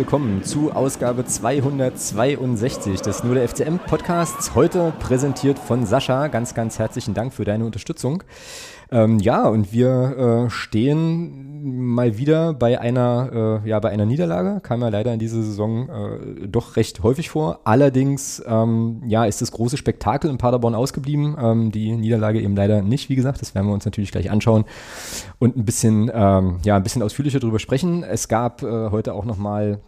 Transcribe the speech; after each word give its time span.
willkommen 0.00 0.42
zu 0.42 0.72
Ausgabe 0.72 1.26
262 1.26 3.02
des 3.02 3.22
Nur 3.22 3.34
der 3.34 3.46
FCM 3.46 3.76
Podcasts. 3.86 4.54
Heute 4.54 4.94
präsentiert 4.98 5.58
von 5.58 5.84
Sascha. 5.84 6.28
Ganz, 6.28 6.54
ganz 6.54 6.78
herzlichen 6.78 7.12
Dank 7.12 7.34
für 7.34 7.44
deine 7.44 7.66
Unterstützung. 7.66 8.24
Ähm, 8.90 9.18
ja, 9.18 9.46
und 9.46 9.74
wir 9.74 10.46
äh, 10.46 10.50
stehen 10.50 11.92
mal 11.92 12.16
wieder 12.16 12.54
bei 12.54 12.80
einer, 12.80 13.60
äh, 13.62 13.68
ja, 13.68 13.78
bei 13.78 13.90
einer 13.90 14.06
Niederlage. 14.06 14.60
Kam 14.62 14.80
ja 14.80 14.88
leider 14.88 15.12
in 15.12 15.18
dieser 15.18 15.42
Saison 15.42 15.90
äh, 15.90 16.48
doch 16.48 16.76
recht 16.76 17.02
häufig 17.02 17.28
vor. 17.28 17.60
Allerdings, 17.64 18.42
ähm, 18.46 19.02
ja, 19.06 19.26
ist 19.26 19.42
das 19.42 19.52
große 19.52 19.76
Spektakel 19.76 20.30
in 20.30 20.38
Paderborn 20.38 20.74
ausgeblieben. 20.74 21.36
Ähm, 21.38 21.72
die 21.72 21.92
Niederlage 21.92 22.40
eben 22.40 22.56
leider 22.56 22.80
nicht, 22.80 23.10
wie 23.10 23.16
gesagt. 23.16 23.42
Das 23.42 23.54
werden 23.54 23.66
wir 23.66 23.74
uns 23.74 23.84
natürlich 23.84 24.12
gleich 24.12 24.30
anschauen 24.30 24.64
und 25.38 25.58
ein 25.58 25.66
bisschen, 25.66 26.10
ähm, 26.12 26.58
ja, 26.64 26.76
ein 26.76 26.82
bisschen 26.82 27.02
ausführlicher 27.02 27.38
darüber 27.38 27.58
sprechen. 27.58 28.02
Es 28.02 28.28
gab 28.28 28.62
äh, 28.62 28.90
heute 28.90 29.12
auch 29.12 29.26
nochmal 29.26 29.80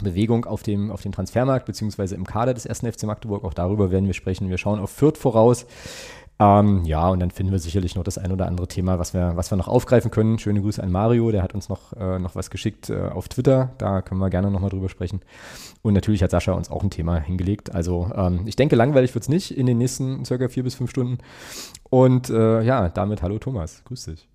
Bewegung 0.00 0.44
auf 0.46 0.62
dem, 0.62 0.90
auf 0.90 1.02
dem 1.02 1.12
Transfermarkt 1.12 1.66
beziehungsweise 1.66 2.14
im 2.14 2.26
Kader 2.26 2.54
des 2.54 2.66
ersten 2.66 2.90
FC 2.90 3.04
Magdeburg. 3.04 3.44
Auch 3.44 3.54
darüber 3.54 3.90
werden 3.90 4.06
wir 4.06 4.14
sprechen. 4.14 4.48
Wir 4.48 4.58
schauen 4.58 4.80
auf 4.80 4.90
Fürth 4.90 5.18
voraus. 5.18 5.66
Ähm, 6.38 6.84
ja, 6.84 7.08
und 7.08 7.20
dann 7.20 7.30
finden 7.30 7.52
wir 7.52 7.58
sicherlich 7.58 7.94
noch 7.94 8.02
das 8.02 8.18
ein 8.18 8.32
oder 8.32 8.46
andere 8.46 8.66
Thema, 8.66 8.98
was 8.98 9.14
wir, 9.14 9.36
was 9.36 9.52
wir 9.52 9.56
noch 9.56 9.68
aufgreifen 9.68 10.10
können. 10.10 10.38
Schöne 10.38 10.60
Grüße 10.60 10.82
an 10.82 10.90
Mario, 10.90 11.30
der 11.30 11.42
hat 11.42 11.54
uns 11.54 11.68
noch, 11.68 11.92
äh, 11.92 12.18
noch 12.18 12.34
was 12.34 12.50
geschickt 12.50 12.90
äh, 12.90 13.08
auf 13.08 13.28
Twitter. 13.28 13.70
Da 13.78 14.02
können 14.02 14.18
wir 14.18 14.30
gerne 14.30 14.50
nochmal 14.50 14.70
drüber 14.70 14.88
sprechen. 14.88 15.20
Und 15.82 15.94
natürlich 15.94 16.22
hat 16.22 16.30
Sascha 16.30 16.52
uns 16.52 16.70
auch 16.70 16.82
ein 16.82 16.90
Thema 16.90 17.20
hingelegt. 17.20 17.74
Also 17.74 18.10
ähm, 18.16 18.42
ich 18.46 18.56
denke, 18.56 18.76
langweilig 18.76 19.14
wird 19.14 19.22
es 19.22 19.28
nicht 19.28 19.56
in 19.56 19.66
den 19.66 19.78
nächsten 19.78 20.24
circa 20.24 20.48
vier 20.48 20.64
bis 20.64 20.74
fünf 20.74 20.90
Stunden. 20.90 21.18
Und 21.90 22.30
äh, 22.30 22.62
ja, 22.62 22.88
damit 22.88 23.22
hallo 23.22 23.38
Thomas, 23.38 23.84
grüß 23.84 24.06
dich. 24.06 24.31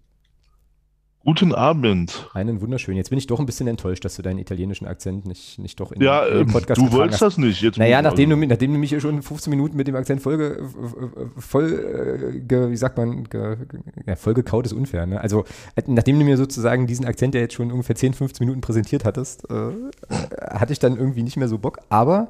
Guten 1.28 1.53
Abend. 1.53 2.30
Einen 2.33 2.61
wunderschönen. 2.61 2.95
Jetzt 2.95 3.09
bin 3.09 3.20
ich 3.20 3.28
doch 3.28 3.42
ein 3.42 3.45
bisschen 3.45 3.67
enttäuscht, 3.67 4.06
dass 4.06 4.16
du 4.16 4.22
deinen 4.22 4.39
italienischen 4.39 4.88
Akzent 4.88 5.25
nicht, 5.25 5.59
nicht 5.59 5.78
doch 5.78 5.92
in, 5.92 6.02
ja, 6.02 6.25
in 6.25 6.38
den 6.38 6.47
Podcast 6.47 6.80
ähm, 6.80 6.88
Du 6.88 6.94
wolltest 6.94 7.22
hast. 7.22 7.36
das 7.36 7.38
nicht. 7.38 7.61
Jetzt 7.61 7.78
naja, 7.78 8.02
nachdem, 8.02 8.31
also. 8.31 8.42
du, 8.42 8.47
nachdem 8.47 8.72
du 8.72 8.80
mich 8.80 8.97
schon 9.02 9.22
15 9.22 9.52
Minuten 9.52 9.75
mit 9.75 9.89
dem 9.89 9.98
Akzent 9.98 10.22
voll, 10.22 10.66
voll 11.36 12.42
ge, 12.48 12.70
wie 12.72 12.78
sagt 12.78 12.95
man, 12.98 13.25
ge, 13.25 13.58
ja, 14.05 14.16
voll 14.16 14.36
gekaut 14.36 14.67
ist 14.67 14.72
unfair. 14.72 15.05
Ne? 15.05 15.20
Also, 15.20 15.44
nachdem 15.88 16.17
du 16.17 16.23
mir 16.23 16.38
sozusagen 16.38 16.88
diesen 16.88 17.05
Akzent 17.05 17.36
ja 17.36 17.42
jetzt 17.42 17.55
schon 17.55 17.73
ungefähr 17.73 17.98
10, 17.98 18.14
15 18.14 18.45
Minuten 18.45 18.61
präsentiert 18.61 19.03
hattest, 19.03 19.50
äh, 19.50 19.72
hatte 20.50 20.72
ich 20.72 20.80
dann 20.80 20.95
irgendwie 20.95 21.23
nicht 21.23 21.36
mehr 21.36 21.50
so 21.50 21.58
Bock. 21.58 21.80
Aber 21.89 22.30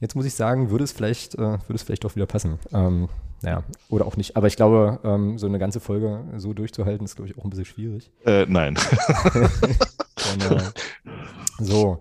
jetzt 0.00 0.16
muss 0.16 0.26
ich 0.26 0.34
sagen, 0.34 0.68
würde 0.68 0.84
es 0.84 0.92
vielleicht, 0.92 1.34
äh, 1.36 1.38
würde 1.38 1.76
es 1.76 1.82
vielleicht 1.82 2.04
doch 2.04 2.14
wieder 2.14 2.26
passen. 2.26 2.58
Ähm, 2.74 3.08
naja, 3.44 3.62
oder 3.90 4.06
auch 4.06 4.16
nicht. 4.16 4.36
Aber 4.36 4.46
ich 4.46 4.56
glaube, 4.56 5.00
ähm, 5.04 5.38
so 5.38 5.46
eine 5.46 5.58
ganze 5.58 5.78
Folge 5.78 6.24
so 6.36 6.54
durchzuhalten, 6.54 7.04
ist, 7.04 7.16
glaube 7.16 7.30
ich, 7.30 7.38
auch 7.38 7.44
ein 7.44 7.50
bisschen 7.50 7.66
schwierig. 7.66 8.10
Äh, 8.24 8.46
nein. 8.48 8.76
genau. 10.38 10.60
So. 11.60 12.00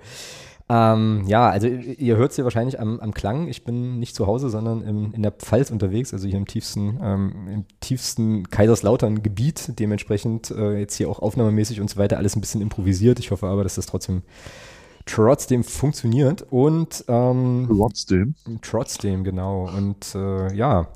Ähm, 0.68 1.26
ja, 1.28 1.48
also 1.50 1.68
ihr 1.68 2.18
hört 2.18 2.32
es 2.32 2.38
ja 2.38 2.44
wahrscheinlich 2.44 2.80
am, 2.80 3.00
am, 3.00 3.14
Klang. 3.14 3.48
Ich 3.50 3.64
bin 3.64 4.00
nicht 4.00 4.16
zu 4.16 4.26
Hause, 4.26 4.50
sondern 4.50 4.82
im, 4.82 5.14
in 5.14 5.22
der 5.22 5.32
Pfalz 5.32 5.70
unterwegs, 5.70 6.12
also 6.12 6.28
hier 6.28 6.38
im 6.38 6.48
tiefsten, 6.48 7.00
ähm, 7.04 7.48
im 7.48 7.66
tiefsten 7.82 8.50
Kaiserslautern-Gebiet. 8.50 9.78
Dementsprechend 9.78 10.50
äh, 10.50 10.80
jetzt 10.80 10.96
hier 10.96 11.08
auch 11.08 11.20
aufnahmemäßig 11.20 11.82
und 11.82 11.92
so 11.92 11.98
weiter 11.98 12.18
alles 12.18 12.36
ein 12.36 12.42
bisschen 12.42 12.62
improvisiert. 12.62 13.20
Ich 13.20 13.30
hoffe 13.30 13.46
aber, 13.46 13.62
dass 13.62 13.76
das 13.76 13.86
trotzdem 13.86 14.24
trotzdem 15.06 15.64
funktioniert 15.64 16.46
und 16.50 17.04
ähm, 17.08 17.66
trotzdem. 17.68 18.36
Trotzdem, 18.62 19.24
genau. 19.24 19.70
Und 19.70 20.16
äh, 20.16 20.54
ja, 20.54 20.88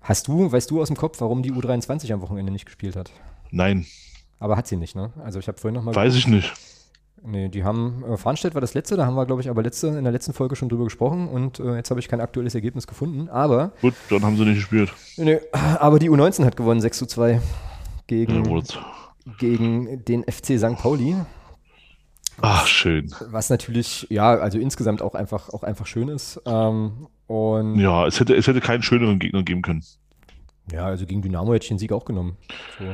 hast 0.00 0.28
du, 0.28 0.50
weißt 0.50 0.70
du 0.70 0.80
aus 0.80 0.88
dem 0.88 0.96
Kopf, 0.96 1.20
warum 1.20 1.42
die 1.42 1.52
U23 1.52 2.12
am 2.12 2.20
Wochenende 2.20 2.52
nicht 2.52 2.66
gespielt 2.66 2.96
hat? 2.96 3.10
Nein. 3.50 3.86
Aber 4.38 4.56
hat 4.56 4.66
sie 4.66 4.76
nicht, 4.76 4.94
ne? 4.94 5.12
Also 5.22 5.38
ich 5.38 5.48
habe 5.48 5.58
vorhin 5.58 5.74
nochmal. 5.74 5.94
Weiß 5.94 6.14
geguckt. 6.14 6.28
ich 6.28 6.32
nicht. 6.32 6.52
Nee, 7.24 7.48
die 7.48 7.64
haben, 7.64 8.04
äh, 8.04 8.16
Farnstedt 8.16 8.54
war 8.54 8.60
das 8.60 8.74
letzte, 8.74 8.96
da 8.96 9.04
haben 9.04 9.14
wir, 9.14 9.26
glaube 9.26 9.42
ich, 9.42 9.50
aber 9.50 9.62
letzte, 9.62 9.88
in 9.88 10.04
der 10.04 10.12
letzten 10.12 10.32
Folge 10.32 10.56
schon 10.56 10.68
drüber 10.68 10.84
gesprochen 10.84 11.28
und 11.28 11.58
äh, 11.58 11.74
jetzt 11.74 11.90
habe 11.90 12.00
ich 12.00 12.08
kein 12.08 12.20
aktuelles 12.20 12.54
Ergebnis 12.54 12.86
gefunden, 12.86 13.28
aber. 13.28 13.72
Gut, 13.80 13.94
dann 14.10 14.22
haben 14.22 14.36
sie 14.36 14.44
nicht 14.44 14.56
gespielt. 14.56 14.92
Nee, 15.16 15.40
aber 15.52 15.98
die 15.98 16.10
U19 16.10 16.44
hat 16.44 16.56
gewonnen, 16.56 16.80
6 16.80 16.98
zu 16.98 17.06
2 17.06 17.40
gegen, 18.06 18.44
ja, 18.44 18.62
gegen 19.38 20.04
den 20.04 20.22
FC 20.22 20.58
St. 20.58 20.76
Pauli. 20.80 21.16
Ach, 22.40 22.66
schön. 22.66 23.12
Was 23.30 23.50
natürlich, 23.50 24.06
ja, 24.10 24.34
also 24.34 24.58
insgesamt 24.58 25.02
auch 25.02 25.14
einfach, 25.14 25.48
auch 25.50 25.62
einfach 25.62 25.86
schön 25.86 26.08
ist. 26.08 26.40
Ähm, 26.46 27.08
und 27.26 27.78
ja, 27.78 28.06
es 28.06 28.20
hätte, 28.20 28.34
es 28.34 28.46
hätte 28.46 28.60
keinen 28.60 28.82
schöneren 28.82 29.18
Gegner 29.18 29.42
geben 29.42 29.62
können. 29.62 29.84
Ja, 30.72 30.86
also 30.86 31.06
gegen 31.06 31.22
Dynamo 31.22 31.52
hätte 31.52 31.64
ich 31.64 31.68
den 31.68 31.78
Sieg 31.78 31.92
auch 31.92 32.04
genommen. 32.04 32.36
So. 32.78 32.84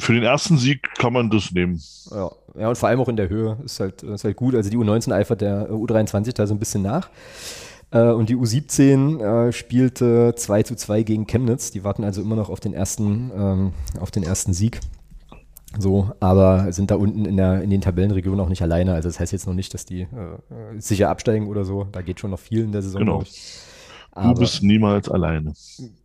Für 0.00 0.12
den 0.12 0.22
ersten 0.22 0.58
Sieg 0.58 0.88
kann 0.98 1.12
man 1.12 1.30
das 1.30 1.52
nehmen. 1.52 1.80
Ja, 2.10 2.30
ja 2.58 2.68
und 2.68 2.76
vor 2.76 2.88
allem 2.88 3.00
auch 3.00 3.08
in 3.08 3.16
der 3.16 3.28
Höhe 3.28 3.58
ist 3.64 3.80
halt, 3.80 4.02
ist 4.02 4.24
halt 4.24 4.36
gut. 4.36 4.54
Also 4.54 4.68
die 4.68 4.76
U19 4.76 5.12
eifert 5.12 5.40
der 5.40 5.70
U23 5.70 6.34
da 6.34 6.46
so 6.46 6.54
ein 6.54 6.58
bisschen 6.58 6.82
nach. 6.82 7.08
Äh, 7.90 8.10
und 8.10 8.28
die 8.28 8.36
U17 8.36 9.20
äh, 9.20 9.52
spielte 9.52 10.34
2 10.36 10.62
zu 10.64 10.76
2 10.76 11.04
gegen 11.04 11.26
Chemnitz. 11.26 11.70
Die 11.70 11.84
warten 11.84 12.04
also 12.04 12.20
immer 12.20 12.36
noch 12.36 12.50
auf 12.50 12.60
den 12.60 12.74
ersten, 12.74 13.30
ähm, 13.34 13.72
auf 14.00 14.10
den 14.10 14.24
ersten 14.24 14.52
Sieg. 14.52 14.80
So, 15.78 16.12
aber 16.20 16.72
sind 16.72 16.90
da 16.90 16.96
unten 16.96 17.24
in, 17.24 17.36
der, 17.36 17.62
in 17.62 17.70
den 17.70 17.80
Tabellenregionen 17.80 18.40
auch 18.40 18.48
nicht 18.48 18.62
alleine. 18.62 18.94
Also 18.94 19.08
das 19.08 19.20
heißt 19.20 19.32
jetzt 19.32 19.46
noch 19.46 19.54
nicht, 19.54 19.74
dass 19.74 19.84
die 19.86 20.02
äh, 20.02 20.08
sicher 20.78 21.10
absteigen 21.10 21.48
oder 21.48 21.64
so. 21.64 21.84
Da 21.90 22.02
geht 22.02 22.20
schon 22.20 22.30
noch 22.30 22.38
viel 22.38 22.64
in 22.64 22.72
der 22.72 22.82
Saison. 22.82 23.00
Genau. 23.00 23.24
Du 24.14 24.34
bist 24.34 24.62
niemals 24.62 25.08
alleine. 25.08 25.54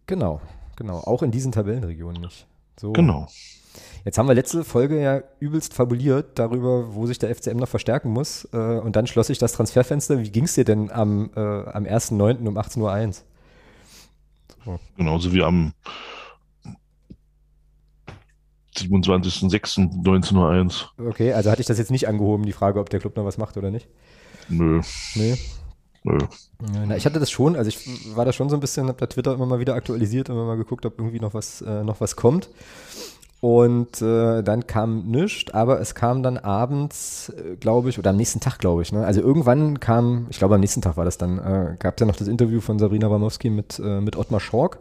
Genau, 0.08 0.42
genau. 0.76 0.98
Auch 1.02 1.22
in 1.22 1.32
diesen 1.32 1.52
Tabellenregionen 1.52 2.22
nicht. 2.22 2.48
So. 2.80 2.94
Genau. 2.94 3.28
Jetzt 4.06 4.18
haben 4.18 4.28
wir 4.28 4.34
letzte 4.34 4.64
Folge 4.64 5.00
ja 5.00 5.22
übelst 5.40 5.74
fabuliert 5.74 6.40
darüber, 6.40 6.96
wo 6.96 7.06
sich 7.06 7.20
der 7.20 7.36
FCM 7.36 7.58
noch 7.58 7.68
verstärken 7.68 8.12
muss. 8.12 8.48
Äh, 8.54 8.58
und 8.58 8.96
dann 8.96 9.06
schloss 9.06 9.28
sich 9.28 9.38
das 9.38 9.52
Transferfenster. 9.54 10.20
Wie 10.20 10.32
ging 10.32 10.46
es 10.46 10.56
dir 10.56 10.66
denn 10.66 10.90
am, 10.92 11.30
äh, 11.36 11.40
am 11.40 11.84
1.9. 11.84 12.48
um 12.48 12.58
18.01 12.58 13.08
Uhr? 13.08 13.14
So. 14.66 14.80
Genauso 14.98 15.34
wie 15.34 15.44
am 15.44 15.74
27.06.1901. 18.78 20.86
Okay, 20.98 21.34
also 21.34 21.52
hatte 21.52 21.62
ich 21.62 21.68
das 21.68 21.78
jetzt 21.78 21.92
nicht 21.92 22.08
angehoben, 22.08 22.46
die 22.46 22.54
Frage, 22.54 22.80
ob 22.80 22.90
der 22.90 23.00
Club 23.00 23.16
noch 23.18 23.26
was 23.26 23.38
macht 23.38 23.58
oder 23.58 23.72
nicht? 23.72 23.88
Nö. 24.48 24.82
Nee. 25.16 25.38
Nö. 26.04 26.18
Na, 26.60 26.96
ich 26.96 27.06
hatte 27.06 27.20
das 27.20 27.30
schon, 27.30 27.56
also 27.56 27.70
ich 27.70 28.16
war 28.16 28.26
da 28.26 28.32
schon 28.32 28.50
so 28.50 28.56
ein 28.56 28.62
bisschen, 28.62 28.88
habe 28.88 28.98
da 28.98 29.08
Twitter 29.08 29.34
immer 29.34 29.46
mal 29.46 29.60
wieder 29.60 29.76
aktualisiert, 29.76 30.30
immer 30.30 30.46
mal 30.46 30.58
geguckt, 30.58 30.86
ob 30.86 31.00
irgendwie 31.00 31.20
noch 31.20 31.34
was, 31.34 31.62
äh, 31.62 31.84
noch 31.84 32.00
was 32.00 32.16
kommt. 32.16 32.50
Und 33.42 34.02
äh, 34.02 34.44
dann 34.44 34.68
kam 34.68 35.06
nichts, 35.06 35.54
aber 35.54 35.80
es 35.80 35.96
kam 35.96 36.24
dann 36.24 36.38
abends, 36.38 37.30
äh, 37.30 37.56
glaube 37.56 37.90
ich, 37.90 37.98
oder 37.98 38.10
am 38.10 38.18
nächsten 38.18 38.42
Tag, 38.42 38.60
glaube 38.60 38.82
ich. 38.82 38.92
Ne? 38.92 39.06
Also 39.06 39.22
irgendwann 39.22 39.80
kam, 39.80 40.28
ich 40.30 40.40
glaube 40.40 40.56
am 40.56 40.62
nächsten 40.62 40.82
Tag 40.82 40.98
war 40.98 41.06
das 41.06 41.18
dann, 41.18 41.38
äh, 41.38 41.76
gab 41.80 41.96
es 41.96 42.02
ja 42.02 42.06
noch 42.06 42.18
das 42.18 42.28
Interview 42.28 42.60
von 42.60 42.80
Sabrina 42.80 43.08
Bramowski 43.08 43.50
mit, 43.50 43.80
äh, 43.80 44.02
mit 44.02 44.18
Ottmar 44.18 44.42
Schork. 44.42 44.80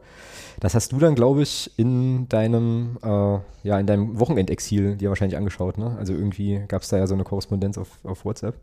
Das 0.59 0.75
hast 0.75 0.91
du 0.91 0.99
dann, 0.99 1.15
glaube 1.15 1.43
ich, 1.43 1.71
in 1.77 2.29
deinem, 2.29 2.99
äh, 3.05 3.39
ja, 3.63 3.79
in 3.79 3.87
deinem 3.87 4.19
Wochenendexil 4.19 4.97
dir 4.97 5.09
wahrscheinlich 5.09 5.37
angeschaut, 5.37 5.79
ne? 5.79 5.95
Also 5.97 6.13
irgendwie 6.13 6.61
gab 6.67 6.83
es 6.83 6.89
da 6.89 6.97
ja 6.97 7.07
so 7.07 7.15
eine 7.15 7.23
Korrespondenz 7.23 7.79
auf, 7.79 7.87
auf 8.03 8.25
WhatsApp. 8.25 8.57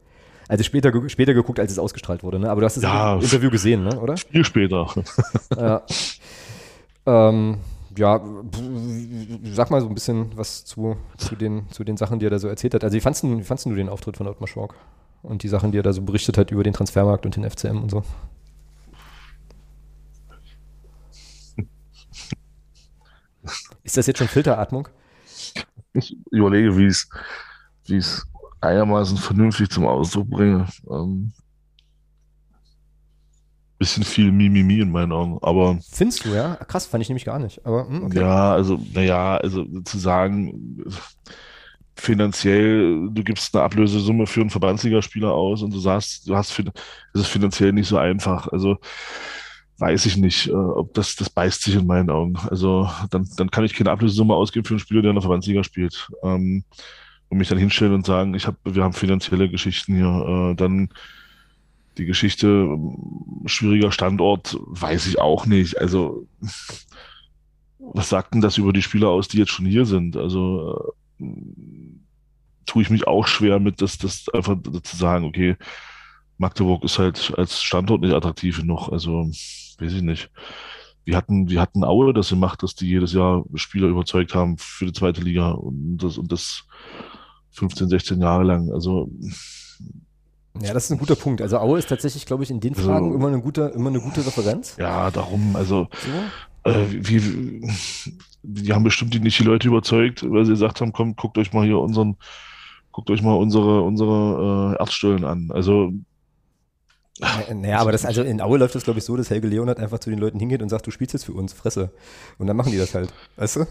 Also 0.50 0.66
später, 0.66 0.92
später 1.08 1.34
geguckt, 1.34 1.58
als 1.58 1.72
es 1.72 1.80
ausgestrahlt 1.80 2.22
wurde, 2.22 2.40
ne? 2.40 2.50
Aber 2.50 2.60
du 2.60 2.66
hast 2.66 2.76
das 2.76 2.84
ja, 2.84 3.16
Interview 3.16 3.50
gesehen, 3.50 3.86
ne? 3.86 3.98
Oder? 3.98 4.18
Viel 4.18 4.44
später. 4.44 4.88
ja. 5.58 5.84
Ähm, 7.06 7.60
ja, 7.98 8.22
sag 9.44 9.72
mal 9.72 9.82
so 9.82 9.88
ein 9.88 9.94
bisschen 9.94 10.38
was 10.38 10.66
zu, 10.66 10.98
zu, 11.18 11.36
den, 11.36 11.70
zu 11.70 11.84
den 11.84 11.98
Sachen, 11.98 12.20
die 12.20 12.28
er 12.28 12.30
da 12.30 12.40
so 12.40 12.48
erzählt 12.48 12.74
hat. 12.74 12.84
Also 12.84 12.96
wie 12.96 13.02
fandst 13.02 13.24
du, 13.24 13.38
wie 13.38 13.44
fandst 13.44 13.66
du 13.66 13.74
den 13.76 13.90
Auftritt 13.90 14.18
von 14.18 14.28
Ottmar 14.28 14.48
Schork? 14.48 14.76
Und 15.24 15.44
die 15.44 15.48
Sachen, 15.48 15.72
die 15.72 15.80
er 15.80 15.84
da 15.84 15.94
so 15.94 16.02
berichtet 16.02 16.38
hat 16.38 16.52
über 16.52 16.64
den 16.64 16.74
Transfermarkt 16.74 17.26
und 17.26 17.36
den 17.36 17.50
FCM 17.50 17.82
und 17.82 17.90
so? 17.90 18.04
Ist 23.84 23.98
das 23.98 24.08
jetzt 24.08 24.18
schon 24.18 24.28
Filteratmung? 24.28 24.88
Ich 25.94 26.18
überlege, 26.32 26.76
wie 26.78 26.88
ich 26.88 27.06
es 27.88 28.28
einigermaßen 28.62 29.18
vernünftig 29.18 29.70
zum 29.70 29.86
Ausdruck 29.86 30.30
bringe. 30.30 30.68
Ähm, 30.90 31.32
bisschen 33.78 34.04
viel 34.04 34.32
Mimimi 34.32 34.80
in 34.80 34.92
meinen 34.92 35.12
Augen, 35.12 35.38
aber. 35.42 35.80
Findest 35.92 36.26
du, 36.26 36.30
ja? 36.34 36.56
Krass, 36.56 36.86
fand 36.86 37.02
ich 37.02 37.10
nämlich 37.10 37.26
gar 37.26 37.40
nicht. 37.40 37.66
Aber, 37.66 37.88
hm, 37.88 38.04
okay. 38.06 38.20
Ja, 38.20 38.54
also, 38.54 38.80
naja, 38.94 39.38
also 39.38 39.66
zu 39.84 39.98
sagen, 39.98 40.86
finanziell, 41.96 43.10
du 43.12 43.24
gibst 43.24 43.56
eine 43.56 43.64
Ablösesumme 43.64 44.28
für 44.28 44.42
einen 44.42 44.50
Verbandsligaspieler 44.50 45.32
aus 45.32 45.62
und 45.62 45.74
du 45.74 45.80
sagst, 45.80 46.28
du 46.28 46.36
hast, 46.36 46.58
es 47.14 47.22
ist 47.22 47.28
finanziell 47.28 47.74
nicht 47.74 47.88
so 47.88 47.98
einfach. 47.98 48.48
Also, 48.48 48.78
weiß 49.78 50.06
ich 50.06 50.18
nicht, 50.18 50.48
äh, 50.48 50.54
ob 50.54 50.94
das, 50.94 51.16
das 51.16 51.30
beißt 51.30 51.62
sich 51.64 51.76
in 51.76 51.88
meinen 51.88 52.10
Augen. 52.10 52.38
Also 52.50 52.90
dann, 53.10 53.28
dann 53.36 53.52
kann 53.52 53.66
ich 53.66 53.74
keine 53.74 53.92
Ablösesumme 53.92 54.34
ausgeben 54.34 54.66
für 54.66 54.74
einen 54.74 54.80
Spieler, 54.80 55.02
der 55.02 55.12
in 55.12 55.16
der 55.16 55.22
Verbandsliga 55.22 55.64
spielt. 55.64 56.10
Ähm, 56.24 56.64
und 57.28 57.38
mich 57.40 57.50
dann 57.50 57.58
hinstellen 57.58 57.94
und 57.94 58.06
sagen, 58.06 58.36
ich 58.36 58.48
hab, 58.48 58.56
wir 58.64 58.84
haben 58.84 58.94
finanzielle 58.94 59.50
Geschichten 59.50 59.96
hier. 59.96 60.52
Äh, 60.52 60.56
dann 60.56 60.90
die 61.98 62.06
Geschichte, 62.06 62.48
ähm, 62.48 63.44
schwieriger 63.46 63.92
Standort, 63.92 64.58
weiß 64.62 65.08
ich 65.08 65.20
auch 65.20 65.46
nicht. 65.46 65.80
Also 65.80 66.28
was 67.80 68.10
sagt 68.10 68.34
denn 68.34 68.42
das 68.42 68.58
über 68.58 68.74
die 68.74 68.82
Spieler 68.82 69.10
aus, 69.10 69.28
die 69.28 69.38
jetzt 69.38 69.52
schon 69.52 69.66
hier 69.66 69.86
sind? 69.86 70.18
Also 70.18 70.94
äh, 71.20 71.26
tue 72.66 72.82
ich 72.82 72.90
mich 72.90 73.08
auch 73.08 73.28
schwer 73.28 73.60
mit, 73.60 73.82
das, 73.82 73.98
das 73.98 74.26
einfach 74.34 74.58
zu 74.84 74.96
sagen, 74.96 75.26
okay, 75.26 75.56
Magdeburg 76.38 76.84
ist 76.84 77.00
halt 77.00 77.34
als 77.38 77.62
Standort 77.62 78.02
nicht 78.02 78.14
attraktiv 78.14 78.60
genug. 78.60 78.90
Also, 78.90 79.30
weiß 79.80 79.94
ich 79.94 80.02
nicht. 80.02 80.30
Wir 81.06 81.16
hatten, 81.16 81.50
wir 81.50 81.62
hatten 81.62 81.84
Aue 81.84 82.14
das 82.14 82.30
gemacht, 82.30 82.64
dass 82.64 82.76
die 82.76 82.88
jedes 82.88 83.14
Jahr 83.14 83.46
Spieler 83.54 83.88
überzeugt 83.88 84.34
haben 84.34 84.58
für 84.58 84.88
die 84.88 84.94
zweite 84.94 85.22
Liga 85.22 85.52
und 85.52 85.98
das, 85.98 86.18
und 86.18 86.32
das 86.32 86.64
15, 87.52 87.90
16 87.90 88.22
Jahre 88.22 88.44
lang. 88.44 88.72
Also, 88.72 89.10
ja, 90.62 90.74
das 90.74 90.86
ist 90.86 90.92
ein 90.92 90.98
guter 90.98 91.16
Punkt. 91.16 91.42
Also 91.42 91.58
Aue 91.58 91.80
ist 91.80 91.90
tatsächlich, 91.90 92.26
glaube 92.26 92.44
ich, 92.44 92.52
in 92.52 92.60
den 92.60 92.76
also 92.76 92.88
Fragen 92.88 93.08
also, 93.08 93.18
immer 93.18 93.28
eine 93.28 93.42
gute, 93.42 93.62
immer 93.76 93.90
eine 93.90 94.00
gute 94.00 94.26
Referenz. 94.26 94.76
Ja, 94.78 95.12
darum, 95.12 95.56
also 95.56 95.88
so? 96.64 96.72
äh, 96.72 96.86
wie, 96.90 97.68
die 98.44 98.74
haben 98.74 98.84
bestimmt 98.84 99.22
nicht 99.22 99.40
die 99.40 99.44
Leute 99.44 99.68
überzeugt, 99.68 100.24
weil 100.30 100.46
sie 100.46 100.52
gesagt 100.52 100.82
haben, 100.82 100.94
komm, 100.94 101.16
guckt 101.16 101.38
euch 101.38 101.54
mal 101.54 101.66
hier 101.66 101.80
unseren, 101.80 102.18
guckt 102.92 103.10
euch 103.10 103.22
mal 103.22 103.34
unsere, 103.34 103.82
unsere 103.82 104.76
äh, 104.76 104.80
Erzstollen 104.80 105.26
an. 105.26 105.50
Also 105.52 105.92
naja, 107.54 107.80
aber 107.80 107.94
das, 107.94 108.06
also 108.06 108.24
in 108.24 108.42
Aue 108.42 108.58
läuft 108.58 108.76
das, 108.76 108.84
glaube 108.84 109.00
ich, 109.00 109.06
so, 109.06 109.16
dass 109.16 109.30
Helge 109.30 109.48
Leonard 109.48 109.80
einfach 109.80 110.00
zu 110.00 110.10
den 110.10 110.20
Leuten 110.20 110.38
hingeht 110.38 110.62
und 110.62 110.68
sagt, 110.68 110.86
du 110.86 110.92
spielst 110.92 111.14
jetzt 111.14 111.24
für 111.24 111.32
uns, 111.32 111.54
Fresse. 111.54 111.92
Und 112.38 112.48
dann 112.48 112.58
machen 112.58 112.74
die 112.74 112.78
das 112.78 112.94
halt. 112.94 113.14
Weißt 113.38 113.56
du? 113.56 113.68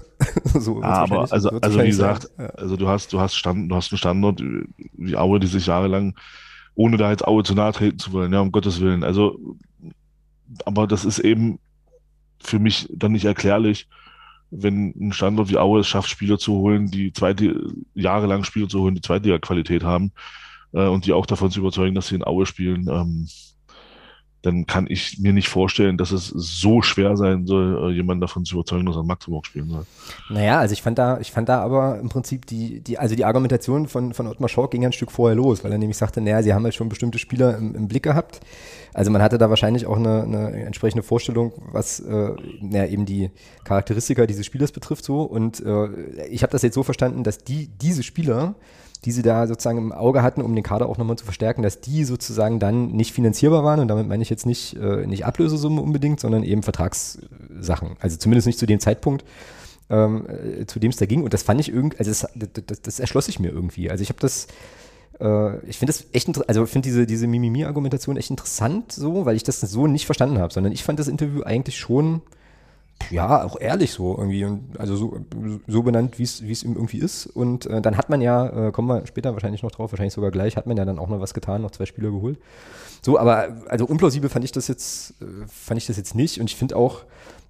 so 0.58 0.80
ja, 0.80 0.88
aber 0.88 1.30
also, 1.30 1.50
also 1.50 1.82
wie 1.82 1.86
gesagt, 1.86 2.30
ja. 2.38 2.46
also 2.46 2.76
du 2.76 2.88
hast, 2.88 3.12
du 3.12 3.20
hast 3.20 3.34
Stand, 3.34 3.70
du 3.70 3.76
hast 3.76 3.92
einen 3.92 3.98
Standort 3.98 4.42
wie 4.94 5.16
Aue, 5.16 5.40
die 5.40 5.46
sich 5.46 5.66
jahrelang, 5.66 6.14
ohne 6.74 6.96
da 6.96 7.10
jetzt 7.10 7.26
Aue 7.26 7.44
zu 7.44 7.54
nahe 7.54 7.72
treten 7.72 7.98
zu 7.98 8.12
wollen, 8.12 8.32
ja, 8.32 8.40
um 8.40 8.52
Gottes 8.52 8.80
Willen. 8.80 9.04
Also, 9.04 9.38
aber 10.64 10.86
das 10.86 11.04
ist 11.04 11.18
eben 11.18 11.58
für 12.40 12.58
mich 12.58 12.88
dann 12.92 13.12
nicht 13.12 13.24
erklärlich, 13.24 13.88
wenn 14.50 14.94
ein 15.00 15.12
Standort 15.12 15.50
wie 15.50 15.58
Aue 15.58 15.80
es 15.80 15.88
schafft, 15.88 16.08
Spieler 16.08 16.38
zu 16.38 16.54
holen, 16.54 16.90
die 16.90 17.12
zweite, 17.12 17.72
jahrelang 17.94 18.44
Spieler 18.44 18.68
zu 18.68 18.80
holen, 18.80 18.94
die 18.94 19.00
Zweitliga-Qualität 19.00 19.82
haben 19.82 20.12
äh, 20.72 20.86
und 20.86 21.06
die 21.06 21.12
auch 21.12 21.26
davon 21.26 21.50
zu 21.50 21.60
überzeugen, 21.60 21.94
dass 21.94 22.08
sie 22.08 22.16
in 22.16 22.24
Aue 22.24 22.46
spielen, 22.46 22.88
ähm, 22.88 23.28
dann 24.44 24.66
kann 24.66 24.86
ich 24.88 25.18
mir 25.18 25.32
nicht 25.32 25.48
vorstellen, 25.48 25.96
dass 25.96 26.10
es 26.10 26.28
so 26.28 26.82
schwer 26.82 27.16
sein 27.16 27.46
soll, 27.46 27.90
äh, 27.90 27.94
jemanden 27.94 28.20
davon 28.20 28.44
zu 28.44 28.56
überzeugen, 28.56 28.84
dass 28.84 28.96
er 28.96 29.00
in 29.00 29.06
Magdeburg 29.06 29.46
spielen 29.46 29.70
soll. 29.70 29.86
Naja, 30.28 30.58
also 30.58 30.74
ich 30.74 30.82
fand 30.82 30.98
da, 30.98 31.18
ich 31.18 31.32
fand 31.32 31.48
da 31.48 31.62
aber 31.62 31.98
im 31.98 32.08
Prinzip 32.10 32.46
die, 32.46 32.80
die, 32.80 32.98
also 32.98 33.14
die 33.14 33.24
Argumentation 33.24 33.88
von, 33.88 34.12
von 34.12 34.26
Ottmar 34.26 34.48
Schork 34.48 34.72
ging 34.72 34.84
ein 34.84 34.92
Stück 34.92 35.10
vorher 35.10 35.34
los, 35.34 35.64
weil 35.64 35.72
er 35.72 35.78
nämlich 35.78 35.96
sagte, 35.96 36.20
naja, 36.20 36.42
sie 36.42 36.52
haben 36.52 36.64
halt 36.64 36.74
schon 36.74 36.88
bestimmte 36.88 37.18
Spieler 37.18 37.56
im, 37.56 37.74
im 37.74 37.88
Blick 37.88 38.02
gehabt. 38.02 38.40
Also 38.92 39.10
man 39.10 39.22
hatte 39.22 39.38
da 39.38 39.48
wahrscheinlich 39.48 39.86
auch 39.86 39.96
eine, 39.96 40.22
eine 40.22 40.64
entsprechende 40.64 41.02
Vorstellung, 41.02 41.52
was 41.72 42.00
äh, 42.00 42.30
naja, 42.60 42.86
eben 42.86 43.06
die 43.06 43.30
Charakteristika 43.64 44.26
dieses 44.26 44.44
Spielers 44.44 44.72
betrifft 44.72 45.04
so. 45.04 45.22
Und 45.22 45.60
äh, 45.64 46.26
ich 46.26 46.42
habe 46.42 46.52
das 46.52 46.62
jetzt 46.62 46.74
so 46.74 46.82
verstanden, 46.82 47.24
dass 47.24 47.38
die, 47.38 47.68
diese 47.80 48.02
Spieler 48.02 48.54
die 49.04 49.12
sie 49.12 49.22
da 49.22 49.46
sozusagen 49.46 49.78
im 49.78 49.92
Auge 49.92 50.22
hatten, 50.22 50.40
um 50.40 50.54
den 50.54 50.64
Kader 50.64 50.88
auch 50.88 50.98
nochmal 50.98 51.16
zu 51.16 51.24
verstärken, 51.24 51.62
dass 51.62 51.80
die 51.80 52.04
sozusagen 52.04 52.58
dann 52.58 52.92
nicht 52.92 53.12
finanzierbar 53.12 53.62
waren. 53.62 53.80
Und 53.80 53.88
damit 53.88 54.08
meine 54.08 54.22
ich 54.22 54.30
jetzt 54.30 54.46
nicht, 54.46 54.76
äh, 54.76 55.06
nicht 55.06 55.26
Ablösesumme 55.26 55.80
unbedingt, 55.80 56.20
sondern 56.20 56.42
eben 56.42 56.62
Vertragssachen. 56.62 57.96
Also 58.00 58.16
zumindest 58.16 58.46
nicht 58.46 58.58
zu 58.58 58.66
dem 58.66 58.80
Zeitpunkt, 58.80 59.24
ähm, 59.90 60.26
äh, 60.28 60.66
zu 60.66 60.80
dem 60.80 60.90
es 60.90 60.96
da 60.96 61.06
ging. 61.06 61.22
Und 61.22 61.34
das 61.34 61.42
fand 61.42 61.60
ich 61.60 61.68
irgendwie, 61.68 61.98
also 61.98 62.10
das, 62.10 62.26
das, 62.66 62.82
das 62.82 63.00
erschloss 63.00 63.26
sich 63.26 63.38
mir 63.38 63.50
irgendwie. 63.50 63.90
Also 63.90 64.02
ich 64.02 64.08
habe 64.08 64.20
das, 64.20 64.46
äh, 65.20 65.58
ich 65.66 65.78
finde 65.78 65.92
das 65.92 66.06
echt, 66.12 66.48
also 66.48 66.64
ich 66.64 66.70
finde 66.70 66.88
diese, 66.88 67.06
diese 67.06 67.26
Mimimi-Argumentation 67.26 68.16
echt 68.16 68.30
interessant 68.30 68.92
so, 68.92 69.26
weil 69.26 69.36
ich 69.36 69.44
das 69.44 69.60
so 69.60 69.86
nicht 69.86 70.06
verstanden 70.06 70.38
habe, 70.38 70.52
sondern 70.52 70.72
ich 70.72 70.82
fand 70.82 70.98
das 70.98 71.08
Interview 71.08 71.42
eigentlich 71.42 71.76
schon 71.76 72.22
ja, 73.10 73.44
auch 73.44 73.60
ehrlich 73.60 73.92
so 73.92 74.16
irgendwie. 74.16 74.44
Und 74.44 74.78
also 74.78 74.96
so, 74.96 75.18
so 75.66 75.82
benannt, 75.82 76.18
wie 76.18 76.22
es 76.22 76.40
ihm 76.40 76.74
irgendwie 76.74 76.98
ist. 76.98 77.26
Und 77.26 77.66
äh, 77.66 77.80
dann 77.80 77.96
hat 77.96 78.08
man 78.08 78.20
ja, 78.20 78.68
äh, 78.68 78.72
kommen 78.72 78.88
wir 78.88 79.06
später 79.06 79.32
wahrscheinlich 79.32 79.62
noch 79.62 79.70
drauf, 79.70 79.92
wahrscheinlich 79.92 80.14
sogar 80.14 80.30
gleich, 80.30 80.56
hat 80.56 80.66
man 80.66 80.76
ja 80.76 80.84
dann 80.84 80.98
auch 80.98 81.08
noch 81.08 81.20
was 81.20 81.34
getan, 81.34 81.62
noch 81.62 81.70
zwei 81.70 81.86
Spieler 81.86 82.10
geholt. 82.10 82.38
So, 83.02 83.18
aber 83.18 83.62
also 83.68 83.84
unplausibel 83.84 84.30
fand 84.30 84.44
ich 84.44 84.52
das 84.52 84.68
jetzt, 84.68 85.14
äh, 85.20 85.46
fand 85.46 85.78
ich 85.78 85.86
das 85.86 85.96
jetzt 85.96 86.14
nicht. 86.14 86.40
Und 86.40 86.48
ich 86.50 86.56
finde 86.56 86.76
auch, 86.76 87.04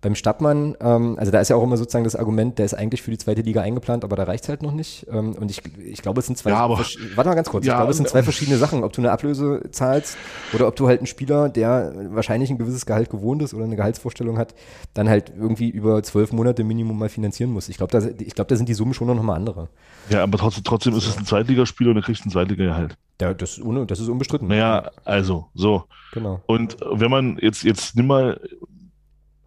beim 0.05 0.15
Stadtmann, 0.15 0.77
ähm, 0.81 1.17
also 1.19 1.33
da 1.33 1.41
ist 1.41 1.49
ja 1.49 1.57
auch 1.57 1.63
immer 1.63 1.79
sozusagen 1.79 2.05
das 2.05 2.15
Argument, 2.15 2.59
der 2.59 2.67
ist 2.67 2.75
eigentlich 2.75 3.01
für 3.01 3.11
die 3.11 3.17
zweite 3.17 3.41
Liga 3.41 3.63
eingeplant, 3.63 4.05
aber 4.05 4.17
da 4.17 4.25
reicht 4.25 4.45
es 4.45 4.51
halt 4.51 4.63
noch 4.63 4.73
nicht. 4.73 5.07
Ähm, 5.11 5.33
und 5.33 5.51
ich, 5.51 5.63
ich 5.83 6.03
glaube, 6.03 6.21
es 6.21 6.27
sind 6.27 6.37
zwei, 6.37 6.51
ja, 6.51 6.59
aber, 6.59 6.77
warte 7.15 7.31
mal 7.31 7.35
ganz 7.35 7.49
kurz, 7.49 7.65
ja, 7.65 7.73
ich 7.73 7.79
glaube, 7.79 7.91
es 7.91 7.97
sind 7.97 8.11
zwei 8.11 8.23
verschiedene 8.23 8.59
Sachen, 8.59 8.85
ob 8.85 8.93
du 8.93 9.01
eine 9.01 9.11
Ablöse 9.13 9.63
zahlst 9.71 10.19
oder 10.53 10.69
ob 10.69 10.77
du 10.77 10.89
halt 10.89 11.01
einen 11.01 11.07
Spieler, 11.07 11.49
der 11.49 11.95
wahrscheinlich 12.11 12.51
ein 12.51 12.59
gewisses 12.59 12.85
Gehalt 12.85 13.09
gewohnt 13.09 13.41
ist 13.41 13.55
oder 13.55 13.65
eine 13.65 13.77
Gehaltsvorstellung 13.77 14.37
hat, 14.37 14.55
dann 14.93 15.09
halt 15.09 15.33
irgendwie 15.35 15.71
über 15.71 16.03
zwölf 16.03 16.33
Monate 16.33 16.65
Minimum 16.65 16.99
mal 16.99 17.09
finanzieren 17.09 17.51
muss. 17.51 17.71
Ich 17.71 17.79
glaube, 17.79 17.99
da, 17.99 18.07
ich 18.07 18.35
da 18.35 18.45
sind 18.57 18.69
die 18.69 18.75
Summen 18.75 18.93
schon 18.93 19.07
noch 19.07 19.23
mal 19.23 19.37
andere. 19.37 19.69
Ja, 20.11 20.23
aber 20.23 20.37
trotzdem, 20.37 20.65
trotzdem 20.65 20.95
ist 20.95 21.07
es 21.07 21.17
ein 21.17 21.25
Zweitligaspieler 21.25 21.93
und 21.93 21.97
er 21.97 22.03
kriegt 22.03 22.27
ein 22.27 22.31
Zweitliga-Gehalt. 22.31 22.99
Ja, 23.23 23.33
das, 23.33 23.59
das 23.87 24.01
ist 24.01 24.09
unbestritten. 24.09 24.49
Naja, 24.49 24.91
also, 25.05 25.47
so. 25.55 25.85
Genau. 26.13 26.43
Und 26.45 26.77
wenn 26.93 27.11
man 27.11 27.39
jetzt, 27.41 27.63
jetzt 27.63 27.97
nimm 27.97 28.09
mal 28.09 28.39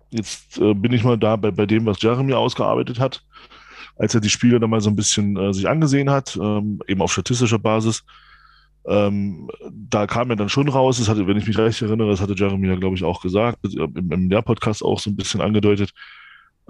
Jetzt 0.09 0.57
äh, 0.57 0.73
bin 0.73 0.93
ich 0.93 1.03
mal 1.03 1.17
da 1.17 1.35
bei, 1.35 1.51
bei 1.51 1.65
dem, 1.65 1.85
was 1.85 2.01
Jeremy 2.01 2.33
ausgearbeitet 2.33 2.99
hat, 2.99 3.23
als 3.97 4.15
er 4.15 4.21
die 4.21 4.29
Spiele 4.29 4.59
dann 4.59 4.69
mal 4.69 4.81
so 4.81 4.89
ein 4.89 4.95
bisschen 4.95 5.37
äh, 5.37 5.53
sich 5.53 5.67
angesehen 5.67 6.09
hat, 6.09 6.37
ähm, 6.41 6.81
eben 6.87 7.01
auf 7.01 7.11
statistischer 7.11 7.59
Basis. 7.59 8.03
Ähm, 8.85 9.49
da 9.69 10.07
kam 10.07 10.29
er 10.29 10.37
dann 10.37 10.47
schon 10.47 10.69
raus, 10.69 10.97
das 10.97 11.09
hatte, 11.09 11.27
wenn 11.27 11.37
ich 11.37 11.45
mich 11.45 11.57
recht 11.57 11.81
erinnere, 11.81 12.09
das 12.09 12.21
hatte 12.21 12.35
Jeremy 12.37 12.67
ja, 12.67 12.75
glaube 12.75 12.95
ich, 12.95 13.03
auch 13.03 13.21
gesagt, 13.21 13.65
äh, 13.65 13.83
im, 13.83 14.11
im 14.11 14.29
Lehrpodcast 14.29 14.83
auch 14.83 14.99
so 14.99 15.09
ein 15.09 15.17
bisschen 15.17 15.41
angedeutet, 15.41 15.91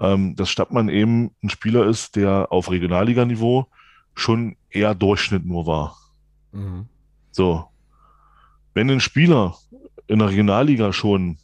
ähm, 0.00 0.34
dass 0.34 0.50
Stadtmann 0.50 0.88
eben 0.88 1.30
ein 1.42 1.50
Spieler 1.50 1.86
ist, 1.86 2.16
der 2.16 2.48
auf 2.50 2.70
Regionalliganiveau 2.70 3.68
schon 4.14 4.56
eher 4.70 4.94
Durchschnitt 4.96 5.46
nur 5.46 5.66
war. 5.66 5.96
Mhm. 6.52 6.86
So. 7.30 7.66
Wenn 8.74 8.90
ein 8.90 9.00
Spieler 9.00 9.56
in 10.08 10.18
der 10.18 10.30
Regionalliga 10.30 10.92
schon 10.92 11.38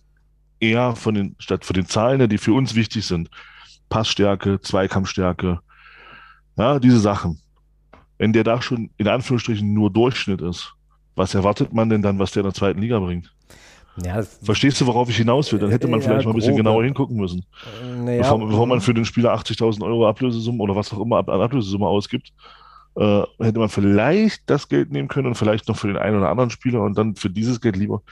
eher 0.60 0.96
von 0.96 1.14
den, 1.14 1.36
statt 1.38 1.64
von 1.64 1.74
den 1.74 1.86
Zahlen, 1.86 2.28
die 2.28 2.38
für 2.38 2.52
uns 2.52 2.74
wichtig 2.74 3.06
sind, 3.06 3.30
Passstärke, 3.88 4.60
Zweikampfstärke, 4.60 5.60
ja, 6.56 6.78
diese 6.78 7.00
Sachen. 7.00 7.40
Wenn 8.18 8.32
der 8.32 8.44
da 8.44 8.62
schon 8.62 8.90
in 8.96 9.08
Anführungsstrichen 9.08 9.72
nur 9.72 9.92
Durchschnitt 9.92 10.40
ist, 10.40 10.72
was 11.16 11.34
erwartet 11.34 11.72
man 11.72 11.88
denn 11.88 12.02
dann, 12.02 12.18
was 12.18 12.32
der 12.32 12.40
in 12.40 12.46
der 12.46 12.54
zweiten 12.54 12.80
Liga 12.80 12.98
bringt? 12.98 13.32
Ja, 14.02 14.22
Verstehst 14.22 14.80
du, 14.80 14.86
worauf 14.86 15.08
ich 15.08 15.16
hinaus 15.16 15.52
will? 15.52 15.60
Dann 15.60 15.70
hätte 15.70 15.86
man 15.86 16.00
ja, 16.00 16.06
vielleicht 16.06 16.26
mal 16.26 16.32
ein 16.32 16.36
bisschen 16.36 16.56
genauer 16.56 16.82
hingucken 16.82 17.16
müssen. 17.16 17.44
Naja, 18.04 18.22
bevor, 18.22 18.48
bevor, 18.48 18.66
man 18.66 18.80
für 18.80 18.94
den 18.94 19.04
Spieler 19.04 19.32
80.000 19.34 19.84
Euro 19.84 20.08
Ablösesumme 20.08 20.60
oder 20.62 20.74
was 20.74 20.92
auch 20.92 21.00
immer 21.00 21.18
an 21.18 21.40
Ablösesumme 21.40 21.86
ausgibt, 21.86 22.32
äh, 22.96 23.22
hätte 23.38 23.58
man 23.58 23.68
vielleicht 23.68 24.42
das 24.46 24.68
Geld 24.68 24.90
nehmen 24.90 25.08
können 25.08 25.28
und 25.28 25.34
vielleicht 25.36 25.68
noch 25.68 25.76
für 25.76 25.86
den 25.86 25.96
einen 25.96 26.18
oder 26.18 26.28
anderen 26.28 26.50
Spieler 26.50 26.82
und 26.82 26.98
dann 26.98 27.14
für 27.14 27.30
dieses 27.30 27.60
Geld 27.60 27.76
lieber 27.76 28.02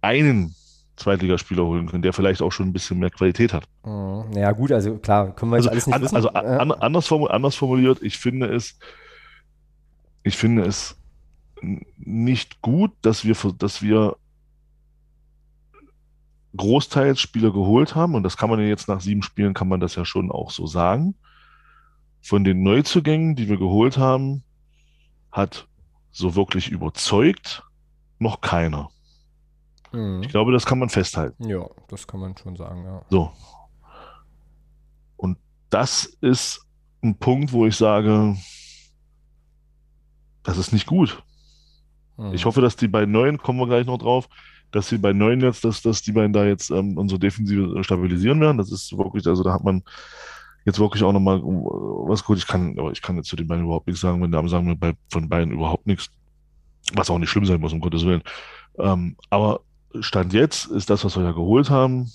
einen 0.00 0.54
Zweitligaspieler 0.96 1.64
holen 1.64 1.88
können, 1.88 2.02
der 2.02 2.12
vielleicht 2.12 2.40
auch 2.42 2.52
schon 2.52 2.68
ein 2.68 2.72
bisschen 2.72 2.98
mehr 2.98 3.10
Qualität 3.10 3.52
hat. 3.52 3.64
Mhm. 3.84 4.32
Ja, 4.36 4.52
gut, 4.52 4.72
also 4.72 4.96
klar, 4.98 5.34
können 5.34 5.50
wir 5.52 5.56
also, 5.56 5.70
alles 5.70 5.86
nicht 5.86 5.94
an, 5.94 6.02
wissen. 6.02 6.16
Also 6.16 6.28
an, 6.30 6.72
anders, 6.72 7.10
anders, 7.12 7.54
formuliert, 7.56 8.02
ich 8.02 8.18
finde 8.18 8.46
es, 8.54 8.78
ich 10.22 10.36
finde 10.36 10.62
es 10.62 10.96
nicht 11.96 12.60
gut, 12.62 12.92
dass 13.02 13.24
wir, 13.24 13.36
dass 13.58 13.82
wir 13.82 14.16
großteils 16.56 17.20
Spieler 17.20 17.52
geholt 17.52 17.94
haben, 17.94 18.14
und 18.14 18.22
das 18.22 18.36
kann 18.36 18.50
man 18.50 18.60
ja 18.60 18.66
jetzt 18.66 18.88
nach 18.88 19.00
sieben 19.00 19.22
Spielen, 19.22 19.54
kann 19.54 19.68
man 19.68 19.80
das 19.80 19.96
ja 19.96 20.04
schon 20.04 20.30
auch 20.30 20.50
so 20.50 20.66
sagen. 20.66 21.16
Von 22.22 22.44
den 22.44 22.62
Neuzugängen, 22.62 23.34
die 23.34 23.48
wir 23.48 23.58
geholt 23.58 23.98
haben, 23.98 24.44
hat 25.32 25.66
so 26.12 26.36
wirklich 26.36 26.70
überzeugt 26.70 27.64
noch 28.18 28.40
keiner. 28.40 28.88
Mhm. 29.94 30.22
Ich 30.22 30.28
glaube, 30.28 30.52
das 30.52 30.66
kann 30.66 30.78
man 30.78 30.88
festhalten. 30.88 31.48
Ja, 31.48 31.68
das 31.88 32.06
kann 32.06 32.20
man 32.20 32.36
schon 32.36 32.56
sagen, 32.56 32.84
ja. 32.84 33.02
So. 33.10 33.32
Und 35.16 35.38
das 35.70 36.04
ist 36.20 36.66
ein 37.02 37.16
Punkt, 37.16 37.52
wo 37.52 37.66
ich 37.66 37.76
sage, 37.76 38.36
das 40.42 40.58
ist 40.58 40.72
nicht 40.72 40.86
gut. 40.86 41.22
Mhm. 42.16 42.34
Ich 42.34 42.44
hoffe, 42.44 42.60
dass 42.60 42.76
die 42.76 42.88
beiden 42.88 43.12
Neuen, 43.12 43.38
kommen 43.38 43.58
wir 43.60 43.66
gleich 43.66 43.86
noch 43.86 43.98
drauf, 43.98 44.28
dass 44.72 44.88
die 44.88 44.98
beiden 44.98 45.18
Neuen 45.18 45.40
jetzt, 45.40 45.64
dass, 45.64 45.82
dass 45.82 46.02
die 46.02 46.12
beiden 46.12 46.32
da 46.32 46.44
jetzt 46.44 46.70
ähm, 46.70 46.98
unsere 46.98 47.20
Defensive 47.20 47.84
stabilisieren 47.84 48.40
werden. 48.40 48.58
Das 48.58 48.72
ist 48.72 48.96
wirklich, 48.96 49.26
also 49.26 49.44
da 49.44 49.52
hat 49.52 49.62
man 49.62 49.84
jetzt 50.64 50.80
wirklich 50.80 51.04
auch 51.04 51.12
nochmal 51.12 51.40
was 51.42 52.24
gut. 52.24 52.38
Ich 52.38 52.46
kann, 52.46 52.76
aber 52.78 52.90
ich 52.90 53.00
kann 53.00 53.16
jetzt 53.16 53.28
zu 53.28 53.36
den 53.36 53.46
beiden 53.46 53.64
überhaupt 53.64 53.86
nichts 53.86 54.00
sagen, 54.00 54.20
wenn 54.22 54.32
Damen 54.32 54.48
sagen 54.48 54.66
mir 54.66 54.76
bei, 54.76 54.94
von 55.12 55.28
beiden 55.28 55.52
überhaupt 55.52 55.86
nichts, 55.86 56.10
was 56.94 57.08
auch 57.08 57.18
nicht 57.18 57.30
schlimm 57.30 57.46
sein 57.46 57.60
muss, 57.60 57.72
um 57.72 57.80
Gottes 57.80 58.04
Willen. 58.04 58.22
Ähm, 58.78 59.16
aber 59.30 59.60
Stand 60.00 60.32
jetzt 60.32 60.66
ist 60.66 60.90
das, 60.90 61.04
was 61.04 61.16
wir 61.16 61.24
ja 61.24 61.32
geholt 61.32 61.70
haben, 61.70 62.10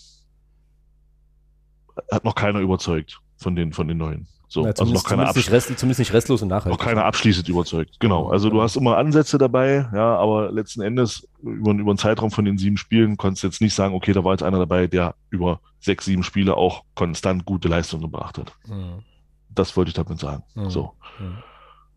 hat 2.12 2.24
noch 2.24 2.36
keiner 2.36 2.59
überzeugt 2.59 3.19
von 3.38 3.55
den, 3.55 3.74
von 3.74 3.88
den 3.88 3.98
neuen. 3.98 4.27
So, 4.51 4.63
ja, 4.63 4.71
also 4.71 4.86
noch 4.86 5.03
keiner 5.03 5.27
zumindest, 5.27 5.38
nicht 5.38 5.51
rest, 5.51 5.79
zumindest 5.79 6.00
nicht 6.00 6.13
restlos 6.13 6.41
und 6.41 6.48
nachhaltig. 6.48 6.71
Noch 6.71 6.83
keiner 6.83 7.05
abschließend 7.05 7.48
überzeugt. 7.50 8.00
Genau. 8.00 8.29
Also 8.29 8.50
du 8.50 8.63
hast 8.63 8.77
immer 8.77 8.98
Ansätze 8.98 9.38
dabei, 9.38 9.88
ja, 9.93 10.15
aber 10.15 10.51
letzten 10.51 10.81
Endes 10.81 11.27
über, 11.43 11.71
über 11.71 11.91
einen 11.91 12.00
Zeitraum 12.00 12.31
von 12.31 12.45
den 12.45 12.57
sieben 12.57 12.77
Spielen 12.77 13.15
konntest 13.15 13.43
du 13.43 13.48
jetzt 13.48 13.62
nicht 13.62 13.75
sagen, 13.75 13.93
okay, 13.93 14.12
da 14.12 14.24
war 14.24 14.33
jetzt 14.33 14.41
einer 14.41 14.57
dabei, 14.57 14.88
der 14.88 15.13
über 15.29 15.59
sechs, 15.79 16.05
sieben 16.05 16.24
Spiele 16.24 16.57
auch 16.57 16.83
konstant 16.95 17.45
gute 17.45 17.67
Leistung 17.67 18.01
gebracht 18.01 18.39
hat. 18.39 18.53
Mhm. 18.67 19.03
Das 19.50 19.77
wollte 19.77 19.89
ich 19.89 19.95
damit 19.95 20.19
sagen. 20.19 20.43
Mhm. 20.55 20.69
So. 20.71 20.93
Mhm. 21.19 21.38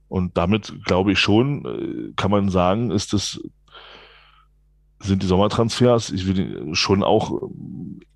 Und 0.09 0.37
damit 0.37 0.75
glaube 0.85 1.13
ich 1.13 1.19
schon, 1.19 1.65
äh, 1.65 2.13
kann 2.17 2.31
man 2.31 2.51
sagen, 2.51 2.91
ist 2.91 3.15
das, 3.15 3.41
sind 5.03 5.23
die 5.23 5.27
Sommertransfers, 5.27 6.11
ich 6.11 6.27
will 6.27 6.75
schon 6.75 7.03
auch 7.03 7.51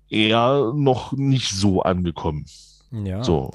eher 0.09 0.71
noch 0.75 1.13
nicht 1.13 1.51
so 1.51 1.81
angekommen. 1.81 2.45
Ja. 2.91 3.23
So. 3.23 3.51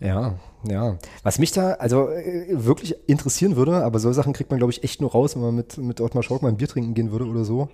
Ja, 0.00 0.34
ja. 0.64 0.96
Was 1.22 1.38
mich 1.38 1.52
da 1.52 1.72
also 1.72 2.08
äh, 2.08 2.46
wirklich 2.50 2.94
interessieren 3.06 3.56
würde, 3.56 3.84
aber 3.84 3.98
so 3.98 4.12
Sachen 4.12 4.32
kriegt 4.32 4.50
man, 4.50 4.58
glaube 4.58 4.72
ich, 4.72 4.84
echt 4.84 5.00
nur 5.00 5.10
raus, 5.10 5.34
wenn 5.34 5.42
man 5.42 5.54
mit, 5.54 5.76
mit 5.78 6.00
Ottmar 6.00 6.22
Schork 6.22 6.42
mal 6.42 6.48
ein 6.48 6.56
Bier 6.56 6.68
trinken 6.68 6.94
gehen 6.94 7.10
würde 7.10 7.26
oder 7.26 7.44
so. 7.44 7.68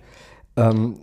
Ähm, 0.57 0.97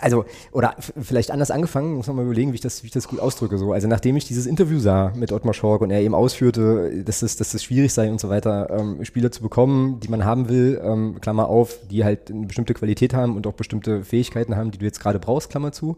also, 0.00 0.24
oder 0.50 0.74
vielleicht 1.00 1.30
anders 1.30 1.50
angefangen, 1.50 1.94
muss 1.94 2.08
man 2.08 2.16
mal 2.16 2.24
überlegen, 2.24 2.50
wie 2.50 2.56
ich 2.56 2.60
das, 2.60 2.82
wie 2.82 2.88
ich 2.88 2.92
das 2.92 3.06
gut 3.06 3.20
ausdrücke. 3.20 3.56
So. 3.56 3.72
Also 3.72 3.86
nachdem 3.86 4.16
ich 4.16 4.26
dieses 4.26 4.46
Interview 4.46 4.80
sah 4.80 5.12
mit 5.14 5.32
Ottmar 5.32 5.54
Schork 5.54 5.80
und 5.82 5.90
er 5.90 6.00
eben 6.00 6.14
ausführte, 6.14 7.04
dass 7.04 7.22
es, 7.22 7.36
dass 7.36 7.54
es 7.54 7.62
schwierig 7.62 7.92
sei 7.92 8.10
und 8.10 8.20
so 8.20 8.28
weiter, 8.28 8.68
ähm, 8.70 9.04
Spieler 9.04 9.30
zu 9.30 9.42
bekommen, 9.42 10.00
die 10.00 10.08
man 10.08 10.24
haben 10.24 10.48
will, 10.48 10.80
ähm, 10.82 11.20
Klammer 11.20 11.48
auf, 11.48 11.78
die 11.88 12.04
halt 12.04 12.30
eine 12.30 12.46
bestimmte 12.46 12.74
Qualität 12.74 13.14
haben 13.14 13.36
und 13.36 13.46
auch 13.46 13.52
bestimmte 13.52 14.02
Fähigkeiten 14.02 14.56
haben, 14.56 14.72
die 14.72 14.78
du 14.78 14.84
jetzt 14.84 15.00
gerade 15.00 15.20
brauchst, 15.20 15.50
Klammer 15.50 15.70
zu, 15.70 15.96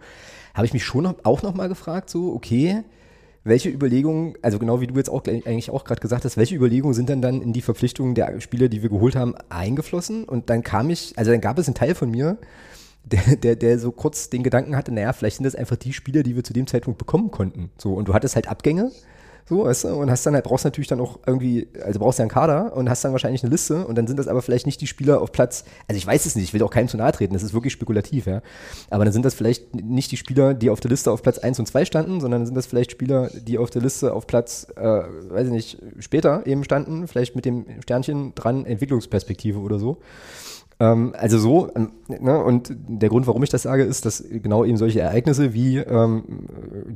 habe 0.55 0.67
ich 0.67 0.75
mich 0.75 0.85
schon 0.85 1.07
auch 1.23 1.43
nochmal 1.43 1.69
gefragt, 1.69 2.11
so, 2.11 2.35
okay, 2.35 2.85
welche 3.43 3.71
Überlegungen, 3.71 4.35
also 4.43 4.59
genau 4.59 4.81
wie 4.81 4.89
du 4.89 4.95
jetzt 4.97 5.09
auch 5.09 5.23
eigentlich 5.27 5.71
auch 5.71 5.85
gerade 5.85 6.01
gesagt 6.01 6.25
hast, 6.25 6.37
welche 6.37 6.57
Überlegungen 6.57 6.95
sind 6.95 7.09
dann 7.09 7.23
dann 7.23 7.41
in 7.41 7.53
die 7.53 7.63
Verpflichtungen 7.63 8.15
der 8.15 8.41
Spieler, 8.41 8.69
die 8.69 8.83
wir 8.83 8.91
geholt 8.91 9.15
haben, 9.15 9.35
eingeflossen? 9.49 10.25
Und 10.25 10.51
dann 10.51 10.63
kam 10.63 10.91
ich, 10.91 11.15
also 11.17 11.31
dann 11.31 11.41
gab 11.41 11.59
es 11.59 11.69
einen 11.69 11.77
Teil 11.77 11.95
von 11.95 12.11
mir, 12.11 12.39
der, 13.07 13.37
der, 13.37 13.57
der 13.57 13.79
so 13.79 13.93
kurz 13.93 14.31
den 14.31 14.43
Gedanken 14.43 14.77
hatte, 14.77 14.93
naja, 14.93 15.13
vielleicht 15.13 15.37
sind 15.37 15.45
das 15.45 15.55
einfach 15.55 15.77
die 15.77 15.93
Spieler, 15.93 16.23
die 16.23 16.37
wir 16.37 16.45
zu 16.45 16.53
dem 16.53 16.67
Zeitpunkt 16.67 16.99
bekommen 16.99 17.31
konnten. 17.31 17.71
So, 17.79 17.95
und 17.95 18.09
du 18.09 18.15
hattest 18.15 18.35
halt 18.35 18.49
Abgänge, 18.49 18.91
so, 19.49 19.65
weißt 19.65 19.85
du, 19.85 19.89
und 19.95 20.11
hast 20.11 20.27
dann 20.27 20.35
halt, 20.35 20.45
brauchst 20.45 20.65
natürlich 20.65 20.89
dann 20.89 21.01
auch 21.01 21.21
irgendwie, 21.25 21.69
also 21.85 22.01
brauchst 22.01 22.19
ja 22.19 22.25
einen 22.25 22.31
Kader 22.31 22.75
und 22.75 22.91
hast 22.91 23.05
dann 23.05 23.13
wahrscheinlich 23.13 23.45
eine 23.45 23.53
Liste 23.53 23.87
und 23.87 23.97
dann 23.97 24.09
sind 24.09 24.19
das 24.19 24.27
aber 24.27 24.43
vielleicht 24.43 24.67
nicht 24.67 24.81
die 24.81 24.89
Spieler 24.89 25.23
auf 25.23 25.31
Platz, 25.31 25.65
also 25.87 25.97
ich 25.97 26.05
weiß 26.05 26.27
es 26.27 26.35
nicht, 26.35 26.47
ich 26.47 26.53
will 26.53 26.65
auch 26.65 26.71
keinem 26.71 26.89
zu 26.89 26.97
nahe 26.97 27.13
treten, 27.13 27.33
das 27.33 27.45
ist 27.45 27.55
wirklich 27.55 27.73
spekulativ, 27.73 28.27
ja. 28.27 28.43
Aber 28.91 29.05
dann 29.05 29.13
sind 29.13 29.25
das 29.25 29.35
vielleicht 29.35 29.73
nicht 29.77 30.11
die 30.11 30.17
Spieler, 30.17 30.53
die 30.53 30.69
auf 30.69 30.81
der 30.81 30.91
Liste 30.91 31.13
auf 31.13 31.23
Platz 31.23 31.39
1 31.39 31.61
und 31.61 31.67
2 31.67 31.85
standen, 31.85 32.21
sondern 32.21 32.45
sind 32.45 32.57
das 32.57 32.67
vielleicht 32.67 32.91
Spieler, 32.91 33.31
die 33.33 33.59
auf 33.59 33.71
der 33.71 33.83
Liste 33.83 34.15
auf 34.15 34.27
Platz, 34.27 34.67
äh, 34.75 34.83
weiß 34.83 35.47
ich 35.47 35.53
nicht, 35.53 35.79
später 36.01 36.45
eben 36.45 36.65
standen, 36.65 37.07
vielleicht 37.07 37.37
mit 37.37 37.45
dem 37.45 37.67
Sternchen 37.83 38.35
dran, 38.35 38.67
Entwicklungsperspektive 38.67 39.61
oder 39.61 39.79
so. 39.79 39.99
Ähm, 40.79 41.15
also 41.17 41.39
so, 41.39 41.71
ähm, 41.75 41.93
ne, 42.09 42.43
und 42.43 42.75
der 42.89 43.09
Grund, 43.09 43.27
warum 43.27 43.43
ich 43.43 43.51
das 43.51 43.63
sage, 43.63 43.85
ist, 43.85 44.05
dass 44.05 44.23
genau 44.31 44.65
eben 44.65 44.77
solche 44.77 45.01
Ereignisse 45.01 45.55
wie 45.55 45.79
ähm, 45.79 46.25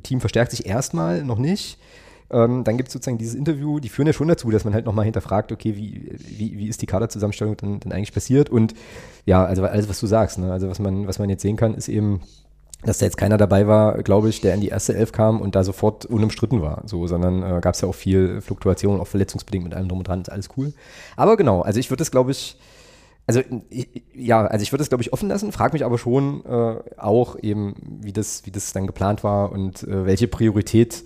Team 0.03 0.21
verstärkt 0.21 0.51
sich 0.51 0.67
erstmal 0.67 1.25
noch 1.25 1.39
nicht. 1.39 1.79
Ähm, 2.33 2.63
dann 2.63 2.77
gibt 2.77 2.89
es 2.89 2.93
sozusagen 2.93 3.19
dieses 3.19 3.35
Interview, 3.35 3.81
die 3.81 3.89
führen 3.89 4.07
ja 4.07 4.13
schon 4.13 4.29
dazu, 4.29 4.51
dass 4.51 4.65
man 4.65 4.73
halt 4.73 4.85
nochmal 4.87 5.05
hinterfragt, 5.05 5.51
okay, 5.51 5.77
wie, 5.77 6.17
wie, 6.19 6.59
wie 6.59 6.69
ist 6.69 6.81
die 6.81 6.87
Kaderzusammenstellung 6.87 7.57
dann, 7.57 7.81
dann 7.81 7.93
eigentlich 7.93 8.13
passiert? 8.13 8.51
Und 8.51 8.75
ja, 9.27 9.45
also 9.45 9.65
alles, 9.65 9.89
was 9.89 9.99
du 9.99 10.07
sagst, 10.07 10.39
ne? 10.39 10.53
also 10.53 10.69
was 10.69 10.79
man, 10.79 11.09
was 11.09 11.19
man 11.19 11.29
jetzt 11.29 11.43
sehen 11.43 11.57
kann, 11.57 11.75
ist 11.75 11.89
eben, 11.89 12.21
dass 12.85 12.99
da 12.99 13.07
jetzt 13.07 13.17
keiner 13.17 13.37
dabei 13.37 13.67
war, 13.67 14.03
glaube 14.03 14.29
ich, 14.29 14.41
der 14.41 14.55
in 14.55 14.61
die 14.61 14.69
erste 14.69 14.95
Elf 14.95 15.11
kam 15.11 15.41
und 15.41 15.57
da 15.57 15.65
sofort 15.65 16.07
unumstritten 16.07 16.63
war, 16.63 16.83
so, 16.87 17.07
sondern 17.09 17.43
äh, 17.43 17.61
gab 17.61 17.75
es 17.75 17.81
ja 17.81 17.89
auch 17.89 17.95
viel 17.95 18.41
Fluktuation, 18.41 19.01
auch 19.01 19.09
verletzungsbedingt 19.09 19.65
mit 19.65 19.75
allem 19.75 19.89
drum 19.89 19.99
und 19.99 20.09
dran, 20.09 20.21
ist 20.21 20.31
alles 20.31 20.51
cool. 20.57 20.73
Aber 21.17 21.37
genau, 21.37 21.63
also 21.63 21.81
ich 21.81 21.91
würde 21.91 22.01
das, 22.01 22.13
glaube 22.13 22.31
ich, 22.31 22.57
also 23.27 23.43
ja, 24.15 24.45
also 24.47 24.62
ich 24.62 24.73
würde 24.73 24.81
das 24.81 24.89
glaube 24.89 25.03
ich 25.03 25.12
offen 25.12 25.29
lassen, 25.29 25.53
frage 25.53 25.73
mich 25.75 25.85
aber 25.85 25.99
schon 25.99 26.45
äh, 26.45 26.77
auch 26.97 27.37
eben, 27.41 27.75
wie 28.03 28.12
das, 28.12 28.45
wie 28.45 28.50
das 28.50 28.73
dann 28.73 28.87
geplant 28.87 29.23
war 29.25 29.53
und 29.53 29.83
äh, 29.85 30.05
welche 30.07 30.29
Priorität 30.29 31.05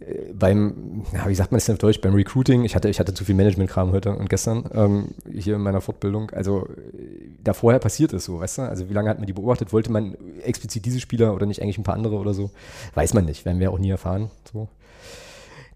äh, 0.00 0.32
beim, 0.32 1.02
ja, 1.12 1.28
wie 1.28 1.34
sagt 1.34 1.52
man 1.52 1.58
das 1.58 1.66
denn 1.66 1.74
auf 1.74 1.80
Deutsch, 1.80 2.00
beim 2.00 2.14
Recruiting, 2.14 2.64
ich 2.64 2.74
hatte, 2.74 2.88
ich 2.88 2.98
hatte 2.98 3.14
zu 3.14 3.24
viel 3.24 3.34
Management-Kram 3.34 3.92
heute 3.92 4.16
und 4.16 4.28
gestern 4.28 4.64
ähm, 4.74 5.08
hier 5.30 5.56
in 5.56 5.62
meiner 5.62 5.80
Fortbildung, 5.80 6.30
also 6.30 6.66
da 7.42 7.52
vorher 7.52 7.78
passiert 7.78 8.12
ist 8.12 8.24
so, 8.24 8.40
weißt 8.40 8.58
du, 8.58 8.62
also 8.62 8.88
wie 8.88 8.94
lange 8.94 9.10
hat 9.10 9.18
man 9.18 9.26
die 9.26 9.32
beobachtet, 9.32 9.72
wollte 9.72 9.92
man 9.92 10.16
explizit 10.42 10.84
diese 10.84 11.00
Spieler 11.00 11.34
oder 11.34 11.46
nicht? 11.46 11.62
Eigentlich 11.62 11.78
ein 11.78 11.84
paar 11.84 11.94
andere 11.94 12.16
oder 12.16 12.34
so, 12.34 12.50
weiß 12.94 13.14
man 13.14 13.24
nicht, 13.26 13.44
werden 13.44 13.60
wir 13.60 13.70
auch 13.70 13.78
nie 13.78 13.90
erfahren, 13.90 14.30
so. 14.52 14.68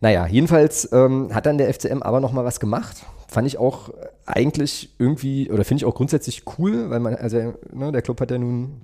Naja, 0.01 0.27
jedenfalls 0.27 0.91
ähm, 0.93 1.35
hat 1.35 1.47
dann 1.47 1.59
der 1.59 1.73
FCM 1.73 2.03
aber 2.03 2.21
nochmal 2.21 2.45
was 2.45 2.61
gemacht. 2.61 3.05
Fand 3.27 3.47
ich 3.47 3.59
auch 3.59 3.91
eigentlich 4.27 4.95
irgendwie, 4.99 5.51
oder 5.51 5.65
finde 5.65 5.83
ich 5.83 5.85
auch 5.85 5.95
grundsätzlich 5.95 6.45
cool, 6.59 6.91
weil 6.91 7.01
man, 7.01 7.15
also 7.17 7.55
ne, 7.73 7.93
der 7.93 8.03
Club 8.03 8.21
hat 8.21 8.31
ja 8.31 8.39
nun, 8.39 8.83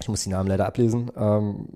ich 0.00 0.08
muss 0.08 0.22
die 0.22 0.30
Namen 0.30 0.48
leider 0.48 0.66
ablesen, 0.66 1.10
ähm, 1.16 1.66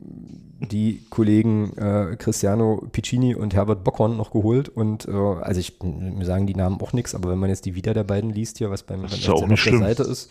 die 0.61 1.05
Kollegen 1.11 1.77
äh, 1.77 2.17
Cristiano 2.17 2.87
Piccini 2.93 3.35
und 3.35 3.55
Herbert 3.55 3.83
Bockhorn 3.83 4.17
noch 4.17 4.31
geholt. 4.31 4.69
Und 4.69 5.09
äh, 5.09 5.13
also 5.13 5.59
ich, 5.59 5.83
mir 5.83 6.25
sagen 6.27 6.47
die 6.47 6.55
Namen 6.55 6.81
auch 6.81 6.93
nichts, 6.93 7.15
aber 7.15 7.31
wenn 7.31 7.39
man 7.39 7.51
jetzt 7.51 7.65
die 7.65 7.75
Wieder 7.75 7.95
der 7.95 8.05
beiden 8.05 8.31
liest 8.31 8.59
hier, 8.59 8.71
was 8.71 8.83
beim, 8.83 9.03
beim 9.03 9.11
FCM 9.11 9.53
auf 9.53 9.63
der. 9.65 9.79
Seite 9.79 10.03
ist, 10.05 10.31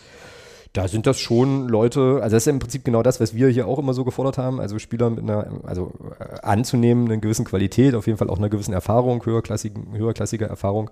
da 0.74 0.88
sind 0.88 1.08
das 1.08 1.20
schon 1.20 1.68
Leute, 1.68 2.20
also 2.22 2.36
das 2.36 2.44
ist 2.44 2.46
ja 2.46 2.52
im 2.52 2.60
Prinzip 2.60 2.86
genau 2.86 3.02
das, 3.02 3.20
was 3.20 3.34
wir 3.34 3.50
hier 3.50 3.68
auch 3.68 3.80
immer 3.80 3.94
so 3.94 4.06
gefordert 4.06 4.38
haben, 4.38 4.60
also 4.60 4.78
Spieler 4.78 5.10
mit 5.10 5.24
einer, 5.24 5.48
also 5.64 5.94
äh, 6.20 6.40
anzunehmen, 6.42 7.06
einer 7.06 7.18
gewissen 7.18 7.46
Qualität, 7.46 7.96
auf 7.96 8.06
jeden 8.06 8.18
Fall 8.20 8.30
auch 8.30 8.38
einer 8.38 8.50
gewissen 8.50 8.74
Erfahrung, 8.74 9.26
höherklassige, 9.26 9.82
höherklassige 9.94 10.46
Erfahrung. 10.46 10.92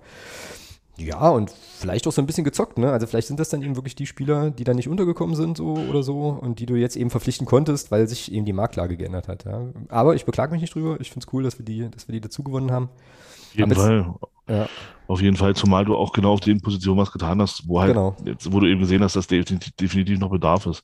Ja, 1.00 1.30
und 1.30 1.52
vielleicht 1.52 2.08
auch 2.08 2.12
so 2.12 2.24
ein 2.24 2.26
bisschen 2.26 2.44
gezockt, 2.44 2.80
ne? 2.80 2.92
Also 2.92 3.06
vielleicht 3.06 3.28
sind 3.28 3.40
das 3.40 3.50
dann 3.50 3.62
eben 3.62 3.76
wirklich 3.76 3.94
die 3.94 4.08
Spieler, 4.08 4.50
die 4.50 4.64
da 4.64 4.74
nicht 4.74 4.88
untergekommen 4.88 5.36
sind 5.36 5.58
so 5.58 5.74
oder 5.74 6.02
so 6.02 6.40
und 6.42 6.58
die 6.58 6.66
du 6.66 6.76
jetzt 6.76 6.96
eben 6.96 7.12
verpflichten 7.12 7.46
konntest, 7.46 7.92
weil 7.92 8.08
sich 8.08 8.32
eben 8.32 8.46
die 8.46 8.54
Marktlage 8.54 8.98
geändert 8.98 9.28
hat. 9.28 9.46
Ja? 9.46 9.62
Aber 9.90 10.16
ich 10.16 10.26
beklage 10.26 10.52
mich 10.54 10.62
nicht 10.62 10.74
drüber. 10.74 10.98
Ich 11.00 11.12
finde 11.12 11.28
es 11.28 11.32
cool, 11.32 11.44
dass 11.44 11.60
wir 11.60 11.66
die, 11.66 11.88
dass 11.92 12.08
wir 12.08 12.14
die 12.14 12.22
dazu 12.22 12.42
gewonnen 12.42 12.72
haben. 12.72 12.90
Auf 13.50 13.56
jeden 13.56 13.76
Fall. 13.76 14.14
Ja. 14.50 14.68
Auf 15.08 15.22
jeden 15.22 15.38
Fall, 15.38 15.56
zumal 15.56 15.86
du 15.86 15.96
auch 15.96 16.12
genau 16.12 16.34
auf 16.34 16.42
den 16.42 16.60
Positionen 16.60 17.00
was 17.00 17.12
getan 17.12 17.42
hast, 17.42 17.68
wo 17.68 17.80
halt, 17.80 17.94
genau. 17.94 18.16
jetzt, 18.26 18.52
wo 18.52 18.60
du 18.60 18.68
eben 18.68 18.82
gesehen 18.82 19.02
hast, 19.02 19.16
dass 19.16 19.28
definitiv, 19.28 19.72
definitiv 19.74 20.20
noch 20.20 20.30
Bedarf 20.30 20.66
ist. 20.66 20.84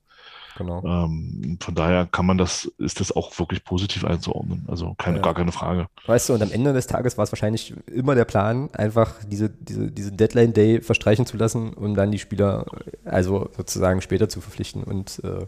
Genau. 0.58 0.84
Ähm, 0.86 1.58
von 1.60 1.76
daher 1.76 2.06
kann 2.06 2.26
man 2.26 2.38
das, 2.38 2.66
ist 2.78 3.00
das 3.00 3.12
auch 3.16 3.38
wirklich 3.40 3.64
positiv 3.64 4.06
einzuordnen. 4.06 4.66
Also 4.68 4.94
keine, 4.98 5.18
ja. 5.18 5.24
gar 5.24 5.34
keine 5.34 5.52
Frage. 5.52 5.88
Weißt 6.06 6.30
du, 6.30 6.34
und 6.34 6.44
am 6.44 6.52
Ende 6.52 6.74
des 6.74 6.88
Tages 6.88 7.18
war 7.18 7.24
es 7.24 7.32
wahrscheinlich 7.32 7.74
immer 7.88 8.16
der 8.16 8.26
Plan, 8.26 8.70
einfach 8.74 9.14
diese, 9.28 9.50
diese, 9.50 9.92
diese 9.92 10.12
Deadline-Day 10.12 10.82
verstreichen 10.82 11.26
zu 11.26 11.38
lassen, 11.38 11.74
um 11.74 11.96
dann 11.96 12.12
die 12.12 12.20
Spieler 12.20 12.66
also 13.04 13.50
sozusagen 13.58 14.02
später 14.02 14.30
zu 14.30 14.42
verpflichten. 14.42 14.84
Und 14.84 15.22
äh, 15.24 15.48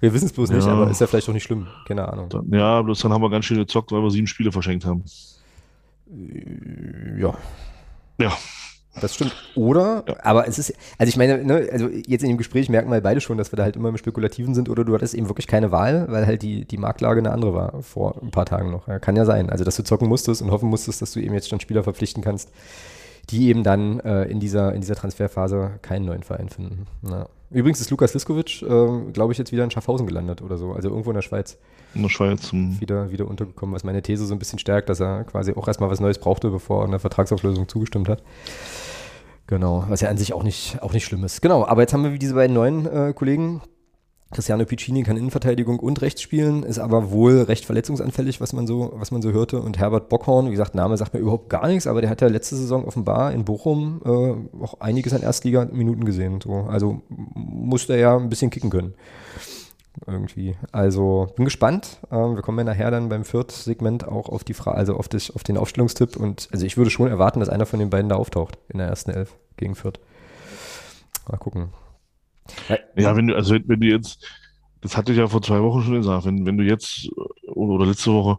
wir 0.00 0.12
wissen 0.12 0.26
es 0.26 0.32
bloß 0.32 0.50
ja. 0.50 0.56
nicht, 0.56 0.68
aber 0.68 0.90
ist 0.90 1.00
ja 1.00 1.06
vielleicht 1.06 1.28
auch 1.28 1.34
nicht 1.34 1.44
schlimm. 1.44 1.66
Keine 1.86 2.06
Ahnung. 2.06 2.28
ja, 2.50 2.82
bloß 2.82 3.00
dann 3.00 3.12
haben 3.12 3.22
wir 3.22 3.30
ganz 3.30 3.46
schön 3.46 3.58
gezockt, 3.58 3.90
weil 3.90 4.02
wir 4.02 4.10
sieben 4.10 4.26
Spiele 4.26 4.52
verschenkt 4.52 4.84
haben. 4.84 5.04
Ja. 6.06 7.36
Ja. 8.20 8.32
Das 9.00 9.14
stimmt. 9.14 9.34
Oder, 9.54 10.04
ja. 10.08 10.16
aber 10.22 10.48
es 10.48 10.58
ist, 10.58 10.72
also 10.96 11.08
ich 11.10 11.16
meine, 11.18 11.44
ne, 11.44 11.68
also 11.70 11.88
jetzt 11.88 12.22
in 12.22 12.28
dem 12.28 12.38
Gespräch 12.38 12.70
merken 12.70 12.90
wir 12.90 13.00
beide 13.02 13.20
schon, 13.20 13.36
dass 13.36 13.52
wir 13.52 13.56
da 13.58 13.62
halt 13.62 13.76
immer 13.76 13.90
im 13.90 13.98
Spekulativen 13.98 14.54
sind 14.54 14.70
oder 14.70 14.84
du 14.84 14.94
hattest 14.94 15.14
eben 15.14 15.28
wirklich 15.28 15.46
keine 15.46 15.70
Wahl, 15.70 16.06
weil 16.08 16.26
halt 16.26 16.42
die, 16.42 16.64
die 16.64 16.78
Marktlage 16.78 17.20
eine 17.20 17.30
andere 17.30 17.52
war 17.52 17.82
vor 17.82 18.22
ein 18.22 18.30
paar 18.30 18.46
Tagen 18.46 18.70
noch. 18.70 18.88
Ja, 18.88 18.98
kann 18.98 19.16
ja 19.16 19.26
sein. 19.26 19.50
Also, 19.50 19.64
dass 19.64 19.76
du 19.76 19.84
zocken 19.84 20.08
musstest 20.08 20.40
und 20.40 20.50
hoffen 20.50 20.70
musstest, 20.70 21.02
dass 21.02 21.12
du 21.12 21.20
eben 21.20 21.34
jetzt 21.34 21.50
schon 21.50 21.60
Spieler 21.60 21.84
verpflichten 21.84 22.22
kannst, 22.22 22.50
die 23.30 23.48
eben 23.48 23.62
dann 23.62 24.00
äh, 24.00 24.24
in, 24.24 24.40
dieser, 24.40 24.72
in 24.72 24.80
dieser 24.80 24.94
Transferphase 24.94 25.78
keinen 25.82 26.04
neuen 26.04 26.22
Verein 26.22 26.48
finden. 26.48 26.86
Ja. 27.08 27.26
Übrigens 27.50 27.80
ist 27.80 27.90
Lukas 27.90 28.12
Liskovic, 28.14 28.62
äh, 28.62 29.12
glaube 29.12 29.32
ich, 29.32 29.38
jetzt 29.38 29.52
wieder 29.52 29.64
in 29.64 29.70
Schaffhausen 29.70 30.06
gelandet 30.06 30.42
oder 30.42 30.58
so, 30.58 30.72
also 30.72 30.88
irgendwo 30.88 31.10
in 31.10 31.14
der 31.14 31.22
Schweiz. 31.22 31.58
In 31.94 32.02
der 32.02 32.08
Schweiz. 32.08 32.52
Wieder, 32.52 33.10
wieder 33.10 33.26
untergekommen, 33.26 33.74
was 33.74 33.84
meine 33.84 34.02
These 34.02 34.26
so 34.26 34.34
ein 34.34 34.38
bisschen 34.38 34.58
stärkt, 34.58 34.88
dass 34.88 35.00
er 35.00 35.24
quasi 35.24 35.52
auch 35.52 35.66
erstmal 35.66 35.88
was 35.88 36.00
Neues 36.00 36.18
brauchte, 36.18 36.50
bevor 36.50 36.82
er 36.82 36.88
eine 36.88 36.98
Vertragsauflösung 36.98 37.68
zugestimmt 37.68 38.08
hat. 38.08 38.22
Genau, 39.46 39.84
was 39.88 40.00
ja 40.00 40.08
an 40.08 40.18
sich 40.18 40.32
auch 40.32 40.42
nicht, 40.42 40.82
auch 40.82 40.92
nicht 40.92 41.04
schlimm 41.04 41.22
ist. 41.24 41.40
Genau, 41.40 41.64
aber 41.64 41.82
jetzt 41.82 41.92
haben 41.92 42.02
wir 42.02 42.18
diese 42.18 42.34
beiden 42.34 42.54
neuen 42.54 42.86
äh, 42.86 43.12
Kollegen. 43.14 43.62
Cristiano 44.32 44.64
Piccini 44.64 45.04
kann 45.04 45.16
Innenverteidigung 45.16 45.78
und 45.78 46.02
rechts 46.02 46.20
spielen, 46.20 46.64
ist 46.64 46.80
aber 46.80 47.10
wohl 47.12 47.42
recht 47.42 47.64
verletzungsanfällig, 47.64 48.40
was 48.40 48.52
man 48.52 48.66
so, 48.66 48.92
was 48.96 49.12
man 49.12 49.22
so 49.22 49.30
hörte. 49.30 49.60
Und 49.60 49.78
Herbert 49.78 50.08
Bockhorn, 50.08 50.46
wie 50.46 50.50
gesagt, 50.50 50.74
Name 50.74 50.96
sagt 50.96 51.14
mir 51.14 51.20
überhaupt 51.20 51.48
gar 51.48 51.68
nichts, 51.68 51.86
aber 51.86 52.00
der 52.00 52.10
hat 52.10 52.20
ja 52.20 52.28
letzte 52.28 52.56
Saison 52.56 52.84
offenbar 52.84 53.32
in 53.32 53.44
Bochum 53.44 54.00
äh, 54.04 54.64
auch 54.64 54.80
einiges 54.80 55.12
an 55.12 55.22
Erstliga-Minuten 55.22 56.04
gesehen. 56.04 56.40
So. 56.40 56.66
Also 56.68 57.02
musste 57.08 57.92
er 57.92 57.98
ja 58.00 58.16
ein 58.16 58.28
bisschen 58.28 58.50
kicken 58.50 58.70
können 58.70 58.94
irgendwie. 60.06 60.56
Also 60.72 61.32
bin 61.36 61.44
gespannt. 61.44 62.00
Ähm, 62.10 62.34
wir 62.34 62.42
kommen 62.42 62.58
ja 62.58 62.64
nachher 62.64 62.90
dann 62.90 63.08
beim 63.08 63.24
Viert-Segment 63.24 64.06
auch 64.06 64.28
auf 64.28 64.44
die 64.44 64.54
Frage, 64.54 64.76
also 64.76 64.96
auf, 64.96 65.08
das, 65.08 65.30
auf 65.30 65.42
den 65.42 65.56
Aufstellungstipp. 65.56 66.16
Und 66.16 66.48
also 66.52 66.66
ich 66.66 66.76
würde 66.76 66.90
schon 66.90 67.08
erwarten, 67.08 67.40
dass 67.40 67.48
einer 67.48 67.66
von 67.66 67.78
den 67.78 67.90
beiden 67.90 68.08
da 68.08 68.16
auftaucht 68.16 68.58
in 68.68 68.78
der 68.78 68.88
ersten 68.88 69.10
Elf 69.10 69.34
gegen 69.56 69.74
Fürth. 69.74 70.00
Mal 71.28 71.38
gucken. 71.38 71.68
Ja, 72.96 73.16
wenn 73.16 73.28
du, 73.28 73.34
also 73.36 73.54
wenn 73.64 73.80
du 73.80 73.86
jetzt, 73.86 74.24
das 74.80 74.96
hatte 74.96 75.12
ich 75.12 75.18
ja 75.18 75.26
vor 75.26 75.42
zwei 75.42 75.62
Wochen 75.62 75.82
schon 75.82 75.94
gesagt, 75.94 76.26
wenn, 76.26 76.46
wenn 76.46 76.58
du 76.58 76.64
jetzt 76.64 77.08
oder 77.46 77.86
letzte 77.86 78.12
Woche 78.12 78.38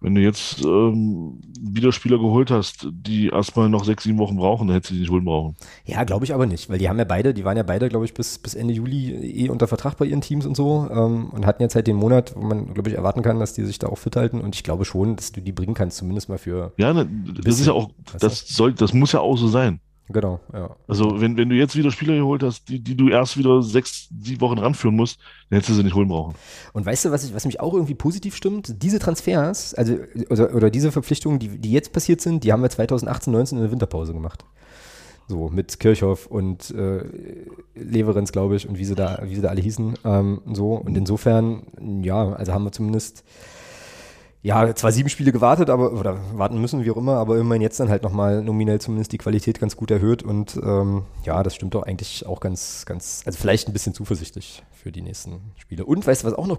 Wenn 0.00 0.14
du 0.16 0.20
jetzt 0.20 0.62
ähm, 0.62 1.40
wieder 1.58 1.90
Spieler 1.90 2.18
geholt 2.18 2.50
hast, 2.50 2.86
die 2.92 3.28
erstmal 3.28 3.70
noch 3.70 3.84
sechs, 3.86 4.04
sieben 4.04 4.18
Wochen 4.18 4.36
brauchen, 4.36 4.66
dann 4.68 4.74
hättest 4.74 4.90
du 4.90 4.94
die 4.96 5.00
nicht 5.00 5.10
holen 5.10 5.24
brauchen. 5.24 5.56
Ja, 5.86 6.04
glaube 6.04 6.26
ich 6.26 6.34
aber 6.34 6.44
nicht, 6.44 6.68
weil 6.68 6.76
die 6.76 6.90
haben 6.90 6.98
ja 6.98 7.06
beide, 7.06 7.32
die 7.32 7.46
waren 7.46 7.56
ja 7.56 7.62
beide, 7.62 7.88
glaube 7.88 8.04
ich, 8.04 8.12
bis, 8.12 8.38
bis 8.38 8.54
Ende 8.54 8.74
Juli 8.74 9.14
eh 9.14 9.48
unter 9.48 9.66
Vertrag 9.66 9.96
bei 9.96 10.04
ihren 10.04 10.20
Teams 10.20 10.44
und 10.44 10.56
so 10.58 10.86
ähm, 10.90 11.30
und 11.30 11.46
hatten 11.46 11.62
jetzt 11.62 11.74
halt 11.74 11.86
den 11.86 11.96
Monat, 11.96 12.34
wo 12.36 12.42
man, 12.42 12.74
glaube 12.74 12.90
ich, 12.90 12.96
erwarten 12.96 13.22
kann, 13.22 13.40
dass 13.40 13.54
die 13.54 13.64
sich 13.64 13.78
da 13.78 13.86
auch 13.86 13.96
fit 13.96 14.16
halten 14.16 14.42
und 14.42 14.54
ich 14.54 14.62
glaube 14.62 14.84
schon, 14.84 15.16
dass 15.16 15.32
du 15.32 15.40
die 15.40 15.52
bringen 15.52 15.72
kannst, 15.72 15.96
zumindest 15.96 16.28
mal 16.28 16.36
für. 16.36 16.74
Ja, 16.76 16.92
ne, 16.92 17.08
das 17.42 17.58
ist 17.58 17.66
ja 17.66 17.72
auch, 17.72 17.88
das 18.20 18.46
soll, 18.46 18.74
das 18.74 18.92
muss 18.92 19.12
ja 19.12 19.20
auch 19.20 19.38
so 19.38 19.48
sein. 19.48 19.80
Genau, 20.08 20.40
ja. 20.52 20.76
Also 20.86 21.20
wenn, 21.20 21.38
wenn 21.38 21.48
du 21.48 21.54
jetzt 21.54 21.76
wieder 21.76 21.90
Spieler 21.90 22.14
geholt 22.14 22.42
hast, 22.42 22.68
die, 22.68 22.78
die 22.78 22.94
du 22.94 23.08
erst 23.08 23.38
wieder 23.38 23.62
sechs, 23.62 24.08
sieben 24.20 24.40
Wochen 24.42 24.58
ranführen 24.58 24.94
musst, 24.94 25.18
dann 25.48 25.56
hättest 25.56 25.70
du 25.70 25.74
sie 25.74 25.82
nicht 25.82 25.94
holen 25.94 26.08
brauchen. 26.08 26.34
Und 26.74 26.84
weißt 26.84 27.06
du, 27.06 27.10
was, 27.10 27.24
ich, 27.24 27.34
was 27.34 27.46
mich 27.46 27.60
auch 27.60 27.72
irgendwie 27.72 27.94
positiv 27.94 28.36
stimmt? 28.36 28.82
Diese 28.82 28.98
Transfers, 28.98 29.72
also 29.72 29.96
oder, 30.28 30.54
oder 30.54 30.70
diese 30.70 30.92
Verpflichtungen, 30.92 31.38
die, 31.38 31.48
die 31.48 31.72
jetzt 31.72 31.92
passiert 31.92 32.20
sind, 32.20 32.44
die 32.44 32.52
haben 32.52 32.60
wir 32.60 32.68
2018, 32.68 33.32
19 33.32 33.58
in 33.58 33.64
der 33.64 33.72
Winterpause 33.72 34.12
gemacht. 34.12 34.44
So, 35.26 35.48
mit 35.48 35.80
Kirchhoff 35.80 36.26
und 36.26 36.70
äh, 36.72 37.02
Leverenz, 37.74 38.30
glaube 38.30 38.56
ich, 38.56 38.68
und 38.68 38.76
wie 38.76 38.84
sie 38.84 38.94
da, 38.94 39.20
wie 39.24 39.34
sie 39.34 39.40
da 39.40 39.48
alle 39.48 39.62
hießen. 39.62 39.94
Ähm, 40.04 40.42
so. 40.52 40.74
Und 40.74 40.98
insofern, 40.98 42.02
ja, 42.02 42.34
also 42.34 42.52
haben 42.52 42.64
wir 42.64 42.72
zumindest 42.72 43.24
ja, 44.44 44.74
zwar 44.74 44.92
sieben 44.92 45.08
Spiele 45.08 45.32
gewartet, 45.32 45.70
aber, 45.70 45.94
oder 45.94 46.20
warten 46.34 46.60
müssen, 46.60 46.84
wie 46.84 46.90
auch 46.90 46.98
immer, 46.98 47.14
aber 47.14 47.38
immerhin 47.38 47.62
jetzt 47.62 47.80
dann 47.80 47.88
halt 47.88 48.02
nochmal 48.02 48.42
nominell 48.42 48.78
zumindest 48.78 49.10
die 49.12 49.18
Qualität 49.18 49.58
ganz 49.58 49.74
gut 49.74 49.90
erhöht 49.90 50.22
und 50.22 50.60
ähm, 50.62 51.04
ja, 51.24 51.42
das 51.42 51.54
stimmt 51.54 51.74
doch 51.74 51.84
eigentlich 51.84 52.26
auch 52.26 52.40
ganz, 52.40 52.84
ganz, 52.84 53.22
also 53.24 53.38
vielleicht 53.38 53.68
ein 53.68 53.72
bisschen 53.72 53.94
zuversichtlich 53.94 54.62
für 54.70 54.92
die 54.92 55.00
nächsten 55.00 55.40
Spiele. 55.56 55.86
Und 55.86 56.06
weißt 56.06 56.22
du, 56.22 56.26
was 56.26 56.34
auch 56.34 56.46
noch 56.46 56.58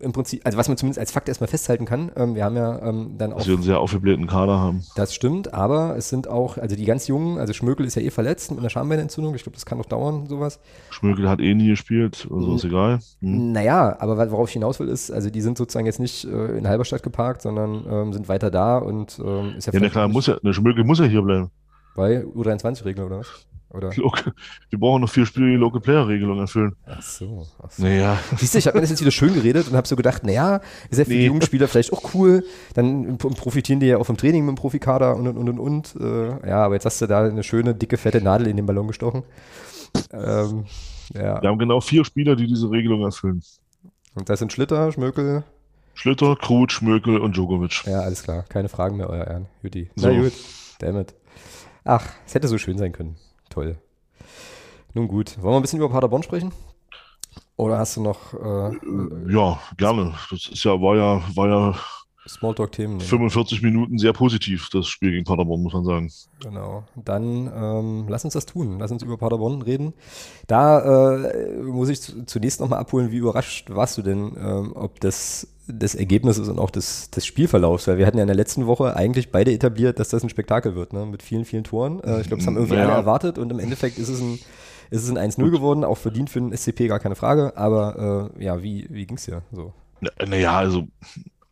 im 0.00 0.12
Prinzip, 0.12 0.44
also 0.44 0.58
was 0.58 0.68
man 0.68 0.76
zumindest 0.76 0.98
als 0.98 1.12
Fakt 1.12 1.28
erstmal 1.28 1.48
festhalten 1.48 1.84
kann, 1.84 2.10
ähm, 2.16 2.34
wir 2.34 2.44
haben 2.44 2.56
ja 2.56 2.80
ähm, 2.82 3.14
dann 3.18 3.32
auch. 3.32 3.38
Dass 3.38 3.46
wir 3.46 3.54
einen 3.54 3.62
sehr 3.62 3.80
aufgeblähten 3.80 4.26
Kader 4.26 4.58
haben. 4.58 4.82
Das 4.96 5.14
stimmt, 5.14 5.54
aber 5.54 5.96
es 5.96 6.08
sind 6.08 6.28
auch, 6.28 6.58
also 6.58 6.76
die 6.76 6.84
ganz 6.84 7.06
Jungen, 7.08 7.38
also 7.38 7.52
Schmökel 7.52 7.86
ist 7.86 7.94
ja 7.94 8.02
eh 8.02 8.10
verletzt 8.10 8.50
mit 8.50 8.60
einer 8.60 8.70
Schambeinentzündung, 8.70 9.34
ich 9.34 9.42
glaube, 9.42 9.56
das 9.56 9.66
kann 9.66 9.78
noch 9.78 9.86
dauern, 9.86 10.26
sowas. 10.26 10.60
Schmökel 10.90 11.28
hat 11.28 11.40
eh 11.40 11.54
nie 11.54 11.68
gespielt, 11.68 12.28
also 12.30 12.54
ist 12.54 12.64
egal. 12.64 12.98
Hm. 13.20 13.52
Naja, 13.52 13.96
aber 13.98 14.30
worauf 14.30 14.48
ich 14.48 14.54
hinaus 14.54 14.78
will, 14.80 14.88
ist, 14.88 15.10
also 15.10 15.30
die 15.30 15.40
sind 15.40 15.56
sozusagen 15.58 15.86
jetzt 15.86 16.00
nicht 16.00 16.24
äh, 16.24 16.58
in 16.58 16.68
Halberstadt 16.68 17.02
geparkt, 17.02 17.42
sondern 17.42 17.84
ähm, 17.90 18.12
sind 18.12 18.28
weiter 18.28 18.50
da 18.50 18.78
und 18.78 19.18
ähm, 19.24 19.54
ist 19.56 19.66
ja 19.66 19.72
Ja, 19.72 19.80
na 19.80 19.88
klar, 19.88 20.08
muss 20.08 20.26
ja, 20.26 20.36
Schmökel 20.52 20.84
muss 20.84 20.98
ja 20.98 21.06
hier 21.06 21.22
bleiben. 21.22 21.50
Bei 21.94 22.22
U23-Regel 22.22 23.04
oder 23.04 23.20
was? 23.20 23.46
Oder? 23.70 23.90
Wir 23.94 24.78
brauchen 24.78 25.02
noch 25.02 25.10
vier 25.10 25.26
Spiele, 25.26 25.50
die 25.50 25.56
Local 25.56 25.80
Player 25.80 26.08
Regelung 26.08 26.38
erfüllen. 26.38 26.74
Ach 26.86 27.02
so. 27.02 27.46
Ach 27.62 27.70
so. 27.70 27.82
Naja. 27.82 28.18
Siehst 28.36 28.54
du, 28.54 28.58
ich 28.58 28.66
habe 28.66 28.78
mir 28.78 28.80
das 28.80 28.90
jetzt 28.90 29.00
wieder 29.00 29.10
schön 29.10 29.34
geredet 29.34 29.68
und 29.68 29.76
habe 29.76 29.86
so 29.86 29.94
gedacht, 29.94 30.24
naja, 30.24 30.60
ist 30.90 30.98
ja 30.98 31.04
für 31.04 31.10
nee. 31.10 31.18
die 31.18 31.26
jungen 31.26 31.42
Spieler 31.42 31.68
vielleicht 31.68 31.92
auch 31.92 32.14
cool. 32.14 32.44
Dann 32.74 33.18
profitieren 33.18 33.80
die 33.80 33.86
ja 33.86 33.98
auch 33.98 34.06
vom 34.06 34.16
Training 34.16 34.46
mit 34.46 34.56
dem 34.56 34.58
Profikader 34.58 35.16
und 35.16 35.28
und 35.28 35.48
und 35.48 35.58
und. 35.58 35.96
Äh, 36.00 36.48
ja, 36.48 36.64
aber 36.64 36.74
jetzt 36.74 36.86
hast 36.86 37.00
du 37.02 37.06
da 37.06 37.24
eine 37.24 37.42
schöne, 37.42 37.74
dicke, 37.74 37.98
fette 37.98 38.22
Nadel 38.22 38.46
in 38.46 38.56
den 38.56 38.64
Ballon 38.64 38.88
gestochen. 38.88 39.24
Ähm, 40.12 40.64
ja. 41.14 41.42
Wir 41.42 41.50
haben 41.50 41.58
genau 41.58 41.80
vier 41.80 42.04
Spieler, 42.04 42.36
die 42.36 42.46
diese 42.46 42.70
Regelung 42.70 43.02
erfüllen. 43.02 43.42
Und 44.14 44.30
das 44.30 44.38
sind 44.38 44.52
Schlitter, 44.52 44.92
Schmökel. 44.92 45.44
Schlitter, 45.94 46.36
Krut, 46.36 46.72
Schmökel 46.72 47.18
und 47.18 47.36
Djokovic. 47.36 47.84
Ja, 47.84 48.00
alles 48.00 48.22
klar. 48.22 48.44
Keine 48.48 48.68
Fragen 48.68 48.96
mehr, 48.96 49.10
euer 49.10 49.26
Ehren. 49.26 49.46
Juti. 49.62 49.90
So. 49.96 50.08
Na 50.08 50.20
gut. 50.22 50.32
Dammit. 50.78 51.14
Ach, 51.84 52.06
es 52.26 52.34
hätte 52.34 52.48
so 52.48 52.56
schön 52.56 52.78
sein 52.78 52.92
können. 52.92 53.16
Toll. 53.48 53.76
Nun 54.94 55.08
gut, 55.08 55.40
wollen 55.40 55.54
wir 55.54 55.58
ein 55.58 55.62
bisschen 55.62 55.78
über 55.78 55.90
Paderborn 55.90 56.22
sprechen? 56.22 56.52
Oder 57.56 57.78
hast 57.78 57.96
du 57.96 58.02
noch? 58.02 58.34
Äh, 58.34 59.32
ja, 59.32 59.58
gerne. 59.76 60.14
Das 60.30 60.48
ist 60.48 60.64
ja, 60.64 60.80
war 60.80 60.96
ja, 60.96 61.22
war 61.34 61.48
ja 61.48 61.74
Smalltalk-Themen. 62.28 63.00
45 63.00 63.62
Minuten 63.62 63.98
sehr 63.98 64.12
positiv, 64.12 64.68
das 64.70 64.86
Spiel 64.86 65.10
gegen 65.10 65.24
Paderborn, 65.24 65.62
muss 65.62 65.72
man 65.72 65.84
sagen. 65.84 66.12
Genau. 66.40 66.84
Dann 66.94 67.50
ähm, 67.54 68.06
lass 68.08 68.24
uns 68.24 68.34
das 68.34 68.46
tun. 68.46 68.78
Lass 68.78 68.92
uns 68.92 69.02
über 69.02 69.16
Paderborn 69.16 69.62
reden. 69.62 69.94
Da 70.46 71.16
äh, 71.16 71.62
muss 71.62 71.88
ich 71.88 72.00
zunächst 72.26 72.60
nochmal 72.60 72.80
abholen, 72.80 73.10
wie 73.10 73.16
überrascht 73.16 73.70
warst 73.70 73.98
du 73.98 74.02
denn, 74.02 74.36
ähm, 74.38 74.72
ob 74.74 75.00
das 75.00 75.48
des 75.68 75.94
Ergebnisses 75.94 76.48
und 76.48 76.58
auch 76.58 76.70
des, 76.70 77.10
des 77.10 77.24
Spielverlaufs, 77.26 77.86
weil 77.86 77.98
wir 77.98 78.06
hatten 78.06 78.16
ja 78.16 78.22
in 78.22 78.28
der 78.28 78.36
letzten 78.36 78.66
Woche 78.66 78.96
eigentlich 78.96 79.30
beide 79.30 79.52
etabliert, 79.52 79.98
dass 79.98 80.08
das 80.08 80.22
ein 80.22 80.28
Spektakel 80.28 80.74
wird, 80.74 80.92
ne? 80.92 81.06
mit 81.06 81.22
vielen, 81.22 81.44
vielen 81.44 81.64
Toren. 81.64 82.00
Äh, 82.00 82.20
ich 82.20 82.28
glaube, 82.28 82.38
das 82.38 82.46
haben 82.46 82.56
irgendwie 82.56 82.76
ja. 82.76 82.84
alle 82.84 82.92
erwartet 82.92 83.38
und 83.38 83.50
im 83.50 83.58
Endeffekt 83.58 83.98
ist 83.98 84.08
es 84.08 84.20
ein, 84.20 84.38
ist 84.90 85.04
es 85.04 85.10
ein 85.10 85.18
1-0 85.18 85.50
geworden, 85.50 85.84
auch 85.84 85.98
verdient 85.98 86.30
für 86.30 86.40
den 86.40 86.56
SCP, 86.56 86.88
gar 86.88 86.98
keine 86.98 87.14
Frage, 87.14 87.56
aber 87.56 88.32
äh, 88.36 88.44
ja, 88.44 88.62
wie, 88.62 88.86
wie 88.90 89.06
ging 89.06 89.16
es 89.16 89.24
dir 89.24 89.42
so? 89.52 89.72
Naja, 90.26 90.56
also 90.56 90.86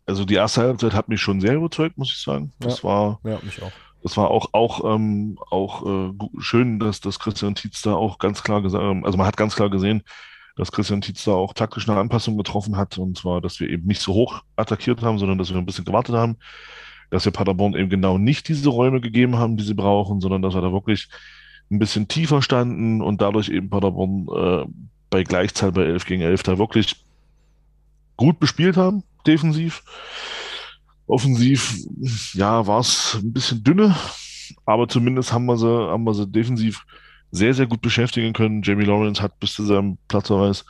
also 0.06 0.24
die 0.24 0.34
erste 0.34 0.62
Halbzeit 0.62 0.94
hat 0.94 1.08
mich 1.08 1.20
schon 1.20 1.40
sehr 1.40 1.54
überzeugt, 1.54 1.98
muss 1.98 2.10
ich 2.10 2.22
sagen. 2.22 2.52
Das 2.60 2.82
ja, 2.82 2.88
war, 2.88 3.20
ja, 3.24 3.38
mich 3.42 3.60
auch. 3.60 3.72
Das 4.02 4.16
war 4.16 4.30
auch, 4.30 4.50
auch, 4.52 4.94
ähm, 4.94 5.36
auch 5.50 5.84
äh, 5.84 6.12
schön, 6.38 6.78
dass, 6.78 7.00
dass 7.00 7.18
Christian 7.18 7.56
Tietz 7.56 7.82
da 7.82 7.94
auch 7.94 8.20
ganz 8.20 8.44
klar 8.44 8.62
gesagt, 8.62 8.84
ähm, 8.84 9.04
also 9.04 9.18
man 9.18 9.26
hat 9.26 9.36
ganz 9.36 9.56
klar 9.56 9.68
gesehen, 9.68 10.04
dass 10.56 10.72
Christian 10.72 11.00
Tietz 11.00 11.24
da 11.24 11.32
auch 11.32 11.54
taktisch 11.54 11.88
eine 11.88 11.98
Anpassung 11.98 12.36
getroffen 12.36 12.76
hat. 12.76 12.98
Und 12.98 13.18
zwar, 13.18 13.40
dass 13.40 13.60
wir 13.60 13.68
eben 13.68 13.86
nicht 13.86 14.00
so 14.00 14.14
hoch 14.14 14.42
attackiert 14.56 15.02
haben, 15.02 15.18
sondern 15.18 15.38
dass 15.38 15.50
wir 15.50 15.58
ein 15.58 15.66
bisschen 15.66 15.84
gewartet 15.84 16.14
haben. 16.14 16.36
Dass 17.10 17.24
wir 17.24 17.32
Paderborn 17.32 17.74
eben 17.74 17.90
genau 17.90 18.18
nicht 18.18 18.48
diese 18.48 18.68
Räume 18.68 19.00
gegeben 19.00 19.36
haben, 19.36 19.56
die 19.56 19.64
sie 19.64 19.74
brauchen, 19.74 20.20
sondern 20.20 20.42
dass 20.42 20.54
wir 20.54 20.62
da 20.62 20.72
wirklich 20.72 21.08
ein 21.70 21.78
bisschen 21.78 22.08
tiefer 22.08 22.42
standen 22.42 23.02
und 23.02 23.20
dadurch 23.20 23.48
eben 23.48 23.70
Paderborn 23.70 24.26
äh, 24.34 24.66
bei 25.10 25.22
Gleichzahl 25.22 25.72
bei 25.72 25.84
11 25.84 26.06
gegen 26.06 26.22
11 26.22 26.42
da 26.42 26.58
wirklich 26.58 27.04
gut 28.16 28.40
bespielt 28.40 28.76
haben 28.76 29.04
defensiv. 29.26 29.82
Offensiv, 31.06 31.76
ja, 32.34 32.66
war 32.66 32.80
es 32.80 33.18
ein 33.22 33.32
bisschen 33.32 33.62
dünne, 33.62 33.94
aber 34.64 34.88
zumindest 34.88 35.32
haben 35.32 35.46
wir 35.46 35.56
sie, 35.56 35.68
haben 35.68 36.04
wir 36.04 36.14
sie 36.14 36.26
defensiv 36.26 36.84
sehr, 37.30 37.54
sehr 37.54 37.66
gut 37.66 37.80
beschäftigen 37.80 38.32
können. 38.32 38.62
Jamie 38.62 38.84
Lawrence 38.84 39.22
hat 39.22 39.38
bis 39.40 39.54
zu 39.54 39.64
seinem 39.64 39.98
Platzverweis 40.08 40.64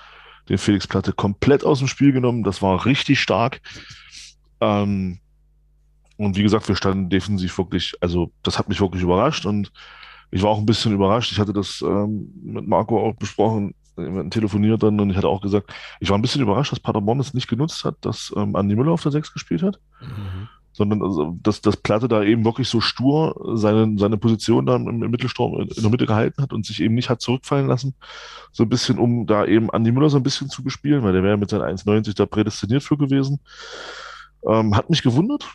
den 0.49 0.59
Felix 0.59 0.87
Platte 0.87 1.13
komplett 1.13 1.65
aus 1.65 1.79
dem 1.79 1.89
Spiel 1.89 2.13
genommen. 2.13 2.45
Das 2.45 2.63
war 2.63 2.87
richtig 2.87 3.21
stark. 3.21 3.61
Ähm, 4.61 5.19
und 6.17 6.37
wie 6.37 6.43
gesagt, 6.43 6.69
wir 6.69 6.77
standen 6.77 7.11
defensiv 7.11 7.59
wirklich, 7.59 7.95
also 8.01 8.33
das 8.43 8.59
hat 8.59 8.69
mich 8.69 8.81
wirklich 8.81 9.03
überrascht 9.03 9.45
und 9.45 9.71
ich 10.31 10.43
war 10.43 10.51
auch 10.51 10.59
ein 10.59 10.67
bisschen 10.67 10.93
überrascht. 10.93 11.31
Ich 11.33 11.39
hatte 11.39 11.53
das 11.53 11.83
ähm, 11.83 12.31
mit 12.43 12.67
Marco 12.67 12.99
auch 12.99 13.15
besprochen 13.15 13.75
telefoniert 14.31 14.83
dann 14.83 15.01
und 15.01 15.11
ich 15.11 15.17
hatte 15.17 15.29
auch 15.29 15.41
gesagt, 15.41 15.73
ich 16.01 16.11
war 16.11 16.19
ein 16.19 16.23
bisschen 16.23 16.43
überrascht, 16.43 16.73
dass 16.73 16.81
Paderborn 16.81 17.21
es 17.21 17.35
nicht 17.35 17.49
genutzt 17.49 17.85
hat, 17.85 17.97
dass 18.03 18.33
ähm, 18.37 18.55
Andi 18.55 18.77
Müller 18.77 18.93
auf 18.93 19.03
der 19.03 19.13
6 19.13 19.33
gespielt 19.33 19.63
hat. 19.63 19.81
Mhm. 20.01 20.49
Sondern 20.77 21.03
also, 21.03 21.39
dass, 21.43 21.63
dass 21.63 21.79
Platte 21.79 22.07
da 22.07 22.23
eben 22.23 22.45
wirklich 22.45 22.69
so 22.69 22.83
stur 22.83 23.35
seine, 23.57 23.99
seine 23.99 24.19
Position 24.19 24.67
da 24.67 24.77
im, 24.77 25.03
im 25.03 25.11
Mittelsturm 25.11 25.59
in 25.61 25.69
der 25.69 25.91
Mitte 25.91 26.05
gehalten 26.05 26.43
hat 26.43 26.53
und 26.53 26.67
sich 26.67 26.83
eben 26.83 26.95
nicht 26.95 27.09
hat 27.09 27.23
zurückfallen 27.23 27.67
lassen. 27.67 27.95
So 28.53 28.65
ein 28.65 28.69
bisschen, 28.69 28.99
um 28.99 29.27
da 29.27 29.47
eben 29.47 29.71
Andi 29.71 29.91
Müller 29.91 30.11
so 30.11 30.19
ein 30.19 30.23
bisschen 30.23 30.51
zu 30.51 30.63
bespielen, 30.63 31.03
weil 31.03 31.15
der 31.15 31.23
wäre 31.23 31.39
mit 31.39 31.49
seinen 31.49 31.63
1,90 31.63 32.15
da 32.15 32.27
prädestiniert 32.27 32.83
für 32.83 32.99
gewesen. 32.99 33.41
Ähm, 34.47 34.77
hat 34.77 34.91
mich 34.91 35.03
gewundert, 35.03 35.47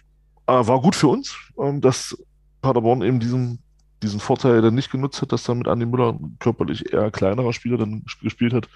äh, 0.48 0.54
war 0.54 0.82
gut 0.82 0.96
für 0.96 1.08
uns, 1.08 1.36
ähm, 1.60 1.82
dass 1.82 2.18
Paderborn 2.62 3.04
eben 3.04 3.20
diesen 3.20 3.60
diesen 4.04 4.20
Vorteil 4.20 4.64
dann 4.64 4.74
nicht 4.74 4.92
genutzt 4.92 5.22
hat, 5.22 5.32
dass 5.32 5.44
da 5.44 5.54
mit 5.54 5.68
Andi 5.68 5.86
Müller 5.86 6.18
körperlich 6.40 6.92
eher 6.92 7.12
kleinerer 7.12 7.54
Spieler 7.54 7.78
dann 7.78 8.04
gespielt 8.22 8.54
hat. 8.54 8.68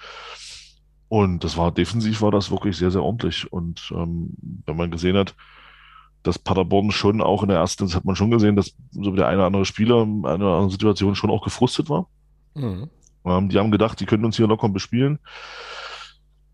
Und 1.08 1.44
das 1.44 1.56
war 1.56 1.72
defensiv 1.72 2.20
war 2.22 2.30
das 2.30 2.50
wirklich 2.50 2.76
sehr, 2.76 2.90
sehr 2.90 3.02
ordentlich. 3.02 3.52
Und 3.52 3.92
ähm, 3.94 4.34
wenn 4.66 4.76
man 4.76 4.90
gesehen 4.90 5.16
hat, 5.16 5.34
dass 6.26 6.38
Paderborn 6.38 6.90
schon 6.90 7.20
auch 7.20 7.42
in 7.42 7.48
der 7.48 7.58
ersten, 7.58 7.84
das 7.84 7.94
hat 7.94 8.04
man 8.04 8.16
schon 8.16 8.30
gesehen, 8.30 8.56
dass 8.56 8.74
so 8.90 9.10
der 9.12 9.28
eine 9.28 9.38
oder 9.38 9.46
andere 9.46 9.64
Spieler 9.64 10.02
in 10.02 10.24
einer 10.24 10.46
anderen 10.46 10.70
Situation 10.70 11.14
schon 11.14 11.30
auch 11.30 11.42
gefrustet 11.42 11.88
war. 11.88 12.08
Mhm. 12.54 12.88
Ähm, 13.24 13.48
die 13.48 13.58
haben 13.58 13.70
gedacht, 13.70 14.00
die 14.00 14.06
können 14.06 14.24
uns 14.24 14.36
hier 14.36 14.46
locker 14.46 14.68
bespielen. 14.68 15.18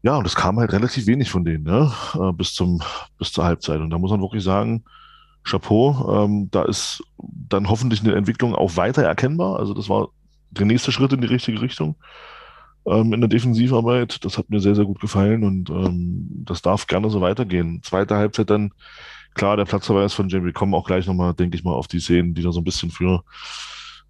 Ja, 0.03 0.17
und 0.17 0.27
es 0.27 0.35
kam 0.35 0.59
halt 0.59 0.73
relativ 0.73 1.07
wenig 1.07 1.31
von 1.31 1.45
denen, 1.45 1.65
ne? 1.65 1.93
Äh, 2.15 2.33
bis 2.33 2.55
zum, 2.55 2.83
bis 3.19 3.33
zur 3.33 3.45
Halbzeit. 3.45 3.81
Und 3.81 3.91
da 3.91 3.99
muss 3.99 4.11
man 4.11 4.21
wirklich 4.21 4.43
sagen, 4.43 4.85
Chapeau. 5.45 6.25
Ähm, 6.25 6.49
da 6.51 6.65
ist 6.65 7.03
dann 7.19 7.69
hoffentlich 7.69 8.03
eine 8.03 8.15
Entwicklung 8.15 8.55
auch 8.55 8.77
weiter 8.77 9.03
erkennbar. 9.03 9.59
Also 9.59 9.75
das 9.75 9.89
war 9.89 10.09
der 10.51 10.67
nächste 10.67 10.93
Schritt 10.93 11.13
in 11.13 11.21
die 11.21 11.27
richtige 11.29 11.61
Richtung 11.61 11.97
ähm, 12.87 13.13
in 13.13 13.21
der 13.21 13.29
Defensivarbeit. 13.29 14.25
Das 14.25 14.39
hat 14.39 14.51
mir 14.51 14.61
sehr, 14.61 14.75
sehr 14.75 14.85
gut 14.85 15.01
gefallen 15.01 15.45
und 15.45 15.71
ähm, 15.71 16.29
das 16.45 16.63
darf 16.63 16.87
gerne 16.87 17.11
so 17.11 17.21
weitergehen. 17.21 17.81
Zweite 17.83 18.17
Halbzeit 18.17 18.51
dann, 18.51 18.73
klar, 19.35 19.57
der 19.57 19.65
Platzverweis 19.65 20.13
von 20.13 20.29
Jamie, 20.29 20.47
wir 20.47 20.53
kommen 20.53 20.75
auch 20.75 20.87
gleich 20.87 21.07
nochmal, 21.07 21.35
denke 21.35 21.57
ich 21.57 21.65
mal, 21.65 21.75
auf 21.75 21.89
die 21.89 22.01
Szenen, 22.01 22.35
die 22.35 22.43
da 22.43 22.53
so 22.53 22.61
ein 22.61 22.65
bisschen 22.65 22.91
für, 22.91 23.23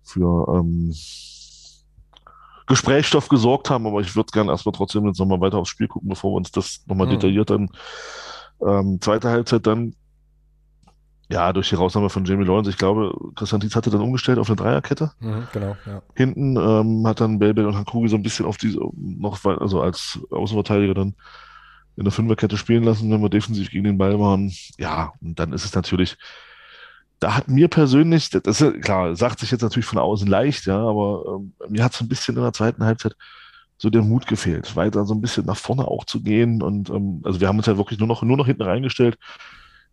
für 0.03 0.55
ähm, 0.55 0.95
Gesprächsstoff 2.67 3.29
gesorgt 3.29 3.71
haben, 3.71 3.87
aber 3.87 4.01
ich 4.01 4.15
würde 4.17 4.33
gerne 4.33 4.51
erstmal 4.51 4.75
trotzdem 4.75 5.07
jetzt 5.07 5.19
nochmal 5.19 5.41
weiter 5.41 5.59
aufs 5.59 5.71
Spiel 5.71 5.89
gucken, 5.89 6.09
bevor 6.09 6.33
wir 6.33 6.37
uns 6.37 6.51
das 6.51 6.83
nochmal 6.87 7.07
mhm. 7.07 7.13
detailliert 7.13 7.51
dann 7.51 7.71
ähm, 8.61 9.01
zweite 9.01 9.29
Halbzeit 9.31 9.67
dann 9.67 9.95
ja, 11.33 11.53
durch 11.53 11.71
die 11.71 11.77
Rausnahme 11.77 12.11
von 12.11 12.27
Jamie 12.27 12.45
Lawrence. 12.45 12.69
Ich 12.69 12.77
glaube, 12.77 13.15
Christian 13.35 13.61
Dietz 13.61 13.75
hatte 13.75 13.91
dann 13.91 14.03
umgestellt 14.03 14.39
auf 14.39 14.49
eine 14.49 14.57
Dreierkette. 14.57 15.13
Mhm, 15.21 15.49
genau, 15.53 15.77
ja. 15.87 16.03
Hinten 16.15 16.57
ähm, 16.57 17.07
hat 17.07 17.21
dann 17.21 17.39
Belbel 17.39 17.67
und 17.67 17.75
Hankugi 17.75 18.09
so 18.09 18.17
ein 18.17 18.23
bisschen 18.23 18.45
auf 18.45 18.59
diese, 18.59 18.81
noch, 18.95 19.43
also 19.45 19.81
als 19.81 20.21
Außenverteidiger 20.31 20.93
dann 20.93 21.15
in 21.97 22.05
der 22.05 22.13
Fünferkette 22.13 22.57
spielen 22.57 22.85
lassen, 22.85 23.11
wenn 23.11 23.23
wir 23.23 23.29
defensiv 23.29 23.71
gegen 23.71 23.85
den 23.85 23.99
Ball 23.99 24.19
waren. 24.19 24.53
Ja, 24.79 25.13
und 25.21 25.39
dann 25.39 25.53
ist 25.53 25.65
es 25.65 25.75
natürlich, 25.75 26.17
da 27.21 27.37
hat 27.37 27.49
mir 27.49 27.69
persönlich, 27.69 28.31
das 28.31 28.61
ist 28.61 28.83
klar, 28.83 29.15
sagt 29.15 29.41
sich 29.41 29.51
jetzt 29.51 29.63
natürlich 29.63 29.87
von 29.87 29.99
außen 29.99 30.27
leicht, 30.27 30.67
ja, 30.67 30.79
aber 30.79 31.25
ähm, 31.37 31.53
mir 31.69 31.85
hat 31.85 31.95
es 31.95 32.01
ein 32.01 32.09
bisschen 32.09 32.37
in 32.37 32.43
der 32.43 32.53
zweiten 32.53 32.85
Halbzeit 32.85 33.15
so 33.83 33.91
der 33.91 34.03
Mut 34.03 34.29
gefehlt, 34.29 34.77
weiter 34.77 35.05
so 35.05 35.13
ein 35.13 35.21
bisschen 35.21 35.45
nach 35.45 35.57
vorne 35.57 35.87
auch 35.89 36.05
zu 36.05 36.23
gehen. 36.23 36.63
Und 36.63 36.89
ähm, 36.89 37.21
also 37.25 37.41
wir 37.41 37.49
haben 37.49 37.59
uns 37.59 37.67
ja 37.67 37.77
wirklich 37.77 37.99
nur 37.99 38.07
noch, 38.07 38.23
nur 38.23 38.37
noch 38.37 38.47
hinten 38.47 38.63
reingestellt. 38.63 39.17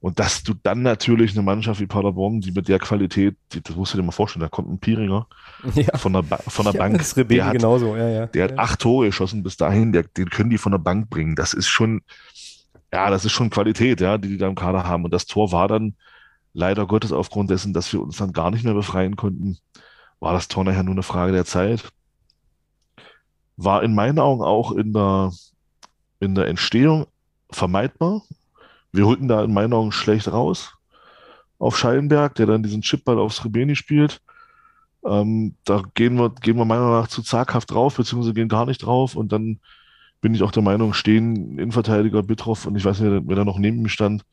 Und 0.02 0.20
dass 0.20 0.44
du 0.44 0.54
dann 0.54 0.82
natürlich 0.82 1.34
eine 1.34 1.42
Mannschaft 1.42 1.82
wie 1.82 1.86
Paderborn, 1.86 2.40
die 2.40 2.52
mit 2.52 2.70
der 2.70 2.80
Qualität, 2.80 3.36
die, 3.52 3.62
das 3.62 3.76
musst 3.76 3.94
du 3.94 3.98
dir 3.98 4.04
mal 4.04 4.14
vorstellen, 4.14 4.42
da 4.42 4.48
kommt 4.48 4.70
ein 4.70 4.80
Pieringer 4.80 5.28
ja. 5.76 5.98
von 5.98 6.14
der, 6.14 6.22
ba 6.22 6.38
von 6.38 6.66
der 6.66 6.74
ja, 6.74 6.80
Bank. 6.80 6.98
Das 6.98 7.14
der 7.14 7.46
hat, 7.46 7.54
genauso, 7.54 7.98
ja, 7.98 8.08
ja. 8.08 8.26
Der 8.28 8.46
hat 8.46 8.58
acht 8.58 8.80
Tore 8.80 9.08
geschossen 9.08 9.44
bis 9.44 9.58
dahin, 9.58 9.92
der, 9.92 10.04
den 10.04 10.30
können 10.30 10.50
die 10.50 10.58
von 10.58 10.72
der 10.72 10.80
Bank 10.80 11.10
bringen. 11.10 11.36
Das 11.36 11.54
ist 11.54 11.68
schon, 11.68 12.02
ja, 12.94 13.10
das 13.10 13.26
ist 13.26 13.34
schon 13.34 13.50
Qualität, 13.50 14.00
ja, 14.00 14.18
die 14.18 14.30
die 14.30 14.38
da 14.38 14.48
im 14.48 14.56
Kader 14.56 14.86
haben. 14.86 15.04
Und 15.04 15.14
das 15.14 15.26
Tor 15.26 15.52
war 15.52 15.68
dann 15.68 15.96
leider 16.54 16.88
Gottes 16.88 17.12
aufgrund 17.12 17.50
dessen, 17.50 17.74
dass 17.74 17.92
wir 17.92 18.02
uns 18.02 18.18
dann 18.18 18.32
gar 18.32 18.52
nicht 18.52 18.64
mehr 18.64 18.74
befreien 18.74 19.18
konnten, 19.18 19.58
war 20.22 20.34
das 20.34 20.48
Tor 20.48 20.64
nachher 20.64 20.84
nur 20.84 20.96
eine 20.96 21.04
Frage 21.04 21.34
der 21.34 21.46
Zeit 21.46 21.92
war 23.60 23.84
in 23.84 23.94
meinen 23.94 24.20
Augen 24.20 24.42
auch 24.42 24.72
in 24.72 24.94
der, 24.94 25.32
in 26.20 26.34
der 26.34 26.48
Entstehung 26.48 27.08
vermeidbar. 27.52 28.24
Wir 28.92 29.06
holten 29.06 29.28
da 29.28 29.44
in 29.44 29.54
meinen 29.54 29.74
Augen 29.74 29.92
schlecht 29.92 30.32
raus 30.32 30.74
auf 31.58 31.78
Schallenberg, 31.78 32.36
der 32.36 32.46
dann 32.46 32.64
diesen 32.64 32.82
Chipball 32.82 33.20
aufs 33.20 33.44
Rebeni 33.44 33.76
spielt. 33.76 34.22
Ähm, 35.06 35.56
da 35.66 35.84
gehen 35.94 36.18
wir, 36.18 36.30
gehen 36.30 36.58
wir 36.58 36.66
meiner 36.66 36.82
Meinung 36.82 37.02
nach 37.02 37.08
zu 37.08 37.22
zaghaft 37.22 37.72
drauf, 37.72 37.98
beziehungsweise 37.98 38.34
gehen 38.34 38.48
gar 38.48 38.66
nicht 38.66 38.80
drauf. 38.80 39.16
Und 39.16 39.32
dann 39.32 39.60
bin 40.22 40.34
ich 40.34 40.44
auch 40.44 40.52
der 40.52 40.64
Meinung, 40.64 40.94
stehen 40.94 41.60
Innenverteidiger 41.60 42.24
Bitroff 42.24 42.66
und 42.66 42.76
ich 42.76 42.86
weiß 42.86 43.00
nicht, 43.00 43.24
wer 43.26 43.36
da 43.36 43.46
noch 43.46 43.60
neben 43.60 43.82
mir 43.82 43.90
stand, 43.90 44.24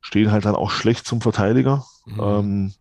stehen 0.00 0.30
halt 0.30 0.44
dann 0.44 0.56
auch 0.56 0.70
schlecht 0.70 1.06
zum 1.06 1.20
Verteidiger. 1.20 1.84
Mhm. 2.06 2.20
Ähm, 2.20 2.72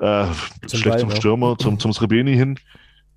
äh, 0.00 0.26
zum 0.66 0.80
schlecht 0.80 0.84
Ball, 0.84 1.00
zum 1.00 1.10
Stürmer, 1.10 1.50
ja. 1.50 1.58
zum, 1.58 1.78
zum 1.80 1.92
Srebeni 1.92 2.34
hin 2.34 2.58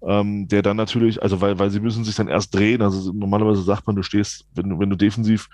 ähm, 0.04 0.48
der 0.48 0.62
dann 0.62 0.78
natürlich, 0.78 1.22
also 1.22 1.42
weil, 1.42 1.60
weil 1.60 1.70
sie 1.70 1.80
müssen 1.80 2.04
sich 2.04 2.16
dann 2.16 2.28
erst 2.28 2.56
drehen. 2.56 2.82
Also 2.82 3.14
normalerweise 3.14 3.62
sagt 3.62 3.86
man, 3.86 3.96
du 3.96 4.04
stehst, 4.04 4.46
wenn 4.54 4.70
du, 4.70 4.80
wenn 4.80 4.90
du 4.90 4.96
defensiv 4.96 5.48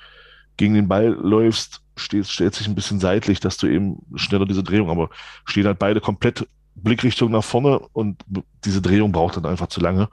gegen 0.58 0.74
den 0.74 0.88
Ball 0.88 1.08
läufst, 1.08 1.82
stehst, 1.96 2.32
stellst 2.32 2.60
dich 2.60 2.68
ein 2.68 2.76
bisschen 2.76 3.00
seitlich, 3.00 3.40
dass 3.40 3.58
du 3.58 3.68
eben 3.68 4.00
schneller 4.16 4.46
diese 4.46 4.64
Drehung, 4.64 4.90
aber 4.90 5.10
stehen 5.46 5.66
halt 5.66 5.80
beide 5.80 6.02
komplett 6.02 6.48
Blickrichtung 6.76 7.32
nach 7.32 7.44
vorne 7.44 7.80
und 7.94 8.24
diese 8.66 8.82
Drehung 8.82 9.12
braucht 9.12 9.38
dann 9.38 9.46
einfach 9.46 9.68
zu 9.68 9.80
lange. 9.80 10.10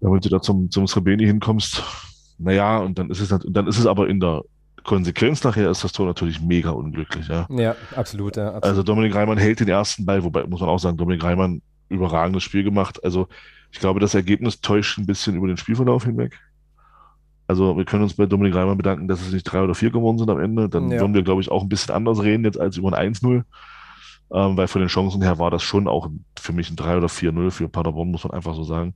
Damit 0.00 0.24
du 0.24 0.30
da 0.30 0.40
zum, 0.40 0.70
zum 0.70 0.86
Srebeni 0.86 1.26
hinkommst, 1.26 1.82
naja, 2.38 2.78
und 2.78 2.98
dann 2.98 3.10
ist 3.10 3.20
es, 3.20 3.28
dann 3.28 3.66
ist 3.66 3.78
es 3.78 3.86
aber 3.86 4.08
in 4.08 4.20
der 4.20 4.42
Konsequenz 4.82 5.44
nachher 5.44 5.70
ist 5.70 5.84
das 5.84 5.92
Tor 5.92 6.06
natürlich 6.06 6.40
mega 6.40 6.70
unglücklich. 6.70 7.28
Ja, 7.28 7.46
ja 7.50 7.76
absolut, 7.94 8.36
ja 8.36 8.46
absolut. 8.46 8.64
Also 8.64 8.82
Dominik 8.82 9.14
Reimann 9.14 9.36
hält 9.36 9.60
den 9.60 9.68
ersten 9.68 10.06
Ball, 10.06 10.24
wobei 10.24 10.44
muss 10.46 10.60
man 10.60 10.70
auch 10.70 10.78
sagen, 10.78 10.96
Dominik 10.96 11.22
Reimann 11.22 11.60
überragendes 11.90 12.42
Spiel 12.42 12.64
gemacht. 12.64 13.02
Also 13.04 13.28
ich 13.72 13.78
glaube, 13.78 14.00
das 14.00 14.14
Ergebnis 14.14 14.60
täuscht 14.60 14.98
ein 14.98 15.06
bisschen 15.06 15.36
über 15.36 15.48
den 15.48 15.56
Spielverlauf 15.56 16.04
hinweg. 16.04 16.38
Also 17.50 17.76
wir 17.76 17.84
können 17.84 18.04
uns 18.04 18.14
bei 18.14 18.26
Dominik 18.26 18.54
Reimer 18.54 18.76
bedanken, 18.76 19.08
dass 19.08 19.20
es 19.22 19.32
nicht 19.32 19.42
drei 19.42 19.60
oder 19.60 19.74
vier 19.74 19.90
geworden 19.90 20.18
sind 20.18 20.30
am 20.30 20.38
Ende. 20.38 20.68
Dann 20.68 20.88
ja. 20.88 21.00
würden 21.00 21.14
wir, 21.14 21.24
glaube 21.24 21.42
ich, 21.42 21.50
auch 21.50 21.62
ein 21.62 21.68
bisschen 21.68 21.92
anders 21.92 22.22
reden 22.22 22.44
jetzt 22.44 22.60
als 22.60 22.76
über 22.76 22.96
ein 22.96 23.12
1-0. 23.12 23.42
Ähm, 24.32 24.56
weil 24.56 24.68
von 24.68 24.80
den 24.80 24.88
Chancen 24.88 25.20
her 25.20 25.40
war 25.40 25.50
das 25.50 25.64
schon 25.64 25.88
auch 25.88 26.08
für 26.38 26.52
mich 26.52 26.70
ein 26.70 26.76
3 26.76 26.98
oder 26.98 27.08
4-0 27.08 27.50
für 27.50 27.68
Paderborn, 27.68 28.12
muss 28.12 28.22
man 28.22 28.34
einfach 28.34 28.54
so 28.54 28.62
sagen. 28.62 28.94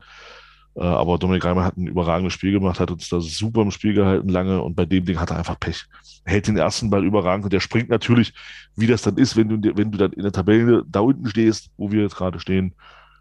Äh, 0.76 0.84
aber 0.84 1.18
Dominik 1.18 1.44
Reimer 1.44 1.64
hat 1.64 1.76
ein 1.76 1.88
überragendes 1.88 2.32
Spiel 2.32 2.52
gemacht, 2.52 2.78
hat 2.78 2.92
uns 2.92 3.08
da 3.08 3.18
super 3.18 3.62
im 3.62 3.72
Spiel 3.72 3.92
gehalten 3.92 4.28
lange 4.28 4.62
und 4.62 4.76
bei 4.76 4.84
dem 4.84 5.04
Ding 5.04 5.18
hat 5.18 5.32
er 5.32 5.38
einfach 5.38 5.58
Pech. 5.58 5.86
Hält 6.24 6.46
den 6.46 6.56
ersten 6.56 6.90
Ball 6.90 7.04
überragend 7.04 7.42
und 7.42 7.52
der 7.52 7.58
springt 7.58 7.88
natürlich, 7.88 8.34
wie 8.76 8.86
das 8.86 9.02
dann 9.02 9.16
ist, 9.16 9.34
wenn 9.36 9.48
du, 9.48 9.76
wenn 9.76 9.90
du 9.90 9.98
dann 9.98 10.12
in 10.12 10.22
der 10.22 10.30
Tabelle 10.30 10.84
da 10.86 11.00
unten 11.00 11.28
stehst, 11.28 11.70
wo 11.76 11.90
wir 11.90 12.02
jetzt 12.02 12.14
gerade 12.14 12.38
stehen, 12.38 12.72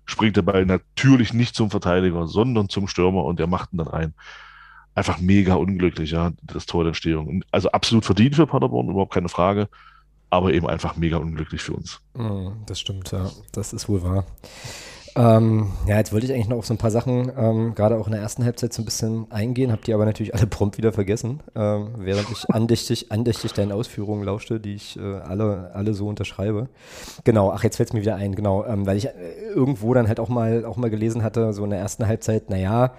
springt 0.05 0.37
der 0.37 0.43
Ball 0.43 0.67
natürlich 0.67 1.33
nicht 1.33 1.55
zum 1.55 1.71
Verteidiger, 1.71 2.27
sondern 2.27 2.69
zum 2.69 2.87
Stürmer 2.87 3.25
und 3.25 3.39
der 3.39 3.47
macht 3.47 3.73
ihn 3.73 3.77
dann 3.77 3.87
rein. 3.87 4.13
Einfach 4.95 5.19
mega 5.19 5.56
unglücklich, 5.56 6.12
ja, 6.12 6.32
das 6.43 6.65
Tor 6.65 6.84
der 6.84 6.89
Entstehung. 6.89 7.43
Also 7.51 7.71
absolut 7.71 8.06
verdient 8.06 8.36
für 8.36 8.45
Paderborn, 8.45 8.89
überhaupt 8.89 9.13
keine 9.13 9.29
Frage, 9.29 9.67
aber 10.29 10.53
eben 10.53 10.67
einfach 10.67 10.95
mega 10.97 11.17
unglücklich 11.17 11.62
für 11.62 11.73
uns. 11.73 11.99
Mm, 12.13 12.49
das 12.65 12.79
stimmt, 12.79 13.12
ja, 13.12 13.29
das 13.51 13.73
ist 13.73 13.89
wohl 13.89 14.03
wahr. 14.03 14.25
Ähm, 15.15 15.71
ja, 15.88 15.97
jetzt 15.97 16.12
wollte 16.12 16.25
ich 16.25 16.34
eigentlich 16.34 16.47
noch 16.47 16.58
auf 16.58 16.65
so 16.65 16.73
ein 16.73 16.79
paar 16.79 16.89
Sachen, 16.89 17.32
ähm, 17.38 17.75
gerade 17.75 17.97
auch 17.97 18.08
in 18.08 18.13
der 18.13 18.21
ersten 18.21 18.43
Halbzeit 18.43 18.73
so 18.73 18.82
ein 18.82 18.86
bisschen 18.86 19.32
eingehen, 19.32 19.71
habe 19.71 19.84
die 19.84 19.93
aber 19.93 20.06
natürlich 20.06 20.34
alle 20.34 20.47
prompt 20.47 20.77
wieder 20.77 20.91
vergessen, 20.91 21.41
ähm, 21.56 21.89
während 21.97 22.32
ich 22.32 22.49
andächtig, 22.49 23.12
andächtig 23.12 23.53
deinen 23.53 23.71
Ausführungen 23.71 24.23
lauschte, 24.23 24.60
die 24.60 24.73
ich 24.73 24.97
äh, 24.97 25.01
alle, 25.01 25.71
alle 25.75 25.93
so 25.93 26.08
unterschreibe. 26.08 26.67
Genau, 27.25 27.51
ach, 27.51 27.63
jetzt 27.63 27.77
fällt 27.77 27.89
es 27.89 27.93
mir 27.93 28.01
wieder 28.01 28.15
ein, 28.15 28.34
genau, 28.34 28.65
ähm, 28.65 28.88
weil 28.88 28.97
ich 28.97 29.06
äh, 29.06 29.12
irgendwo 29.53 29.93
dann 29.93 30.08
halt 30.08 30.19
auch 30.19 30.29
mal, 30.29 30.65
auch 30.65 30.77
mal 30.77 30.89
gelesen 30.89 31.21
hatte, 31.21 31.53
so 31.53 31.63
in 31.63 31.69
der 31.69 31.79
ersten 31.79 32.08
Halbzeit, 32.08 32.49
naja, 32.49 32.93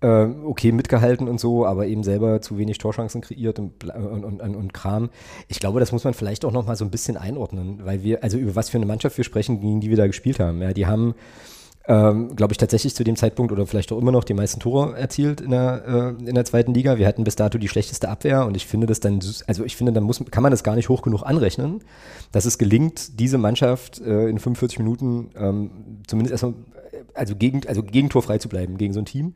äh, 0.00 0.26
okay, 0.44 0.72
mitgehalten 0.72 1.28
und 1.28 1.40
so, 1.40 1.66
aber 1.66 1.86
eben 1.86 2.02
selber 2.02 2.40
zu 2.40 2.58
wenig 2.58 2.78
Torchancen 2.78 3.20
kreiert 3.20 3.58
und, 3.58 3.84
und, 3.84 4.24
und, 4.24 4.56
und 4.56 4.74
Kram. 4.74 5.10
Ich 5.48 5.60
glaube, 5.60 5.80
das 5.80 5.92
muss 5.92 6.04
man 6.04 6.14
vielleicht 6.14 6.44
auch 6.44 6.52
noch 6.52 6.66
mal 6.66 6.76
so 6.76 6.84
ein 6.84 6.90
bisschen 6.90 7.16
einordnen, 7.16 7.80
weil 7.84 8.02
wir, 8.02 8.22
also 8.22 8.38
über 8.38 8.56
was 8.56 8.70
für 8.70 8.78
eine 8.78 8.86
Mannschaft 8.86 9.16
wir 9.16 9.24
sprechen, 9.24 9.60
gegen 9.60 9.80
die 9.80 9.90
wir 9.90 9.96
da 9.96 10.06
gespielt 10.06 10.40
haben. 10.40 10.62
Ja, 10.62 10.72
die 10.72 10.86
haben 10.86 11.14
ähm, 11.88 12.34
glaube 12.34 12.52
ich, 12.52 12.58
tatsächlich 12.58 12.94
zu 12.94 13.04
dem 13.04 13.16
Zeitpunkt 13.16 13.52
oder 13.52 13.66
vielleicht 13.66 13.92
auch 13.92 13.98
immer 13.98 14.10
noch 14.10 14.24
die 14.24 14.34
meisten 14.34 14.58
Tore 14.58 14.96
erzielt 14.98 15.40
in 15.40 15.50
der, 15.50 16.16
äh, 16.18 16.28
in 16.28 16.34
der 16.34 16.44
zweiten 16.44 16.74
Liga. 16.74 16.98
Wir 16.98 17.06
hatten 17.06 17.22
bis 17.22 17.36
dato 17.36 17.58
die 17.58 17.68
schlechteste 17.68 18.08
Abwehr 18.08 18.44
und 18.44 18.56
ich 18.56 18.66
finde 18.66 18.86
das 18.88 18.98
dann, 18.98 19.20
also 19.46 19.64
ich 19.64 19.76
finde, 19.76 19.92
dann 19.92 20.02
muss, 20.02 20.22
kann 20.30 20.42
man 20.42 20.50
das 20.50 20.64
gar 20.64 20.74
nicht 20.74 20.88
hoch 20.88 21.02
genug 21.02 21.22
anrechnen, 21.22 21.82
dass 22.32 22.44
es 22.44 22.58
gelingt, 22.58 23.20
diese 23.20 23.38
Mannschaft 23.38 24.00
äh, 24.00 24.28
in 24.28 24.38
45 24.38 24.80
Minuten 24.80 25.30
ähm, 25.36 25.70
zumindest 26.08 26.32
erstmal, 26.32 26.54
also, 27.14 27.36
gegen, 27.36 27.66
also 27.68 27.82
gegentorfrei 27.82 28.38
zu 28.38 28.48
bleiben 28.48 28.78
gegen 28.78 28.92
so 28.92 29.00
ein 29.00 29.06
Team. 29.06 29.34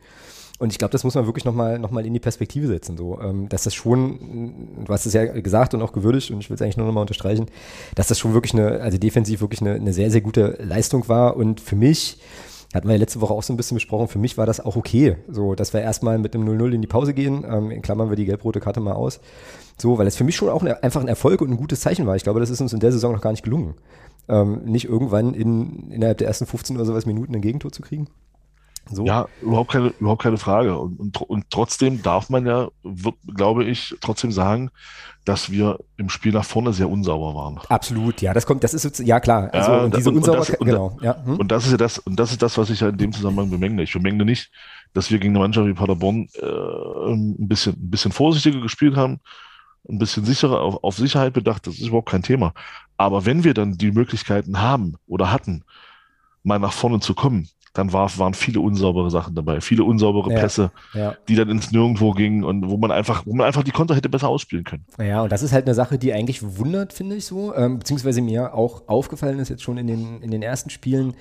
Und 0.60 0.72
ich 0.72 0.78
glaube, 0.78 0.92
das 0.92 1.04
muss 1.04 1.14
man 1.14 1.24
wirklich 1.24 1.46
nochmal 1.46 1.78
noch 1.78 1.90
mal 1.90 2.04
in 2.04 2.12
die 2.12 2.20
Perspektive 2.20 2.66
setzen, 2.66 2.98
so, 2.98 3.18
ähm, 3.18 3.48
dass 3.48 3.62
das 3.64 3.74
schon, 3.74 4.84
du 4.84 4.92
hast 4.92 5.06
es 5.06 5.14
ja 5.14 5.24
gesagt 5.24 5.72
und 5.72 5.80
auch 5.80 5.92
gewürdigt 5.92 6.30
und 6.30 6.40
ich 6.40 6.50
will 6.50 6.54
es 6.54 6.60
eigentlich 6.60 6.76
nur 6.76 6.86
nochmal 6.86 7.00
unterstreichen, 7.00 7.46
dass 7.94 8.08
das 8.08 8.18
schon 8.18 8.34
wirklich 8.34 8.52
eine, 8.52 8.82
also 8.82 8.98
defensiv 8.98 9.40
wirklich 9.40 9.62
eine, 9.62 9.76
eine 9.76 9.94
sehr, 9.94 10.10
sehr 10.10 10.20
gute 10.20 10.58
Leistung 10.60 11.08
war. 11.08 11.36
Und 11.38 11.62
für 11.62 11.76
mich, 11.76 12.18
hatten 12.74 12.86
wir 12.88 12.92
ja 12.92 13.00
letzte 13.00 13.22
Woche 13.22 13.32
auch 13.32 13.42
so 13.42 13.54
ein 13.54 13.56
bisschen 13.56 13.76
besprochen, 13.76 14.08
für 14.08 14.18
mich 14.18 14.36
war 14.36 14.44
das 14.44 14.60
auch 14.60 14.76
okay, 14.76 15.16
so, 15.28 15.54
dass 15.54 15.72
wir 15.72 15.80
erstmal 15.80 16.18
mit 16.18 16.34
einem 16.34 16.46
0-0 16.46 16.74
in 16.74 16.82
die 16.82 16.86
Pause 16.86 17.14
gehen, 17.14 17.42
ähm, 17.50 17.70
in 17.70 17.80
Klammern 17.80 18.10
wir 18.10 18.16
die 18.16 18.26
gelb-rote 18.26 18.60
Karte 18.60 18.80
mal 18.80 18.92
aus, 18.92 19.18
so, 19.78 19.96
weil 19.96 20.06
es 20.06 20.16
für 20.16 20.24
mich 20.24 20.36
schon 20.36 20.50
auch 20.50 20.60
eine, 20.60 20.82
einfach 20.82 21.00
ein 21.00 21.08
Erfolg 21.08 21.40
und 21.40 21.50
ein 21.50 21.56
gutes 21.56 21.80
Zeichen 21.80 22.06
war. 22.06 22.16
Ich 22.16 22.22
glaube, 22.22 22.38
das 22.38 22.50
ist 22.50 22.60
uns 22.60 22.74
in 22.74 22.80
der 22.80 22.92
Saison 22.92 23.14
noch 23.14 23.22
gar 23.22 23.30
nicht 23.30 23.44
gelungen, 23.44 23.76
ähm, 24.28 24.60
nicht 24.66 24.84
irgendwann 24.84 25.32
in, 25.32 25.90
innerhalb 25.90 26.18
der 26.18 26.28
ersten 26.28 26.44
15 26.44 26.76
oder 26.76 26.84
sowas 26.84 27.06
Minuten 27.06 27.34
ein 27.34 27.40
Gegentor 27.40 27.72
zu 27.72 27.80
kriegen. 27.80 28.08
So. 28.88 29.04
Ja, 29.04 29.28
überhaupt 29.40 29.70
keine, 29.70 29.92
überhaupt 30.00 30.22
keine 30.22 30.36
Frage. 30.36 30.76
Und, 30.76 30.98
und, 30.98 31.20
und 31.20 31.44
trotzdem 31.50 32.02
darf 32.02 32.28
man 32.28 32.46
ja, 32.46 32.68
wird, 32.82 33.14
glaube 33.34 33.64
ich, 33.64 33.94
trotzdem 34.00 34.32
sagen, 34.32 34.70
dass 35.24 35.50
wir 35.50 35.78
im 35.96 36.08
Spiel 36.08 36.32
nach 36.32 36.44
vorne 36.44 36.72
sehr 36.72 36.88
unsauber 36.88 37.34
waren. 37.34 37.60
Absolut, 37.68 38.20
ja, 38.20 38.32
das 38.32 38.46
kommt, 38.46 38.64
das 38.64 38.74
ist 38.74 38.98
ja 39.00 39.20
klar. 39.20 39.48
Also 39.52 39.70
ja, 39.70 39.84
und 39.84 39.96
diese 39.96 40.10
Unsauberkeit, 40.10 40.58
genau. 40.58 40.98
Ja, 41.02 41.22
hm? 41.24 41.38
Und 41.38 41.52
das 41.52 41.66
ist 41.66 41.72
ja 41.72 41.76
das, 41.76 41.98
und 41.98 42.18
das 42.18 42.32
ist 42.32 42.42
das, 42.42 42.58
was 42.58 42.70
ich 42.70 42.80
ja 42.80 42.88
in 42.88 42.96
dem 42.96 43.12
Zusammenhang 43.12 43.50
bemängle. 43.50 43.84
Ich 43.84 43.92
bemängle 43.92 44.24
nicht, 44.24 44.50
dass 44.92 45.10
wir 45.10 45.18
gegen 45.18 45.34
eine 45.34 45.40
Mannschaft 45.40 45.68
wie 45.68 45.74
Paderborn 45.74 46.28
äh, 46.40 47.12
ein 47.12 47.48
bisschen, 47.48 47.74
ein 47.74 47.90
bisschen 47.90 48.12
vorsichtiger 48.12 48.60
gespielt 48.60 48.96
haben, 48.96 49.20
ein 49.88 49.98
bisschen 49.98 50.24
sicherer 50.24 50.60
auf, 50.60 50.82
auf 50.82 50.96
Sicherheit 50.96 51.32
bedacht. 51.32 51.66
Das 51.66 51.74
ist 51.74 51.86
überhaupt 51.86 52.08
kein 52.08 52.22
Thema. 52.22 52.54
Aber 52.96 53.24
wenn 53.24 53.44
wir 53.44 53.54
dann 53.54 53.78
die 53.78 53.92
Möglichkeiten 53.92 54.60
haben 54.60 54.96
oder 55.06 55.30
hatten, 55.30 55.64
mal 56.42 56.58
nach 56.58 56.72
vorne 56.72 57.00
zu 57.00 57.14
kommen, 57.14 57.48
dann 57.72 57.92
war, 57.92 58.10
waren 58.18 58.34
viele 58.34 58.60
unsaubere 58.60 59.10
Sachen 59.10 59.34
dabei, 59.34 59.60
viele 59.60 59.84
unsaubere 59.84 60.32
ja, 60.32 60.40
Pässe, 60.40 60.72
ja. 60.92 61.14
die 61.28 61.36
dann 61.36 61.48
ins 61.48 61.70
Nirgendwo 61.70 62.12
gingen 62.12 62.42
und 62.42 62.68
wo 62.68 62.76
man 62.76 62.90
einfach, 62.90 63.26
wo 63.26 63.34
man 63.34 63.46
einfach 63.46 63.62
die 63.62 63.70
Konter 63.70 63.94
hätte 63.94 64.08
besser 64.08 64.28
ausspielen 64.28 64.64
können. 64.64 64.84
Ja, 64.98 65.22
und 65.22 65.30
das 65.30 65.42
ist 65.42 65.52
halt 65.52 65.66
eine 65.66 65.74
Sache, 65.74 65.96
die 65.96 66.12
eigentlich 66.12 66.58
wundert, 66.58 66.92
finde 66.92 67.16
ich 67.16 67.26
so, 67.26 67.54
ähm, 67.54 67.78
beziehungsweise 67.78 68.22
mir 68.22 68.54
auch 68.54 68.88
aufgefallen 68.88 69.38
ist 69.38 69.50
jetzt 69.50 69.62
schon 69.62 69.78
in 69.78 69.86
den, 69.86 70.20
in 70.20 70.32
den 70.32 70.42
ersten 70.42 70.70
Spielen, 70.70 71.14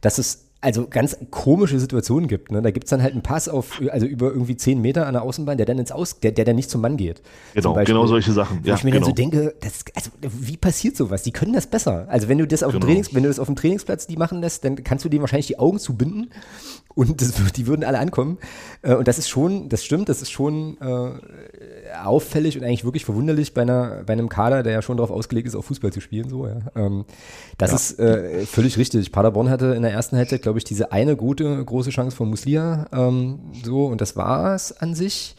dass 0.00 0.18
es 0.18 0.45
also 0.66 0.88
ganz 0.88 1.16
komische 1.30 1.78
Situationen 1.78 2.28
gibt. 2.28 2.50
Ne? 2.50 2.60
Da 2.60 2.72
gibt 2.72 2.86
es 2.86 2.90
dann 2.90 3.00
halt 3.00 3.12
einen 3.12 3.22
Pass 3.22 3.48
auf, 3.48 3.80
also 3.88 4.04
über 4.04 4.32
irgendwie 4.32 4.56
zehn 4.56 4.80
Meter 4.80 5.06
an 5.06 5.12
der 5.12 5.22
Außenbahn, 5.22 5.56
der 5.56 5.64
dann 5.64 5.78
ins 5.78 5.92
Aus, 5.92 6.18
der, 6.18 6.32
der 6.32 6.44
dann 6.44 6.56
nicht 6.56 6.68
zum 6.68 6.80
Mann 6.80 6.96
geht. 6.96 7.22
Genau, 7.54 7.74
genau 7.84 8.04
solche 8.08 8.32
Sachen. 8.32 8.64
Wo 8.64 8.68
ja, 8.68 8.74
ich 8.74 8.82
mir 8.82 8.90
genau. 8.90 9.06
dann 9.06 9.10
so 9.10 9.14
denke, 9.14 9.54
das, 9.60 9.84
also 9.94 10.10
wie 10.20 10.56
passiert 10.56 10.96
sowas? 10.96 11.22
Die 11.22 11.30
können 11.30 11.52
das 11.52 11.68
besser. 11.68 12.06
Also 12.08 12.26
wenn 12.26 12.38
du 12.38 12.48
das 12.48 12.64
auf 12.64 12.72
genau. 12.72 12.80
dem 12.80 12.88
Trainings, 12.88 13.14
wenn 13.14 13.22
du 13.22 13.28
das 13.28 13.38
auf 13.38 13.46
dem 13.46 13.54
Trainingsplatz 13.54 14.08
die 14.08 14.16
machen 14.16 14.40
lässt, 14.40 14.64
dann 14.64 14.82
kannst 14.82 15.04
du 15.04 15.08
denen 15.08 15.20
wahrscheinlich 15.20 15.46
die 15.46 15.60
Augen 15.60 15.78
zubinden 15.78 16.32
und 16.96 17.20
das, 17.20 17.32
die 17.56 17.68
würden 17.68 17.84
alle 17.84 18.00
ankommen. 18.00 18.38
Äh, 18.82 18.96
und 18.96 19.06
das 19.06 19.18
ist 19.18 19.28
schon, 19.28 19.68
das 19.68 19.84
stimmt, 19.84 20.08
das 20.08 20.20
ist 20.20 20.32
schon 20.32 20.78
äh, 20.80 21.10
auffällig 22.04 22.56
und 22.58 22.64
eigentlich 22.64 22.84
wirklich 22.84 23.04
verwunderlich 23.04 23.54
bei, 23.54 23.62
einer, 23.62 24.02
bei 24.04 24.12
einem 24.12 24.28
Kader, 24.28 24.62
der 24.62 24.72
ja 24.72 24.82
schon 24.82 24.96
darauf 24.96 25.10
ausgelegt 25.10 25.46
ist, 25.48 25.54
auf 25.54 25.66
Fußball 25.66 25.92
zu 25.92 26.00
spielen. 26.00 26.28
So, 26.28 26.46
ja. 26.46 26.58
Ähm, 26.74 27.04
das 27.58 27.70
ja. 27.70 27.76
ist 27.76 27.98
äh, 27.98 28.46
völlig 28.46 28.78
richtig. 28.78 29.12
Paderborn 29.12 29.50
hatte 29.50 29.74
in 29.74 29.82
der 29.82 29.92
ersten 29.92 30.16
Halbzeit, 30.16 30.42
glaube 30.42 30.58
ich, 30.58 30.64
diese 30.64 30.92
eine 30.92 31.16
gute 31.16 31.64
große 31.64 31.90
Chance 31.90 32.16
von 32.16 32.28
Muslia. 32.28 32.86
Ähm, 32.92 33.38
so, 33.64 33.86
und 33.86 34.00
das 34.00 34.16
war 34.16 34.54
es 34.54 34.72
an 34.72 34.94
sich. 34.94 35.36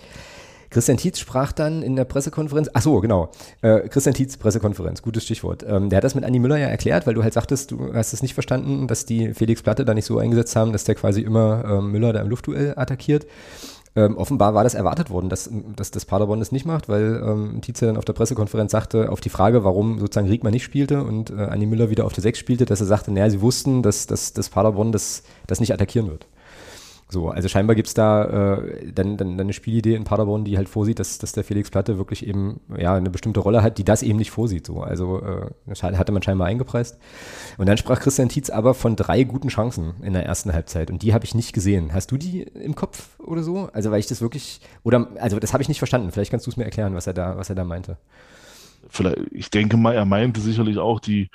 Christian 0.70 0.98
Tietz 0.98 1.20
sprach 1.20 1.52
dann 1.52 1.82
in 1.82 1.96
der 1.96 2.06
Pressekonferenz, 2.06 2.70
ach 2.74 2.82
so, 2.82 3.00
genau, 3.00 3.32
äh, 3.62 3.88
Christian 3.88 4.13
Tietz 4.13 4.38
Pressekonferenz, 4.38 5.02
gutes 5.02 5.24
Stichwort. 5.24 5.65
Ähm, 5.67 5.89
der 5.89 5.98
hat 5.98 6.04
das 6.04 6.15
mit 6.15 6.24
Andi 6.24 6.39
Müller 6.39 6.58
ja 6.58 6.67
erklärt, 6.67 7.08
weil 7.08 7.13
du 7.13 7.24
halt 7.24 7.34
sagtest, 7.34 7.72
du 7.72 7.93
hast 7.93 8.13
es 8.13 8.22
nicht 8.22 8.34
verstanden, 8.34 8.88
dass 8.88 9.06
die 9.06 9.34
Felix 9.34 9.62
Platte 9.62 9.86
da 9.86 9.93
nicht 9.93 10.06
so 10.06 10.17
eingesetzt 10.17 10.56
haben, 10.56 10.74
dass 10.74 10.84
der 10.84 10.96
quasi 10.96 11.22
immer 11.22 11.63
ähm, 11.65 11.91
Müller 11.91 12.13
da 12.13 12.22
im 12.22 12.30
Luftduell 12.30 12.74
attackiert. 12.76 13.26
Ähm, 13.97 14.15
offenbar 14.15 14.53
war 14.53 14.63
das 14.63 14.75
erwartet 14.75 15.10
worden, 15.10 15.27
dass, 15.27 15.49
dass 15.75 15.89
das 15.89 16.05
Paderborn 16.05 16.38
das 16.38 16.51
nicht 16.51 16.67
macht, 16.67 16.88
weil 16.88 17.19
ähm, 17.25 17.62
Tietze 17.62 17.88
dann 17.88 17.97
auf 17.97 18.05
der 18.05 18.13
Pressekonferenz 18.13 18.71
sagte, 18.71 19.12
auf 19.12 19.21
die 19.21 19.29
Frage, 19.29 19.63
warum 19.63 19.97
sozusagen 19.97 20.27
Riegmann 20.27 20.53
nicht 20.53 20.65
spielte 20.65 21.01
und 21.01 21.31
äh, 21.31 21.45
Andi 21.45 21.65
Müller 21.65 21.89
wieder 21.89 22.05
auf 22.05 22.13
der 22.13 22.21
6 22.21 22.38
spielte, 22.38 22.65
dass 22.65 22.79
er 22.79 22.86
sagte, 22.86 23.12
naja, 23.12 23.27
sie 23.31 23.41
wussten, 23.41 23.81
dass, 23.81 24.05
dass, 24.05 24.33
dass 24.33 24.49
Paderborn 24.49 24.91
das, 24.91 25.23
das 25.47 25.60
nicht 25.60 25.73
attackieren 25.73 26.12
wird. 26.12 26.27
So, 27.10 27.30
also 27.30 27.48
scheinbar 27.48 27.76
gibt 27.78 27.88
es 27.88 27.93
da 27.93 28.58
äh, 28.58 28.91
dann, 28.91 29.15
dann, 29.15 29.38
dann 29.38 29.46
eine 29.46 29.54
Spielidee 29.54 29.96
in 29.96 30.04
Paderborn, 30.04 30.43
die 30.43 30.58
halt 30.58 30.67
vorsieht, 30.67 31.00
dass, 31.00 31.17
dass 31.20 31.32
der 31.32 31.46
Felix 31.46 31.72
Platte 31.72 31.98
wirklich 31.98 32.28
eben 32.28 32.60
ja 32.78 32.96
eine 32.96 33.10
bestimmte 33.10 33.39
Rolle 33.39 33.63
hat, 33.63 33.78
die 33.78 33.86
das 33.86 34.04
eben 34.04 34.17
nicht 34.17 34.32
vorsieht. 34.32 34.67
So. 34.67 34.82
Also 34.82 35.22
äh, 35.22 35.74
hatte 35.74 36.12
man 36.12 36.22
scheinbar 36.22 36.48
eingepreist. 36.48 36.98
Und 37.58 37.67
dann 37.67 37.78
sprach 37.78 38.02
Christian 38.02 38.28
Tietz 38.28 38.50
aber 38.50 38.74
von 38.74 38.98
drei 38.98 39.24
guten 39.24 39.48
Chancen 39.48 39.93
in 40.02 40.12
der 40.12 40.26
ersten 40.26 40.52
Halbzeit 40.52 40.91
und 40.91 41.02
die 41.02 41.13
habe 41.13 41.24
ich 41.24 41.34
nicht 41.34 41.54
gesehen. 41.54 41.93
Hast 41.93 42.12
du 42.12 42.17
die 42.17 42.41
im 42.41 42.76
Kopf 42.76 43.17
oder 43.20 43.41
so? 43.41 43.70
Also 43.72 43.89
weil 43.89 44.02
ich 44.02 44.08
das 44.08 44.20
wirklich, 44.20 44.60
oder 44.84 45.08
also 45.20 45.39
das 45.39 45.54
habe 45.54 45.63
ich 45.63 45.70
nicht 45.70 45.80
verstanden. 45.80 46.12
Vielleicht 46.12 46.32
kannst 46.32 46.46
du 46.46 46.52
es 46.52 46.58
mir 46.58 46.65
erklären, 46.65 46.93
was 46.93 47.08
er 47.08 47.13
da, 47.13 47.38
was 47.38 47.48
er 47.50 47.56
da 47.56 47.63
meinte. 47.63 47.98
Vielleicht, 48.89 49.20
ich 49.32 49.50
denke 49.50 49.78
mal, 49.78 49.96
er 49.96 50.06
meinte 50.06 50.41
sicherlich 50.41 50.78
auch 50.78 51.00
die, 51.00 51.30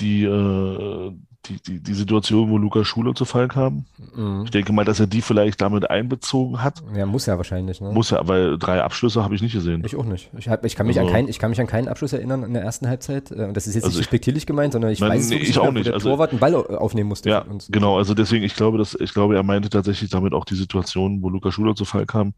die, 0.00 0.24
äh, 0.24 1.12
die, 1.48 1.60
die, 1.60 1.80
die 1.80 1.94
Situation, 1.94 2.50
wo 2.50 2.58
Lukas 2.58 2.86
Schuler 2.86 3.14
zu 3.14 3.24
Fall 3.24 3.48
kam. 3.48 3.84
Mhm. 4.14 4.42
Ich 4.44 4.50
denke 4.50 4.72
mal, 4.72 4.84
dass 4.84 5.00
er 5.00 5.06
die 5.06 5.22
vielleicht 5.22 5.60
damit 5.60 5.90
einbezogen 5.90 6.62
hat. 6.62 6.82
Ja, 6.94 7.06
muss 7.06 7.26
ja 7.26 7.36
wahrscheinlich. 7.36 7.80
Ne? 7.80 7.90
Muss 7.90 8.10
ja, 8.10 8.26
weil 8.28 8.58
drei 8.58 8.82
Abschlüsse 8.82 9.24
habe 9.24 9.34
ich 9.34 9.42
nicht 9.42 9.52
gesehen. 9.52 9.82
Ich 9.84 9.96
auch 9.96 10.04
nicht. 10.04 10.30
Ich, 10.38 10.48
hab, 10.48 10.64
ich, 10.64 10.76
kann 10.76 10.86
mich 10.86 10.98
also, 10.98 11.08
an 11.08 11.14
kein, 11.14 11.28
ich 11.28 11.38
kann 11.38 11.50
mich 11.50 11.60
an 11.60 11.66
keinen 11.66 11.88
Abschluss 11.88 12.12
erinnern 12.12 12.42
in 12.42 12.54
der 12.54 12.62
ersten 12.62 12.88
Halbzeit. 12.88 13.32
Und 13.32 13.54
das 13.56 13.66
ist 13.66 13.74
jetzt 13.74 13.84
also 13.84 13.96
nicht 13.96 14.06
respektierlich 14.06 14.46
gemeint, 14.46 14.72
sondern 14.72 14.90
ich 14.90 15.00
nein, 15.00 15.12
weiß, 15.12 15.30
nee, 15.30 15.36
ich 15.36 15.48
nicht, 15.48 15.58
auch 15.58 15.72
nicht. 15.72 15.86
der 15.86 15.94
also, 15.94 16.10
Torwart 16.10 16.30
einen 16.30 16.40
Ball 16.40 16.54
aufnehmen 16.54 17.08
musste. 17.08 17.28
Ja, 17.30 17.44
genau. 17.68 17.98
Also 17.98 18.14
deswegen, 18.14 18.44
ich 18.44 18.54
glaube, 18.54 18.78
dass, 18.78 18.94
ich 18.94 19.12
glaube, 19.12 19.36
er 19.36 19.42
meinte 19.42 19.70
tatsächlich 19.70 20.10
damit 20.10 20.34
auch 20.34 20.44
die 20.44 20.56
Situation, 20.56 21.22
wo 21.22 21.28
Lukas 21.28 21.54
Schuler 21.54 21.74
zu 21.74 21.84
Fall 21.84 22.06
kam. 22.06 22.34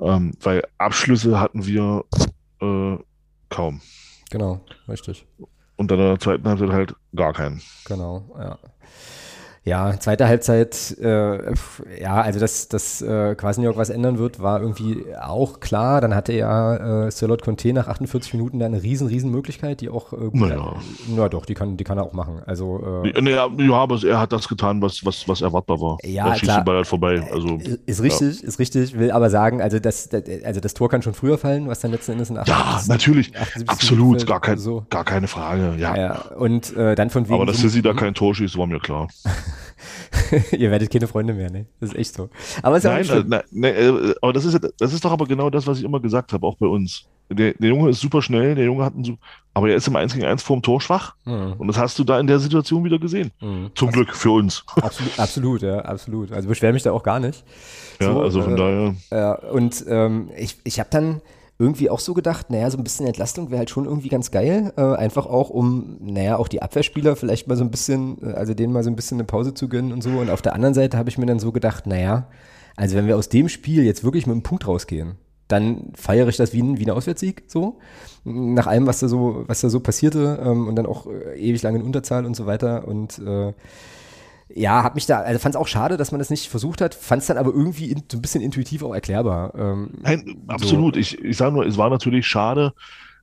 Ähm, 0.00 0.32
weil 0.40 0.62
Abschlüsse 0.78 1.40
hatten 1.40 1.66
wir 1.66 2.04
äh, 2.60 2.96
kaum. 3.48 3.80
Genau, 4.30 4.60
richtig. 4.88 5.26
Und 5.78 5.92
dann 5.92 6.00
in 6.00 6.06
der 6.06 6.18
zweiten 6.18 6.46
Halbzeit 6.48 6.70
halt 6.70 6.94
gar 7.14 7.32
keinen. 7.32 7.62
Genau, 7.86 8.36
ja. 8.36 8.58
Ja, 9.64 9.98
zweite 10.00 10.26
Halbzeit, 10.26 10.96
äh, 10.98 11.52
ja, 12.00 12.20
also 12.22 12.40
dass, 12.40 12.68
dass 12.68 13.02
äh, 13.02 13.34
Quasniok 13.34 13.76
was 13.76 13.90
ändern 13.90 14.18
wird, 14.18 14.40
war 14.40 14.62
irgendwie 14.62 15.04
auch 15.20 15.60
klar. 15.60 16.00
Dann 16.00 16.14
hatte 16.14 16.32
ja 16.32 17.06
äh, 17.06 17.10
Sirlot 17.10 17.42
Conte 17.42 17.72
nach 17.72 17.86
48 17.86 18.32
Minuten 18.32 18.58
da 18.60 18.66
eine 18.66 18.82
riesen, 18.82 19.08
riesen 19.08 19.30
Möglichkeit, 19.30 19.80
die 19.82 19.90
auch, 19.90 20.12
äh, 20.12 20.30
naja. 20.32 20.76
na 21.08 21.28
doch, 21.28 21.44
die 21.44 21.54
kann, 21.54 21.76
die 21.76 21.84
kann 21.84 21.98
er 21.98 22.04
auch 22.04 22.14
machen. 22.14 22.40
Also, 22.46 23.02
äh, 23.04 23.20
naja, 23.20 23.48
ja, 23.58 23.74
aber 23.74 24.02
er 24.02 24.20
hat 24.20 24.32
das 24.32 24.48
getan, 24.48 24.80
was, 24.80 25.04
was, 25.04 25.28
was 25.28 25.42
erwartbar 25.42 25.80
war. 25.80 25.98
Ja, 26.02 26.28
er 26.28 26.34
schießt 26.34 26.44
klar. 26.44 26.60
den 26.60 26.64
Ball 26.64 26.76
halt 26.76 26.86
vorbei. 26.86 27.28
Also, 27.30 27.58
ist 27.84 28.02
richtig, 28.02 28.40
ja. 28.40 28.48
ist 28.48 28.58
richtig, 28.58 28.98
will 28.98 29.10
aber 29.10 29.28
sagen, 29.28 29.60
also 29.60 29.78
das, 29.78 30.08
also 30.44 30.60
das 30.60 30.74
Tor 30.74 30.88
kann 30.88 31.02
schon 31.02 31.14
früher 31.14 31.36
fallen, 31.36 31.68
was 31.68 31.80
dann 31.80 31.90
letzten 31.90 32.12
Endes 32.12 32.30
in 32.30 32.38
78, 32.38 32.88
Ja, 32.88 32.94
natürlich, 32.94 33.32
absolut, 33.66 34.26
gar, 34.26 34.40
kein, 34.40 34.56
so. 34.56 34.86
gar 34.88 35.04
keine 35.04 35.28
Frage, 35.28 35.74
ja. 35.78 35.94
ja 35.94 36.20
und 36.36 36.74
äh, 36.76 36.94
dann 36.94 37.10
von 37.10 37.24
wegen. 37.24 37.34
Aber 37.34 37.46
dass 37.46 37.58
Sissi 37.58 37.82
da 37.82 37.92
kein 37.92 38.14
Tor 38.14 38.34
schießt, 38.34 38.56
war 38.56 38.66
mir 38.66 38.80
klar. 38.80 39.08
Ihr 40.52 40.70
werdet 40.70 40.90
keine 40.90 41.06
Freunde 41.06 41.34
mehr, 41.34 41.50
ne? 41.50 41.66
Das 41.80 41.90
ist 41.90 41.96
echt 41.96 42.14
so. 42.14 42.28
Aber 42.62 42.76
ist 42.76 42.84
nein, 42.84 43.08
äh, 43.08 43.24
nein, 43.26 43.42
nein, 43.50 43.74
äh, 43.74 44.14
aber 44.20 44.32
das 44.32 44.44
ist, 44.44 44.58
das 44.78 44.92
ist 44.92 45.04
doch 45.04 45.12
aber 45.12 45.26
genau 45.26 45.50
das, 45.50 45.66
was 45.66 45.78
ich 45.78 45.84
immer 45.84 46.00
gesagt 46.00 46.32
habe, 46.32 46.46
auch 46.46 46.56
bei 46.56 46.66
uns. 46.66 47.06
Der, 47.30 47.52
der 47.52 47.68
Junge 47.68 47.90
ist 47.90 48.00
super 48.00 48.22
schnell, 48.22 48.54
der 48.54 48.64
Junge 48.64 48.84
hat 48.84 48.94
einen, 48.94 49.18
aber 49.52 49.68
er 49.68 49.76
ist 49.76 49.86
im 49.86 49.96
1 49.96 50.14
gegen 50.14 50.24
1 50.24 50.42
vorm 50.42 50.62
Tor 50.62 50.80
schwach. 50.80 51.14
Mhm. 51.26 51.54
Und 51.58 51.68
das 51.68 51.76
hast 51.76 51.98
du 51.98 52.04
da 52.04 52.18
in 52.18 52.26
der 52.26 52.38
Situation 52.38 52.84
wieder 52.84 52.98
gesehen. 52.98 53.32
Mhm. 53.40 53.70
Zum 53.74 53.90
Glück 53.90 54.14
für 54.14 54.30
uns. 54.30 54.64
Absolut, 54.76 55.18
absolut, 55.18 55.62
ja, 55.62 55.80
absolut. 55.80 56.32
Also 56.32 56.48
beschwer 56.48 56.72
mich 56.72 56.84
da 56.84 56.92
auch 56.92 57.02
gar 57.02 57.20
nicht. 57.20 57.44
Ja, 58.00 58.12
so, 58.12 58.22
also 58.22 58.42
von 58.42 58.54
äh, 58.54 58.94
daher. 59.10 59.40
Äh, 59.42 59.46
und 59.48 59.84
ähm, 59.88 60.30
ich, 60.36 60.56
ich 60.64 60.80
habe 60.80 60.88
dann 60.90 61.20
irgendwie 61.58 61.90
auch 61.90 61.98
so 61.98 62.14
gedacht, 62.14 62.50
naja, 62.50 62.70
so 62.70 62.78
ein 62.78 62.84
bisschen 62.84 63.06
Entlastung 63.06 63.50
wäre 63.50 63.58
halt 63.58 63.70
schon 63.70 63.84
irgendwie 63.84 64.08
ganz 64.08 64.30
geil. 64.30 64.72
Äh, 64.76 64.94
einfach 64.94 65.26
auch, 65.26 65.50
um, 65.50 65.96
naja, 66.00 66.36
auch 66.36 66.46
die 66.46 66.62
Abwehrspieler 66.62 67.16
vielleicht 67.16 67.48
mal 67.48 67.56
so 67.56 67.64
ein 67.64 67.70
bisschen, 67.70 68.18
äh, 68.22 68.34
also 68.34 68.54
denen 68.54 68.72
mal 68.72 68.84
so 68.84 68.90
ein 68.90 68.96
bisschen 68.96 69.16
eine 69.16 69.24
Pause 69.24 69.54
zu 69.54 69.68
gönnen 69.68 69.92
und 69.92 70.02
so. 70.02 70.10
Und 70.10 70.30
auf 70.30 70.40
der 70.40 70.54
anderen 70.54 70.74
Seite 70.74 70.96
habe 70.96 71.08
ich 71.08 71.18
mir 71.18 71.26
dann 71.26 71.40
so 71.40 71.50
gedacht, 71.50 71.86
naja, 71.86 72.28
also 72.76 72.96
wenn 72.96 73.08
wir 73.08 73.16
aus 73.16 73.28
dem 73.28 73.48
Spiel 73.48 73.82
jetzt 73.82 74.04
wirklich 74.04 74.26
mit 74.26 74.34
einem 74.34 74.44
Punkt 74.44 74.68
rausgehen, 74.68 75.16
dann 75.48 75.92
feiere 75.94 76.28
ich 76.28 76.36
das 76.36 76.52
wie 76.52 76.62
ein, 76.62 76.78
wie 76.78 76.88
Auswärtssieg, 76.90 77.44
so. 77.48 77.78
Nach 78.24 78.66
allem, 78.66 78.86
was 78.86 79.00
da 79.00 79.08
so, 79.08 79.44
was 79.46 79.60
da 79.60 79.70
so 79.70 79.80
passierte 79.80 80.40
ähm, 80.44 80.68
und 80.68 80.76
dann 80.76 80.86
auch 80.86 81.06
äh, 81.06 81.40
ewig 81.40 81.62
lange 81.62 81.78
in 81.78 81.84
Unterzahl 81.84 82.24
und 82.24 82.36
so 82.36 82.46
weiter. 82.46 82.86
Und 82.86 83.18
äh, 83.18 83.52
ja, 84.54 84.82
hab 84.82 84.94
mich 84.94 85.06
da, 85.06 85.20
also 85.20 85.38
fand 85.38 85.54
es 85.54 85.60
auch 85.60 85.68
schade, 85.68 85.96
dass 85.96 86.10
man 86.10 86.18
das 86.18 86.30
nicht 86.30 86.48
versucht 86.48 86.80
hat, 86.80 86.94
fand 86.94 87.22
es 87.22 87.28
dann 87.28 87.36
aber 87.36 87.50
irgendwie 87.50 87.90
in, 87.90 88.02
so 88.10 88.18
ein 88.18 88.22
bisschen 88.22 88.40
intuitiv 88.40 88.82
auch 88.82 88.94
erklärbar. 88.94 89.54
Ähm, 89.54 89.90
Nein, 90.02 90.42
absolut. 90.46 90.94
So. 90.94 91.00
Ich, 91.00 91.22
ich 91.22 91.36
sage 91.36 91.52
nur, 91.52 91.66
es 91.66 91.76
war 91.76 91.90
natürlich 91.90 92.26
schade, 92.26 92.72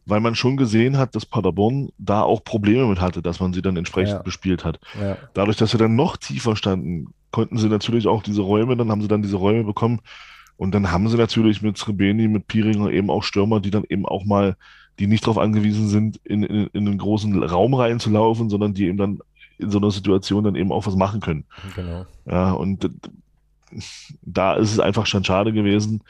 weil 0.05 0.19
man 0.19 0.35
schon 0.35 0.55
gesehen 0.55 0.97
hat, 0.97 1.15
dass 1.15 1.25
Paderborn 1.25 1.89
da 1.97 2.21
auch 2.21 2.43
Probleme 2.43 2.85
mit 2.85 3.01
hatte, 3.01 3.21
dass 3.21 3.39
man 3.39 3.53
sie 3.53 3.61
dann 3.61 3.75
entsprechend 3.75 4.17
ja. 4.17 4.21
bespielt 4.21 4.63
hat. 4.63 4.79
Ja. 5.01 5.17
Dadurch, 5.33 5.57
dass 5.57 5.71
sie 5.71 5.77
dann 5.77 5.95
noch 5.95 6.17
tiefer 6.17 6.55
standen, 6.55 7.07
konnten 7.31 7.57
sie 7.57 7.69
natürlich 7.69 8.07
auch 8.07 8.21
diese 8.21 8.41
Räume, 8.41 8.77
dann 8.77 8.91
haben 8.91 9.01
sie 9.01 9.07
dann 9.07 9.23
diese 9.23 9.37
Räume 9.37 9.63
bekommen 9.63 10.01
und 10.57 10.73
dann 10.73 10.91
haben 10.91 11.09
sie 11.09 11.17
natürlich 11.17 11.61
mit 11.61 11.77
Srebeni, 11.77 12.27
mit 12.27 12.47
Piringer 12.47 12.91
eben 12.91 13.09
auch 13.09 13.23
Stürmer, 13.23 13.59
die 13.59 13.71
dann 13.71 13.83
eben 13.89 14.05
auch 14.05 14.25
mal, 14.25 14.55
die 14.99 15.07
nicht 15.07 15.25
darauf 15.25 15.39
angewiesen 15.39 15.89
sind, 15.89 16.17
in, 16.23 16.43
in, 16.43 16.67
in 16.67 16.87
einen 16.87 16.97
großen 16.97 17.43
Raum 17.43 17.73
reinzulaufen, 17.73 18.49
sondern 18.49 18.73
die 18.73 18.85
eben 18.85 18.97
dann 18.97 19.19
in 19.57 19.71
so 19.71 19.77
einer 19.77 19.91
Situation 19.91 20.43
dann 20.43 20.55
eben 20.55 20.71
auch 20.71 20.85
was 20.85 20.95
machen 20.95 21.21
können. 21.21 21.45
Genau. 21.75 22.05
Ja, 22.25 22.51
und 22.51 22.89
da 24.21 24.53
ist 24.55 24.71
es 24.71 24.79
einfach 24.79 25.05
schon 25.05 25.23
schade 25.23 25.53
gewesen, 25.53 26.01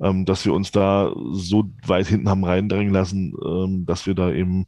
ähm, 0.00 0.24
dass 0.24 0.44
wir 0.44 0.52
uns 0.52 0.70
da 0.70 1.12
so 1.32 1.70
weit 1.86 2.06
hinten 2.06 2.28
haben 2.28 2.44
reindrängen 2.44 2.92
lassen, 2.92 3.34
ähm, 3.44 3.86
dass 3.86 4.06
wir 4.06 4.14
da 4.14 4.30
eben 4.30 4.66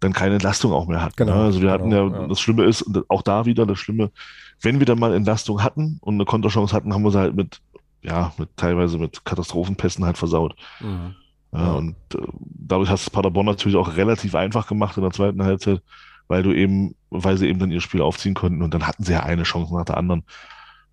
dann 0.00 0.12
keine 0.12 0.34
Entlastung 0.34 0.72
auch 0.72 0.86
mehr 0.86 1.02
hatten. 1.02 1.16
Genau, 1.16 1.34
ja, 1.34 1.44
also 1.44 1.62
wir 1.62 1.70
hatten 1.70 1.90
ja, 1.90 2.06
ja, 2.06 2.26
das 2.26 2.40
Schlimme 2.40 2.64
ist, 2.64 2.84
auch 3.08 3.22
da 3.22 3.46
wieder 3.46 3.66
das 3.66 3.78
Schlimme, 3.78 4.10
wenn 4.60 4.78
wir 4.78 4.86
dann 4.86 4.98
mal 4.98 5.14
Entlastung 5.14 5.62
hatten 5.62 5.98
und 6.00 6.14
eine 6.14 6.24
Konterchance 6.24 6.74
hatten, 6.74 6.92
haben 6.92 7.02
wir 7.02 7.10
sie 7.10 7.18
halt 7.18 7.34
mit, 7.34 7.60
ja, 8.02 8.32
mit 8.36 8.50
teilweise 8.56 8.98
mit 8.98 9.24
Katastrophenpässen 9.24 10.04
halt 10.04 10.18
versaut. 10.18 10.54
Mhm. 10.80 11.14
Ja, 11.52 11.72
und 11.72 11.94
äh, 12.14 12.18
dadurch 12.40 12.90
hast 12.90 13.06
du 13.06 13.10
Paderborn 13.10 13.46
natürlich 13.46 13.76
auch 13.76 13.96
relativ 13.96 14.34
einfach 14.34 14.66
gemacht 14.66 14.96
in 14.96 15.02
der 15.02 15.12
zweiten 15.12 15.42
Halbzeit 15.42 15.80
weil 16.28 16.42
du 16.42 16.52
eben, 16.52 16.94
weil 17.10 17.36
sie 17.36 17.48
eben 17.48 17.58
dann 17.58 17.70
ihr 17.70 17.80
Spiel 17.80 18.02
aufziehen 18.02 18.34
konnten 18.34 18.62
und 18.62 18.74
dann 18.74 18.86
hatten 18.86 19.04
sie 19.04 19.12
ja 19.12 19.22
eine 19.22 19.44
Chance 19.44 19.74
nach 19.74 19.84
der 19.84 19.96
anderen. 19.96 20.24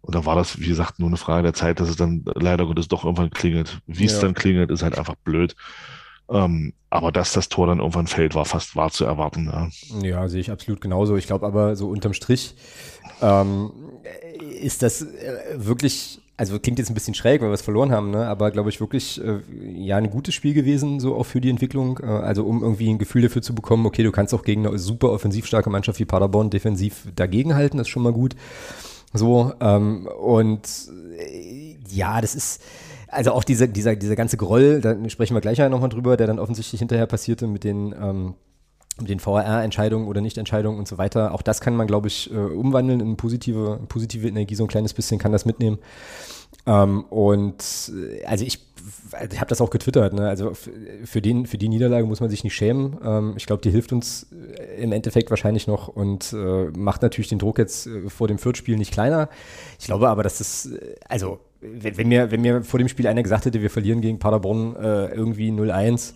Und 0.01 0.15
dann 0.15 0.25
war 0.25 0.35
das, 0.35 0.59
wie 0.59 0.67
gesagt, 0.67 0.99
nur 0.99 1.07
eine 1.07 1.17
Frage 1.17 1.43
der 1.43 1.53
Zeit, 1.53 1.79
dass 1.79 1.89
es 1.89 1.95
dann 1.95 2.25
leider 2.35 2.65
Gottes 2.65 2.89
doch 2.89 3.05
irgendwann 3.05 3.29
klingelt. 3.29 3.79
Wie 3.87 4.05
es 4.05 4.19
dann 4.19 4.33
klingelt, 4.33 4.69
ist 4.69 4.83
halt 4.83 4.97
einfach 4.97 5.15
blöd. 5.15 5.55
Ähm, 6.29 6.73
aber 6.89 7.11
dass 7.11 7.33
das 7.33 7.49
Tor 7.49 7.67
dann 7.67 7.79
irgendwann 7.79 8.07
fällt, 8.07 8.35
war 8.35 8.45
fast 8.45 8.75
war 8.75 8.91
zu 8.91 9.05
erwarten. 9.05 9.45
Ja, 9.45 9.69
ja 10.01 10.27
sehe 10.27 10.41
ich 10.41 10.51
absolut 10.51 10.81
genauso. 10.81 11.15
Ich 11.15 11.27
glaube 11.27 11.45
aber 11.45 11.75
so 11.75 11.89
unterm 11.89 12.13
Strich 12.13 12.55
ähm, 13.21 13.71
ist 14.61 14.81
das 14.81 15.01
äh, 15.01 15.55
wirklich 15.55 16.22
also 16.35 16.59
klingt 16.59 16.79
jetzt 16.79 16.89
ein 16.89 16.95
bisschen 16.95 17.13
schräg, 17.13 17.41
weil 17.41 17.49
wir 17.49 17.53
es 17.53 17.61
verloren 17.61 17.91
haben, 17.91 18.09
ne? 18.09 18.27
aber 18.27 18.49
glaube 18.51 18.69
ich 18.69 18.79
wirklich 18.79 19.21
äh, 19.23 19.41
ja 19.75 19.97
ein 19.97 20.09
gutes 20.09 20.33
Spiel 20.33 20.53
gewesen, 20.53 20.99
so 20.99 21.15
auch 21.15 21.25
für 21.25 21.41
die 21.41 21.49
Entwicklung. 21.49 21.99
Äh, 22.01 22.07
also 22.07 22.43
um 22.45 22.63
irgendwie 22.63 22.89
ein 22.89 22.97
Gefühl 22.97 23.21
dafür 23.21 23.41
zu 23.41 23.53
bekommen, 23.53 23.85
okay, 23.85 24.03
du 24.03 24.11
kannst 24.11 24.33
auch 24.33 24.43
gegen 24.43 24.65
eine 24.65 24.79
super 24.79 25.11
offensiv 25.11 25.45
starke 25.45 25.69
Mannschaft 25.69 25.99
wie 25.99 26.05
Paderborn 26.05 26.49
defensiv 26.49 27.07
dagegenhalten, 27.15 27.77
das 27.77 27.87
ist 27.87 27.91
schon 27.91 28.03
mal 28.03 28.13
gut. 28.13 28.35
So, 29.13 29.53
ähm, 29.59 30.07
und 30.07 30.67
äh, 31.19 31.77
ja, 31.89 32.19
das 32.19 32.35
ist. 32.35 32.61
Also 33.07 33.31
auch 33.33 33.43
dieser, 33.43 33.67
dieser, 33.67 33.95
dieser 33.95 34.15
ganze 34.15 34.37
Groll, 34.37 34.81
da 34.81 34.97
sprechen 35.07 35.35
wir 35.35 35.41
gleich 35.41 35.59
nochmal 35.59 35.89
drüber, 35.89 36.17
der 36.17 36.25
dann 36.25 36.39
offensichtlich 36.39 36.79
hinterher 36.79 37.05
passierte 37.05 37.45
mit 37.45 37.63
den 37.63 37.93
ähm, 37.93 38.33
den 38.99 39.19
VRR-Entscheidungen 39.19 40.07
oder 40.07 40.21
Nichtentscheidungen 40.21 40.77
und 40.77 40.87
so 40.87 40.97
weiter. 40.97 41.33
Auch 41.33 41.41
das 41.41 41.61
kann 41.61 41.75
man, 41.75 41.87
glaube 41.87 42.07
ich, 42.07 42.31
äh, 42.31 42.35
umwandeln 42.35 42.99
in 42.99 43.17
positive, 43.17 43.79
positive 43.87 44.27
Energie. 44.27 44.55
So 44.55 44.63
ein 44.63 44.69
kleines 44.69 44.93
bisschen 44.93 45.19
kann 45.19 45.31
das 45.31 45.45
mitnehmen. 45.45 45.79
Ähm, 46.65 47.03
und 47.05 47.91
äh, 47.91 48.23
also 48.25 48.45
ich, 48.45 48.59
ich 49.31 49.39
habe 49.39 49.49
das 49.49 49.61
auch 49.61 49.71
getwittert. 49.71 50.13
Ne? 50.13 50.27
Also 50.29 50.53
für, 50.53 51.21
den, 51.21 51.47
für 51.47 51.57
die 51.57 51.69
Niederlage 51.69 52.05
muss 52.05 52.21
man 52.21 52.29
sich 52.29 52.43
nicht 52.43 52.53
schämen. 52.53 52.97
Ähm, 53.03 53.33
ich 53.35 53.47
glaube, 53.47 53.61
die 53.61 53.71
hilft 53.71 53.91
uns 53.91 54.27
äh, 54.31 54.83
im 54.83 54.91
Endeffekt 54.91 55.29
wahrscheinlich 55.31 55.65
noch 55.65 55.87
und 55.87 56.31
äh, 56.33 56.65
macht 56.77 57.01
natürlich 57.01 57.29
den 57.29 57.39
Druck 57.39 57.57
jetzt 57.57 57.89
vor 58.07 58.27
dem 58.27 58.37
Viertspiel 58.37 58.77
nicht 58.77 58.93
kleiner. 58.93 59.27
Ich 59.79 59.85
glaube 59.85 60.09
aber, 60.09 60.21
dass 60.21 60.37
das, 60.37 60.69
also 61.09 61.39
wenn, 61.61 61.97
wenn, 61.97 62.07
mir, 62.07 62.31
wenn 62.31 62.41
mir 62.41 62.63
vor 62.63 62.77
dem 62.77 62.87
Spiel 62.87 63.07
einer 63.07 63.23
gesagt 63.23 63.45
hätte, 63.45 63.61
wir 63.61 63.69
verlieren 63.69 64.01
gegen 64.01 64.19
Paderborn 64.19 64.75
äh, 64.75 65.07
irgendwie 65.07 65.49
0-1 65.49 66.13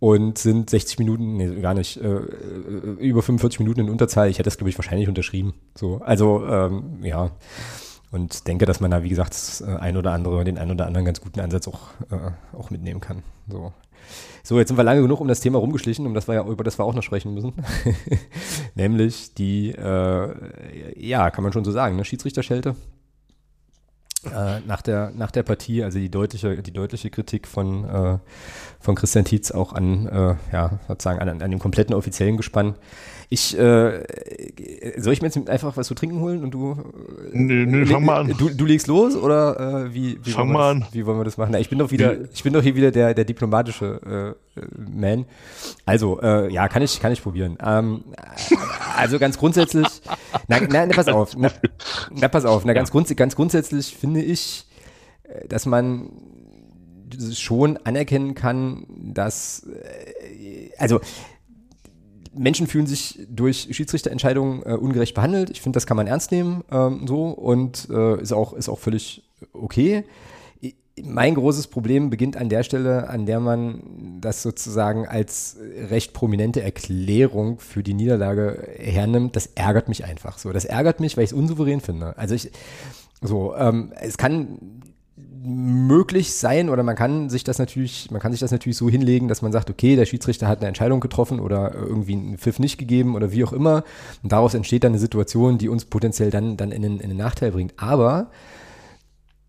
und 0.00 0.38
sind 0.38 0.70
60 0.70 0.98
Minuten, 0.98 1.36
nee, 1.36 1.60
gar 1.60 1.74
nicht, 1.74 1.98
äh, 1.98 2.20
über 2.98 3.22
45 3.22 3.60
Minuten 3.60 3.80
in 3.80 3.90
Unterzahl. 3.90 4.28
Ich 4.28 4.38
hätte 4.38 4.48
das, 4.48 4.56
glaube 4.56 4.70
ich, 4.70 4.78
wahrscheinlich 4.78 5.08
unterschrieben. 5.08 5.54
So, 5.76 5.98
also, 5.98 6.44
ähm, 6.46 7.00
ja. 7.02 7.30
Und 8.10 8.48
denke, 8.48 8.66
dass 8.66 8.80
man 8.80 8.90
da, 8.90 9.04
wie 9.04 9.10
gesagt, 9.10 9.62
äh, 9.64 9.76
ein 9.76 9.96
oder 9.96 10.12
andere, 10.12 10.42
den 10.42 10.58
ein 10.58 10.70
oder 10.70 10.86
anderen 10.86 11.04
ganz 11.04 11.20
guten 11.20 11.38
Ansatz 11.40 11.68
auch, 11.68 11.90
äh, 12.10 12.56
auch 12.56 12.70
mitnehmen 12.70 13.00
kann. 13.00 13.22
So. 13.48 13.72
So, 14.42 14.58
jetzt 14.58 14.68
sind 14.68 14.78
wir 14.78 14.84
lange 14.84 15.02
genug 15.02 15.20
um 15.20 15.28
das 15.28 15.40
Thema 15.40 15.58
rumgeschlichen, 15.58 16.06
um 16.06 16.14
das 16.14 16.26
wir 16.26 16.34
ja, 16.34 16.46
über 16.46 16.64
das 16.64 16.78
wir 16.78 16.84
auch 16.84 16.94
noch 16.94 17.02
sprechen 17.02 17.34
müssen. 17.34 17.52
Nämlich 18.74 19.34
die, 19.34 19.70
äh, 19.70 20.98
ja, 20.98 21.30
kann 21.30 21.44
man 21.44 21.52
schon 21.52 21.64
so 21.64 21.72
sagen, 21.72 21.96
ne, 21.96 22.04
Schiedsrichterschelte. 22.06 22.74
Äh, 24.24 24.60
nach, 24.66 24.82
der, 24.82 25.12
nach 25.16 25.30
der 25.30 25.42
Partie, 25.42 25.82
also 25.82 25.98
die 25.98 26.10
deutliche, 26.10 26.62
die 26.62 26.72
deutliche 26.72 27.08
Kritik 27.08 27.48
von, 27.48 27.84
äh, 27.84 28.18
von 28.78 28.94
Christian 28.94 29.24
Tietz 29.24 29.50
auch 29.50 29.72
an, 29.72 30.06
äh, 30.08 30.34
ja, 30.52 30.78
sozusagen 30.88 31.20
an, 31.20 31.40
an 31.40 31.50
dem 31.50 31.58
kompletten 31.58 31.94
offiziellen 31.94 32.36
Gespann. 32.36 32.74
Ich, 33.32 33.56
äh, 33.56 34.02
soll 34.98 35.12
ich 35.12 35.22
mir 35.22 35.28
jetzt 35.28 35.48
einfach 35.48 35.76
was 35.76 35.86
zu 35.86 35.94
trinken 35.94 36.18
holen 36.18 36.42
und 36.42 36.50
du? 36.50 36.76
Nö, 37.32 37.64
nö, 37.64 37.86
fang 37.86 38.04
mal 38.04 38.22
an. 38.22 38.34
Du, 38.36 38.50
du 38.50 38.64
legst 38.66 38.88
los 38.88 39.14
oder 39.14 39.86
äh, 39.86 39.94
wie? 39.94 40.18
wie 40.22 40.32
fang 40.32 40.50
mal 40.50 40.72
an. 40.72 40.86
Wie 40.90 41.06
wollen 41.06 41.16
wir 41.16 41.24
das 41.24 41.38
machen? 41.38 41.52
Na, 41.52 41.60
ich 41.60 41.70
bin 41.70 41.78
doch 41.78 41.92
wieder, 41.92 42.16
ich 42.32 42.42
bin 42.42 42.52
doch 42.52 42.62
hier 42.62 42.74
wieder 42.74 42.90
der, 42.90 43.14
der 43.14 43.24
diplomatische 43.24 44.34
äh, 44.56 44.60
Man. 44.76 45.26
Also, 45.86 46.20
äh, 46.20 46.52
ja, 46.52 46.66
kann 46.66 46.82
ich, 46.82 47.00
kann 47.00 47.12
ich 47.12 47.22
probieren. 47.22 47.56
Ähm, 47.64 48.02
also 48.96 49.20
ganz 49.20 49.38
grundsätzlich, 49.38 49.86
na, 50.48 50.58
na, 50.68 50.86
pass 50.86 51.06
auf, 51.06 51.36
na, 51.36 51.50
na 52.14 52.28
pass 52.28 52.44
auf, 52.44 52.64
na, 52.64 52.72
ganz, 52.72 52.90
grunds 52.90 53.14
ganz 53.16 53.36
grundsätzlich 53.36 53.96
finde 53.96 54.22
ich, 54.22 54.66
äh, 55.24 55.46
dass 55.48 55.66
man 55.66 56.10
schon 57.32 57.76
anerkennen 57.78 58.34
kann, 58.34 58.86
dass, 59.12 59.66
äh, 59.66 60.70
also 60.78 61.00
Menschen 62.32 62.66
fühlen 62.66 62.86
sich 62.86 63.26
durch 63.28 63.68
Schiedsrichterentscheidungen 63.70 64.62
äh, 64.64 64.74
ungerecht 64.74 65.14
behandelt. 65.14 65.50
Ich 65.50 65.60
finde, 65.60 65.76
das 65.76 65.86
kann 65.86 65.96
man 65.96 66.06
ernst 66.06 66.30
nehmen 66.30 66.62
ähm, 66.70 67.06
so 67.06 67.30
und 67.30 67.88
äh, 67.90 68.20
ist, 68.20 68.32
auch, 68.32 68.52
ist 68.52 68.68
auch 68.68 68.78
völlig 68.78 69.28
okay. 69.52 70.04
Mein 71.02 71.34
großes 71.34 71.68
Problem 71.68 72.10
beginnt 72.10 72.36
an 72.36 72.48
der 72.48 72.62
Stelle, 72.62 73.08
an 73.08 73.24
der 73.24 73.40
man 73.40 74.18
das 74.20 74.42
sozusagen 74.42 75.06
als 75.06 75.56
recht 75.88 76.12
prominente 76.12 76.62
Erklärung 76.62 77.58
für 77.58 77.82
die 77.82 77.94
Niederlage 77.94 78.68
hernimmt. 78.76 79.36
Das 79.36 79.46
ärgert 79.54 79.88
mich 79.88 80.04
einfach 80.04 80.38
so. 80.38 80.52
Das 80.52 80.64
ärgert 80.64 81.00
mich, 81.00 81.16
weil 81.16 81.24
ich 81.24 81.30
es 81.30 81.36
unsouverän 81.36 81.80
finde. 81.80 82.18
Also 82.18 82.34
ich, 82.34 82.50
so, 83.22 83.54
ähm, 83.56 83.92
es 84.00 84.18
kann 84.18 84.80
möglich 85.42 86.34
sein 86.34 86.68
oder 86.68 86.82
man 86.82 86.96
kann 86.96 87.30
sich 87.30 87.44
das 87.44 87.58
natürlich, 87.58 88.10
man 88.10 88.20
kann 88.20 88.32
sich 88.32 88.40
das 88.40 88.50
natürlich 88.50 88.76
so 88.76 88.90
hinlegen, 88.90 89.28
dass 89.28 89.42
man 89.42 89.52
sagt, 89.52 89.70
okay, 89.70 89.96
der 89.96 90.04
Schiedsrichter 90.04 90.46
hat 90.46 90.58
eine 90.58 90.68
Entscheidung 90.68 91.00
getroffen 91.00 91.40
oder 91.40 91.74
irgendwie 91.74 92.12
einen 92.12 92.38
Pfiff 92.38 92.58
nicht 92.58 92.78
gegeben 92.78 93.14
oder 93.14 93.32
wie 93.32 93.44
auch 93.44 93.52
immer. 93.52 93.84
Und 94.22 94.32
daraus 94.32 94.54
entsteht 94.54 94.84
dann 94.84 94.92
eine 94.92 94.98
Situation, 94.98 95.56
die 95.56 95.68
uns 95.68 95.86
potenziell 95.86 96.30
dann, 96.30 96.56
dann 96.56 96.72
in, 96.72 96.82
den, 96.82 97.00
in 97.00 97.08
den 97.08 97.16
Nachteil 97.16 97.52
bringt. 97.52 97.72
Aber 97.78 98.30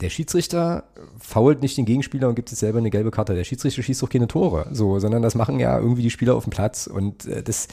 der 0.01 0.09
Schiedsrichter 0.09 0.83
fault 1.19 1.61
nicht 1.61 1.77
den 1.77 1.85
Gegenspieler 1.85 2.27
und 2.27 2.35
gibt 2.35 2.49
sich 2.49 2.59
selber 2.59 2.79
eine 2.79 2.89
gelbe 2.89 3.11
Karte. 3.11 3.35
Der 3.35 3.43
Schiedsrichter 3.43 3.83
schießt 3.83 4.01
doch 4.01 4.09
keine 4.09 4.27
Tore, 4.27 4.67
so, 4.71 4.99
sondern 4.99 5.21
das 5.21 5.35
machen 5.35 5.59
ja 5.59 5.77
irgendwie 5.77 6.01
die 6.01 6.09
Spieler 6.09 6.35
auf 6.35 6.43
dem 6.43 6.51
Platz 6.51 6.87
und 6.87 7.25
äh, 7.25 7.43
das 7.43 7.67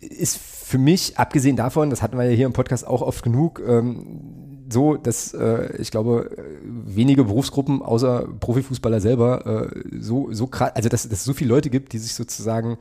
ist 0.00 0.38
für 0.38 0.78
mich, 0.78 1.18
abgesehen 1.18 1.56
davon, 1.56 1.90
das 1.90 2.02
hatten 2.02 2.16
wir 2.16 2.24
ja 2.24 2.34
hier 2.34 2.46
im 2.46 2.52
Podcast 2.52 2.86
auch 2.86 3.02
oft 3.02 3.22
genug, 3.22 3.62
ähm, 3.66 4.62
so, 4.70 4.96
dass 4.96 5.34
äh, 5.34 5.76
ich 5.76 5.90
glaube, 5.90 6.30
wenige 6.64 7.24
Berufsgruppen 7.24 7.82
außer 7.82 8.26
Profifußballer 8.40 9.00
selber 9.00 9.70
äh, 9.70 9.82
so, 10.00 10.32
so 10.32 10.46
krass, 10.46 10.72
also 10.74 10.88
dass, 10.88 11.08
dass 11.08 11.20
es 11.20 11.24
so 11.24 11.34
viele 11.34 11.50
Leute 11.50 11.70
gibt, 11.70 11.92
die 11.92 11.98
sich 11.98 12.14
sozusagen 12.14 12.78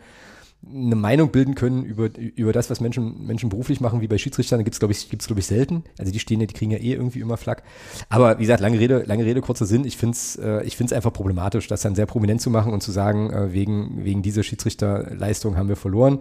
eine 0.63 0.95
Meinung 0.95 1.32
bilden 1.32 1.56
können 1.56 1.84
über, 1.84 2.10
über 2.17 2.54
das, 2.54 2.69
was 2.69 2.82
Menschen, 2.82 3.26
Menschen 3.26 3.50
beruflich 3.50 3.82
machen, 3.82 4.02
wie 4.02 4.08
bei 4.08 4.17
Schiedsrichtern, 4.17 4.63
gibt 4.63 4.76
es, 4.76 4.80
glaube 4.80 4.91
ich, 4.91 5.10
gibt's, 5.10 5.26
glaube 5.26 5.39
ich, 5.39 5.47
selten. 5.47 5.84
Also 5.97 6.12
die 6.12 6.19
stehen 6.19 6.39
ja, 6.39 6.45
die 6.45 6.54
kriegen 6.54 6.71
ja 6.71 6.78
eh 6.78 6.93
irgendwie 6.93 7.19
immer 7.19 7.38
Flack. 7.38 7.63
Aber 8.10 8.38
wie 8.38 8.43
gesagt, 8.43 8.62
lange 8.62 8.80
Rede, 8.80 9.04
lange 9.08 9.26
Rede, 9.26 9.41
kurzer 9.41 9.65
Sinn. 9.65 9.86
Ich 9.86 9.97
finde 9.97 10.15
es 10.15 10.36
äh, 10.36 10.63
ich 10.63 10.78
find's 10.78 10.93
einfach 10.93 11.12
problematisch, 11.12 11.67
das 11.67 11.82
dann 11.82 11.95
sehr 11.95 12.06
prominent 12.06 12.41
zu 12.41 12.50
machen 12.50 12.74
und 12.74 12.82
zu 12.82 12.91
sagen, 12.91 13.32
äh, 13.32 13.54
wegen, 13.54 14.06
wegen 14.06 14.21
dieser 14.21 14.43
Schiedsrichterleistung 14.43 15.58
haben 15.58 15.69
wir 15.69 15.76
verloren. 15.76 16.19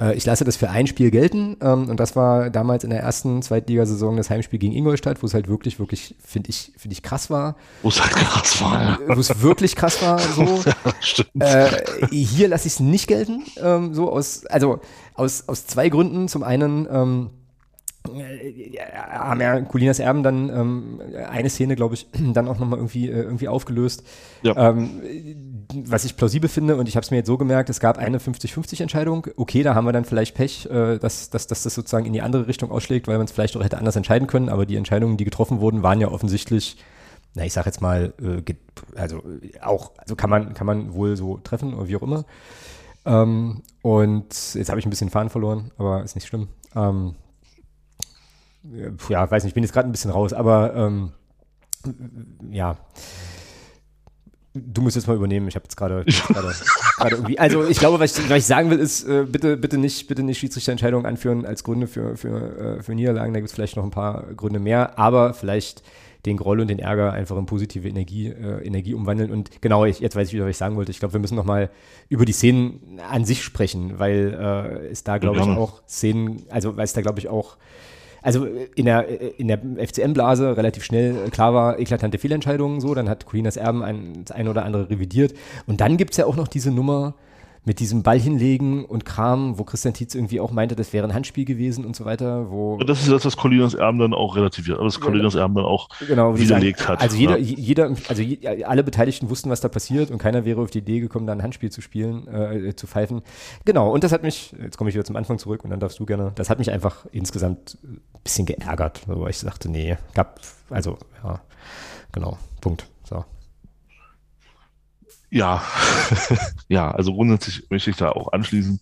Äh, 0.00 0.14
ich 0.14 0.24
lasse 0.24 0.44
das 0.44 0.56
für 0.56 0.70
ein 0.70 0.86
Spiel 0.86 1.10
gelten 1.10 1.56
ähm, 1.60 1.88
und 1.88 1.98
das 1.98 2.16
war 2.16 2.50
damals 2.50 2.84
in 2.84 2.90
der 2.90 3.00
ersten 3.00 3.42
Zweitligasaison 3.42 4.16
das 4.16 4.30
Heimspiel 4.30 4.58
gegen 4.58 4.72
Ingolstadt, 4.72 5.22
wo 5.22 5.26
es 5.26 5.34
halt 5.34 5.48
wirklich, 5.48 5.78
wirklich, 5.78 6.14
finde 6.24 6.50
ich, 6.50 6.72
finde 6.76 6.92
ich 6.92 7.02
krass 7.02 7.30
war. 7.30 7.56
Wo 7.82 7.88
es 7.88 8.00
halt 8.00 8.12
krass 8.12 8.60
war, 8.60 8.82
ja. 8.82 8.98
Wo 9.06 9.20
es 9.20 9.42
wirklich 9.42 9.76
krass 9.76 10.00
war, 10.02 10.18
so. 10.36 10.62
ja, 10.64 10.74
stimmt. 11.00 11.30
Äh, 11.38 11.84
hier 12.10 12.48
lasse 12.48 12.68
ich 12.68 12.74
es 12.74 12.80
nicht 12.80 13.06
gelten, 13.08 13.44
ähm, 13.62 13.94
so 13.94 14.10
aus, 14.10 14.46
also 14.46 14.80
aus, 15.14 15.48
aus 15.48 15.66
zwei 15.66 15.88
Gründen. 15.88 16.28
Zum 16.28 16.42
einen, 16.42 16.86
ähm, 16.90 17.30
äh, 17.30 17.37
haben 18.06 19.40
ja 19.40 19.60
Colinas 19.60 19.98
Erben 19.98 20.22
dann 20.22 20.48
ähm, 20.48 21.00
eine 21.28 21.50
Szene, 21.50 21.76
glaube 21.76 21.94
ich, 21.94 22.06
dann 22.32 22.48
auch 22.48 22.58
nochmal 22.58 22.78
irgendwie, 22.78 23.08
äh, 23.08 23.22
irgendwie 23.22 23.48
aufgelöst. 23.48 24.04
Ja. 24.42 24.70
Ähm, 24.70 25.66
was 25.84 26.04
ich 26.04 26.16
plausibel 26.16 26.48
finde, 26.48 26.76
und 26.76 26.88
ich 26.88 26.96
habe 26.96 27.04
es 27.04 27.10
mir 27.10 27.18
jetzt 27.18 27.26
so 27.26 27.36
gemerkt, 27.36 27.70
es 27.70 27.80
gab 27.80 27.98
eine 27.98 28.18
50-50-Entscheidung. 28.18 29.26
Okay, 29.36 29.62
da 29.62 29.74
haben 29.74 29.84
wir 29.84 29.92
dann 29.92 30.04
vielleicht 30.04 30.34
Pech, 30.34 30.66
äh, 30.66 30.98
dass, 30.98 31.30
dass, 31.30 31.46
dass 31.46 31.62
das 31.62 31.74
sozusagen 31.74 32.06
in 32.06 32.12
die 32.12 32.22
andere 32.22 32.46
Richtung 32.46 32.70
ausschlägt, 32.70 33.08
weil 33.08 33.18
man 33.18 33.26
es 33.26 33.32
vielleicht 33.32 33.56
auch 33.56 33.62
hätte 33.62 33.78
anders 33.78 33.96
entscheiden 33.96 34.26
können, 34.26 34.48
aber 34.48 34.66
die 34.66 34.76
Entscheidungen, 34.76 35.16
die 35.16 35.24
getroffen 35.24 35.60
wurden, 35.60 35.82
waren 35.82 36.00
ja 36.00 36.08
offensichtlich, 36.08 36.78
na, 37.34 37.44
ich 37.44 37.52
sag 37.52 37.66
jetzt 37.66 37.80
mal, 37.80 38.14
äh, 38.22 38.54
also 38.96 39.22
auch, 39.60 39.92
also 39.98 40.16
kann 40.16 40.30
man, 40.30 40.54
kann 40.54 40.66
man 40.66 40.94
wohl 40.94 41.16
so 41.16 41.38
treffen 41.38 41.74
oder 41.74 41.88
wie 41.88 41.96
auch 41.96 42.02
immer. 42.02 42.24
Ähm, 43.04 43.62
und 43.82 44.54
jetzt 44.54 44.68
habe 44.68 44.78
ich 44.78 44.86
ein 44.86 44.90
bisschen 44.90 45.10
Fahren 45.10 45.30
verloren, 45.30 45.70
aber 45.78 46.02
ist 46.02 46.14
nicht 46.14 46.26
schlimm. 46.26 46.48
Ähm, 46.74 47.14
ja, 49.08 49.30
weiß 49.30 49.44
nicht, 49.44 49.50
ich 49.50 49.54
bin 49.54 49.64
jetzt 49.64 49.72
gerade 49.72 49.88
ein 49.88 49.92
bisschen 49.92 50.10
raus, 50.10 50.32
aber 50.32 50.74
ähm, 50.74 51.12
ja. 52.50 52.76
Du 54.54 54.82
musst 54.82 54.96
jetzt 54.96 55.06
mal 55.06 55.14
übernehmen. 55.14 55.46
Ich 55.46 55.54
habe 55.54 55.64
jetzt 55.64 55.76
gerade 55.76 56.04
irgendwie. 57.10 57.38
Also 57.38 57.64
ich 57.64 57.78
glaube, 57.78 58.00
was 58.00 58.18
ich, 58.18 58.28
was 58.28 58.38
ich 58.38 58.46
sagen 58.46 58.70
will, 58.70 58.78
ist 58.78 59.04
äh, 59.04 59.24
bitte, 59.24 59.56
bitte 59.56 59.78
nicht, 59.78 60.08
bitte 60.08 60.22
nicht 60.22 60.38
Schiedsrichterentscheidungen 60.38 61.06
anführen 61.06 61.46
als 61.46 61.62
Gründe 61.62 61.86
für, 61.86 62.16
für, 62.16 62.78
äh, 62.78 62.82
für 62.82 62.94
Niederlagen. 62.94 63.32
Da 63.32 63.40
gibt 63.40 63.50
es 63.50 63.54
vielleicht 63.54 63.76
noch 63.76 63.84
ein 63.84 63.90
paar 63.90 64.24
Gründe 64.34 64.58
mehr, 64.58 64.98
aber 64.98 65.34
vielleicht 65.34 65.82
den 66.26 66.36
Groll 66.36 66.60
und 66.60 66.68
den 66.68 66.78
Ärger 66.78 67.12
einfach 67.12 67.36
in 67.36 67.46
positive 67.46 67.88
Energie, 67.88 68.28
äh, 68.28 68.66
Energie 68.66 68.94
umwandeln. 68.94 69.30
Und 69.30 69.62
genau, 69.62 69.84
ich, 69.84 70.00
jetzt 70.00 70.16
weiß 70.16 70.28
ich 70.28 70.34
wieder, 70.34 70.44
was 70.44 70.50
ich 70.50 70.56
sagen 70.56 70.76
wollte. 70.76 70.90
Ich 70.90 70.98
glaube, 70.98 71.14
wir 71.14 71.20
müssen 71.20 71.36
nochmal 71.36 71.70
über 72.08 72.24
die 72.24 72.32
Szenen 72.32 73.00
an 73.08 73.24
sich 73.24 73.44
sprechen, 73.44 73.98
weil 73.98 74.36
äh, 74.38 74.88
es 74.88 75.04
da, 75.04 75.18
glaube 75.18 75.38
ich, 75.38 75.44
auch 75.44 75.82
Szenen, 75.86 76.42
also 76.48 76.76
weil 76.76 76.84
es 76.84 76.92
da, 76.92 77.00
glaube 77.00 77.20
ich, 77.20 77.28
auch 77.28 77.56
also 78.22 78.46
in 78.74 78.86
der, 78.86 79.38
in 79.38 79.48
der 79.48 79.58
FCM-Blase 79.58 80.56
relativ 80.56 80.84
schnell 80.84 81.30
klar 81.30 81.54
war, 81.54 81.78
eklatante 81.78 82.18
Fehlentscheidungen 82.18 82.80
so, 82.80 82.94
dann 82.94 83.08
hat 83.08 83.26
Colinas 83.26 83.56
Erben 83.56 83.82
ein, 83.82 84.24
das 84.24 84.36
eine 84.36 84.50
oder 84.50 84.64
andere 84.64 84.90
revidiert. 84.90 85.34
Und 85.66 85.80
dann 85.80 85.96
gibt 85.96 86.12
es 86.12 86.16
ja 86.16 86.26
auch 86.26 86.36
noch 86.36 86.48
diese 86.48 86.70
Nummer, 86.70 87.14
mit 87.64 87.80
diesem 87.80 88.02
Ball 88.02 88.18
hinlegen 88.18 88.84
und 88.84 89.04
Kram, 89.04 89.58
wo 89.58 89.64
Christian 89.64 89.94
Tietz 89.94 90.14
irgendwie 90.14 90.40
auch 90.40 90.50
meinte, 90.50 90.76
das 90.76 90.92
wäre 90.92 91.06
ein 91.06 91.14
Handspiel 91.14 91.44
gewesen 91.44 91.84
und 91.84 91.94
so 91.96 92.04
weiter. 92.04 92.50
Wo 92.50 92.78
das 92.78 93.00
ist 93.00 93.10
das, 93.10 93.24
was 93.24 93.36
Colinas 93.36 93.74
Erben 93.74 93.98
dann 93.98 94.14
auch 94.14 94.36
relativiert, 94.36 94.78
was 94.80 95.00
Colinas 95.00 95.34
Erben 95.34 95.54
dann 95.54 95.64
auch 95.64 95.88
genau, 96.06 96.38
widerlegt 96.38 96.80
sagen, 96.80 96.92
hat. 96.92 97.00
Also 97.02 97.16
jeder, 97.16 97.38
ja. 97.38 97.56
jeder, 97.56 97.94
also 98.08 98.22
alle 98.64 98.84
Beteiligten 98.84 99.30
wussten, 99.30 99.50
was 99.50 99.60
da 99.60 99.68
passiert 99.68 100.10
und 100.10 100.18
keiner 100.18 100.44
wäre 100.44 100.60
auf 100.60 100.70
die 100.70 100.78
Idee 100.78 101.00
gekommen, 101.00 101.26
da 101.26 101.32
ein 101.32 101.42
Handspiel 101.42 101.70
zu 101.70 101.80
spielen, 101.80 102.26
äh, 102.28 102.74
zu 102.74 102.86
pfeifen. 102.86 103.22
Genau, 103.64 103.92
und 103.92 104.04
das 104.04 104.12
hat 104.12 104.22
mich, 104.22 104.54
jetzt 104.62 104.76
komme 104.76 104.90
ich 104.90 104.94
wieder 104.94 105.04
zum 105.04 105.16
Anfang 105.16 105.38
zurück 105.38 105.64
und 105.64 105.70
dann 105.70 105.80
darfst 105.80 105.98
du 105.98 106.06
gerne, 106.06 106.32
das 106.34 106.50
hat 106.50 106.58
mich 106.58 106.70
einfach 106.70 107.06
insgesamt 107.12 107.78
ein 107.82 108.00
bisschen 108.24 108.46
geärgert, 108.46 109.02
weil 109.06 109.30
ich 109.30 109.38
sagte, 109.38 109.70
nee, 109.70 109.96
gab, 110.14 110.40
also, 110.70 110.98
ja, 111.22 111.40
genau, 112.12 112.38
Punkt. 112.60 112.86
So. 113.04 113.24
Ja, 115.30 115.62
ja, 116.68 116.90
also 116.90 117.12
grundsätzlich 117.12 117.68
möchte 117.70 117.90
ich 117.90 117.96
da 117.96 118.10
auch 118.10 118.32
anschließen. 118.32 118.80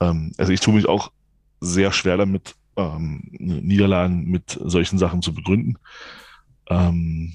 Ähm, 0.00 0.32
also 0.38 0.52
ich 0.52 0.60
tue 0.60 0.74
mich 0.74 0.86
auch 0.86 1.10
sehr 1.60 1.92
schwer 1.92 2.16
damit, 2.16 2.54
ähm, 2.76 3.22
Niederlagen 3.30 4.30
mit 4.30 4.58
solchen 4.62 4.98
Sachen 4.98 5.22
zu 5.22 5.34
begründen. 5.34 5.78
Ähm, 6.68 7.32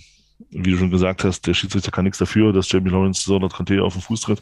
wie 0.51 0.71
du 0.71 0.77
schon 0.77 0.91
gesagt 0.91 1.23
hast, 1.23 1.45
der 1.47 1.53
Schiedsrichter 1.53 1.91
kann 1.91 2.05
nichts 2.05 2.17
dafür, 2.17 2.53
dass 2.53 2.71
Jamie 2.71 2.89
Lawrence 2.89 3.23
so 3.23 3.39
das 3.39 3.53
Container 3.53 3.83
auf 3.83 3.93
den 3.93 4.01
Fuß 4.01 4.21
tritt 4.21 4.41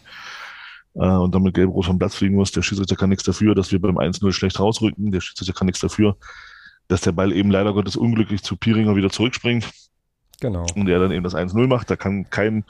äh, 0.95 1.07
und 1.07 1.33
damit 1.33 1.53
gelb-rot 1.53 1.85
vom 1.85 1.99
Platz 1.99 2.15
fliegen 2.15 2.35
muss. 2.35 2.51
Der 2.51 2.61
Schiedsrichter 2.61 2.95
kann 2.95 3.09
nichts 3.09 3.25
dafür, 3.25 3.55
dass 3.55 3.71
wir 3.71 3.81
beim 3.81 3.97
1-0 3.97 4.31
schlecht 4.31 4.59
rausrücken. 4.59 5.11
Der 5.11 5.21
Schiedsrichter 5.21 5.53
kann 5.53 5.65
nichts 5.65 5.81
dafür, 5.81 6.17
dass 6.87 7.01
der 7.01 7.11
Ball 7.11 7.33
eben 7.33 7.51
leider 7.51 7.73
Gottes 7.73 7.95
unglücklich 7.95 8.43
zu 8.43 8.55
Piringer 8.55 8.95
wieder 8.95 9.09
zurückspringt. 9.09 9.69
Genau. 10.39 10.65
Und 10.75 10.87
er 10.87 10.99
dann 10.99 11.11
eben 11.11 11.23
das 11.23 11.35
1-0 11.35 11.67
macht. 11.67 11.89
Da 11.89 11.95
kann 11.95 12.29
kein 12.29 12.63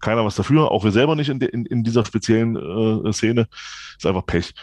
keiner 0.00 0.24
was 0.24 0.36
dafür, 0.36 0.70
auch 0.70 0.84
wir 0.84 0.92
selber 0.92 1.16
nicht 1.16 1.28
in, 1.28 1.38
de, 1.38 1.48
in, 1.48 1.66
in 1.66 1.82
dieser 1.82 2.04
speziellen 2.04 2.56
äh, 2.56 3.12
Szene. 3.12 3.46
Ist 3.96 4.06
einfach 4.06 4.26
Pech. 4.26 4.54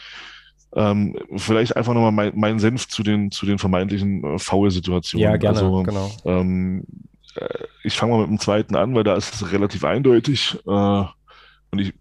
Ähm, 0.73 1.17
vielleicht 1.35 1.75
einfach 1.75 1.93
nochmal 1.93 2.11
mein, 2.11 2.31
mein 2.35 2.59
Senf 2.59 2.87
zu 2.87 3.03
den, 3.03 3.31
zu 3.31 3.45
den 3.45 3.57
vermeintlichen 3.57 4.23
äh, 4.23 4.39
Foul-Situationen. 4.39 5.23
Ja, 5.23 5.37
gerne, 5.37 5.57
also, 5.57 5.83
genau. 5.83 6.11
Ähm, 6.25 6.83
äh, 7.35 7.65
ich 7.83 7.95
fange 7.95 8.13
mal 8.13 8.21
mit 8.21 8.29
dem 8.29 8.39
zweiten 8.39 8.75
an, 8.75 8.95
weil 8.95 9.03
da 9.03 9.15
ist 9.15 9.33
es 9.33 9.51
relativ 9.51 9.83
eindeutig. 9.83 10.57
Äh, 10.65 11.03
und 11.71 11.79
ich 11.79 11.93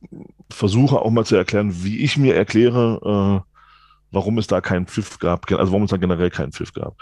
versuche 0.51 1.01
auch 1.01 1.11
mal 1.11 1.25
zu 1.25 1.37
erklären, 1.37 1.83
wie 1.85 1.99
ich 1.99 2.17
mir 2.17 2.35
erkläre, 2.35 3.43
äh, 3.45 3.51
warum 4.13 4.39
es 4.39 4.47
da 4.47 4.61
keinen 4.61 4.87
Pfiff 4.87 5.19
gab, 5.19 5.51
also 5.51 5.73
warum 5.73 5.85
es 5.85 5.91
da 5.91 5.97
generell 5.97 6.31
keinen 6.31 6.53
Pfiff 6.53 6.73
gab. 6.73 6.97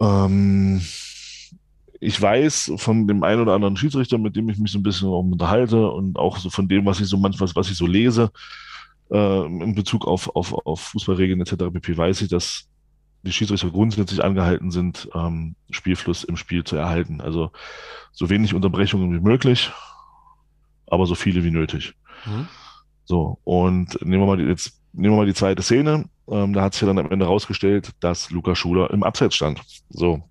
Ähm, 0.00 0.80
ich 2.00 2.20
weiß 2.20 2.72
von 2.76 3.06
dem 3.06 3.22
einen 3.22 3.42
oder 3.42 3.52
anderen 3.52 3.76
Schiedsrichter, 3.76 4.16
mit 4.16 4.34
dem 4.34 4.48
ich 4.48 4.58
mich 4.58 4.72
so 4.72 4.78
ein 4.78 4.82
bisschen 4.82 5.08
unterhalte 5.08 5.90
und 5.90 6.18
auch 6.18 6.38
so 6.38 6.48
von 6.48 6.66
dem, 6.66 6.86
was 6.86 7.00
ich 7.00 7.08
so 7.08 7.18
manchmal, 7.18 7.50
was 7.54 7.70
ich 7.70 7.76
so 7.76 7.86
lese, 7.86 8.30
äh, 9.10 9.44
in 9.44 9.74
Bezug 9.74 10.06
auf, 10.06 10.34
auf, 10.34 10.54
auf 10.66 10.80
Fußballregeln 10.80 11.40
etc. 11.42 11.56
pp. 11.72 11.96
weiß 11.96 12.22
ich, 12.22 12.28
dass 12.28 12.68
die 13.22 13.32
Schiedsrichter 13.32 13.68
grundsätzlich 13.68 14.24
angehalten 14.24 14.70
sind, 14.70 15.10
ähm, 15.14 15.56
Spielfluss 15.68 16.24
im 16.24 16.38
Spiel 16.38 16.64
zu 16.64 16.76
erhalten. 16.76 17.20
Also 17.20 17.50
so 18.12 18.30
wenig 18.30 18.54
Unterbrechungen 18.54 19.12
wie 19.12 19.22
möglich, 19.22 19.70
aber 20.86 21.04
so 21.04 21.14
viele 21.14 21.44
wie 21.44 21.50
nötig. 21.50 21.94
Mhm. 22.24 22.48
So, 23.04 23.38
und 23.44 24.00
nehmen 24.00 24.22
wir 24.22 24.26
mal 24.26 24.38
die, 24.38 24.44
jetzt 24.44 24.80
nehmen 24.94 25.14
wir 25.14 25.18
mal 25.18 25.26
die 25.26 25.34
zweite 25.34 25.62
Szene. 25.62 26.08
Ähm, 26.28 26.54
da 26.54 26.62
hat 26.62 26.72
sich 26.72 26.80
ja 26.80 26.88
dann 26.88 26.98
am 26.98 27.10
Ende 27.10 27.26
rausgestellt, 27.26 27.90
dass 28.00 28.30
Luca 28.30 28.54
Schuler 28.54 28.90
im 28.90 29.02
Abseits 29.02 29.34
stand. 29.34 29.60
So. 29.90 30.29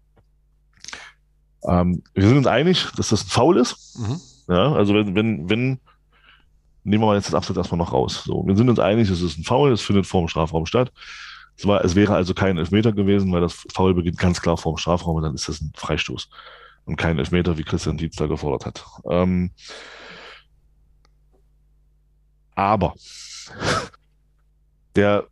Ähm, 1.64 2.04
wir 2.14 2.28
sind 2.28 2.38
uns 2.38 2.48
einig, 2.48 2.88
dass 2.96 3.10
das 3.10 3.24
ein 3.24 3.30
Foul 3.30 3.58
ist. 3.58 3.98
Mhm. 4.00 4.20
Ja, 4.48 4.74
also 4.74 4.94
wenn, 4.94 5.16
wenn, 5.16 5.50
wenn, 5.50 5.80
nehmen 6.84 7.04
wir 7.04 7.08
mal 7.08 7.16
jetzt 7.16 7.28
das 7.28 7.36
Abseits 7.36 7.58
erstmal 7.58 7.78
noch 7.78 7.94
raus. 7.94 8.24
So, 8.26 8.46
wir 8.48 8.56
sind 8.56 8.70
uns 8.70 8.80
einig, 8.80 9.10
es 9.10 9.22
ist 9.22 9.38
ein 9.38 9.44
Foul, 9.44 9.72
es 9.72 9.82
findet 9.82 10.08
vor 10.08 10.22
dem 10.22 10.28
Strafraum 10.28 10.66
statt. 10.66 10.92
Es, 11.58 11.68
war, 11.68 11.84
es 11.84 11.96
wäre 11.96 12.16
also 12.16 12.34
kein 12.34 12.58
Elfmeter 12.58 12.94
gewesen, 12.94 13.32
weil 13.32 13.42
das 13.42 13.66
Foul 13.74 13.94
beginnt 13.94 14.18
ganz 14.18 14.42
klar 14.42 14.58
vor 14.58 14.74
dem 14.74 14.78
Strafraum 14.78 15.18
und 15.18 15.24
dann 15.24 15.36
ist 15.36 15.50
das 15.50 15.62
ein 15.62 15.74
Freistoß. 15.76 16.30
Und 16.86 16.96
kein 16.96 17.20
Elfmeter, 17.20 17.58
wie 17.58 17.64
Christian 17.64 17.98
Dietz 17.98 18.16
da 18.16 18.28
gefordert 18.28 18.66
hat. 18.66 18.86
Ähm, 19.10 19.52
aber 22.56 22.96
der 24.96 25.28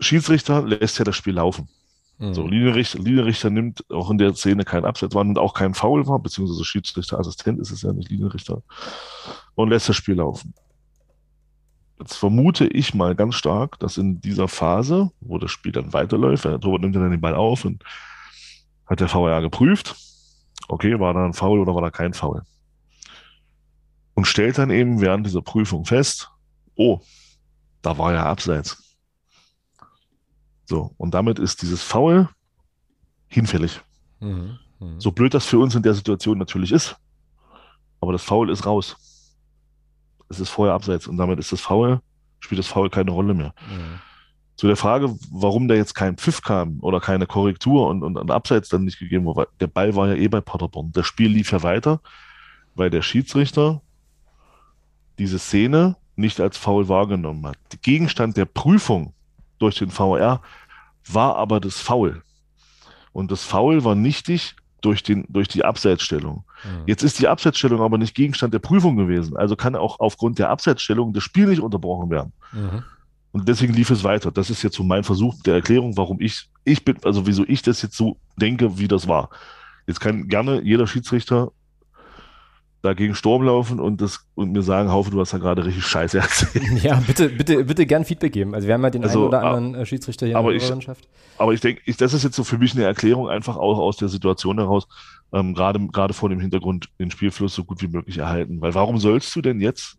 Schiedsrichter 0.00 0.62
lässt 0.62 0.98
ja 0.98 1.04
das 1.04 1.16
Spiel 1.16 1.34
laufen. 1.34 1.68
Mhm. 2.18 2.34
So, 2.34 2.46
Linienrichter, 2.46 2.98
Linienrichter 2.98 3.50
nimmt 3.50 3.84
auch 3.90 4.10
in 4.10 4.18
der 4.18 4.34
Szene 4.34 4.64
keinen 4.64 4.84
Abseits 4.84 5.14
wahr 5.14 5.22
und 5.22 5.38
auch 5.38 5.54
kein 5.54 5.74
Foul 5.74 6.06
war, 6.06 6.18
beziehungsweise 6.18 6.64
Schiedsrichterassistent 6.64 7.60
ist 7.60 7.70
es 7.70 7.82
ja 7.82 7.92
nicht 7.92 8.10
Linienrichter, 8.10 8.62
und 9.54 9.70
lässt 9.70 9.88
das 9.88 9.96
Spiel 9.96 10.16
laufen. 10.16 10.54
Jetzt 11.98 12.16
vermute 12.16 12.66
ich 12.66 12.94
mal 12.94 13.14
ganz 13.14 13.34
stark, 13.34 13.78
dass 13.78 13.96
in 13.96 14.20
dieser 14.20 14.48
Phase, 14.48 15.10
wo 15.20 15.38
das 15.38 15.50
Spiel 15.50 15.72
dann 15.72 15.92
weiterläuft, 15.92 16.44
Torwart 16.44 16.82
nimmt 16.82 16.94
dann 16.94 17.10
den 17.10 17.20
Ball 17.20 17.34
auf 17.34 17.64
und 17.64 17.82
hat 18.86 19.00
der 19.00 19.12
VAR 19.12 19.40
geprüft, 19.40 19.96
okay, 20.68 20.98
war 21.00 21.14
da 21.14 21.24
ein 21.24 21.32
Foul 21.32 21.58
oder 21.58 21.74
war 21.74 21.82
da 21.82 21.90
kein 21.90 22.12
Foul? 22.12 22.42
Und 24.14 24.26
stellt 24.26 24.58
dann 24.58 24.70
eben 24.70 25.00
während 25.00 25.26
dieser 25.26 25.42
Prüfung 25.42 25.84
fest, 25.84 26.30
oh, 26.74 27.00
da 27.82 27.98
war 27.98 28.12
ja 28.12 28.24
Abseits. 28.24 28.85
So, 30.66 30.92
und 30.96 31.14
damit 31.14 31.38
ist 31.38 31.62
dieses 31.62 31.82
Foul 31.82 32.28
hinfällig. 33.28 33.80
Mhm, 34.20 34.58
mh. 34.80 34.94
So 34.98 35.12
blöd 35.12 35.32
das 35.32 35.46
für 35.46 35.58
uns 35.58 35.74
in 35.74 35.82
der 35.82 35.94
Situation 35.94 36.38
natürlich 36.38 36.72
ist, 36.72 36.96
aber 38.00 38.12
das 38.12 38.22
Foul 38.22 38.50
ist 38.50 38.66
raus. 38.66 38.96
Es 40.28 40.40
ist 40.40 40.50
vorher 40.50 40.74
abseits 40.74 41.06
und 41.06 41.16
damit 41.16 41.38
ist 41.38 41.52
das 41.52 41.60
Foul, 41.60 42.00
spielt 42.40 42.58
das 42.58 42.66
Foul 42.66 42.90
keine 42.90 43.12
Rolle 43.12 43.32
mehr. 43.32 43.54
Mhm. 43.70 44.00
Zu 44.56 44.66
der 44.66 44.76
Frage, 44.76 45.14
warum 45.30 45.68
da 45.68 45.74
jetzt 45.74 45.94
kein 45.94 46.16
Pfiff 46.16 46.42
kam 46.42 46.80
oder 46.80 46.98
keine 46.98 47.26
Korrektur 47.26 47.88
und, 47.88 48.02
und 48.02 48.18
ein 48.18 48.30
Abseits 48.30 48.68
dann 48.68 48.84
nicht 48.84 48.98
gegeben 48.98 49.26
wurde, 49.26 49.48
der 49.60 49.66
Ball 49.66 49.94
war 49.94 50.08
ja 50.08 50.14
eh 50.14 50.28
bei 50.28 50.40
Paderborn. 50.40 50.92
Das 50.92 51.06
Spiel 51.06 51.30
lief 51.30 51.52
ja 51.52 51.62
weiter, 51.62 52.00
weil 52.74 52.90
der 52.90 53.02
Schiedsrichter 53.02 53.82
diese 55.18 55.38
Szene 55.38 55.96
nicht 56.16 56.40
als 56.40 56.56
Foul 56.56 56.88
wahrgenommen 56.88 57.46
hat. 57.46 57.58
Der 57.70 57.78
Gegenstand 57.78 58.36
der 58.36 58.46
Prüfung 58.46 59.12
durch 59.58 59.78
den 59.78 59.90
VR 59.90 60.40
war 61.08 61.36
aber 61.36 61.60
das 61.60 61.80
Foul. 61.80 62.22
Und 63.12 63.30
das 63.30 63.44
Foul 63.44 63.84
war 63.84 63.94
nichtig 63.94 64.56
durch, 64.80 65.02
den, 65.02 65.24
durch 65.28 65.48
die 65.48 65.64
Abseitsstellung. 65.64 66.44
Mhm. 66.64 66.82
Jetzt 66.86 67.02
ist 67.02 67.18
die 67.18 67.28
Abseitsstellung 67.28 67.80
aber 67.80 67.98
nicht 67.98 68.14
Gegenstand 68.14 68.54
der 68.54 68.58
Prüfung 68.58 68.96
gewesen. 68.96 69.36
Also 69.36 69.56
kann 69.56 69.74
auch 69.74 70.00
aufgrund 70.00 70.38
der 70.38 70.50
Abseitsstellung 70.50 71.12
das 71.12 71.22
Spiel 71.22 71.46
nicht 71.46 71.60
unterbrochen 71.60 72.10
werden. 72.10 72.32
Mhm. 72.52 72.82
Und 73.32 73.48
deswegen 73.48 73.74
lief 73.74 73.90
es 73.90 74.04
weiter. 74.04 74.30
Das 74.30 74.48
ist 74.50 74.62
jetzt 74.62 74.76
so 74.76 74.82
mein 74.82 75.04
Versuch 75.04 75.34
der 75.42 75.54
Erklärung, 75.54 75.96
warum 75.96 76.20
ich, 76.20 76.48
ich 76.64 76.84
bin, 76.84 76.96
also 77.04 77.26
wieso 77.26 77.44
ich 77.46 77.62
das 77.62 77.82
jetzt 77.82 77.96
so 77.96 78.16
denke, 78.36 78.78
wie 78.78 78.88
das 78.88 79.08
war. 79.08 79.30
Jetzt 79.86 80.00
kann 80.00 80.28
gerne 80.28 80.62
jeder 80.62 80.86
Schiedsrichter 80.86 81.52
dagegen 82.86 83.14
Sturm 83.14 83.42
laufen 83.42 83.80
und, 83.80 84.00
das, 84.00 84.26
und 84.34 84.52
mir 84.52 84.62
sagen, 84.62 84.90
Haufe, 84.90 85.10
du 85.10 85.20
hast 85.20 85.32
da 85.32 85.38
gerade 85.38 85.64
richtig 85.64 85.84
Scheiße 85.84 86.18
erzählt. 86.18 86.64
Ja, 86.82 87.02
bitte, 87.06 87.28
bitte, 87.28 87.64
bitte 87.64 87.86
gern 87.86 88.04
Feedback 88.04 88.32
geben. 88.32 88.54
Also 88.54 88.66
wir 88.66 88.74
haben 88.74 88.82
ja 88.82 88.90
den 88.90 89.02
also, 89.02 89.18
einen 89.18 89.28
oder 89.28 89.42
anderen 89.42 89.74
äh, 89.74 89.86
Schiedsrichter 89.86 90.26
hier 90.26 90.36
aber 90.36 90.52
in 90.52 90.60
der 90.60 90.70
Mannschaft. 90.70 91.08
Aber 91.38 91.52
ich 91.52 91.60
denke, 91.60 91.82
das 91.98 92.14
ist 92.14 92.22
jetzt 92.22 92.36
so 92.36 92.44
für 92.44 92.58
mich 92.58 92.74
eine 92.74 92.84
Erklärung 92.84 93.28
einfach 93.28 93.56
auch 93.56 93.78
aus 93.78 93.96
der 93.96 94.08
Situation 94.08 94.58
heraus, 94.58 94.88
ähm, 95.32 95.54
gerade, 95.54 95.84
gerade 95.88 96.14
vor 96.14 96.28
dem 96.28 96.40
Hintergrund 96.40 96.88
den 96.98 97.10
Spielfluss 97.10 97.54
so 97.54 97.64
gut 97.64 97.82
wie 97.82 97.88
möglich 97.88 98.18
erhalten. 98.18 98.60
Weil 98.60 98.74
warum 98.74 98.98
sollst 98.98 99.34
du 99.36 99.42
denn 99.42 99.60
jetzt, 99.60 99.98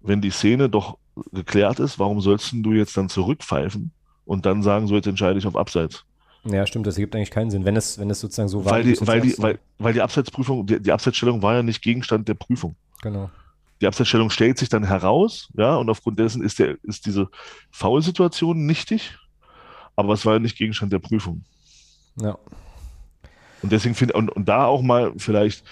wenn 0.00 0.20
die 0.20 0.30
Szene 0.30 0.68
doch 0.68 0.98
geklärt 1.32 1.80
ist, 1.80 1.98
warum 1.98 2.20
sollst 2.20 2.52
du 2.52 2.72
jetzt 2.72 2.96
dann 2.96 3.08
zurückpfeifen 3.08 3.92
und 4.24 4.44
dann 4.44 4.62
sagen, 4.62 4.86
so 4.86 4.94
jetzt 4.94 5.06
entscheide 5.06 5.38
ich 5.38 5.46
auf 5.46 5.56
Abseits? 5.56 6.04
Ja, 6.50 6.66
stimmt, 6.66 6.86
das 6.86 6.96
ergibt 6.96 7.14
eigentlich 7.14 7.30
keinen 7.30 7.50
Sinn, 7.50 7.64
wenn 7.64 7.76
es, 7.76 7.98
wenn 7.98 8.10
es 8.10 8.20
sozusagen 8.20 8.48
so 8.48 8.64
war. 8.64 8.72
Weil 8.72 8.84
die, 8.84 8.96
weil 9.00 9.20
die, 9.20 9.34
weil, 9.38 9.58
weil 9.78 9.92
die 9.92 10.02
Abseitsprüfung, 10.02 10.66
die, 10.66 10.80
die 10.80 10.92
Abseitsstellung 10.92 11.42
war 11.42 11.54
ja 11.54 11.62
nicht 11.62 11.82
Gegenstand 11.82 12.28
der 12.28 12.34
Prüfung. 12.34 12.76
Genau. 13.02 13.30
Die 13.80 13.86
Abseitsstellung 13.86 14.30
stellt 14.30 14.58
sich 14.58 14.68
dann 14.68 14.84
heraus, 14.84 15.50
ja, 15.54 15.76
und 15.76 15.90
aufgrund 15.90 16.18
dessen 16.18 16.42
ist, 16.42 16.58
der, 16.58 16.76
ist 16.82 17.06
diese 17.06 17.28
Foul-Situation 17.70 18.64
nichtig, 18.64 19.18
aber 19.96 20.14
es 20.14 20.24
war 20.24 20.34
ja 20.34 20.38
nicht 20.38 20.56
Gegenstand 20.56 20.92
der 20.92 20.98
Prüfung. 20.98 21.44
Ja. 22.20 22.38
Und 23.62 23.72
deswegen 23.72 23.94
finde 23.94 24.14
und, 24.14 24.30
und 24.30 24.48
da 24.48 24.66
auch 24.66 24.82
mal 24.82 25.12
vielleicht 25.16 25.64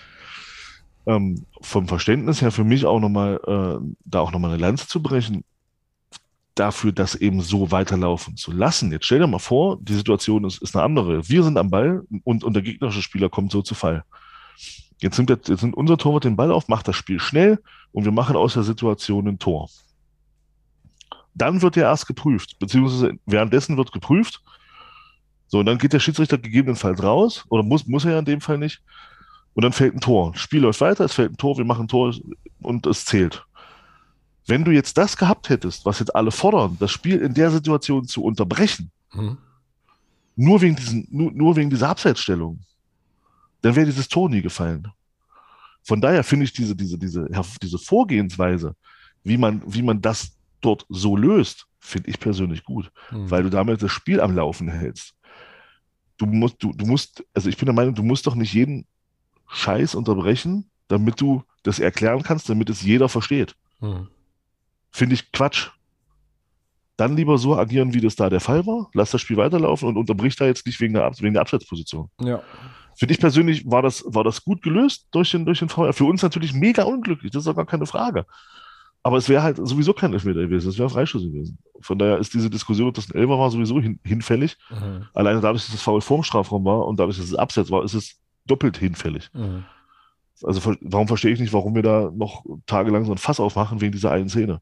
ähm, 1.07 1.47
vom 1.61 1.87
Verständnis 1.87 2.43
her 2.43 2.51
für 2.51 2.65
mich 2.65 2.85
auch 2.85 3.01
nochmal, 3.01 3.41
äh, 3.47 3.95
da 4.05 4.21
auch 4.21 4.33
nochmal 4.33 4.51
eine 4.51 4.61
Lanze 4.61 4.89
zu 4.89 5.03
brechen 5.03 5.45
dafür, 6.55 6.93
das 6.93 7.15
eben 7.15 7.41
so 7.41 7.71
weiterlaufen 7.71 8.37
zu 8.37 8.53
lassen. 8.53 8.93
Jetzt 8.93 9.07
stell 9.07 9.19
dir 9.19 9.27
mal 9.27 9.39
vor, 9.39 9.79
die 9.81 9.95
Situation 9.95 10.45
ist, 10.45 10.63
ist 10.63 10.77
eine 10.77 10.85
andere. 10.85 11.29
Wir 11.29 11.43
sind 11.43 11.59
am 11.59 11.71
Ball 11.71 12.03
und, 12.23 12.45
und 12.45 12.55
der 12.55 12.63
gegnerische 12.63 13.03
Spieler 13.03 13.29
kommt 13.29 13.53
so 13.53 13.63
zu 13.63 13.75
Fall. 13.75 14.05
Jetzt 15.01 15.19
nimmt, 15.19 15.31
der, 15.31 15.39
jetzt 15.45 15.63
nimmt 15.63 15.77
unser 15.77 15.99
Torwart 15.99 16.25
den 16.25 16.37
Ball 16.37 16.53
auf, 16.53 16.69
macht 16.69 16.87
das 16.87 16.97
Spiel 16.97 17.19
schnell 17.19 17.61
und 17.93 18.05
wir 18.05 18.13
machen 18.13 18.37
aus 18.37 18.55
der 18.55 18.63
Situation 18.63 19.27
ein 19.27 19.39
Tor. 19.39 19.69
Dann 21.35 21.63
wird 21.63 21.77
er 21.77 21.85
erst 21.85 22.07
geprüft, 22.07 22.59
beziehungsweise 22.61 23.15
währenddessen 23.27 23.77
wird 23.77 23.93
geprüft. 23.93 24.43
So, 25.49 25.59
und 25.59 25.67
dann 25.67 25.79
geht 25.79 25.93
der 25.93 26.01
Schiedsrichter 26.01 26.39
gegebenenfalls 26.39 27.03
raus, 27.03 27.45
oder 27.49 27.63
muss, 27.63 27.87
muss 27.87 28.05
er 28.05 28.13
ja 28.13 28.19
in 28.21 28.25
dem 28.25 28.41
Fall 28.41 28.59
nicht. 28.59 28.83
Und 29.55 29.63
dann 29.63 29.73
fällt 29.73 29.95
ein 29.95 30.01
Tor. 30.01 30.35
Spiel 30.37 30.61
läuft 30.61 30.81
weiter, 30.81 31.05
es 31.05 31.15
fällt 31.15 31.33
ein 31.33 31.37
Tor, 31.37 31.59
wir 31.59 31.65
machen 31.65 31.85
ein 31.85 31.89
Tor 31.89 32.15
und 32.63 32.87
es 32.87 33.05
zählt. 33.05 33.45
Wenn 34.47 34.65
du 34.65 34.71
jetzt 34.71 34.99
das 34.99 35.17
gehabt 35.17 35.49
hättest, 35.49 35.87
was 35.87 35.99
jetzt 35.99 36.15
alle 36.15 36.31
fordern, 36.31 36.77
das 36.79 36.91
Spiel 36.91 37.19
in 37.21 37.33
der 37.35 37.51
Situation 37.51 38.07
zu 38.07 38.23
unterbrechen, 38.23 38.91
mhm. 39.13 39.39
nur, 40.37 40.61
wegen 40.61 40.77
diesen, 40.77 41.09
nur, 41.11 41.33
nur 41.33 41.57
wegen 41.57 41.71
dieser 41.71 41.89
Abseitsstellung, 41.89 42.61
dann 43.63 43.75
wäre 43.75 43.87
dieses 43.87 44.09
Tor 44.09 44.29
nie 44.29 44.43
gefallen. 44.43 44.87
Von 45.83 46.01
daher 46.01 46.25
finde 46.25 46.45
ich 46.45 46.53
diese, 46.53 46.77
diese, 46.77 46.99
diese, 46.99 47.27
diese 47.63 47.79
Vorgehensweise, 47.79 48.75
wie 49.23 49.39
man, 49.39 49.63
wie 49.67 49.83
man 49.83 50.01
das 50.01 50.33
dort 50.61 50.85
so 50.89 51.17
löst, 51.17 51.67
finde 51.81 52.11
ich 52.11 52.19
persönlich 52.21 52.65
gut, 52.65 52.91
mhm. 53.11 53.31
weil 53.31 53.43
du 53.43 53.51
damit 53.51 53.83
das 53.83 53.93
Spiel 53.93 54.21
am 54.21 54.35
Laufen 54.35 54.69
hältst. 54.69 55.15
Du 56.17 56.27
musst, 56.27 56.63
du, 56.63 56.73
du 56.73 56.87
musst, 56.87 57.25
also 57.35 57.49
ich 57.49 57.57
bin 57.57 57.67
der 57.67 57.75
Meinung, 57.75 57.95
du 57.95 58.03
musst 58.03 58.27
doch 58.27 58.35
nicht 58.35 58.53
jeden 58.53 58.87
Scheiß 59.49 59.95
unterbrechen, 59.95 60.71
damit 60.89 61.21
du 61.21 61.43
das 61.63 61.79
erklären 61.79 62.23
kannst, 62.23 62.49
damit 62.49 62.71
es 62.71 62.83
jeder 62.83 63.09
versteht. 63.09 63.55
Mhm. 63.81 64.09
Finde 64.95 65.17
ich 65.17 65.33
Quatsch. 65.33 65.71
Dann 66.97 67.17
lieber 67.17 67.37
so 67.37 67.57
agieren, 67.57 67.95
wie 67.95 68.01
das 68.01 68.15
da 68.15 68.31
der 68.31 68.39
Fall 68.39 68.65
war. 68.65 68.91
Lass 68.95 69.11
das 69.11 69.21
Spiel 69.21 69.37
weiterlaufen 69.37 69.89
und 69.89 69.97
unterbricht 69.97 70.41
da 70.41 70.47
jetzt 70.47 70.65
nicht 70.67 70.81
wegen 70.81 70.95
der, 70.95 71.11
wegen 71.19 71.35
der 71.35 71.43
Abseitsposition. 71.43 72.11
Ja. 72.21 72.41
Für 72.97 73.09
dich 73.09 73.19
persönlich 73.19 73.69
war 73.69 73.83
das, 73.83 74.05
war 74.07 74.23
das 74.23 74.45
gut 74.45 74.63
gelöst 74.63 75.09
durch 75.11 75.33
den, 75.33 75.47
durch 75.47 75.59
den 75.59 75.69
VR. 75.69 75.93
Für 75.93 76.05
uns 76.05 76.23
natürlich 76.23 76.55
mega 76.55 76.85
unglücklich, 76.85 77.33
das 77.33 77.41
ist 77.41 77.49
doch 77.49 77.57
gar 77.57 77.67
keine 77.67 77.87
Frage. 77.87 78.25
Aber 79.03 79.17
es 79.17 79.29
wäre 79.29 79.43
halt 79.43 79.57
sowieso 79.57 79.95
kein 79.95 80.13
Elfmeter 80.13 80.43
gewesen, 80.43 80.69
es 80.69 80.79
wäre 80.79 80.89
Freischuss 80.89 81.25
gewesen. 81.25 81.59
Von 81.81 81.99
daher 81.99 82.19
ist 82.19 82.33
diese 82.33 82.49
Diskussion, 82.49 82.93
dass 82.93 83.11
ein 83.11 83.19
Elfer 83.19 83.37
war, 83.37 83.51
sowieso 83.51 83.81
hin, 83.81 83.99
hinfällig. 84.05 84.57
Mhm. 84.71 85.09
Alleine 85.13 85.41
dadurch, 85.41 85.65
dass 85.65 85.73
das 85.73 85.83
Foul 85.83 86.03
vorm 86.03 86.23
Strafraum 86.23 86.65
war 86.65 86.87
und 86.87 87.01
dadurch, 87.01 87.17
dass 87.17 87.27
es 87.27 87.35
Abseits 87.35 87.73
war, 87.73 87.83
ist 87.83 87.95
es 87.95 88.21
doppelt 88.47 88.77
hinfällig. 88.77 89.29
Mhm. 89.33 89.65
Also 90.45 90.77
warum 90.83 91.09
verstehe 91.09 91.33
ich 91.33 91.41
nicht, 91.41 91.53
warum 91.53 91.75
wir 91.75 91.83
da 91.83 92.13
noch 92.15 92.45
tagelang 92.67 93.05
so 93.05 93.11
ein 93.11 93.19
Fass 93.19 93.41
aufmachen 93.41 93.81
wegen 93.81 93.93
dieser 93.93 94.13
einen 94.13 94.29
Szene? 94.29 94.61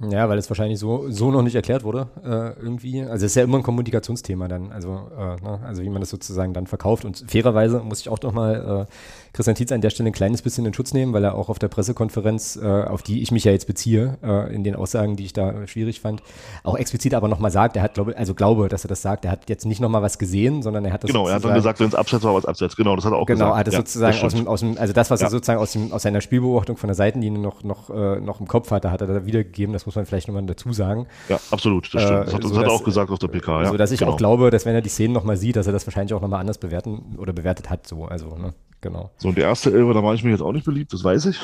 Ja, 0.00 0.28
weil 0.28 0.36
es 0.36 0.50
wahrscheinlich 0.50 0.78
so, 0.78 1.06
so 1.08 1.30
noch 1.30 1.42
nicht 1.42 1.54
erklärt 1.54 1.82
wurde, 1.82 2.08
äh, 2.22 2.60
irgendwie. 2.62 3.00
Also 3.02 3.24
es 3.24 3.32
ist 3.32 3.36
ja 3.36 3.44
immer 3.44 3.56
ein 3.56 3.62
Kommunikationsthema 3.62 4.46
dann, 4.46 4.70
also, 4.70 5.08
äh, 5.16 5.42
ne? 5.42 5.60
also 5.64 5.82
wie 5.82 5.88
man 5.88 6.00
das 6.00 6.10
sozusagen 6.10 6.52
dann 6.52 6.66
verkauft. 6.66 7.06
Und 7.06 7.24
fairerweise 7.28 7.80
muss 7.80 8.00
ich 8.00 8.10
auch 8.10 8.20
noch 8.20 8.32
mal 8.32 8.86
äh, 8.86 8.92
Christian 9.32 9.54
Tietz 9.54 9.72
an 9.72 9.80
der 9.80 9.88
Stelle 9.88 10.10
ein 10.10 10.12
kleines 10.12 10.42
bisschen 10.42 10.66
in 10.66 10.74
Schutz 10.74 10.92
nehmen, 10.92 11.14
weil 11.14 11.24
er 11.24 11.34
auch 11.34 11.48
auf 11.48 11.58
der 11.58 11.68
Pressekonferenz, 11.68 12.56
äh, 12.56 12.66
auf 12.66 13.02
die 13.02 13.22
ich 13.22 13.30
mich 13.30 13.44
ja 13.44 13.52
jetzt 13.52 13.66
beziehe, 13.66 14.18
äh, 14.22 14.54
in 14.54 14.64
den 14.64 14.76
Aussagen, 14.76 15.16
die 15.16 15.24
ich 15.24 15.32
da 15.32 15.66
schwierig 15.66 16.00
fand, 16.00 16.22
auch 16.62 16.76
explizit 16.76 17.14
aber 17.14 17.28
nochmal 17.28 17.50
sagt, 17.50 17.76
er 17.76 17.82
hat, 17.82 17.94
glaube 17.94 18.16
also 18.16 18.34
glaube, 18.34 18.68
dass 18.68 18.84
er 18.84 18.88
das 18.88 19.00
sagt, 19.00 19.24
er 19.24 19.30
hat 19.30 19.48
jetzt 19.48 19.64
nicht 19.64 19.80
nochmal 19.80 20.02
was 20.02 20.18
gesehen, 20.18 20.62
sondern 20.62 20.84
er 20.84 20.92
hat 20.92 21.04
das 21.04 21.10
Genau, 21.10 21.26
er 21.26 21.36
hat 21.36 21.44
dann 21.44 21.54
gesagt, 21.54 21.80
wenn 21.80 21.88
es 21.88 21.94
abseits 21.94 22.22
war, 22.22 22.34
was 22.34 22.44
abseits. 22.44 22.76
Genau, 22.76 22.96
das 22.96 23.06
hat 23.06 23.12
er 23.12 23.18
auch 23.18 23.26
genau, 23.26 23.36
gesagt. 23.36 23.50
Genau, 23.50 23.58
hat 23.58 23.66
das 23.66 23.74
ja, 23.74 23.80
sozusagen 23.80 24.18
aus 24.22 24.34
dem, 24.34 24.48
aus 24.48 24.60
dem, 24.60 24.78
also 24.78 24.92
das, 24.92 25.10
was 25.10 25.20
Ja. 25.20 25.26
er 25.28 25.30
sozusagen 25.30 25.60
aus, 25.60 25.72
dem, 25.72 25.92
aus 25.92 26.02
seiner 26.02 26.20
Spielbeobachtung 26.20 26.76
von 26.76 26.88
der 26.88 26.94
Seitenlinie 26.94 27.40
noch, 27.40 27.64
noch, 27.64 27.88
äh, 27.88 28.20
noch 28.20 28.40
im 28.40 28.46
Kopf 28.46 28.70
hatte, 28.70 28.90
hat 28.90 29.00
er 29.00 29.06
da 29.06 29.26
wiedergegeben, 29.26 29.72
das 29.72 29.85
muss 29.86 29.94
man 29.96 30.04
vielleicht 30.04 30.28
nochmal 30.28 30.44
dazu 30.44 30.72
sagen. 30.72 31.06
Ja, 31.28 31.38
absolut, 31.50 31.84
das 31.94 32.02
stimmt. 32.02 32.20
Äh, 32.20 32.24
Das 32.26 32.34
hat, 32.34 32.44
das 32.44 32.50
so 32.50 32.58
hat 32.58 32.66
er 32.66 32.72
auch 32.72 32.84
gesagt 32.84 33.10
auf 33.10 33.18
der 33.18 33.28
PK. 33.28 33.62
Ja, 33.62 33.68
so 33.70 33.76
dass 33.76 33.92
ich 33.92 34.00
genau. 34.00 34.12
auch 34.12 34.16
glaube, 34.18 34.50
dass 34.50 34.66
wenn 34.66 34.74
er 34.74 34.82
die 34.82 34.88
Szenen 34.90 35.14
nochmal 35.14 35.36
sieht, 35.36 35.56
dass 35.56 35.66
er 35.66 35.72
das 35.72 35.86
wahrscheinlich 35.86 36.12
auch 36.14 36.20
nochmal 36.20 36.40
anders 36.40 36.58
bewerten 36.58 37.14
oder 37.18 37.32
bewertet 37.32 37.70
hat, 37.70 37.86
so, 37.86 38.04
also, 38.04 38.36
ne, 38.36 38.52
genau. 38.80 39.10
So, 39.16 39.28
und 39.28 39.38
der 39.38 39.44
erste 39.44 39.72
Elfer, 39.72 39.94
da 39.94 40.02
mache 40.02 40.16
ich 40.16 40.24
mich 40.24 40.32
jetzt 40.32 40.42
auch 40.42 40.52
nicht 40.52 40.66
beliebt, 40.66 40.92
das 40.92 41.02
weiß 41.04 41.26
ich. 41.26 41.38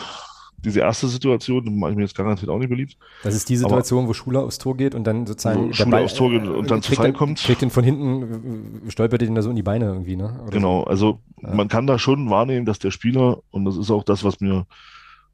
Diese 0.65 0.79
erste 0.79 1.09
Situation, 1.09 1.65
da 1.65 1.71
mache 1.73 1.91
ich 1.91 1.97
mir 1.97 2.03
jetzt 2.05 2.17
garantiert 2.17 2.49
auch 2.49 2.59
nicht 2.59 2.69
beliebt. 2.69 2.97
Das 3.25 3.35
ist 3.35 3.49
die 3.49 3.55
Aber- 3.55 3.63
Situation, 3.63 4.07
wo 4.07 4.13
Schuler 4.13 4.45
aufs 4.45 4.59
Tor 4.59 4.77
geht 4.77 4.95
und 4.95 5.05
dann 5.05 5.27
sozusagen 5.27 5.75
Schuler 5.75 6.03
aufs 6.03 6.15
Tor 6.15 6.31
geht 6.31 6.47
und 6.47 6.71
dann 6.71 6.83
zu 6.83 6.89
kriegt 6.91 6.99
Fall 6.99 7.11
den- 7.11 7.17
kommt. 7.17 7.39
Kriegt 7.41 7.63
den 7.63 7.71
von 7.71 7.83
hinten, 7.83 8.83
äh, 8.87 8.91
stolpert 8.93 9.23
den 9.23 9.35
da 9.35 9.43
so 9.43 9.51
in 9.51 9.57
die 9.57 9.65
Beine 9.65 9.87
irgendwie, 9.87 10.15
ne? 10.15 10.39
Oder 10.43 10.51
Genau, 10.53 10.85
also 10.85 11.19
Ja. 11.43 11.53
man 11.53 11.67
kann 11.67 11.89
da 11.89 11.99
schon 11.99 12.31
wahrnehmen, 12.31 12.65
dass 12.65 12.79
der 12.79 12.93
Spieler, 12.93 13.39
und 13.51 13.65
das 13.65 13.77
ist 13.77 13.91
auch 13.91 14.05
das, 14.05 14.23
was 14.23 14.39
mir, 14.41 14.67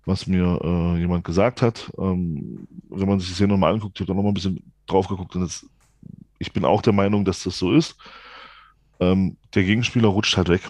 was 0.08 0.26
mir 0.26 0.58
äh, 0.64 0.98
jemand 0.98 1.24
gesagt 1.24 1.60
hat, 1.62 1.92
ähm, 1.98 2.66
wenn 2.88 3.08
man 3.08 3.20
sich 3.20 3.28
die 3.28 3.34
Szene 3.34 3.52
nochmal 3.52 3.74
anguckt, 3.74 3.96
ich 3.96 4.00
habe 4.00 4.08
da 4.08 4.14
nochmal 4.14 4.32
ein 4.32 4.34
bisschen 4.34 4.72
drauf 4.86 5.06
geguckt 5.06 5.36
und 5.36 5.42
jetzt, 5.42 5.66
ich 6.38 6.52
bin 6.52 6.64
auch 6.64 6.82
der 6.82 6.94
Meinung, 6.94 7.24
dass 7.24 7.42
das 7.42 7.58
so 7.58 7.72
ist. 7.72 7.96
Ähm, 9.00 9.36
der 9.54 9.64
Gegenspieler 9.64 10.08
rutscht 10.08 10.36
halt 10.36 10.48
weg. 10.48 10.62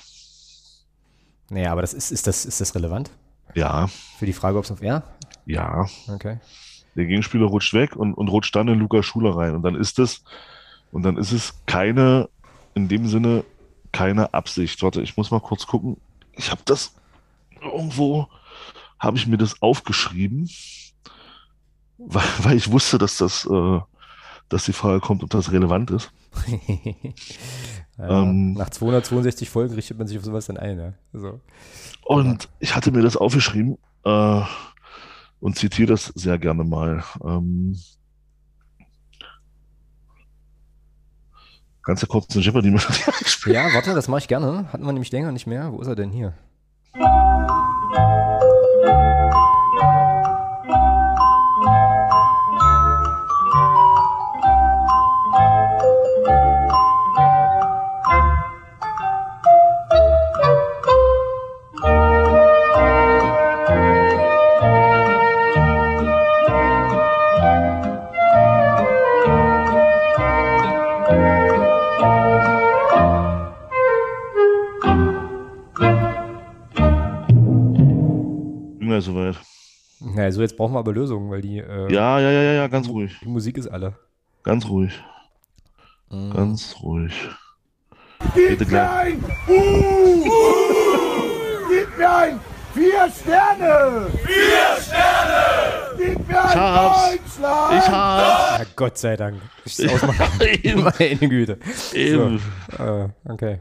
Naja, 1.50 1.72
aber 1.72 1.80
das 1.80 1.94
ist, 1.94 2.10
ist 2.10 2.26
das, 2.26 2.44
ist 2.44 2.60
das 2.60 2.74
relevant? 2.74 3.10
Ja, 3.54 3.86
Für 4.18 4.26
die 4.26 4.32
Frage, 4.32 4.58
ob 4.58 4.64
es 4.64 4.70
auf 4.70 4.82
ja? 4.82 5.02
ja. 5.46 5.86
Okay. 6.08 6.38
Der 6.96 7.06
Gegenspieler 7.06 7.46
rutscht 7.46 7.72
weg 7.74 7.96
und, 7.96 8.14
und 8.14 8.28
rutscht 8.28 8.54
dann 8.56 8.68
in 8.68 8.78
Lukas 8.78 9.06
Schuler 9.06 9.36
rein. 9.36 9.54
Und 9.54 9.62
dann 9.62 9.76
ist 9.76 9.98
es, 9.98 10.24
und 10.90 11.04
dann 11.04 11.16
ist 11.16 11.32
es 11.32 11.54
keine, 11.66 12.28
in 12.74 12.88
dem 12.88 13.06
Sinne, 13.06 13.44
keine 13.92 14.34
Absicht. 14.34 14.82
Warte, 14.82 15.00
ich 15.00 15.16
muss 15.16 15.30
mal 15.30 15.40
kurz 15.40 15.66
gucken. 15.66 15.96
Ich 16.32 16.50
habe 16.50 16.60
das 16.64 16.94
irgendwo, 17.62 18.28
habe 18.98 19.16
ich 19.16 19.26
mir 19.26 19.36
das 19.38 19.62
aufgeschrieben, 19.62 20.48
weil, 21.98 22.24
weil 22.42 22.56
ich 22.56 22.70
wusste, 22.70 22.98
dass 22.98 23.16
das, 23.18 23.46
äh, 23.46 23.80
dass 24.48 24.64
die 24.64 24.72
Frage 24.72 25.00
kommt, 25.00 25.22
ob 25.22 25.30
das 25.30 25.52
relevant 25.52 25.90
ist. 25.90 26.10
ja, 27.98 28.22
Ähm. 28.22 28.54
nach 28.54 28.70
262 28.70 29.48
Folgen 29.50 29.74
richtet 29.74 29.98
man 29.98 30.06
sich 30.06 30.18
auf 30.18 30.24
sowas 30.24 30.46
dann 30.46 30.56
ein, 30.56 30.78
ja. 30.78 30.92
So. 31.12 31.40
Und 32.04 32.48
ich 32.60 32.74
hatte 32.74 32.90
mir 32.90 33.02
das 33.02 33.16
aufgeschrieben 33.16 33.78
äh, 34.04 34.42
und 35.40 35.56
zitiere 35.56 35.88
das 35.88 36.06
sehr 36.14 36.38
gerne 36.38 36.64
mal. 36.64 37.04
Ähm, 37.24 37.78
ganz 41.82 42.06
kurz 42.06 42.34
eine 42.34 42.44
Jeopardy-Melodie. 42.44 43.52
Ja, 43.52 43.72
warte, 43.72 43.94
das 43.94 44.08
mache 44.08 44.20
ich 44.20 44.28
gerne. 44.28 44.70
Hatten 44.72 44.84
wir 44.84 44.92
nämlich 44.92 45.12
länger 45.12 45.32
nicht 45.32 45.46
mehr. 45.46 45.72
Wo 45.72 45.80
ist 45.80 45.88
er 45.88 45.96
denn 45.96 46.10
hier? 46.10 46.34
Na, 80.28 80.32
so 80.32 80.42
jetzt 80.42 80.58
brauchen 80.58 80.74
wir 80.74 80.78
aber 80.80 80.92
Lösungen, 80.92 81.30
weil 81.30 81.40
die, 81.40 81.58
äh, 81.58 81.90
Ja, 81.90 82.20
ja, 82.20 82.30
ja, 82.30 82.42
ja, 82.42 82.52
ja, 82.52 82.66
ganz 82.68 82.86
ruhig. 82.86 83.16
die 83.22 83.28
Musik 83.28 83.56
ist 83.56 83.66
alle. 83.66 83.94
Ganz 84.42 84.68
ruhig. 84.68 84.92
Mhm. 86.10 86.32
Ganz 86.34 86.76
ruhig. 86.82 87.14
Bitte 88.34 88.66
gleich. 88.66 89.14
ein 89.14 89.24
Uh! 89.48 90.24
Gib 91.70 91.96
mir 91.96 92.10
ein 92.10 92.40
Vier 92.74 93.08
Sterne! 93.10 94.06
Vier 94.22 94.82
Sterne! 94.82 95.96
Gib 95.96 96.28
mir 96.28 96.44
ein 96.44 96.54
hab's. 96.54 97.10
Deutschland! 97.10 97.72
Ich 97.82 97.88
hab's. 97.90 98.58
Ja, 98.58 98.66
Gott 98.76 98.98
sei 98.98 99.16
Dank. 99.16 99.40
Ich 99.64 99.78
Meine 100.76 101.28
Güte. 101.28 101.58
eben. 101.94 102.42
Äh, 102.78 103.08
okay. 103.32 103.60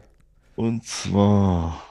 Und 0.58 0.84
zwar. 0.86 1.82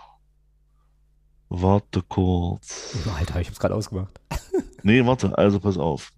Warte 1.59 2.03
kurz. 2.03 2.99
Alter, 3.19 3.41
ich 3.41 3.49
hab's 3.49 3.59
gerade 3.59 3.75
ausgemacht. 3.75 4.21
Nee, 4.83 5.05
warte, 5.05 5.37
also 5.37 5.59
pass 5.59 5.79
auf. 5.79 6.13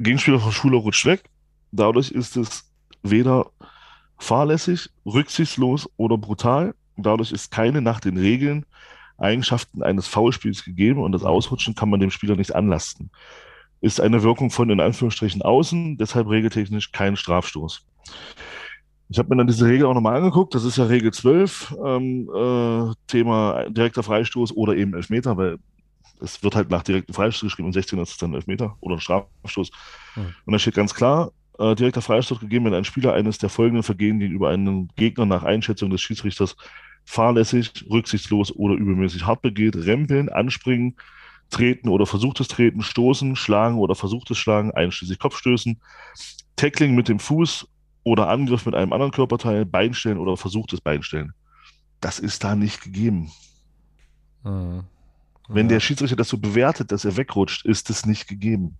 Gegenspieler 0.00 0.40
von 0.40 0.50
Schuler 0.50 0.78
rutscht 0.78 1.06
weg. 1.06 1.22
Dadurch 1.70 2.10
ist 2.10 2.36
es 2.36 2.68
weder 3.04 3.52
fahrlässig, 4.18 4.90
rücksichtslos 5.06 5.88
oder 5.96 6.18
brutal. 6.18 6.74
Dadurch 6.96 7.30
ist 7.30 7.52
keine 7.52 7.80
nach 7.80 8.00
den 8.00 8.16
Regeln 8.16 8.66
Eigenschaften 9.16 9.84
eines 9.84 10.08
Foulspiels 10.08 10.64
gegeben 10.64 11.04
und 11.04 11.12
das 11.12 11.22
Ausrutschen 11.22 11.76
kann 11.76 11.88
man 11.88 12.00
dem 12.00 12.10
Spieler 12.10 12.34
nicht 12.34 12.56
anlasten. 12.56 13.12
Ist 13.80 14.00
eine 14.00 14.24
Wirkung 14.24 14.50
von 14.50 14.68
in 14.68 14.80
Anführungsstrichen 14.80 15.42
außen, 15.42 15.98
deshalb 15.98 16.28
regeltechnisch 16.28 16.90
kein 16.90 17.16
Strafstoß. 17.16 17.86
Ich 19.08 19.18
habe 19.18 19.28
mir 19.28 19.36
dann 19.36 19.46
diese 19.46 19.66
Regel 19.66 19.86
auch 19.86 19.94
nochmal 19.94 20.16
angeguckt. 20.16 20.54
Das 20.54 20.64
ist 20.64 20.78
ja 20.78 20.84
Regel 20.84 21.12
12, 21.12 21.76
ähm, 21.84 22.30
äh, 22.34 22.94
Thema 23.06 23.68
direkter 23.68 24.02
Freistoß 24.02 24.56
oder 24.56 24.74
eben 24.74 24.94
Elfmeter, 24.94 25.36
weil 25.36 25.58
es 26.20 26.42
wird 26.42 26.54
halt 26.54 26.70
nach 26.70 26.82
direktem 26.82 27.14
Freistoß 27.14 27.48
geschrieben 27.48 27.66
und 27.66 27.72
16 27.72 27.98
ist 27.98 28.10
es 28.10 28.16
dann 28.16 28.34
Elfmeter 28.34 28.76
oder 28.80 28.94
ein 28.94 29.00
Strafstoß. 29.00 29.70
Hm. 30.14 30.34
Und 30.46 30.52
da 30.52 30.58
steht 30.58 30.74
ganz 30.74 30.94
klar, 30.94 31.32
äh, 31.58 31.74
direkter 31.74 32.02
Freistoß 32.02 32.40
gegeben, 32.40 32.66
wenn 32.66 32.74
ein 32.74 32.84
Spieler 32.84 33.12
eines 33.12 33.38
der 33.38 33.48
folgenden 33.48 33.82
Vergehen 33.82 34.18
gegenüber 34.18 34.48
einem 34.48 34.88
Gegner 34.96 35.26
nach 35.26 35.42
Einschätzung 35.42 35.90
des 35.90 36.00
Schiedsrichters 36.00 36.56
fahrlässig, 37.04 37.84
rücksichtslos 37.90 38.54
oder 38.54 38.74
übelmäßig 38.74 39.26
hart 39.26 39.42
begeht, 39.42 39.76
rempeln, 39.76 40.28
anspringen, 40.28 40.96
treten 41.50 41.88
oder 41.88 42.06
versuchtes 42.06 42.48
Treten, 42.48 42.82
stoßen, 42.82 43.36
schlagen 43.36 43.78
oder 43.78 43.94
versuchtes 43.94 44.38
Schlagen, 44.38 44.70
einschließlich 44.70 45.18
Kopfstößen, 45.18 45.80
Tackling 46.56 46.94
mit 46.94 47.08
dem 47.08 47.18
Fuß 47.18 47.68
oder 48.04 48.28
Angriff 48.28 48.66
mit 48.66 48.74
einem 48.74 48.92
anderen 48.92 49.12
Körperteil, 49.12 49.64
Beinstellen 49.64 50.18
oder 50.18 50.36
versuchtes 50.36 50.80
Beinstellen. 50.80 51.32
Das 52.00 52.18
ist 52.18 52.42
da 52.44 52.54
nicht 52.56 52.82
gegeben. 52.82 53.30
Mhm. 54.44 54.84
Wenn 55.48 55.68
der 55.68 55.80
Schiedsrichter 55.80 56.16
das 56.16 56.28
so 56.28 56.38
bewertet, 56.38 56.92
dass 56.92 57.04
er 57.04 57.16
wegrutscht, 57.16 57.64
ist 57.66 57.90
es 57.90 58.06
nicht 58.06 58.26
gegeben. 58.28 58.76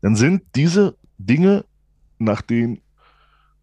Dann 0.00 0.16
sind 0.16 0.42
diese 0.54 0.96
Dinge, 1.18 1.64
nach 2.18 2.42
denen 2.42 2.80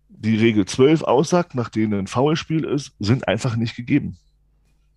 die 0.09 0.35
Regel 0.35 0.65
12 0.65 1.03
aussagt, 1.03 1.53
nach 1.53 1.69
denen 1.69 1.93
ein 1.99 2.07
Foulspiel 2.07 2.63
ist, 2.63 2.93
sind 2.99 3.27
einfach 3.27 3.55
nicht 3.55 3.75
gegeben. 3.75 4.17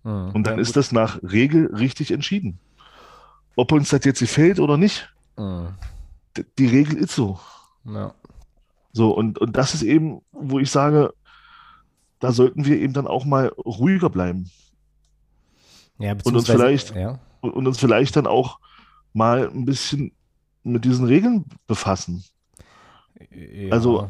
Mhm. 0.03 0.31
Und 0.33 0.47
dann 0.47 0.55
Ja, 0.55 0.61
ist 0.61 0.75
das 0.75 0.91
nach 0.91 1.21
Regel 1.21 1.67
richtig 1.75 2.11
entschieden. 2.11 2.59
Ob 3.55 3.71
uns 3.71 3.89
das 3.89 4.05
jetzt 4.05 4.19
gefällt 4.19 4.59
oder 4.59 4.77
nicht, 4.77 5.13
Mhm. 5.37 5.69
die 6.57 6.67
Regel 6.67 6.97
ist 6.97 7.13
so. 7.13 7.39
Ja. 7.85 8.13
So, 8.93 9.11
und, 9.15 9.39
und 9.39 9.55
das 9.55 9.73
ist 9.73 9.83
eben, 9.83 10.21
wo 10.31 10.59
ich 10.59 10.69
sage, 10.69 11.13
da 12.19 12.31
sollten 12.31 12.65
wir 12.65 12.77
eben 12.79 12.93
dann 12.93 13.07
auch 13.07 13.25
mal 13.25 13.47
ruhiger 13.65 14.09
bleiben 14.09 14.49
Ja, 15.97 16.11
Und 16.11 16.35
uns 16.35 16.45
beziehungsweise- 16.45 16.57
vielleicht- 16.57 16.95
Ja. 16.95 17.19
und, 17.41 17.67
uns 17.67 17.79
vielleicht 17.79 18.15
dann 18.15 18.27
auch 18.27 18.59
mal 19.13 19.49
ein 19.49 19.65
bisschen 19.65 20.11
mit 20.63 20.83
diesen 20.85 21.05
Regeln 21.05 21.45
befassen. 21.67 22.23
ja. 23.31 23.71
Also- 23.71 24.09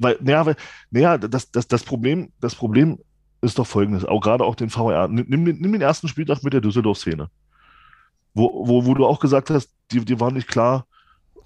Weil, 0.00 0.16
naja, 0.20 0.46
weil, 0.46 0.56
naja, 0.92 1.18
das, 1.18 1.50
das, 1.50 1.66
das 1.66 1.82
Problem, 1.82 2.30
das 2.40 2.54
Problem 2.54 2.98
ist 3.40 3.58
doch 3.58 3.66
folgendes, 3.66 4.04
auch 4.04 4.20
gerade 4.20 4.44
auch 4.44 4.54
den 4.54 4.70
VR. 4.70 5.08
Nimm, 5.08 5.26
nimm, 5.28 5.72
den- 5.72 5.80
ersten 5.80 6.06
Spieltag 6.06 6.42
mit 6.44 6.52
der 6.52 6.60
Düsseldorf-Szene. 6.60 7.28
Wo, 8.34 8.66
wo, 8.68 8.84
wo 8.86 8.94
du 8.94 9.04
auch 9.06 9.18
gesagt 9.20 9.50
hast, 9.50 9.70
die, 9.90 10.04
die 10.04 10.20
war 10.20 10.30
nicht 10.30 10.46
klar, 10.48 10.86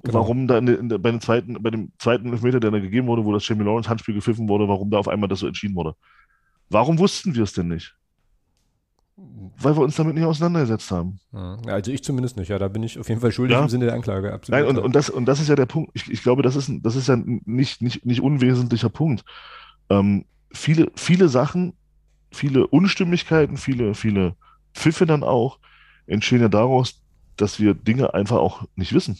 Genau. 0.04 0.18
warum 0.18 0.48
da 0.48 0.58
in, 0.58 0.66
in, 0.66 0.88
bei, 0.88 1.10
dem 1.10 1.20
zweiten, 1.20 1.62
bei 1.62 1.70
dem 1.70 1.92
zweiten 1.98 2.32
Elfmeter, 2.32 2.58
der 2.58 2.72
da 2.72 2.80
gegeben 2.80 3.06
wurde, 3.06 3.24
wo 3.24 3.32
das 3.32 3.46
Jamie 3.46 3.64
Lawrence 3.64 3.88
Handspiel 3.88 4.14
gepfiffen 4.14 4.48
wurde, 4.48 4.66
warum 4.66 4.90
da 4.90 4.98
auf 4.98 5.08
einmal 5.08 5.28
das 5.28 5.40
so 5.40 5.46
entschieden 5.46 5.76
wurde. 5.76 5.94
Warum 6.70 6.98
wussten 6.98 7.34
wir 7.34 7.44
es 7.44 7.52
denn 7.52 7.68
nicht? 7.68 7.94
weil 9.16 9.76
wir 9.76 9.82
uns 9.82 9.96
damit 9.96 10.14
nicht 10.14 10.24
auseinandergesetzt 10.24 10.90
haben. 10.90 11.20
Ja, 11.32 11.74
also 11.74 11.92
ich 11.92 12.02
zumindest 12.02 12.36
nicht, 12.36 12.48
ja, 12.48 12.58
da 12.58 12.68
bin 12.68 12.82
ich 12.82 12.98
auf 12.98 13.08
jeden 13.08 13.20
Fall 13.20 13.32
schuldig 13.32 13.56
ja. 13.56 13.62
im 13.62 13.68
Sinne 13.68 13.86
der 13.86 13.94
Anklage, 13.94 14.32
absolut. 14.32 14.60
Nein, 14.60 14.68
und, 14.68 14.82
und, 14.82 14.94
das, 14.94 15.10
und 15.10 15.26
das 15.26 15.40
ist 15.40 15.48
ja 15.48 15.56
der 15.56 15.66
Punkt. 15.66 15.90
Ich, 15.94 16.10
ich 16.10 16.22
glaube, 16.22 16.42
das 16.42 16.56
ist, 16.56 16.70
das 16.82 16.96
ist 16.96 17.08
ja 17.08 17.16
nicht, 17.16 17.82
nicht, 17.82 18.06
nicht 18.06 18.20
unwesentlicher 18.20 18.88
Punkt. 18.88 19.24
Ähm, 19.90 20.24
viele, 20.52 20.90
viele 20.96 21.28
Sachen, 21.28 21.74
viele 22.30 22.66
Unstimmigkeiten, 22.66 23.56
viele, 23.58 23.94
viele 23.94 24.34
Pfiffe 24.74 25.06
dann 25.06 25.22
auch, 25.22 25.58
entstehen 26.06 26.40
ja 26.40 26.48
daraus, 26.48 27.02
dass 27.36 27.60
wir 27.60 27.74
Dinge 27.74 28.14
einfach 28.14 28.38
auch 28.38 28.64
nicht 28.76 28.92
wissen. 28.94 29.18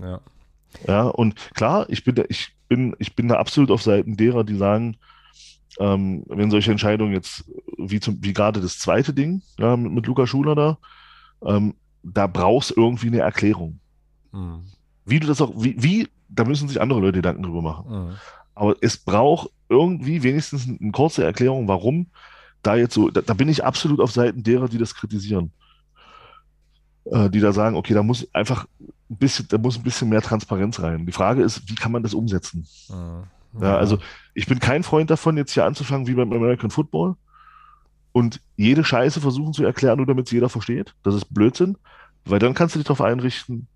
Ja. 0.00 0.20
Ja, 0.86 1.02
und 1.04 1.34
klar, 1.54 1.86
ich 1.88 2.04
bin 2.04 2.14
da, 2.14 2.24
ich 2.28 2.52
bin, 2.68 2.94
ich 2.98 3.14
bin 3.14 3.28
da 3.28 3.36
absolut 3.36 3.70
auf 3.70 3.82
Seiten 3.82 4.16
derer, 4.16 4.44
die 4.44 4.56
sagen, 4.56 4.96
ähm, 5.78 6.24
wenn 6.28 6.50
solche 6.50 6.70
Entscheidungen 6.70 7.12
jetzt, 7.12 7.44
wie, 7.78 8.00
zum, 8.00 8.22
wie 8.22 8.32
gerade 8.32 8.60
das 8.60 8.78
zweite 8.78 9.14
Ding 9.14 9.42
ja, 9.58 9.76
mit, 9.76 9.92
mit 9.92 10.06
Luca 10.06 10.26
Schuler 10.26 10.54
da, 10.54 10.78
ähm, 11.44 11.74
da 12.02 12.26
brauchst 12.26 12.70
du 12.70 12.74
irgendwie 12.76 13.08
eine 13.08 13.20
Erklärung. 13.20 13.80
Mhm. 14.32 14.64
Wie 15.04 15.20
du 15.20 15.26
das 15.26 15.40
auch, 15.40 15.52
wie, 15.56 15.82
wie, 15.82 16.08
da 16.28 16.44
müssen 16.44 16.68
sich 16.68 16.80
andere 16.80 17.00
Leute 17.00 17.18
Gedanken 17.18 17.42
drüber 17.42 17.62
machen. 17.62 17.90
Mhm. 17.90 18.14
Aber 18.54 18.76
es 18.80 18.96
braucht 18.96 19.50
irgendwie 19.68 20.22
wenigstens 20.22 20.68
eine 20.68 20.92
kurze 20.92 21.24
Erklärung, 21.24 21.68
warum 21.68 22.08
da 22.62 22.76
jetzt 22.76 22.94
so, 22.94 23.08
da, 23.08 23.20
da 23.20 23.34
bin 23.34 23.48
ich 23.48 23.64
absolut 23.64 24.00
auf 24.00 24.10
Seiten 24.10 24.42
derer, 24.42 24.68
die 24.68 24.78
das 24.78 24.94
kritisieren. 24.94 25.52
Äh, 27.04 27.30
die 27.30 27.40
da 27.40 27.52
sagen, 27.52 27.76
okay, 27.76 27.94
da 27.94 28.02
muss 28.02 28.26
einfach 28.34 28.66
ein 29.10 29.16
bisschen, 29.16 29.46
da 29.48 29.58
muss 29.58 29.78
ein 29.78 29.82
bisschen 29.82 30.08
mehr 30.08 30.22
Transparenz 30.22 30.80
rein. 30.80 31.06
Die 31.06 31.12
Frage 31.12 31.42
ist, 31.42 31.68
wie 31.68 31.74
kann 31.74 31.92
man 31.92 32.02
das 32.02 32.14
umsetzen? 32.14 32.66
Mhm. 32.88 33.62
Ja, 33.62 33.76
also 33.76 33.98
ich 34.34 34.46
bin 34.46 34.58
kein 34.58 34.82
Freund 34.82 35.10
davon, 35.10 35.36
jetzt 35.36 35.52
hier 35.52 35.64
anzufangen 35.64 36.06
wie 36.06 36.14
beim 36.14 36.32
American 36.32 36.70
Football 36.70 37.16
und 38.12 38.40
jede 38.56 38.84
Scheiße 38.84 39.20
versuchen 39.20 39.52
zu 39.52 39.64
erklären, 39.64 39.96
nur 39.96 40.06
damit 40.06 40.26
es 40.26 40.32
jeder 40.32 40.48
versteht. 40.48 40.94
Das 41.02 41.14
ist 41.14 41.32
Blödsinn, 41.32 41.76
weil 42.24 42.38
dann 42.38 42.54
kannst 42.54 42.74
du 42.74 42.78
dich 42.78 42.86
darauf 42.86 43.00
einrichten, 43.00 43.66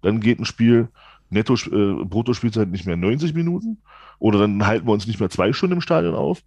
dann 0.00 0.20
geht 0.20 0.40
ein 0.40 0.44
Spiel 0.44 0.88
netto, 1.30 1.54
äh, 1.54 2.04
Brutto-Spielzeit 2.04 2.68
nicht 2.68 2.86
mehr 2.86 2.96
90 2.96 3.34
Minuten 3.34 3.78
oder 4.18 4.38
dann 4.38 4.66
halten 4.66 4.86
wir 4.86 4.92
uns 4.92 5.06
nicht 5.06 5.20
mehr 5.20 5.30
zwei 5.30 5.52
Stunden 5.52 5.76
im 5.76 5.80
Stadion 5.80 6.14
auf, 6.14 6.42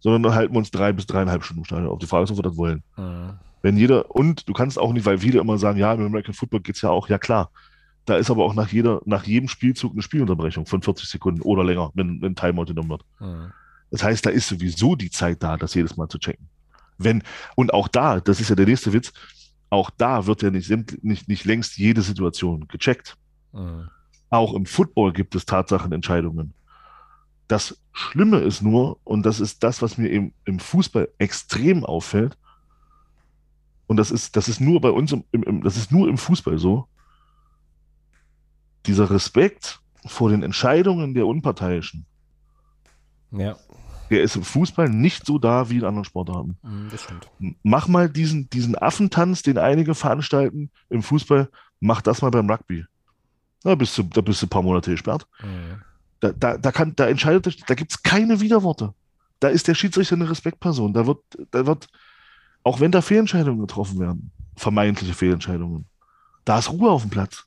sondern 0.00 0.22
dann 0.22 0.34
halten 0.34 0.54
wir 0.54 0.58
uns 0.58 0.70
drei 0.70 0.92
bis 0.92 1.06
dreieinhalb 1.06 1.44
Stunden 1.44 1.62
im 1.62 1.64
Stadion 1.64 1.88
auf. 1.88 1.98
Die 1.98 2.06
Frage 2.06 2.24
ist, 2.24 2.30
ob 2.30 2.38
wir 2.38 2.42
das 2.42 2.56
wollen. 2.56 2.82
Mhm. 2.96 3.32
Wenn 3.62 3.76
jeder, 3.76 4.10
und 4.10 4.48
du 4.48 4.52
kannst 4.52 4.78
auch 4.78 4.92
nicht, 4.92 5.04
weil 5.04 5.18
viele 5.18 5.40
immer 5.40 5.58
sagen, 5.58 5.78
ja, 5.78 5.92
im 5.92 6.06
American 6.06 6.34
Football 6.34 6.60
geht 6.60 6.76
es 6.76 6.82
ja 6.82 6.90
auch, 6.90 7.08
ja 7.08 7.18
klar, 7.18 7.50
da 8.10 8.16
ist 8.16 8.30
aber 8.30 8.44
auch 8.44 8.54
nach, 8.54 8.68
jeder, 8.68 9.00
nach 9.04 9.24
jedem 9.24 9.48
Spielzug 9.48 9.92
eine 9.92 10.02
Spielunterbrechung 10.02 10.66
von 10.66 10.82
40 10.82 11.08
Sekunden 11.08 11.42
oder 11.42 11.62
länger, 11.62 11.90
wenn, 11.94 12.20
wenn 12.20 12.34
Timeout 12.34 12.66
genommen 12.66 12.90
wird. 12.90 13.04
Mhm. 13.20 13.52
Das 13.92 14.02
heißt, 14.02 14.26
da 14.26 14.30
ist 14.30 14.48
sowieso 14.48 14.96
die 14.96 15.10
Zeit 15.10 15.42
da, 15.42 15.56
das 15.56 15.74
jedes 15.74 15.96
Mal 15.96 16.08
zu 16.08 16.18
checken. 16.18 16.48
Wenn, 16.98 17.22
und 17.54 17.72
auch 17.72 17.86
da, 17.86 18.20
das 18.20 18.40
ist 18.40 18.50
ja 18.50 18.56
der 18.56 18.66
nächste 18.66 18.92
Witz, 18.92 19.12
auch 19.70 19.90
da 19.90 20.26
wird 20.26 20.42
ja 20.42 20.50
nicht, 20.50 20.70
nicht, 21.04 21.28
nicht 21.28 21.44
längst 21.44 21.78
jede 21.78 22.02
Situation 22.02 22.66
gecheckt. 22.66 23.16
Mhm. 23.52 23.88
Auch 24.28 24.54
im 24.54 24.66
Football 24.66 25.12
gibt 25.12 25.36
es 25.36 25.46
Tatsachenentscheidungen. 25.46 26.52
Das 27.46 27.80
Schlimme 27.92 28.38
ist 28.38 28.60
nur, 28.60 28.98
und 29.04 29.24
das 29.24 29.38
ist 29.38 29.62
das, 29.62 29.82
was 29.82 29.98
mir 29.98 30.10
eben 30.10 30.32
im 30.44 30.58
Fußball 30.58 31.08
extrem 31.18 31.84
auffällt, 31.84 32.36
und 33.86 33.96
das 33.96 34.12
ist, 34.12 34.36
das 34.36 34.48
ist 34.48 34.60
nur 34.60 34.80
bei 34.80 34.90
uns, 34.90 35.10
im, 35.10 35.24
im, 35.32 35.62
das 35.62 35.76
ist 35.76 35.90
nur 35.90 36.08
im 36.08 36.16
Fußball 36.16 36.58
so, 36.58 36.86
dieser 38.86 39.10
Respekt 39.10 39.80
vor 40.06 40.30
den 40.30 40.42
Entscheidungen 40.42 41.14
der 41.14 41.26
Unparteiischen, 41.26 42.06
ja. 43.32 43.56
der 44.10 44.22
ist 44.22 44.36
im 44.36 44.42
Fußball 44.42 44.88
nicht 44.88 45.26
so 45.26 45.38
da 45.38 45.68
wie 45.68 45.78
in 45.78 45.84
anderen 45.84 46.04
Sportarten. 46.04 46.56
Mhm, 46.62 46.88
das 46.90 47.02
stimmt. 47.02 47.28
Mach 47.62 47.88
mal 47.88 48.08
diesen, 48.08 48.48
diesen 48.50 48.76
Affentanz, 48.76 49.42
den 49.42 49.58
einige 49.58 49.94
veranstalten 49.94 50.70
im 50.88 51.02
Fußball, 51.02 51.48
mach 51.80 52.00
das 52.00 52.22
mal 52.22 52.30
beim 52.30 52.50
Rugby. 52.50 52.84
Da 53.62 53.74
bist 53.74 53.96
du, 53.98 54.02
da 54.04 54.20
bist 54.20 54.40
du 54.40 54.46
ein 54.46 54.50
paar 54.50 54.62
Monate 54.62 54.90
gesperrt. 54.90 55.26
Mhm. 55.42 55.82
Da, 56.20 56.32
da, 56.32 56.56
da, 56.56 56.72
kann, 56.72 56.94
da 56.96 57.08
entscheidet, 57.08 57.68
da 57.68 57.74
gibt 57.74 57.92
es 57.92 58.02
keine 58.02 58.40
Widerworte. 58.40 58.94
Da 59.38 59.48
ist 59.48 59.68
der 59.68 59.74
Schiedsrichter 59.74 60.16
eine 60.16 60.28
Respektperson. 60.28 60.92
Da 60.92 61.06
wird, 61.06 61.18
da 61.50 61.66
wird, 61.66 61.88
auch 62.62 62.80
wenn 62.80 62.92
da 62.92 63.00
Fehlentscheidungen 63.00 63.60
getroffen 63.60 63.98
werden, 63.98 64.30
vermeintliche 64.56 65.14
Fehlentscheidungen, 65.14 65.86
da 66.44 66.58
ist 66.58 66.70
Ruhe 66.70 66.90
auf 66.90 67.02
dem 67.02 67.10
Platz. 67.10 67.44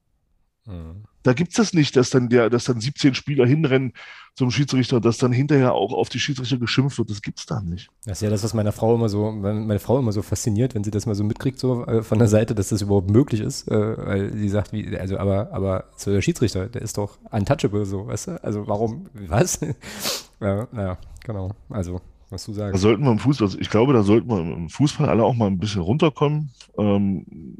Mhm. 0.65 1.03
Da 1.23 1.33
gibt 1.33 1.51
es 1.51 1.57
das 1.57 1.73
nicht, 1.73 1.95
dass 1.95 2.09
dann, 2.09 2.29
der, 2.29 2.49
dass 2.49 2.65
dann 2.65 2.79
17 2.79 3.15
Spieler 3.15 3.45
hinrennen 3.45 3.93
zum 4.35 4.51
Schiedsrichter, 4.51 4.99
dass 4.99 5.17
dann 5.17 5.31
hinterher 5.31 5.73
auch 5.73 5.93
auf 5.93 6.09
die 6.09 6.19
Schiedsrichter 6.19 6.57
geschimpft 6.57 6.97
wird. 6.97 7.09
Das 7.09 7.21
gibt 7.21 7.39
es 7.39 7.45
da 7.45 7.61
nicht. 7.61 7.89
Das 8.05 8.17
ist 8.17 8.21
ja 8.23 8.29
das, 8.29 8.43
was 8.43 8.53
meiner 8.53 8.71
Frau 8.71 8.95
immer 8.95 9.07
so, 9.07 9.31
meine 9.31 9.79
Frau 9.79 9.99
immer 9.99 10.11
so 10.11 10.21
fasziniert, 10.21 10.75
wenn 10.75 10.83
sie 10.83 10.91
das 10.91 11.05
mal 11.05 11.15
so 11.15 11.23
mitkriegt, 11.23 11.59
so 11.59 11.85
äh, 11.85 12.03
von 12.03 12.19
der 12.19 12.27
Seite, 12.27 12.55
dass 12.55 12.69
das 12.69 12.81
überhaupt 12.81 13.09
möglich 13.09 13.41
ist. 13.41 13.67
Äh, 13.69 13.97
weil 13.97 14.33
sie 14.33 14.49
sagt, 14.49 14.73
wie, 14.73 14.97
also, 14.97 15.17
aber, 15.17 15.53
aber 15.53 15.85
so 15.95 16.11
der 16.11 16.21
Schiedsrichter, 16.21 16.67
der 16.67 16.81
ist 16.81 16.97
doch 16.97 17.17
untouchable, 17.31 17.85
so, 17.85 18.07
weißt 18.07 18.27
du? 18.27 18.43
Also 18.43 18.67
warum, 18.67 19.05
was? 19.13 19.59
ja, 20.41 20.67
naja, 20.71 20.97
genau. 21.23 21.51
Also, 21.69 22.01
was 22.29 22.45
du 22.45 22.53
sagst. 22.53 22.73
Da 22.73 22.79
sollten 22.79 23.03
wir 23.03 23.11
im 23.11 23.19
Fußball, 23.19 23.47
also 23.47 23.59
ich 23.59 23.69
glaube, 23.69 23.93
da 23.93 24.03
sollten 24.03 24.27
wir 24.27 24.39
im 24.39 24.69
Fußball 24.69 25.07
alle 25.07 25.23
auch 25.23 25.35
mal 25.35 25.47
ein 25.47 25.59
bisschen 25.59 25.81
runterkommen. 25.81 26.51
Ähm, 26.77 27.57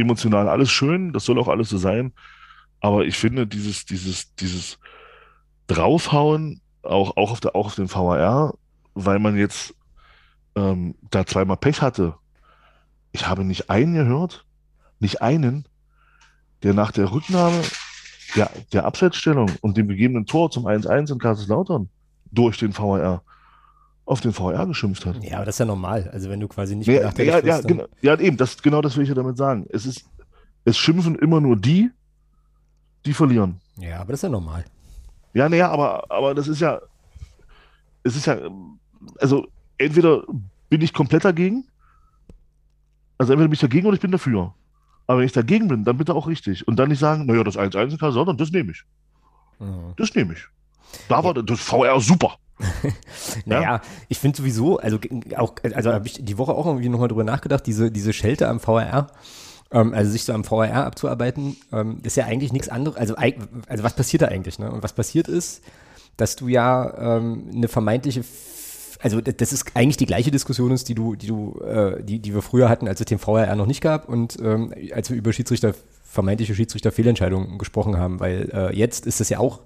emotional 0.00 0.48
alles 0.48 0.70
schön, 0.70 1.12
das 1.12 1.24
soll 1.24 1.38
auch 1.38 1.48
alles 1.48 1.68
so 1.68 1.78
sein. 1.78 2.12
Aber 2.80 3.04
ich 3.04 3.16
finde, 3.16 3.46
dieses, 3.46 3.84
dieses, 3.84 4.34
dieses 4.36 4.78
Draufhauen, 5.66 6.60
auch, 6.82 7.16
auch, 7.16 7.32
auf, 7.32 7.40
der, 7.40 7.54
auch 7.54 7.66
auf 7.66 7.74
den 7.74 7.92
VAR, 7.92 8.54
weil 8.94 9.18
man 9.18 9.36
jetzt 9.36 9.74
ähm, 10.56 10.94
da 11.10 11.26
zweimal 11.26 11.56
Pech 11.56 11.82
hatte. 11.82 12.14
Ich 13.12 13.26
habe 13.26 13.44
nicht 13.44 13.70
einen 13.70 13.94
gehört, 13.94 14.46
nicht 14.98 15.20
einen, 15.22 15.66
der 16.62 16.74
nach 16.74 16.92
der 16.92 17.12
Rücknahme 17.12 17.62
der, 18.36 18.50
der 18.72 18.84
Abseitsstellung 18.84 19.50
und 19.60 19.76
dem 19.76 19.88
gegebenen 19.88 20.26
Tor 20.26 20.50
zum 20.50 20.66
1-1 20.66 21.12
in 21.12 21.18
Kaiserslautern 21.18 21.88
durch 22.30 22.58
den 22.58 22.76
VAR 22.76 23.22
auf 24.10 24.20
den 24.20 24.32
VR 24.32 24.66
geschimpft 24.66 25.06
hat. 25.06 25.22
Ja, 25.22 25.36
aber 25.36 25.44
das 25.44 25.54
ist 25.54 25.60
ja 25.60 25.66
normal. 25.66 26.10
Also 26.12 26.28
wenn 26.30 26.40
du 26.40 26.48
quasi 26.48 26.74
nicht 26.74 26.88
ja, 26.88 27.12
ja, 27.16 27.38
ja, 27.38 27.60
genau, 27.60 27.84
ja, 28.02 28.18
eben, 28.18 28.36
das, 28.36 28.60
genau 28.60 28.82
das 28.82 28.96
will 28.96 29.04
ich 29.04 29.08
ja 29.08 29.14
damit 29.14 29.36
sagen. 29.36 29.66
Es 29.70 29.86
ist, 29.86 30.04
es 30.64 30.76
schimpfen 30.76 31.14
immer 31.14 31.40
nur 31.40 31.56
die, 31.56 31.90
die 33.06 33.12
verlieren. 33.12 33.60
Ja, 33.76 34.00
aber 34.00 34.12
das 34.12 34.18
ist 34.18 34.22
ja 34.24 34.28
normal. 34.28 34.64
Ja, 35.32 35.48
naja, 35.48 35.70
aber, 35.70 36.10
aber 36.10 36.34
das 36.34 36.48
ist 36.48 36.60
ja, 36.60 36.80
es 38.02 38.16
ist 38.16 38.26
ja, 38.26 38.36
also 39.20 39.46
entweder 39.78 40.24
bin 40.68 40.80
ich 40.80 40.92
komplett 40.92 41.24
dagegen, 41.24 41.68
also 43.16 43.32
entweder 43.32 43.46
bin 43.48 43.54
ich 43.54 43.60
dagegen 43.60 43.86
oder 43.86 43.94
ich 43.94 44.00
bin 44.00 44.10
dafür. 44.10 44.52
Aber 45.06 45.20
wenn 45.20 45.26
ich 45.26 45.32
dagegen 45.32 45.68
bin, 45.68 45.84
dann 45.84 45.96
bitte 45.96 46.14
auch 46.14 46.26
richtig. 46.26 46.66
Und 46.66 46.76
dann 46.80 46.88
nicht 46.88 46.98
sagen, 46.98 47.26
naja, 47.26 47.44
das 47.44 47.56
1-1 47.56 47.96
kann, 47.96 48.10
sondern 48.10 48.36
das 48.36 48.50
nehme 48.50 48.72
ich. 48.72 48.82
Mhm. 49.60 49.92
Das 49.96 50.12
nehme 50.16 50.32
ich. 50.32 50.44
Da 51.08 51.22
war 51.22 51.34
das 51.34 51.60
VR 51.60 52.00
super. 52.00 52.36
naja, 53.44 53.62
ja? 53.62 53.80
ich 54.08 54.18
finde 54.18 54.38
sowieso, 54.38 54.78
also 54.78 54.98
auch, 55.36 55.54
also 55.74 55.92
habe 55.92 56.06
ich 56.06 56.24
die 56.24 56.38
Woche 56.38 56.52
auch 56.52 56.66
irgendwie 56.66 56.88
nochmal 56.88 57.08
drüber 57.08 57.24
nachgedacht, 57.24 57.66
diese, 57.66 57.90
diese 57.90 58.12
Schelte 58.12 58.48
am 58.48 58.60
VRR, 58.60 59.08
ähm, 59.72 59.94
also 59.94 60.10
sich 60.10 60.24
so 60.24 60.32
am 60.32 60.44
VRR 60.44 60.86
abzuarbeiten, 60.86 61.56
ähm, 61.72 62.00
ist 62.02 62.16
ja 62.16 62.26
eigentlich 62.26 62.52
nichts 62.52 62.68
anderes, 62.68 62.96
also, 62.96 63.14
also 63.16 63.84
was 63.84 63.94
passiert 63.94 64.22
da 64.22 64.26
eigentlich, 64.26 64.58
ne? 64.58 64.70
Und 64.70 64.82
was 64.82 64.92
passiert 64.92 65.28
ist, 65.28 65.62
dass 66.16 66.36
du 66.36 66.48
ja 66.48 67.16
ähm, 67.16 67.50
eine 67.54 67.68
vermeintliche 67.68 68.24
also 69.02 69.20
das 69.20 69.52
ist 69.52 69.76
eigentlich 69.76 69.96
die 69.96 70.06
gleiche 70.06 70.30
Diskussion 70.30 70.72
ist, 70.72 70.88
die 70.88 70.94
du, 70.94 71.16
die 71.16 71.26
du, 71.26 71.58
äh, 71.60 72.02
die, 72.02 72.18
die 72.18 72.34
wir 72.34 72.42
früher 72.42 72.68
hatten, 72.68 72.86
als 72.86 73.00
es 73.00 73.06
den 73.06 73.18
VRR 73.18 73.56
noch 73.56 73.66
nicht 73.66 73.80
gab 73.80 74.08
und 74.08 74.38
ähm, 74.42 74.74
als 74.92 75.08
wir 75.08 75.16
über 75.16 75.32
Schiedsrichter, 75.32 75.74
vermeintliche 76.04 76.54
Schiedsrichterfehlentscheidungen 76.54 77.56
gesprochen 77.56 77.96
haben, 77.96 78.20
weil 78.20 78.50
äh, 78.52 78.76
jetzt 78.76 79.06
ist 79.06 79.20
das 79.20 79.28
ja 79.30 79.38
auch 79.38 79.60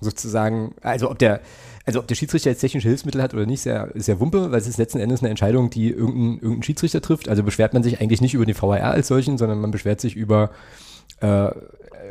sozusagen, 0.00 0.74
also 0.82 1.10
ob 1.10 1.18
der, 1.18 1.40
also 1.84 2.00
ob 2.00 2.06
der 2.06 2.14
Schiedsrichter 2.14 2.50
jetzt 2.50 2.60
technische 2.60 2.88
Hilfsmittel 2.88 3.22
hat 3.22 3.34
oder 3.34 3.46
nicht, 3.46 3.60
ist 3.60 3.64
ja, 3.64 3.84
ist 3.84 4.08
ja 4.08 4.20
Wumpe, 4.20 4.50
weil 4.50 4.60
es 4.60 4.68
ist 4.68 4.78
letzten 4.78 5.00
Endes 5.00 5.20
eine 5.20 5.30
Entscheidung, 5.30 5.70
die 5.70 5.90
irgendein, 5.90 6.38
irgendein 6.42 6.62
Schiedsrichter 6.62 7.00
trifft. 7.00 7.28
Also 7.28 7.42
beschwert 7.42 7.74
man 7.74 7.82
sich 7.82 8.00
eigentlich 8.00 8.20
nicht 8.20 8.34
über 8.34 8.46
den 8.46 8.60
VAR 8.60 8.82
als 8.82 9.08
solchen, 9.08 9.38
sondern 9.38 9.60
man 9.60 9.70
beschwert 9.70 10.00
sich 10.00 10.14
über, 10.14 10.50
äh, 11.20 11.50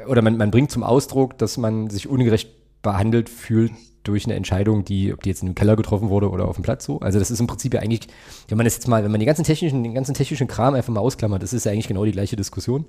oder 0.07 0.21
man, 0.21 0.37
man 0.37 0.51
bringt 0.51 0.71
zum 0.71 0.83
Ausdruck, 0.83 1.37
dass 1.37 1.57
man 1.57 1.89
sich 1.89 2.07
ungerecht 2.07 2.49
behandelt 2.81 3.29
fühlt 3.29 3.71
durch 4.03 4.25
eine 4.25 4.35
Entscheidung, 4.35 4.85
die, 4.85 5.13
ob 5.13 5.21
die 5.23 5.29
jetzt 5.29 5.41
in 5.41 5.49
einem 5.49 5.55
Keller 5.55 5.75
getroffen 5.75 6.09
wurde 6.09 6.29
oder 6.29 6.47
auf 6.47 6.55
dem 6.55 6.63
Platz 6.63 6.85
so. 6.85 6.99
Also 6.99 7.19
das 7.19 7.29
ist 7.29 7.39
im 7.39 7.47
Prinzip 7.47 7.73
ja 7.73 7.81
eigentlich, 7.81 8.07
wenn 8.47 8.57
man 8.57 8.65
das 8.65 8.75
jetzt 8.75 8.87
mal, 8.87 9.03
wenn 9.03 9.11
man 9.11 9.19
die 9.19 9.25
ganzen 9.25 9.43
technischen, 9.43 9.83
den 9.83 9.93
ganzen 9.93 10.13
technischen 10.13 10.47
Kram 10.47 10.75
einfach 10.75 10.93
mal 10.93 11.01
ausklammert, 11.01 11.43
das 11.43 11.53
ist 11.53 11.65
ja 11.65 11.71
eigentlich 11.71 11.87
genau 11.87 12.05
die 12.05 12.11
gleiche 12.11 12.35
Diskussion. 12.35 12.85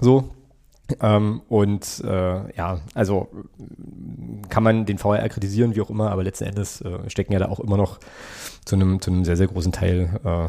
So, 0.00 0.24
ähm, 1.00 1.42
und 1.48 2.02
äh, 2.04 2.56
ja, 2.56 2.80
also 2.94 3.28
kann 4.48 4.62
man 4.62 4.84
den 4.84 4.98
VR 4.98 5.28
kritisieren, 5.28 5.74
wie 5.74 5.80
auch 5.80 5.90
immer, 5.90 6.10
aber 6.10 6.22
letzten 6.22 6.44
Endes 6.44 6.80
äh, 6.80 7.08
stecken 7.08 7.32
ja 7.32 7.38
da 7.38 7.48
auch 7.48 7.60
immer 7.60 7.76
noch 7.76 7.98
zu 8.64 8.76
einem, 8.76 9.00
zu 9.00 9.24
sehr, 9.24 9.36
sehr 9.36 9.46
großen 9.46 9.72
Teil 9.72 10.20
äh, 10.24 10.48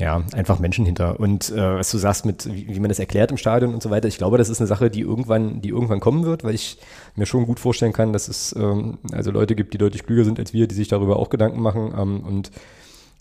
ja, 0.00 0.22
einfach 0.32 0.58
Menschen 0.58 0.86
hinter. 0.86 1.20
Und 1.20 1.50
äh, 1.50 1.76
was 1.76 1.90
du 1.90 1.98
sagst, 1.98 2.24
mit 2.24 2.46
wie, 2.46 2.74
wie, 2.74 2.80
man 2.80 2.88
das 2.88 2.98
erklärt 2.98 3.30
im 3.30 3.36
Stadion 3.36 3.74
und 3.74 3.82
so 3.82 3.90
weiter, 3.90 4.08
ich 4.08 4.16
glaube, 4.16 4.38
das 4.38 4.48
ist 4.48 4.60
eine 4.60 4.66
Sache, 4.66 4.90
die 4.90 5.00
irgendwann, 5.00 5.60
die 5.60 5.68
irgendwann 5.68 6.00
kommen 6.00 6.24
wird, 6.24 6.42
weil 6.42 6.54
ich 6.54 6.78
mir 7.16 7.26
schon 7.26 7.44
gut 7.44 7.60
vorstellen 7.60 7.92
kann, 7.92 8.14
dass 8.14 8.28
es 8.28 8.56
ähm, 8.56 8.98
also 9.12 9.30
Leute 9.30 9.54
gibt, 9.54 9.74
die 9.74 9.78
deutlich 9.78 10.04
klüger 10.04 10.24
sind 10.24 10.38
als 10.38 10.54
wir, 10.54 10.66
die 10.66 10.74
sich 10.74 10.88
darüber 10.88 11.16
auch 11.18 11.28
Gedanken 11.28 11.60
machen 11.60 11.92
ähm, 11.96 12.20
und 12.20 12.50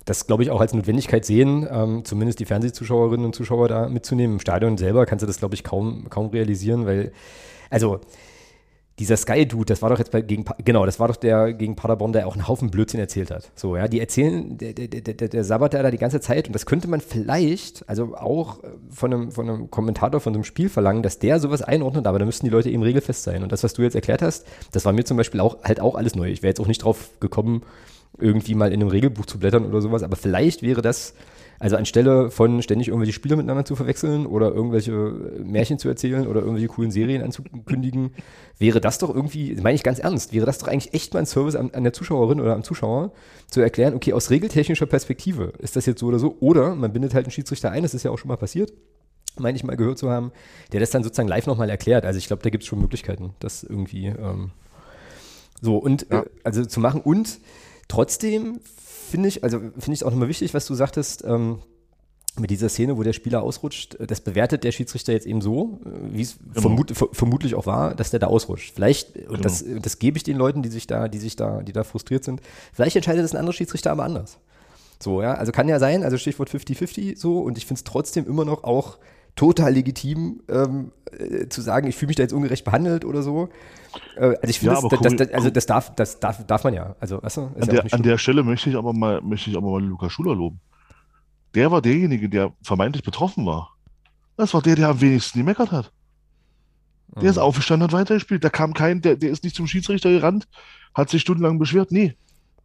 das, 0.09 0.25
glaube 0.27 0.43
ich, 0.43 0.49
auch 0.49 0.59
als 0.59 0.73
Notwendigkeit 0.73 1.23
sehen, 1.23 1.67
ähm, 1.71 2.03
zumindest 2.03 2.39
die 2.39 2.45
Fernsehzuschauerinnen 2.45 3.25
und 3.25 3.35
Zuschauer 3.35 3.67
da 3.67 3.87
mitzunehmen. 3.87 4.35
Im 4.35 4.39
Stadion 4.39 4.77
selber 4.77 5.05
kannst 5.05 5.23
du 5.23 5.27
das, 5.27 5.37
glaube 5.37 5.55
ich, 5.55 5.63
kaum, 5.63 6.07
kaum 6.09 6.29
realisieren, 6.29 6.85
weil, 6.85 7.11
also 7.69 7.99
dieser 8.97 9.15
Sky-Dude, 9.15 9.65
das 9.65 9.81
war 9.81 9.89
doch 9.89 9.97
jetzt 9.97 10.11
bei, 10.11 10.21
gegen, 10.21 10.43
genau, 10.65 10.85
das 10.85 10.99
war 10.99 11.07
doch 11.07 11.15
der 11.15 11.53
gegen 11.53 11.75
Paderborn, 11.75 12.11
der 12.11 12.27
auch 12.27 12.33
einen 12.33 12.47
Haufen 12.47 12.69
Blödsinn 12.69 12.99
erzählt 12.99 13.31
hat. 13.31 13.49
So, 13.55 13.77
ja, 13.77 13.87
die 13.87 13.99
erzählen, 13.99 14.57
der, 14.57 14.73
der, 14.73 14.87
der, 14.87 15.29
der 15.29 15.43
sabbert 15.43 15.73
da 15.73 15.89
die 15.89 15.97
ganze 15.97 16.19
Zeit 16.19 16.47
und 16.47 16.53
das 16.53 16.65
könnte 16.65 16.89
man 16.89 16.99
vielleicht, 16.99 17.87
also 17.87 18.15
auch 18.15 18.59
von 18.89 19.13
einem, 19.13 19.31
von 19.31 19.47
einem 19.47 19.71
Kommentator 19.71 20.19
von 20.19 20.33
so 20.33 20.37
einem 20.37 20.43
Spiel 20.43 20.67
verlangen, 20.67 21.01
dass 21.01 21.19
der 21.19 21.39
sowas 21.39 21.61
einordnet, 21.61 22.07
aber 22.07 22.19
da 22.19 22.25
müssten 22.25 22.45
die 22.45 22.51
Leute 22.51 22.69
eben 22.69 22.83
regelfest 22.83 23.23
sein. 23.23 23.41
Und 23.41 23.53
das, 23.53 23.63
was 23.63 23.73
du 23.73 23.83
jetzt 23.83 23.95
erklärt 23.95 24.21
hast, 24.21 24.45
das 24.73 24.83
war 24.83 24.91
mir 24.91 25.05
zum 25.05 25.15
Beispiel 25.15 25.39
auch 25.39 25.63
halt 25.63 25.79
auch 25.79 25.95
alles 25.95 26.15
neu. 26.15 26.29
Ich 26.29 26.41
wäre 26.41 26.49
jetzt 26.49 26.59
auch 26.59 26.67
nicht 26.67 26.83
drauf 26.83 27.11
gekommen, 27.21 27.61
irgendwie 28.17 28.55
mal 28.55 28.71
in 28.73 28.81
einem 28.81 28.89
Regelbuch 28.89 29.25
zu 29.25 29.39
blättern 29.39 29.65
oder 29.65 29.81
sowas, 29.81 30.03
aber 30.03 30.15
vielleicht 30.15 30.61
wäre 30.61 30.81
das 30.81 31.13
also 31.59 31.75
anstelle 31.75 32.31
von 32.31 32.61
ständig 32.61 32.87
irgendwelche 32.87 33.11
Spiele 33.13 33.35
miteinander 33.35 33.65
zu 33.65 33.75
verwechseln 33.75 34.25
oder 34.25 34.53
irgendwelche 34.53 34.91
Märchen 35.43 35.77
zu 35.77 35.89
erzählen 35.89 36.25
oder 36.25 36.39
irgendwelche 36.39 36.69
coolen 36.69 36.89
Serien 36.89 37.21
anzukündigen, 37.21 38.11
wäre 38.57 38.79
das 38.79 38.97
doch 38.97 39.13
irgendwie, 39.13 39.55
meine 39.55 39.75
ich 39.75 39.83
ganz 39.83 39.99
ernst, 39.99 40.33
wäre 40.33 40.45
das 40.45 40.57
doch 40.57 40.69
eigentlich 40.69 40.93
echt 40.93 41.13
mal 41.13 41.19
ein 41.19 41.25
Service 41.25 41.55
an, 41.55 41.71
an 41.73 41.83
der 41.83 41.91
Zuschauerin 41.91 42.39
oder 42.39 42.53
am 42.55 42.63
Zuschauer, 42.63 43.11
zu 43.47 43.59
erklären, 43.59 43.93
okay, 43.93 44.13
aus 44.13 44.29
regeltechnischer 44.29 44.85
Perspektive 44.85 45.51
ist 45.59 45.75
das 45.75 45.85
jetzt 45.85 45.99
so 45.99 46.05
oder 46.07 46.19
so, 46.19 46.37
oder 46.39 46.75
man 46.75 46.93
bindet 46.93 47.13
halt 47.13 47.25
einen 47.25 47.31
Schiedsrichter 47.31 47.71
ein, 47.71 47.83
das 47.83 47.93
ist 47.93 48.03
ja 48.03 48.11
auch 48.11 48.17
schon 48.17 48.29
mal 48.29 48.37
passiert, 48.37 48.71
meine 49.37 49.57
ich 49.57 49.63
mal 49.65 49.75
gehört 49.75 49.97
zu 49.97 50.09
haben, 50.09 50.31
der 50.71 50.79
das 50.79 50.91
dann 50.91 51.03
sozusagen 51.03 51.27
live 51.27 51.45
nochmal 51.45 51.69
erklärt. 51.69 52.05
Also 52.05 52.17
ich 52.17 52.27
glaube, 52.27 52.43
da 52.43 52.49
gibt 52.49 52.63
es 52.63 52.67
schon 52.67 52.79
Möglichkeiten, 52.79 53.33
das 53.39 53.63
irgendwie 53.63 54.07
ähm, 54.07 54.51
so 55.61 55.77
und 55.77 56.07
ja. 56.09 56.21
äh, 56.21 56.25
also 56.43 56.65
zu 56.65 56.79
machen 56.79 57.01
und 57.01 57.39
trotzdem 57.89 58.61
finde 59.09 59.27
ich, 59.27 59.43
also 59.43 59.59
finde 59.59 59.93
ich 59.93 60.05
auch 60.05 60.11
nochmal 60.11 60.29
wichtig, 60.29 60.53
was 60.53 60.65
du 60.65 60.75
sagtest, 60.75 61.25
ähm, 61.25 61.59
mit 62.37 62.51
dieser 62.51 62.69
Szene, 62.69 62.97
wo 62.97 63.03
der 63.03 63.11
Spieler 63.11 63.41
ausrutscht, 63.41 63.97
das 63.99 64.21
bewertet 64.21 64.63
der 64.63 64.71
Schiedsrichter 64.71 65.11
jetzt 65.11 65.27
eben 65.27 65.41
so, 65.41 65.79
äh, 65.83 66.13
wie 66.13 66.21
es 66.21 66.37
genau. 66.37 66.61
vermut, 66.61 66.93
vermutlich 67.11 67.55
auch 67.55 67.65
war, 67.65 67.95
dass 67.95 68.11
der 68.11 68.19
da 68.19 68.27
ausrutscht. 68.27 68.73
Vielleicht, 68.73 69.15
genau. 69.15 69.33
und 69.33 69.43
das, 69.43 69.65
das 69.81 69.99
gebe 69.99 70.17
ich 70.17 70.23
den 70.23 70.37
Leuten, 70.37 70.61
die 70.61 70.69
sich 70.69 70.87
da, 70.87 71.07
die 71.09 71.17
sich 71.17 71.35
da, 71.35 71.61
die 71.61 71.73
da 71.73 71.83
frustriert 71.83 72.23
sind, 72.23 72.41
vielleicht 72.71 72.95
entscheidet 72.95 73.23
das 73.23 73.33
ein 73.33 73.37
anderer 73.37 73.53
Schiedsrichter 73.53 73.91
aber 73.91 74.03
anders. 74.03 74.37
So, 75.01 75.21
ja, 75.21 75.33
also 75.33 75.51
kann 75.51 75.67
ja 75.67 75.79
sein, 75.79 76.03
also 76.03 76.17
Stichwort 76.17 76.49
50-50 76.49 77.17
so, 77.17 77.39
und 77.39 77.57
ich 77.57 77.65
finde 77.65 77.79
es 77.79 77.83
trotzdem 77.83 78.27
immer 78.27 78.45
noch 78.45 78.63
auch 78.63 78.97
total 79.39 79.73
legitim, 79.73 80.41
ähm, 80.49 80.91
äh, 81.17 81.47
zu 81.47 81.61
sagen, 81.61 81.87
ich 81.87 81.95
fühle 81.95 82.07
mich 82.07 82.17
da 82.17 82.23
jetzt 82.23 82.33
ungerecht 82.33 82.65
behandelt 82.65 83.05
oder 83.05 83.23
so. 83.23 83.47
Äh, 84.17 84.25
also 84.25 84.37
ich 84.43 84.59
finde, 84.59 84.75
ja, 84.75 84.81
das, 84.81 84.99
das, 84.99 85.15
das, 85.15 85.33
also 85.33 85.49
das 85.49 85.65
darf, 85.65 85.95
das 85.95 86.19
darf, 86.19 86.45
darf 86.45 86.65
man 86.65 86.73
ja. 86.73 86.97
Also, 86.99 87.23
weißt 87.23 87.37
du, 87.37 87.41
an, 87.43 87.53
ja 87.59 87.65
der, 87.67 87.93
an 87.93 88.03
der 88.03 88.17
Stelle 88.17 88.43
möchte 88.43 88.69
ich 88.69 88.75
aber 88.75 88.91
mal, 88.91 89.21
möchte 89.21 89.49
ich 89.49 89.55
aber 89.55 89.71
mal 89.71 89.81
Lukas 89.81 90.11
Schuler 90.11 90.35
loben. 90.35 90.59
Der 91.55 91.71
war 91.71 91.81
derjenige, 91.81 92.27
der 92.27 92.51
vermeintlich 92.61 93.01
betroffen 93.01 93.45
war. 93.45 93.77
Das 94.35 94.53
war 94.53 94.61
der, 94.61 94.75
der 94.75 94.89
am 94.89 94.99
wenigsten 94.99 95.39
gemeckert 95.39 95.71
hat. 95.71 95.93
Der 97.15 97.23
mhm. 97.23 97.29
ist 97.29 97.37
aufgestanden, 97.37 97.87
hat 97.87 97.93
weitergespielt. 97.93 98.43
Da 98.43 98.49
kam 98.49 98.73
kein, 98.73 99.01
der, 99.01 99.15
der 99.15 99.31
ist 99.31 99.45
nicht 99.45 99.55
zum 99.55 99.67
Schiedsrichter 99.67 100.11
gerannt, 100.11 100.49
hat 100.93 101.09
sich 101.09 101.21
stundenlang 101.21 101.59
beschwert. 101.59 101.93
Nee, 101.93 102.17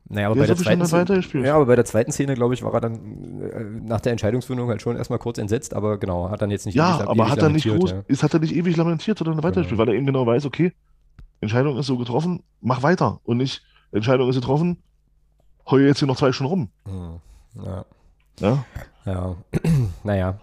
naja, 0.07 0.27
aber, 0.27 0.37
bei 0.37 0.47
der, 0.47 0.57
zweiten 0.57 0.85
Szene, 0.85 1.47
ja, 1.47 1.55
aber 1.57 1.67
bei 1.67 1.77
der 1.77 1.85
zweiten 1.87 2.13
Szene, 2.13 2.35
glaube 2.35 2.53
ich, 2.53 2.63
war 2.63 2.75
er 2.75 2.81
dann 2.81 3.41
äh, 3.41 3.65
nach 3.87 4.01
der 4.01 4.13
Entscheidungsfindung 4.13 4.69
halt 4.69 4.83
schon 4.83 4.97
erstmal 4.97 5.19
kurz 5.19 5.39
entsetzt, 5.39 5.73
aber 5.73 5.99
genau, 5.99 6.29
hat 6.29 6.43
dann 6.43 6.51
jetzt 6.51 6.67
nicht 6.67 6.75
Ja, 6.75 6.97
ewig, 6.97 7.09
aber 7.09 7.23
ewig 7.23 7.33
hat 7.33 7.43
er 7.43 7.49
nicht 7.49 7.67
groß, 7.67 7.91
ja. 7.91 8.05
ist, 8.07 8.23
hat 8.23 8.35
er 8.35 8.41
nicht 8.41 8.55
ewig 8.55 8.77
lamentiert, 8.77 9.17
sondern 9.17 9.39
weitergespielt, 9.39 9.71
genau. 9.71 9.81
weil 9.81 9.89
er 9.89 9.97
eben 9.97 10.07
genau 10.07 10.27
weiß, 10.27 10.45
okay, 10.45 10.73
Entscheidung 11.41 11.79
ist 11.79 11.87
so 11.87 11.97
getroffen, 11.97 12.43
mach 12.61 12.83
weiter 12.83 13.21
und 13.25 13.39
nicht, 13.39 13.63
Entscheidung 13.93 14.29
ist 14.29 14.37
getroffen, 14.37 14.83
heule 15.71 15.87
jetzt 15.87 16.01
hier 16.01 16.09
noch 16.09 16.17
zwei 16.17 16.33
Stunden 16.33 16.51
rum. 16.51 16.69
Hm. 16.87 17.65
Ja. 17.65 17.85
Ja. 18.41 18.65
Ja. 19.07 19.37
naja. 20.05 20.39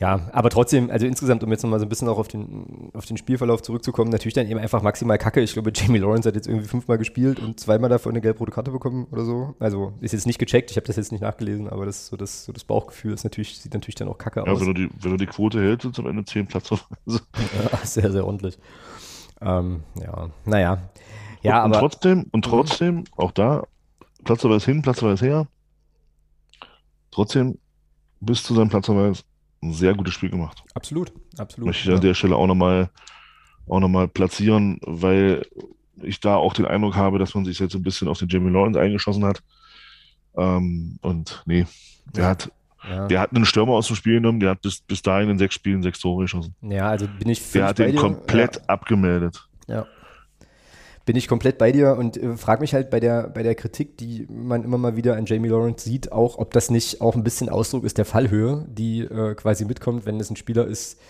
Ja, 0.00 0.30
aber 0.32 0.48
trotzdem, 0.48 0.90
also 0.90 1.04
insgesamt, 1.04 1.44
um 1.44 1.50
jetzt 1.50 1.62
nochmal 1.62 1.78
so 1.78 1.84
ein 1.84 1.90
bisschen 1.90 2.08
auch 2.08 2.16
auf 2.16 2.26
den, 2.26 2.90
auf 2.94 3.04
den 3.04 3.18
Spielverlauf 3.18 3.60
zurückzukommen, 3.60 4.10
natürlich 4.10 4.32
dann 4.32 4.48
eben 4.48 4.58
einfach 4.58 4.80
maximal 4.80 5.18
kacke. 5.18 5.42
Ich 5.42 5.52
glaube, 5.52 5.72
Jamie 5.74 5.98
Lawrence 5.98 6.26
hat 6.26 6.34
jetzt 6.34 6.48
irgendwie 6.48 6.66
fünfmal 6.66 6.96
gespielt 6.96 7.38
und 7.38 7.60
zweimal 7.60 7.90
davon 7.90 8.12
eine 8.12 8.22
gelb-rote 8.22 8.50
Karte 8.50 8.70
bekommen 8.70 9.06
oder 9.10 9.26
so. 9.26 9.54
Also 9.58 9.92
ist 10.00 10.12
jetzt 10.12 10.26
nicht 10.26 10.38
gecheckt, 10.38 10.70
ich 10.70 10.78
habe 10.78 10.86
das 10.86 10.96
jetzt 10.96 11.12
nicht 11.12 11.20
nachgelesen, 11.20 11.68
aber 11.68 11.84
das, 11.84 12.06
so 12.06 12.16
das, 12.16 12.46
so 12.46 12.52
das 12.52 12.64
Bauchgefühl 12.64 13.12
ist 13.12 13.24
natürlich, 13.24 13.58
sieht 13.58 13.74
natürlich 13.74 13.94
dann 13.94 14.08
auch 14.08 14.16
kacke 14.16 14.40
ja, 14.40 14.46
aus. 14.46 14.60
Ja, 14.60 14.66
wenn 14.66 14.74
du 14.74 14.88
die, 14.88 14.90
wenn 15.02 15.10
du 15.10 15.16
die 15.18 15.26
Quote 15.26 15.60
hältst, 15.60 15.82
sind 15.82 15.92
es 15.92 15.98
am 15.98 16.06
Ende 16.06 16.24
zehn 16.24 16.46
Platz 16.46 16.72
auf. 16.72 16.88
ja, 17.06 17.78
sehr, 17.84 18.10
sehr 18.10 18.24
ordentlich. 18.24 18.58
Ähm, 19.42 19.82
ja, 20.02 20.30
naja. 20.46 20.78
Ja, 21.42 21.62
und, 21.62 21.74
aber. 21.74 21.82
Und 21.82 21.92
trotzdem, 21.92 22.26
und 22.32 22.44
trotzdem, 22.46 23.04
auch 23.16 23.32
da, 23.32 23.66
Platzverweis 24.24 24.64
hin, 24.64 24.80
Platzverweis 24.80 25.20
her. 25.20 25.46
Trotzdem, 27.10 27.58
bis 28.20 28.42
zu 28.42 28.54
seinem 28.54 28.70
Platzverweis 28.70 29.24
ein 29.62 29.72
sehr 29.72 29.94
gutes 29.94 30.14
Spiel 30.14 30.30
gemacht. 30.30 30.62
Absolut, 30.74 31.12
absolut. 31.38 31.66
Möchte 31.66 31.82
ich 31.82 31.88
ja. 31.88 31.94
an 31.96 32.00
der 32.00 32.14
Stelle 32.14 32.36
auch 32.36 32.46
nochmal 32.46 32.90
auch 33.68 33.80
noch 33.80 33.88
mal 33.88 34.08
platzieren, 34.08 34.80
weil 34.82 35.46
ich 36.02 36.18
da 36.18 36.36
auch 36.36 36.54
den 36.54 36.64
Eindruck 36.64 36.96
habe, 36.96 37.18
dass 37.18 37.34
man 37.34 37.44
sich 37.44 37.58
jetzt 37.58 37.74
ein 37.74 37.82
bisschen 37.82 38.08
auf 38.08 38.18
den 38.18 38.28
Jamie 38.28 38.50
Lawrence 38.50 38.80
eingeschossen 38.80 39.24
hat. 39.24 39.42
Ähm, 40.36 40.98
und 41.02 41.42
nee, 41.46 41.66
der 42.14 42.24
ja. 42.24 42.30
hat 42.30 42.50
ja. 42.88 43.08
Der 43.08 43.20
hat 43.20 43.34
einen 43.34 43.44
Stürmer 43.44 43.72
aus 43.72 43.88
dem 43.88 43.96
Spiel 43.96 44.14
genommen, 44.14 44.40
der 44.40 44.50
hat 44.50 44.62
bis, 44.62 44.80
bis 44.80 45.02
dahin 45.02 45.28
in 45.28 45.38
sechs 45.38 45.54
Spielen 45.54 45.82
sechs 45.82 45.98
Tore 45.98 46.22
geschossen. 46.22 46.54
Ja, 46.62 46.88
also 46.88 47.06
bin 47.18 47.28
ich 47.28 47.52
Der 47.52 47.66
hat 47.66 47.78
den 47.78 47.94
komplett 47.94 48.56
ja. 48.56 48.62
abgemeldet. 48.68 49.46
Ja, 49.66 49.86
bin 51.10 51.16
ich 51.16 51.26
komplett 51.26 51.58
bei 51.58 51.72
dir 51.72 51.96
und 51.98 52.16
äh, 52.16 52.36
frage 52.36 52.60
mich 52.60 52.72
halt 52.72 52.88
bei 52.88 53.00
der, 53.00 53.24
bei 53.30 53.42
der 53.42 53.56
Kritik, 53.56 53.98
die 53.98 54.28
man 54.30 54.62
immer 54.62 54.78
mal 54.78 54.94
wieder 54.94 55.16
an 55.16 55.26
Jamie 55.26 55.48
Lawrence 55.48 55.84
sieht, 55.84 56.12
auch, 56.12 56.38
ob 56.38 56.52
das 56.52 56.70
nicht 56.70 57.00
auch 57.00 57.16
ein 57.16 57.24
bisschen 57.24 57.48
Ausdruck 57.48 57.82
ist 57.82 57.98
der 57.98 58.04
Fallhöhe, 58.04 58.64
die 58.68 59.00
äh, 59.00 59.34
quasi 59.34 59.64
mitkommt, 59.64 60.06
wenn 60.06 60.20
es 60.20 60.30
ein 60.30 60.36
Spieler 60.36 60.68
ist, 60.68 61.00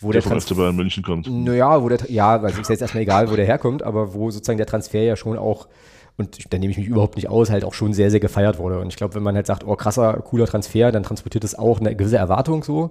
wo 0.00 0.10
der, 0.10 0.22
der 0.22 0.28
von 0.28 0.40
FC 0.40 0.56
Bayern 0.56 0.74
München 0.74 1.04
kommt. 1.04 1.30
Naja, 1.30 1.80
wo 1.80 1.88
der, 1.88 2.00
ja, 2.10 2.36
also 2.36 2.60
ist 2.60 2.68
jetzt 2.68 2.82
erstmal 2.82 3.04
egal, 3.04 3.30
wo 3.30 3.36
der 3.36 3.46
herkommt, 3.46 3.84
aber 3.84 4.12
wo 4.12 4.28
sozusagen 4.32 4.58
der 4.58 4.66
Transfer 4.66 5.04
ja 5.04 5.14
schon 5.14 5.38
auch 5.38 5.68
und 6.16 6.52
da 6.52 6.58
nehme 6.58 6.72
ich 6.72 6.78
mich 6.78 6.88
überhaupt 6.88 7.14
nicht 7.14 7.28
aus, 7.28 7.50
halt 7.50 7.64
auch 7.64 7.74
schon 7.74 7.92
sehr, 7.92 8.10
sehr 8.10 8.20
gefeiert 8.20 8.58
wurde. 8.58 8.80
Und 8.80 8.88
ich 8.88 8.96
glaube, 8.96 9.14
wenn 9.14 9.22
man 9.22 9.36
halt 9.36 9.46
sagt, 9.46 9.64
oh, 9.64 9.74
krasser, 9.76 10.14
cooler 10.24 10.46
Transfer, 10.46 10.90
dann 10.90 11.04
transportiert 11.04 11.44
das 11.44 11.56
auch 11.56 11.80
eine 11.80 11.94
gewisse 11.94 12.16
Erwartung 12.16 12.64
so. 12.64 12.90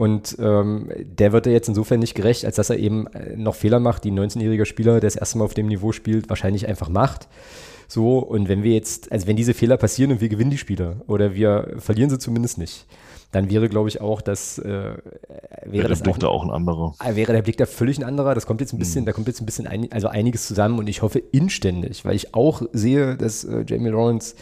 Und 0.00 0.38
ähm, 0.40 0.88
der 0.98 1.32
wird 1.32 1.46
er 1.46 1.52
jetzt 1.52 1.68
insofern 1.68 2.00
nicht 2.00 2.14
gerecht, 2.14 2.46
als 2.46 2.56
dass 2.56 2.70
er 2.70 2.78
eben 2.78 3.06
äh, 3.08 3.36
noch 3.36 3.54
Fehler 3.54 3.80
macht, 3.80 4.04
die 4.04 4.10
ein 4.10 4.18
19-jähriger 4.18 4.64
Spieler, 4.64 4.92
der 4.92 5.02
das 5.02 5.16
erste 5.16 5.36
Mal 5.36 5.44
auf 5.44 5.52
dem 5.52 5.66
Niveau 5.66 5.92
spielt, 5.92 6.30
wahrscheinlich 6.30 6.66
einfach 6.66 6.88
macht. 6.88 7.28
So, 7.86 8.18
und 8.20 8.48
wenn 8.48 8.62
wir 8.62 8.72
jetzt, 8.72 9.12
also 9.12 9.26
wenn 9.26 9.36
diese 9.36 9.52
Fehler 9.52 9.76
passieren 9.76 10.10
und 10.12 10.22
wir 10.22 10.30
gewinnen 10.30 10.50
die 10.50 10.56
Spiele 10.56 11.02
oder 11.06 11.34
wir 11.34 11.74
verlieren 11.76 12.08
sie 12.08 12.18
zumindest 12.18 12.56
nicht, 12.56 12.86
dann 13.30 13.50
wäre, 13.50 13.68
glaube 13.68 13.90
ich, 13.90 14.00
auch 14.00 14.22
das 14.22 14.58
äh, 14.58 14.64
wäre 14.64 15.82
ja, 15.82 15.88
das 15.88 15.98
der 15.98 16.04
Blick 16.04 16.20
da 16.20 16.28
auch 16.28 16.44
ein 16.44 16.50
anderer. 16.50 16.94
Äh, 17.04 17.16
wäre 17.16 17.34
der 17.34 17.42
Blick 17.42 17.58
da 17.58 17.66
völlig 17.66 17.98
ein 17.98 18.04
anderer. 18.04 18.34
Das 18.34 18.46
kommt 18.46 18.62
jetzt 18.62 18.72
ein 18.72 18.78
bisschen, 18.78 19.02
mhm. 19.02 19.06
da 19.06 19.12
kommt 19.12 19.26
jetzt 19.26 19.42
ein 19.42 19.46
bisschen 19.46 19.66
ein, 19.66 19.92
also 19.92 20.08
einiges 20.08 20.46
zusammen 20.46 20.78
und 20.78 20.88
ich 20.88 21.02
hoffe 21.02 21.18
inständig, 21.18 22.06
weil 22.06 22.16
ich 22.16 22.34
auch 22.34 22.62
sehe, 22.72 23.18
dass 23.18 23.44
äh, 23.44 23.64
Jamie 23.66 23.90
Lawrence 23.90 24.34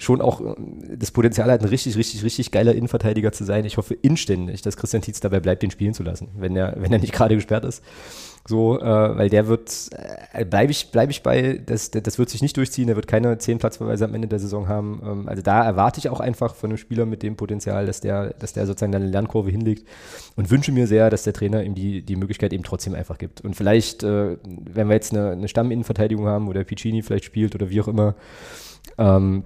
schon 0.00 0.20
auch 0.20 0.40
äh, 0.40 0.54
das 0.96 1.10
Potenzial 1.10 1.50
hat, 1.50 1.60
ein 1.60 1.68
richtig, 1.68 1.96
richtig, 1.96 2.24
richtig 2.24 2.50
geiler 2.50 2.74
Innenverteidiger 2.74 3.32
zu 3.32 3.44
sein. 3.44 3.64
Ich 3.64 3.76
hoffe 3.76 3.94
inständig, 3.94 4.62
dass 4.62 4.76
Christian 4.76 5.02
Tietz 5.02 5.20
dabei 5.20 5.40
bleibt, 5.40 5.62
den 5.62 5.70
spielen 5.70 5.94
zu 5.94 6.02
lassen, 6.02 6.28
wenn 6.36 6.56
er, 6.56 6.74
wenn 6.78 6.92
er 6.92 6.98
nicht 6.98 7.12
gerade 7.12 7.34
gesperrt 7.34 7.64
ist. 7.64 7.82
So, 8.48 8.80
äh, 8.80 8.84
weil 8.84 9.28
der 9.28 9.48
wird, 9.48 9.90
äh, 10.32 10.46
bleibe 10.46 10.72
ich, 10.72 10.90
bleib 10.90 11.10
ich 11.10 11.22
bei, 11.22 11.60
das, 11.64 11.90
das 11.90 12.18
wird 12.18 12.30
sich 12.30 12.40
nicht 12.40 12.56
durchziehen, 12.56 12.86
der 12.86 12.96
wird 12.96 13.06
keine 13.06 13.36
zehn 13.36 13.58
Platzverweise 13.58 14.06
am 14.06 14.14
Ende 14.14 14.28
der 14.28 14.38
Saison 14.38 14.66
haben. 14.66 15.02
Ähm, 15.04 15.28
also 15.28 15.42
da 15.42 15.62
erwarte 15.62 15.98
ich 15.98 16.08
auch 16.08 16.20
einfach 16.20 16.54
von 16.54 16.70
einem 16.70 16.78
Spieler 16.78 17.04
mit 17.04 17.22
dem 17.22 17.36
Potenzial, 17.36 17.84
dass 17.84 18.00
der, 18.00 18.32
dass 18.38 18.54
der 18.54 18.66
sozusagen 18.66 18.94
eine 18.94 19.06
Lernkurve 19.06 19.50
hinlegt 19.50 19.86
und 20.36 20.50
wünsche 20.50 20.72
mir 20.72 20.86
sehr, 20.86 21.10
dass 21.10 21.24
der 21.24 21.34
Trainer 21.34 21.62
ihm 21.62 21.74
die, 21.74 22.00
die 22.00 22.16
Möglichkeit 22.16 22.54
eben 22.54 22.64
trotzdem 22.64 22.94
einfach 22.94 23.18
gibt. 23.18 23.42
Und 23.42 23.56
vielleicht, 23.56 24.02
äh, 24.04 24.38
wenn 24.44 24.88
wir 24.88 24.94
jetzt 24.94 25.12
eine, 25.12 25.32
eine 25.32 25.48
Stamminnenverteidigung 25.48 26.26
haben, 26.26 26.46
wo 26.46 26.54
der 26.54 26.64
Piccini 26.64 27.02
vielleicht 27.02 27.26
spielt 27.26 27.54
oder 27.54 27.68
wie 27.68 27.82
auch 27.82 27.88
immer, 27.88 28.14
ähm, 28.96 29.44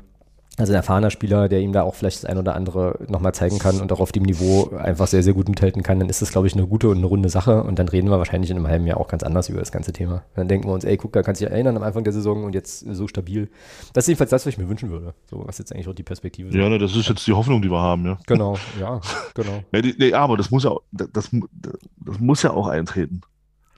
also 0.56 0.72
ein 0.72 0.76
erfahrener 0.76 1.10
Spieler, 1.10 1.48
der 1.48 1.60
ihm 1.60 1.72
da 1.72 1.82
auch 1.82 1.94
vielleicht 1.94 2.18
das 2.18 2.24
ein 2.24 2.38
oder 2.38 2.54
andere 2.54 2.98
nochmal 3.08 3.34
zeigen 3.34 3.58
kann 3.58 3.80
und 3.80 3.90
auch 3.92 4.00
auf 4.00 4.12
dem 4.12 4.22
Niveau 4.22 4.70
einfach 4.76 5.08
sehr, 5.08 5.22
sehr 5.22 5.32
gut 5.32 5.48
mithalten 5.48 5.82
kann, 5.82 5.98
dann 5.98 6.08
ist 6.08 6.22
das, 6.22 6.30
glaube 6.30 6.46
ich, 6.46 6.54
eine 6.54 6.66
gute 6.66 6.88
und 6.88 6.98
eine 6.98 7.06
runde 7.06 7.28
Sache. 7.28 7.64
Und 7.64 7.78
dann 7.78 7.88
reden 7.88 8.08
wir 8.08 8.18
wahrscheinlich 8.18 8.50
in 8.50 8.56
einem 8.56 8.68
halben 8.68 8.86
Jahr 8.86 8.98
auch 8.98 9.08
ganz 9.08 9.24
anders 9.24 9.48
über 9.48 9.58
das 9.58 9.72
ganze 9.72 9.92
Thema. 9.92 10.22
Dann 10.36 10.46
denken 10.46 10.68
wir 10.68 10.72
uns, 10.72 10.84
ey, 10.84 10.96
guck, 10.96 11.12
da 11.12 11.22
kannst 11.22 11.40
du 11.40 11.46
dich 11.46 11.52
erinnern 11.52 11.76
am 11.76 11.82
Anfang 11.82 12.04
der 12.04 12.12
Saison 12.12 12.44
und 12.44 12.54
jetzt 12.54 12.80
so 12.80 13.08
stabil. 13.08 13.48
Das 13.94 14.04
ist 14.04 14.08
jedenfalls 14.08 14.30
das, 14.30 14.46
was 14.46 14.52
ich 14.52 14.58
mir 14.58 14.68
wünschen 14.68 14.90
würde. 14.90 15.14
So, 15.28 15.42
was 15.44 15.58
jetzt 15.58 15.72
eigentlich 15.72 15.88
auch 15.88 15.94
die 15.94 16.04
Perspektive 16.04 16.48
ist. 16.48 16.54
Ja, 16.54 16.68
ne, 16.68 16.78
das 16.78 16.94
ist 16.94 17.08
jetzt 17.08 17.26
die 17.26 17.32
Hoffnung, 17.32 17.60
die 17.60 17.70
wir 17.70 17.80
haben, 17.80 18.06
ja. 18.06 18.18
Genau, 18.26 18.56
ja, 18.80 19.00
genau. 19.34 19.64
ja, 19.72 19.82
die, 19.82 19.94
nee, 19.98 20.12
aber 20.12 20.36
das 20.36 20.52
muss 20.52 20.62
ja, 20.62 20.76
das, 20.92 21.08
das 21.12 22.20
muss 22.20 22.42
ja 22.42 22.52
auch 22.52 22.68
eintreten. 22.68 23.22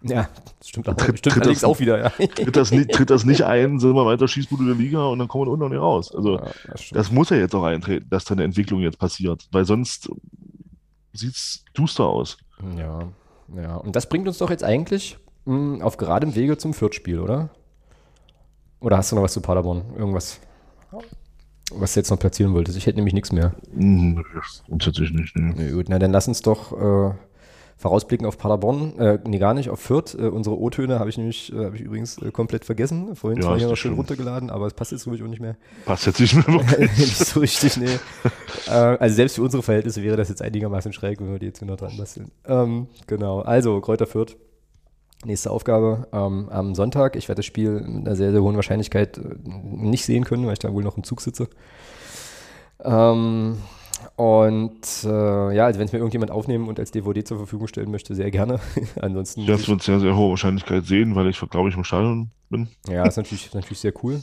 Ja, 0.02 0.28
das 0.58 0.68
stimmt, 0.68 0.88
auch, 0.88 0.94
tritt, 0.94 1.18
stimmt 1.18 1.36
tritt 1.36 1.46
das, 1.46 1.64
auch 1.64 1.80
wieder. 1.80 1.98
Ja. 1.98 2.10
Tritt, 2.10 2.54
das 2.56 2.70
nicht, 2.70 2.92
tritt 2.92 3.10
das 3.10 3.24
nicht 3.24 3.42
ein, 3.46 3.78
sind 3.78 3.94
wir 3.94 4.06
weiter 4.06 4.28
Schießbude 4.28 4.66
der 4.66 4.74
Liga 4.74 5.04
und 5.06 5.18
dann 5.18 5.28
kommen 5.28 5.46
wir 5.46 5.52
unten 5.52 5.64
und 5.64 5.72
nicht 5.72 5.80
raus. 5.80 6.14
Also 6.14 6.36
ja, 6.36 6.50
das, 6.70 6.90
das, 6.90 7.10
muss 7.10 7.30
ja 7.30 7.36
jetzt 7.36 7.54
auch 7.54 7.64
eintreten, 7.64 8.06
dass 8.10 8.24
da 8.24 8.34
eine 8.34 8.44
Entwicklung 8.44 8.80
jetzt 8.80 8.98
passiert, 8.98 9.48
weil 9.52 9.64
sonst 9.64 10.10
sieht 11.12 11.34
es 11.34 11.64
duster 11.74 12.04
aus. 12.04 12.36
Ja, 12.76 13.08
ja. 13.56 13.76
Und 13.76 13.96
das 13.96 14.08
bringt 14.08 14.28
uns 14.28 14.38
doch 14.38 14.50
jetzt 14.50 14.64
eigentlich 14.64 15.18
mh, 15.46 15.54
hm, 15.54 15.82
auf 15.82 15.96
geradem 15.96 16.34
Wege 16.34 16.58
zum 16.58 16.74
Viertspiel, 16.74 17.18
oder? 17.18 17.50
Oder 18.80 18.98
hast 18.98 19.10
du 19.10 19.16
noch 19.16 19.22
was 19.22 19.32
zu 19.32 19.40
Paderborn? 19.40 19.82
Irgendwas? 19.96 20.40
was 21.72 21.94
du 21.94 22.00
jetzt 22.00 22.10
noch 22.10 22.18
platzieren 22.18 22.54
wolltest. 22.54 22.78
Ich 22.78 22.86
hätte 22.86 22.96
nämlich 22.96 23.14
nichts 23.14 23.32
mehr. 23.32 23.54
Mhm, 23.72 24.24
Grundsätzlich 24.66 25.10
nicht. 25.12 25.36
Nee. 25.36 25.54
Nee, 25.56 25.70
gut, 25.72 25.86
na 25.88 25.98
dann 25.98 26.12
lass 26.12 26.28
uns 26.28 26.42
doch 26.42 26.72
äh, 26.72 27.14
vorausblicken 27.76 28.26
auf 28.26 28.38
Paderborn. 28.38 28.98
Äh, 28.98 29.18
nee, 29.26 29.38
gar 29.38 29.54
nicht, 29.54 29.68
auf 29.68 29.80
Fürth. 29.80 30.14
Äh, 30.18 30.28
unsere 30.28 30.58
O-Töne 30.58 30.98
habe 30.98 31.10
ich 31.10 31.18
nämlich, 31.18 31.52
äh, 31.52 31.66
habe 31.66 31.76
ich 31.76 31.82
übrigens 31.82 32.16
äh, 32.18 32.30
komplett 32.30 32.64
vergessen. 32.64 33.14
Vorhin 33.14 33.38
Ja, 33.40 33.48
zwar 33.48 33.58
hier 33.58 33.68
noch 33.68 33.76
schön 33.76 33.92
runtergeladen, 33.94 34.50
aber 34.50 34.66
es 34.66 34.74
passt 34.74 34.92
jetzt 34.92 35.04
glaube 35.04 35.16
ich 35.16 35.22
auch 35.22 35.28
nicht 35.28 35.40
mehr. 35.40 35.56
Passt 35.84 36.06
jetzt 36.06 36.20
nicht 36.20 36.34
mehr 36.34 36.46
wirklich. 36.46 36.90
nicht 36.98 37.16
so 37.16 37.40
richtig, 37.40 37.76
nee. 37.76 37.98
äh, 38.66 38.70
also 38.70 39.14
selbst 39.14 39.36
für 39.36 39.42
unsere 39.42 39.62
Verhältnisse 39.62 40.02
wäre 40.02 40.16
das 40.16 40.28
jetzt 40.28 40.42
einigermaßen 40.42 40.92
schräg, 40.92 41.20
wenn 41.20 41.30
wir 41.30 41.38
die 41.38 41.46
jetzt 41.46 41.62
noch 41.62 41.76
dran 41.76 41.96
basteln. 41.98 42.30
Ähm, 42.46 42.86
genau, 43.06 43.40
also 43.40 43.80
Kräuter 43.80 44.06
Fürth. 44.06 44.36
Nächste 45.24 45.50
Aufgabe 45.50 46.06
ähm, 46.12 46.48
am 46.50 46.74
Sonntag. 46.74 47.16
Ich 47.16 47.28
werde 47.28 47.40
das 47.40 47.46
Spiel 47.46 47.80
mit 47.80 48.06
einer 48.06 48.16
sehr, 48.16 48.32
sehr 48.32 48.42
hohen 48.42 48.56
Wahrscheinlichkeit 48.56 49.18
äh, 49.18 49.22
nicht 49.44 50.04
sehen 50.04 50.24
können, 50.24 50.46
weil 50.46 50.52
ich 50.52 50.58
da 50.58 50.72
wohl 50.72 50.82
noch 50.82 50.96
im 50.96 51.04
Zug 51.04 51.20
sitze. 51.20 51.48
Ähm, 52.84 53.58
und 54.16 55.04
äh, 55.04 55.54
ja, 55.54 55.66
also 55.66 55.78
wenn 55.78 55.86
es 55.86 55.92
mir 55.92 55.98
irgendjemand 55.98 56.30
aufnehmen 56.30 56.68
und 56.68 56.80
als 56.80 56.90
DVD 56.90 57.22
zur 57.22 57.36
Verfügung 57.36 57.68
stellen 57.68 57.90
möchte, 57.90 58.14
sehr 58.14 58.30
gerne. 58.30 58.60
Ansonsten 59.00 59.46
werde 59.46 59.60
es 59.60 59.68
mit 59.68 59.82
sehr, 59.82 60.00
sehr 60.00 60.16
hoher 60.16 60.30
Wahrscheinlichkeit 60.30 60.86
sehen, 60.86 61.14
weil 61.14 61.28
ich, 61.28 61.38
glaube 61.50 61.68
ich, 61.68 61.76
im 61.76 61.84
Stadion 61.84 62.30
bin. 62.48 62.68
Ja, 62.88 63.06
ist 63.06 63.18
natürlich, 63.18 63.46
ist 63.46 63.54
natürlich 63.54 63.80
sehr 63.80 63.92
cool. 64.02 64.22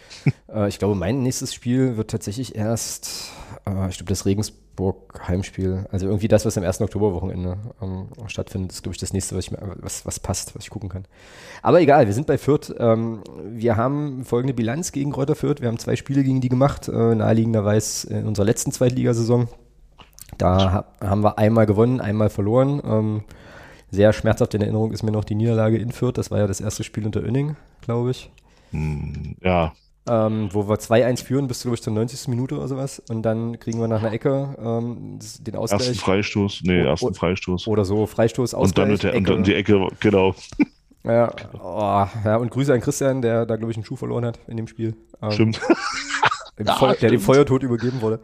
äh, 0.48 0.68
ich 0.68 0.78
glaube, 0.78 0.94
mein 0.94 1.22
nächstes 1.22 1.52
Spiel 1.52 1.96
wird 1.96 2.10
tatsächlich 2.10 2.54
erst, 2.54 3.32
äh, 3.66 3.88
ich 3.88 3.96
glaube, 3.96 4.08
das 4.08 4.26
Regensburg-Heimspiel. 4.26 5.86
Also 5.90 6.06
irgendwie 6.06 6.28
das, 6.28 6.44
was 6.44 6.58
am 6.58 6.64
1. 6.64 6.80
Oktoberwochenende 6.80 7.58
ähm, 7.80 8.08
stattfindet, 8.26 8.72
ist, 8.72 8.82
glaube 8.82 8.94
ich, 8.94 9.00
das 9.00 9.12
nächste, 9.12 9.36
was, 9.36 9.46
ich 9.46 9.52
was, 9.76 10.06
was 10.06 10.20
passt, 10.20 10.54
was 10.54 10.64
ich 10.64 10.70
gucken 10.70 10.88
kann. 10.88 11.04
Aber 11.62 11.80
egal, 11.80 12.06
wir 12.06 12.14
sind 12.14 12.26
bei 12.26 12.38
Fürth. 12.38 12.74
Ähm, 12.78 13.22
wir 13.44 13.76
haben 13.76 14.24
folgende 14.24 14.54
Bilanz 14.54 14.92
gegen 14.92 15.12
Kräuter 15.12 15.34
Fürth. 15.34 15.60
Wir 15.60 15.68
haben 15.68 15.78
zwei 15.78 15.96
Spiele 15.96 16.24
gegen 16.24 16.40
die 16.40 16.48
gemacht, 16.48 16.88
äh, 16.88 17.14
naheliegenderweise 17.14 18.08
in 18.10 18.26
unserer 18.26 18.46
letzten 18.46 18.72
Zweitligasaison. 18.72 19.48
Da 20.38 20.72
ha 20.72 20.84
haben 21.06 21.22
wir 21.22 21.38
einmal 21.38 21.66
gewonnen, 21.66 22.00
einmal 22.00 22.30
verloren. 22.30 22.80
Ähm, 22.84 23.24
sehr 23.90 24.14
schmerzhaft 24.14 24.54
in 24.54 24.62
Erinnerung 24.62 24.92
ist 24.92 25.02
mir 25.02 25.12
noch 25.12 25.24
die 25.24 25.34
Niederlage 25.34 25.76
in 25.76 25.92
Fürth. 25.92 26.16
Das 26.16 26.30
war 26.30 26.38
ja 26.38 26.46
das 26.46 26.62
erste 26.62 26.82
Spiel 26.82 27.04
unter 27.04 27.22
Önning, 27.22 27.56
glaube 27.82 28.10
ich. 28.10 28.30
Ja, 29.42 29.74
Ähm, 30.08 30.48
wo 30.52 30.68
wir 30.68 30.76
2-1 30.80 31.22
führen 31.24 31.46
bis, 31.46 31.62
glaube 31.62 31.76
ich, 31.76 31.82
zur 31.82 31.92
90. 31.92 32.26
Minute 32.26 32.56
oder 32.56 32.66
sowas. 32.66 33.00
Und 33.08 33.22
dann 33.22 33.60
kriegen 33.60 33.78
wir 33.78 33.86
nach 33.86 34.02
einer 34.02 34.12
Ecke 34.12 34.56
ähm, 34.58 35.18
den 35.40 35.54
ersten 35.54 35.76
Ausgleich. 35.76 36.00
Freistoß. 36.00 36.62
Nee, 36.64 36.82
Oh, 36.82 36.86
ersten. 36.86 37.14
Freistoß. 37.14 37.68
Oder 37.68 37.84
so, 37.84 38.06
Freistoß, 38.06 38.54
und 38.54 38.76
dann, 38.76 38.90
Ausgleich, 38.90 38.90
mit 38.90 39.02
der, 39.04 39.14
und 39.16 39.28
dann 39.28 39.44
die 39.44 39.54
Ecke, 39.54 39.86
genau. 40.00 40.34
ja, 41.04 41.32
oh, 41.54 42.06
ja, 42.24 42.36
und 42.36 42.50
Grüße 42.50 42.72
an 42.74 42.80
Christian, 42.80 43.22
der 43.22 43.46
da, 43.46 43.54
glaube 43.54 43.70
ich, 43.70 43.76
einen 43.76 43.84
Schuh 43.84 43.94
verloren 43.96 44.24
hat 44.24 44.40
in 44.48 44.56
dem 44.56 44.66
Spiel. 44.66 44.96
Ähm, 45.22 45.30
Stimmt. 45.30 45.60
Ja, 46.58 46.74
Feu 46.74 46.94
der 46.94 47.10
dem. 47.10 47.20
Feuertod 47.20 47.62
übergeben 47.62 48.02
wurde. 48.02 48.20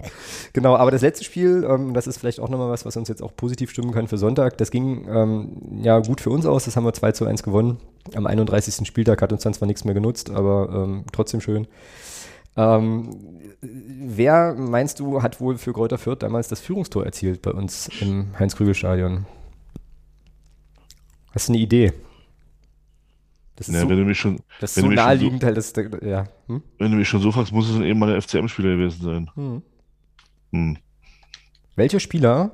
Genau, 0.52 0.76
aber 0.76 0.90
das 0.90 1.00
letzte 1.00 1.24
Spiel, 1.24 1.66
ähm, 1.68 1.94
das 1.94 2.06
ist 2.06 2.18
vielleicht 2.18 2.40
auch 2.40 2.50
nochmal 2.50 2.68
was, 2.68 2.84
was 2.84 2.96
uns 2.96 3.08
jetzt 3.08 3.22
auch 3.22 3.34
positiv 3.34 3.70
stimmen 3.70 3.92
kann 3.92 4.06
für 4.06 4.18
Sonntag. 4.18 4.58
Das 4.58 4.70
ging 4.70 5.08
ähm, 5.08 5.80
ja 5.82 5.98
gut 6.00 6.20
für 6.20 6.30
uns 6.30 6.44
aus, 6.44 6.66
das 6.66 6.76
haben 6.76 6.84
wir 6.84 6.92
2 6.92 7.12
zu 7.12 7.24
1 7.24 7.42
gewonnen. 7.42 7.78
Am 8.14 8.26
31. 8.26 8.86
Spieltag 8.86 9.22
hat 9.22 9.32
uns 9.32 9.42
dann 9.42 9.54
zwar 9.54 9.66
nichts 9.66 9.84
mehr 9.84 9.94
genutzt, 9.94 10.30
aber 10.30 10.68
ähm, 10.72 11.04
trotzdem 11.10 11.40
schön. 11.40 11.66
Ähm, 12.56 13.16
wer, 13.62 14.54
meinst 14.54 15.00
du, 15.00 15.22
hat 15.22 15.40
wohl 15.40 15.56
für 15.56 15.72
Kräuter 15.72 15.96
Fürth 15.96 16.22
damals 16.22 16.48
das 16.48 16.60
Führungstor 16.60 17.06
erzielt 17.06 17.40
bei 17.40 17.52
uns 17.52 17.88
im 18.00 18.38
Heinz-Krügel-Stadion? 18.38 19.24
Hast 21.32 21.48
du 21.48 21.52
eine 21.52 21.62
Idee? 21.62 21.92
Das 23.58 23.68
ist 23.68 23.74
Ja, 23.74 23.80
so, 23.80 23.88
wenn, 23.88 23.98
du 23.98 24.04
mich 24.04 24.18
schon, 24.20 24.38
das 24.60 24.76
wenn 24.76 24.84
so 24.84 24.90
naheliegend, 24.90 25.42
halt, 25.42 25.56
das, 25.56 25.72
ja. 26.02 26.24
Hm? 26.46 26.62
wenn 26.78 26.92
du 26.92 26.96
mich 26.96 27.08
schon 27.08 27.20
so 27.20 27.32
fragst, 27.32 27.52
muss 27.52 27.68
es 27.68 27.74
dann 27.74 27.82
eben 27.84 27.98
mal 27.98 28.06
der 28.06 28.22
FCM-Spieler 28.22 28.76
gewesen 28.76 29.02
sein. 29.04 29.30
Hm. 29.34 29.62
Hm. 30.52 30.78
Welcher 31.74 31.98
Spieler 31.98 32.52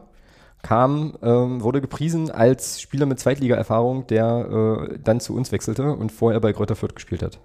kam, 0.62 1.18
ähm, 1.22 1.62
wurde 1.62 1.82
gepriesen 1.82 2.30
als 2.30 2.80
Spieler 2.80 3.04
mit 3.04 3.20
Zweitliga-Erfahrung, 3.20 4.06
der 4.06 4.88
äh, 4.90 4.98
dann 5.04 5.20
zu 5.20 5.34
uns 5.36 5.52
wechselte 5.52 5.92
und 5.92 6.10
vorher 6.10 6.40
bei 6.40 6.54
Kräuter 6.54 6.74
Fürth 6.74 6.94
gespielt 6.94 7.22
hat? 7.22 7.38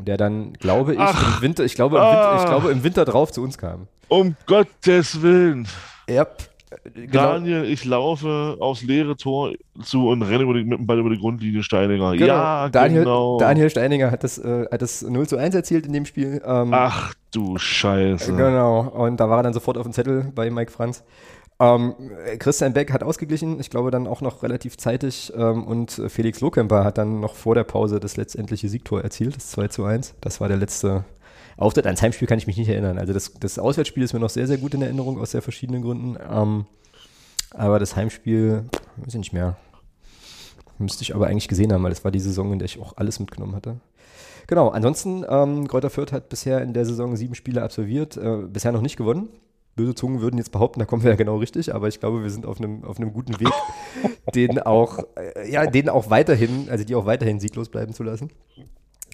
Der 0.00 0.16
dann, 0.16 0.54
glaube 0.54 0.94
ich, 0.94 0.98
Ach. 1.00 1.36
im 1.36 1.42
Winter, 1.42 1.62
ich 1.64 1.74
glaube, 1.74 1.96
im 1.96 2.02
Ah. 2.02 2.10
Winter, 2.32 2.42
ich 2.42 2.48
glaube, 2.48 2.72
im 2.72 2.82
Winter 2.84 3.04
drauf 3.04 3.32
zu 3.32 3.42
uns 3.42 3.58
kam. 3.58 3.86
Um 4.08 4.34
Gottes 4.46 5.20
Willen. 5.20 5.68
Yep. 6.08 6.48
Genau. 6.94 7.12
Daniel, 7.12 7.64
ich 7.64 7.84
laufe 7.84 8.56
aufs 8.58 8.82
leere 8.82 9.16
Tor 9.16 9.52
zu 9.82 10.08
und 10.08 10.22
renne 10.22 10.42
über 10.42 10.54
die, 10.54 10.64
mit 10.64 10.78
dem 10.78 10.86
Ball 10.86 10.98
über 10.98 11.10
die 11.10 11.18
Grundlinie 11.18 11.62
Steininger. 11.62 12.12
Genau. 12.12 12.26
Ja, 12.26 12.68
Daniel, 12.68 13.04
genau. 13.04 13.38
Daniel 13.38 13.70
Steininger 13.70 14.10
hat 14.10 14.24
das, 14.24 14.38
äh, 14.38 14.66
hat 14.70 14.82
das 14.82 15.02
0 15.02 15.28
zu 15.28 15.36
1 15.36 15.54
erzielt 15.54 15.86
in 15.86 15.92
dem 15.92 16.06
Spiel. 16.06 16.42
Ähm, 16.44 16.70
Ach 16.72 17.14
du 17.30 17.56
Scheiße. 17.56 18.34
Genau, 18.34 18.80
und 18.80 19.20
da 19.20 19.30
war 19.30 19.38
er 19.38 19.42
dann 19.44 19.52
sofort 19.52 19.78
auf 19.78 19.84
dem 19.84 19.92
Zettel 19.92 20.32
bei 20.34 20.50
Mike 20.50 20.72
Franz. 20.72 21.04
Ähm, 21.58 21.94
Christian 22.38 22.72
Beck 22.72 22.92
hat 22.92 23.02
ausgeglichen, 23.02 23.60
ich 23.60 23.70
glaube 23.70 23.90
dann 23.90 24.06
auch 24.06 24.20
noch 24.20 24.42
relativ 24.42 24.76
zeitig 24.76 25.32
ähm, 25.36 25.64
und 25.64 26.02
Felix 26.08 26.40
Lohkemper 26.40 26.84
hat 26.84 26.98
dann 26.98 27.20
noch 27.20 27.34
vor 27.34 27.54
der 27.54 27.64
Pause 27.64 27.98
das 27.98 28.16
letztendliche 28.16 28.68
Siegtor 28.68 29.02
erzielt, 29.02 29.36
das 29.36 29.50
2 29.52 29.68
zu 29.68 29.84
1. 29.84 30.16
Das 30.20 30.40
war 30.40 30.48
der 30.48 30.58
letzte 30.58 31.04
Auftritt. 31.56 31.86
Ans 31.86 32.02
Heimspiel 32.02 32.28
kann 32.28 32.38
ich 32.38 32.46
mich 32.46 32.56
nicht 32.56 32.68
erinnern. 32.68 32.98
Also 32.98 33.12
das, 33.12 33.32
das 33.34 33.58
Auswärtsspiel 33.58 34.02
ist 34.02 34.12
mir 34.12 34.20
noch 34.20 34.30
sehr, 34.30 34.46
sehr 34.46 34.58
gut 34.58 34.74
in 34.74 34.82
Erinnerung 34.82 35.18
aus 35.18 35.30
sehr 35.30 35.42
verschiedenen 35.42 35.82
Gründen. 35.82 36.16
Ähm, 36.30 36.66
aber 37.50 37.78
das 37.78 37.96
Heimspiel, 37.96 38.64
weiß 38.96 39.14
ich 39.14 39.18
nicht 39.18 39.32
mehr. 39.32 39.56
Müsste 40.78 41.02
ich 41.02 41.14
aber 41.14 41.28
eigentlich 41.28 41.48
gesehen 41.48 41.72
haben, 41.72 41.82
weil 41.82 41.90
das 41.90 42.04
war 42.04 42.10
die 42.10 42.20
Saison, 42.20 42.52
in 42.52 42.58
der 42.58 42.66
ich 42.66 42.78
auch 42.78 42.96
alles 42.96 43.18
mitgenommen 43.18 43.54
hatte. 43.54 43.80
Genau, 44.46 44.68
ansonsten, 44.68 45.24
ähm, 45.28 45.66
Kräuter 45.66 45.90
Fürth 45.90 46.12
hat 46.12 46.28
bisher 46.28 46.60
in 46.60 46.72
der 46.72 46.84
Saison 46.84 47.16
sieben 47.16 47.34
Spiele 47.34 47.62
absolviert, 47.62 48.16
äh, 48.16 48.42
bisher 48.48 48.72
noch 48.72 48.82
nicht 48.82 48.96
gewonnen. 48.96 49.28
Böse 49.74 49.94
Zungen 49.94 50.20
würden 50.20 50.38
jetzt 50.38 50.52
behaupten, 50.52 50.80
da 50.80 50.86
kommen 50.86 51.02
wir 51.02 51.10
ja 51.10 51.16
genau 51.16 51.36
richtig, 51.36 51.74
aber 51.74 51.88
ich 51.88 52.00
glaube, 52.00 52.22
wir 52.22 52.30
sind 52.30 52.46
auf 52.46 52.58
einem, 52.58 52.84
auf 52.84 52.98
einem 52.98 53.12
guten 53.12 53.38
Weg, 53.40 53.52
den 54.34 54.60
auch, 54.60 55.00
äh, 55.16 55.50
ja, 55.50 55.66
den 55.66 55.88
auch 55.88 56.10
weiterhin, 56.10 56.68
also 56.70 56.84
die 56.84 56.94
auch 56.94 57.06
weiterhin 57.06 57.40
sieglos 57.40 57.68
bleiben 57.68 57.92
zu 57.92 58.02
lassen. 58.02 58.30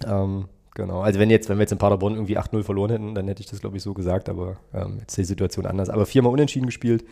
Ähm, 0.07 0.47
genau, 0.75 1.01
also 1.01 1.19
wenn 1.19 1.31
jetzt, 1.31 1.49
wenn 1.49 1.59
wir 1.59 1.63
jetzt 1.63 1.73
in 1.73 1.79
Paderborn 1.79 2.15
irgendwie 2.15 2.39
8-0 2.39 2.63
verloren 2.63 2.91
hätten, 2.91 3.15
dann 3.15 3.29
hätte 3.29 3.41
ich 3.41 3.49
das, 3.49 3.61
glaube 3.61 3.77
ich, 3.77 3.83
so 3.83 3.95
gesagt, 3.95 4.29
aber 4.29 4.57
ähm, 4.75 4.99
jetzt 5.01 5.13
ist 5.13 5.17
die 5.17 5.25
Situation 5.25 5.67
anders. 5.67 5.89
Aber 5.91 6.07
viermal 6.07 6.33
unentschieden 6.33 6.67
gespielt, 6.67 7.05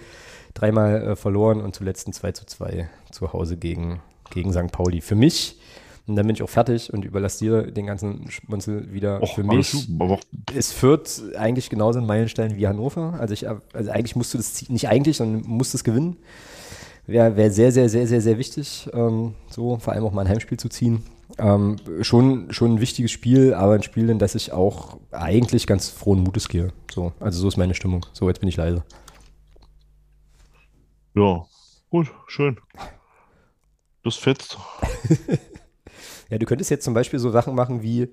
dreimal 0.55 1.03
äh, 1.03 1.17
verloren 1.17 1.61
und 1.61 1.75
zuletzt 1.75 2.09
ein 2.09 2.13
2 2.13 2.33
zu 2.33 2.47
2 2.47 2.89
zu 3.11 3.33
Hause 3.33 3.57
gegen, 3.57 4.01
gegen 4.31 4.53
St. 4.53 4.73
Pauli. 4.73 5.01
Für 5.01 5.15
mich, 5.15 5.59
und 6.07 6.17
dann 6.17 6.27
bin 6.27 6.35
ich 6.35 6.43
auch 6.43 6.49
fertig 6.49 6.93
und 6.93 7.05
überlasse 7.05 7.45
dir 7.45 7.71
den 7.71 7.87
ganzen 7.87 8.29
Schmunzel 8.31 8.93
wieder. 8.93 9.23
Och, 9.23 9.35
für 9.35 9.45
mich 9.45 9.89
ist 10.55 10.73
Fürth 10.73 11.23
eigentlich 11.37 11.71
genauso 11.71 12.01
ein 12.01 12.07
Meilenstein 12.07 12.57
wie 12.57 12.67
Hannover. 12.67 13.15
Also, 13.21 13.33
ich, 13.33 13.49
also 13.49 13.91
eigentlich 13.91 14.17
musst 14.17 14.35
du 14.35 14.39
das, 14.39 14.69
nicht 14.69 14.89
eigentlich, 14.89 15.19
sondern 15.19 15.43
musst 15.47 15.75
es 15.75 15.85
gewinnen. 15.85 16.17
Wäre 17.07 17.37
wär 17.37 17.51
sehr, 17.51 17.73
sehr, 17.73 17.89
sehr, 17.89 18.07
sehr, 18.07 18.21
sehr 18.21 18.39
wichtig, 18.39 18.89
ähm, 18.93 19.35
so 19.51 19.79
vor 19.79 19.93
allem 19.93 20.05
auch 20.05 20.13
mal 20.13 20.23
ein 20.23 20.29
Heimspiel 20.29 20.59
zu 20.59 20.69
ziehen. 20.69 21.03
Ähm, 21.39 21.77
schon, 22.03 22.53
schon 22.53 22.75
ein 22.75 22.81
wichtiges 22.81 23.11
Spiel, 23.11 23.55
aber 23.55 23.75
ein 23.75 23.83
Spiel, 23.83 24.11
in 24.11 24.19
das 24.19 24.35
ich 24.35 24.53
auch 24.53 24.99
eigentlich 25.11 25.67
ganz 25.67 25.89
frohen 25.89 26.23
Mutes 26.23 26.49
gehe. 26.49 26.73
So, 26.93 27.13
also 27.21 27.41
so 27.41 27.49
ist 27.49 27.57
meine 27.57 27.75
Stimmung. 27.75 28.05
So, 28.13 28.29
jetzt 28.29 28.41
bin 28.41 28.49
ich 28.49 28.57
leise. 28.57 28.85
ja, 31.15 31.45
gut, 31.91 32.11
schön. 32.27 32.57
Das 34.05 34.17
fetzt. 34.17 34.57
Ja, 36.31 36.39
du 36.39 36.47
könntest 36.47 36.71
jetzt 36.71 36.85
zum 36.85 36.95
Beispiel 36.95 37.19
so 37.19 37.31
Sachen 37.33 37.57
machen 37.57 37.83
wie 37.83 38.09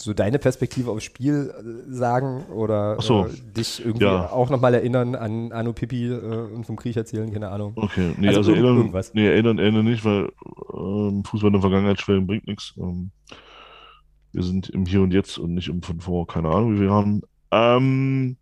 so 0.00 0.14
deine 0.14 0.38
Perspektive 0.38 0.90
aufs 0.90 1.04
Spiel 1.04 1.52
äh, 1.54 1.92
sagen 1.94 2.44
oder 2.46 2.98
so. 3.02 3.26
äh, 3.26 3.30
dich 3.54 3.84
irgendwie 3.84 4.06
Ja. 4.06 4.30
auch 4.32 4.48
nochmal 4.48 4.72
erinnern 4.72 5.14
an 5.14 5.52
Anno 5.52 5.74
Pipi 5.74 6.06
äh, 6.06 6.14
und 6.54 6.64
vom 6.64 6.76
Krieg 6.76 6.96
erzählen, 6.96 7.30
keine 7.30 7.50
Ahnung. 7.50 7.74
Okay, 7.76 8.14
nee, 8.16 8.28
Also 8.28 8.38
also, 8.38 8.52
erinnern, 8.52 8.76
irgendwas. 8.78 9.12
nee, 9.12 9.26
erinnern, 9.26 9.58
erinnern 9.58 9.84
nicht, 9.84 10.02
weil 10.06 10.32
ähm, 10.80 11.24
Fußball 11.24 11.48
in 11.48 11.54
der 11.54 11.60
Vergangenheit 11.62 12.00
schwellen 12.00 12.26
bringt 12.26 12.46
nichts. 12.46 12.74
Ähm, 12.78 13.10
wir 14.32 14.42
sind 14.42 14.68
im 14.70 14.86
Hier 14.86 15.02
und 15.02 15.12
Jetzt 15.12 15.38
und 15.38 15.54
nicht 15.54 15.68
im 15.68 15.82
von 15.82 16.00
vor, 16.00 16.26
keine 16.26 16.48
Ahnung, 16.48 16.76
wie 16.76 16.82
wir 16.82 16.90
haben. 16.90 17.22
Ähm, 17.50 18.36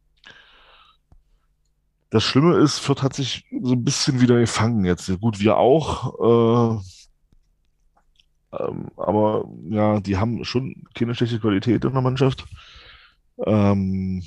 das 2.10 2.24
Schlimme 2.24 2.56
ist, 2.56 2.78
Fürth 2.78 3.02
hat 3.02 3.14
sich 3.14 3.44
so 3.62 3.72
ein 3.72 3.84
bisschen 3.84 4.20
wieder 4.20 4.38
gefangen 4.38 4.84
jetzt. 4.84 5.08
Gut, 5.20 5.40
wir 5.40 5.56
auch. 5.56 6.80
Äh, 6.80 8.58
ähm, 8.58 8.88
aber 8.96 9.46
ja, 9.68 10.00
die 10.00 10.16
haben 10.16 10.44
schon 10.44 10.84
keine 10.94 11.14
schlechte 11.14 11.38
Qualität 11.38 11.84
in 11.84 11.92
der 11.92 12.00
Mannschaft. 12.00 12.46
Ähm, 13.44 14.22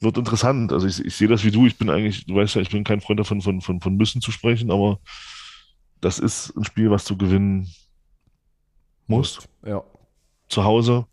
wird 0.00 0.18
interessant. 0.18 0.72
Also 0.72 0.86
ich, 0.86 1.04
ich 1.04 1.16
sehe 1.16 1.28
das 1.28 1.44
wie 1.44 1.50
du. 1.50 1.66
Ich 1.66 1.78
bin 1.78 1.90
eigentlich, 1.90 2.26
du 2.26 2.34
weißt 2.34 2.56
ja, 2.56 2.62
ich 2.62 2.70
bin 2.70 2.84
kein 2.84 3.00
Freund 3.00 3.20
davon, 3.20 3.40
von, 3.40 3.60
von, 3.60 3.80
von 3.80 3.96
müssen 3.96 4.20
zu 4.20 4.32
sprechen, 4.32 4.70
aber 4.70 4.98
das 6.00 6.18
ist 6.18 6.56
ein 6.56 6.64
Spiel, 6.64 6.90
was 6.90 7.04
du 7.04 7.16
gewinnen 7.16 7.68
musst. 9.06 9.48
Ja. 9.64 9.82
Zu 10.48 10.64
Hause. 10.64 11.06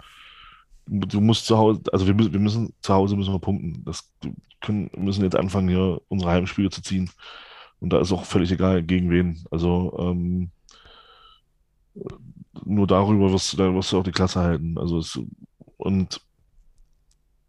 Du 0.87 1.19
musst 1.19 1.47
zu 1.47 1.57
Hause, 1.57 1.81
also 1.91 2.05
wir 2.05 2.13
müssen, 2.13 2.33
wir 2.33 2.39
müssen 2.39 2.73
zu 2.81 2.93
Hause 2.93 3.15
müssen 3.15 3.33
wir 3.33 3.39
punkten. 3.39 3.83
Das 3.85 4.11
wir 4.21 4.33
können, 4.61 4.89
wir 4.93 5.03
müssen 5.03 5.23
jetzt 5.23 5.35
anfangen, 5.35 5.69
hier 5.69 6.01
unsere 6.09 6.31
Heimspiele 6.31 6.69
zu 6.69 6.81
ziehen. 6.81 7.09
Und 7.79 7.89
da 7.91 7.99
ist 7.99 8.11
auch 8.11 8.23
völlig 8.23 8.51
egal, 8.51 8.83
gegen 8.83 9.09
wen. 9.09 9.43
Also 9.51 9.95
ähm, 9.99 10.51
nur 12.63 12.87
darüber 12.87 13.31
wirst 13.31 13.53
du, 13.53 13.57
da 13.57 13.73
wirst 13.73 13.91
du 13.91 13.99
auch 13.99 14.03
die 14.03 14.11
Klasse 14.11 14.41
halten. 14.41 14.77
Also 14.77 14.99
es, 14.99 15.19
und 15.77 16.21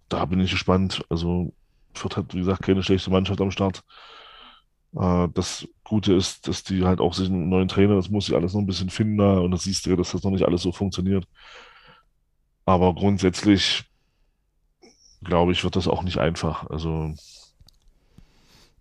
da 0.09 0.24
bin 0.24 0.41
ich 0.41 0.51
gespannt. 0.51 1.05
Also 1.09 1.53
Fürth 1.95 2.16
hat, 2.16 2.34
wie 2.34 2.39
gesagt, 2.39 2.62
keine 2.62 2.82
schlechte 2.82 3.11
Mannschaft 3.11 3.41
am 3.41 3.51
Start. 3.51 3.84
Äh, 4.99 5.28
das 5.34 5.68
Gute 5.84 6.14
ist, 6.14 6.49
dass 6.49 6.64
die 6.64 6.84
halt 6.84 7.01
auch 7.01 7.14
sich 7.14 7.28
einen 7.28 7.49
neuen 7.49 7.68
Trainer, 7.68 7.94
das 7.97 8.11
muss 8.11 8.26
sich 8.26 8.34
alles 8.34 8.55
noch 8.55 8.61
ein 8.61 8.66
bisschen 8.66 8.90
finden 8.90 9.18
da 9.18 9.38
und 9.38 9.51
das 9.53 9.62
siehst 9.64 9.86
du 9.86 9.90
ja, 9.90 9.97
dass 9.97 10.12
das 10.12 10.22
noch 10.22 10.30
nicht 10.32 10.44
alles 10.47 10.62
so 10.62 10.72
funktioniert. 10.72 11.26
Aber 12.64 12.94
grundsätzlich, 12.94 13.84
glaube 15.22 15.53
ich, 15.53 15.62
wird 15.64 15.76
das 15.76 15.88
auch 15.88 16.03
nicht 16.03 16.18
einfach. 16.18 16.68
Also 16.70 17.14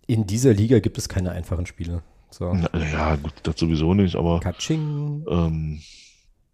In 0.06 0.26
dieser 0.26 0.52
Liga 0.54 0.78
gibt 0.80 0.98
es 0.98 1.08
keine 1.08 1.30
einfachen 1.32 1.66
Spiele. 1.66 2.02
So. 2.30 2.52
na, 2.52 2.68
ja, 2.74 3.16
gut, 3.16 3.34
das 3.44 3.58
sowieso 3.58 3.94
nicht, 3.94 4.16
aber 4.16 4.40
Katsching. 4.40 5.24
ähm, 5.28 5.80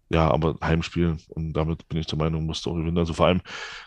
ja, 0.09 0.29
aber 0.31 0.55
Heimspiel 0.61 1.17
und 1.29 1.53
damit 1.53 1.87
bin 1.89 1.99
ich 1.99 2.07
der 2.07 2.17
Meinung, 2.19 2.45
musst 2.45 2.65
du 2.65 2.71
auch 2.71 2.75
gewinnen. 2.75 2.97
Also 2.97 3.13
vor 3.13 3.27
allem 3.27 3.41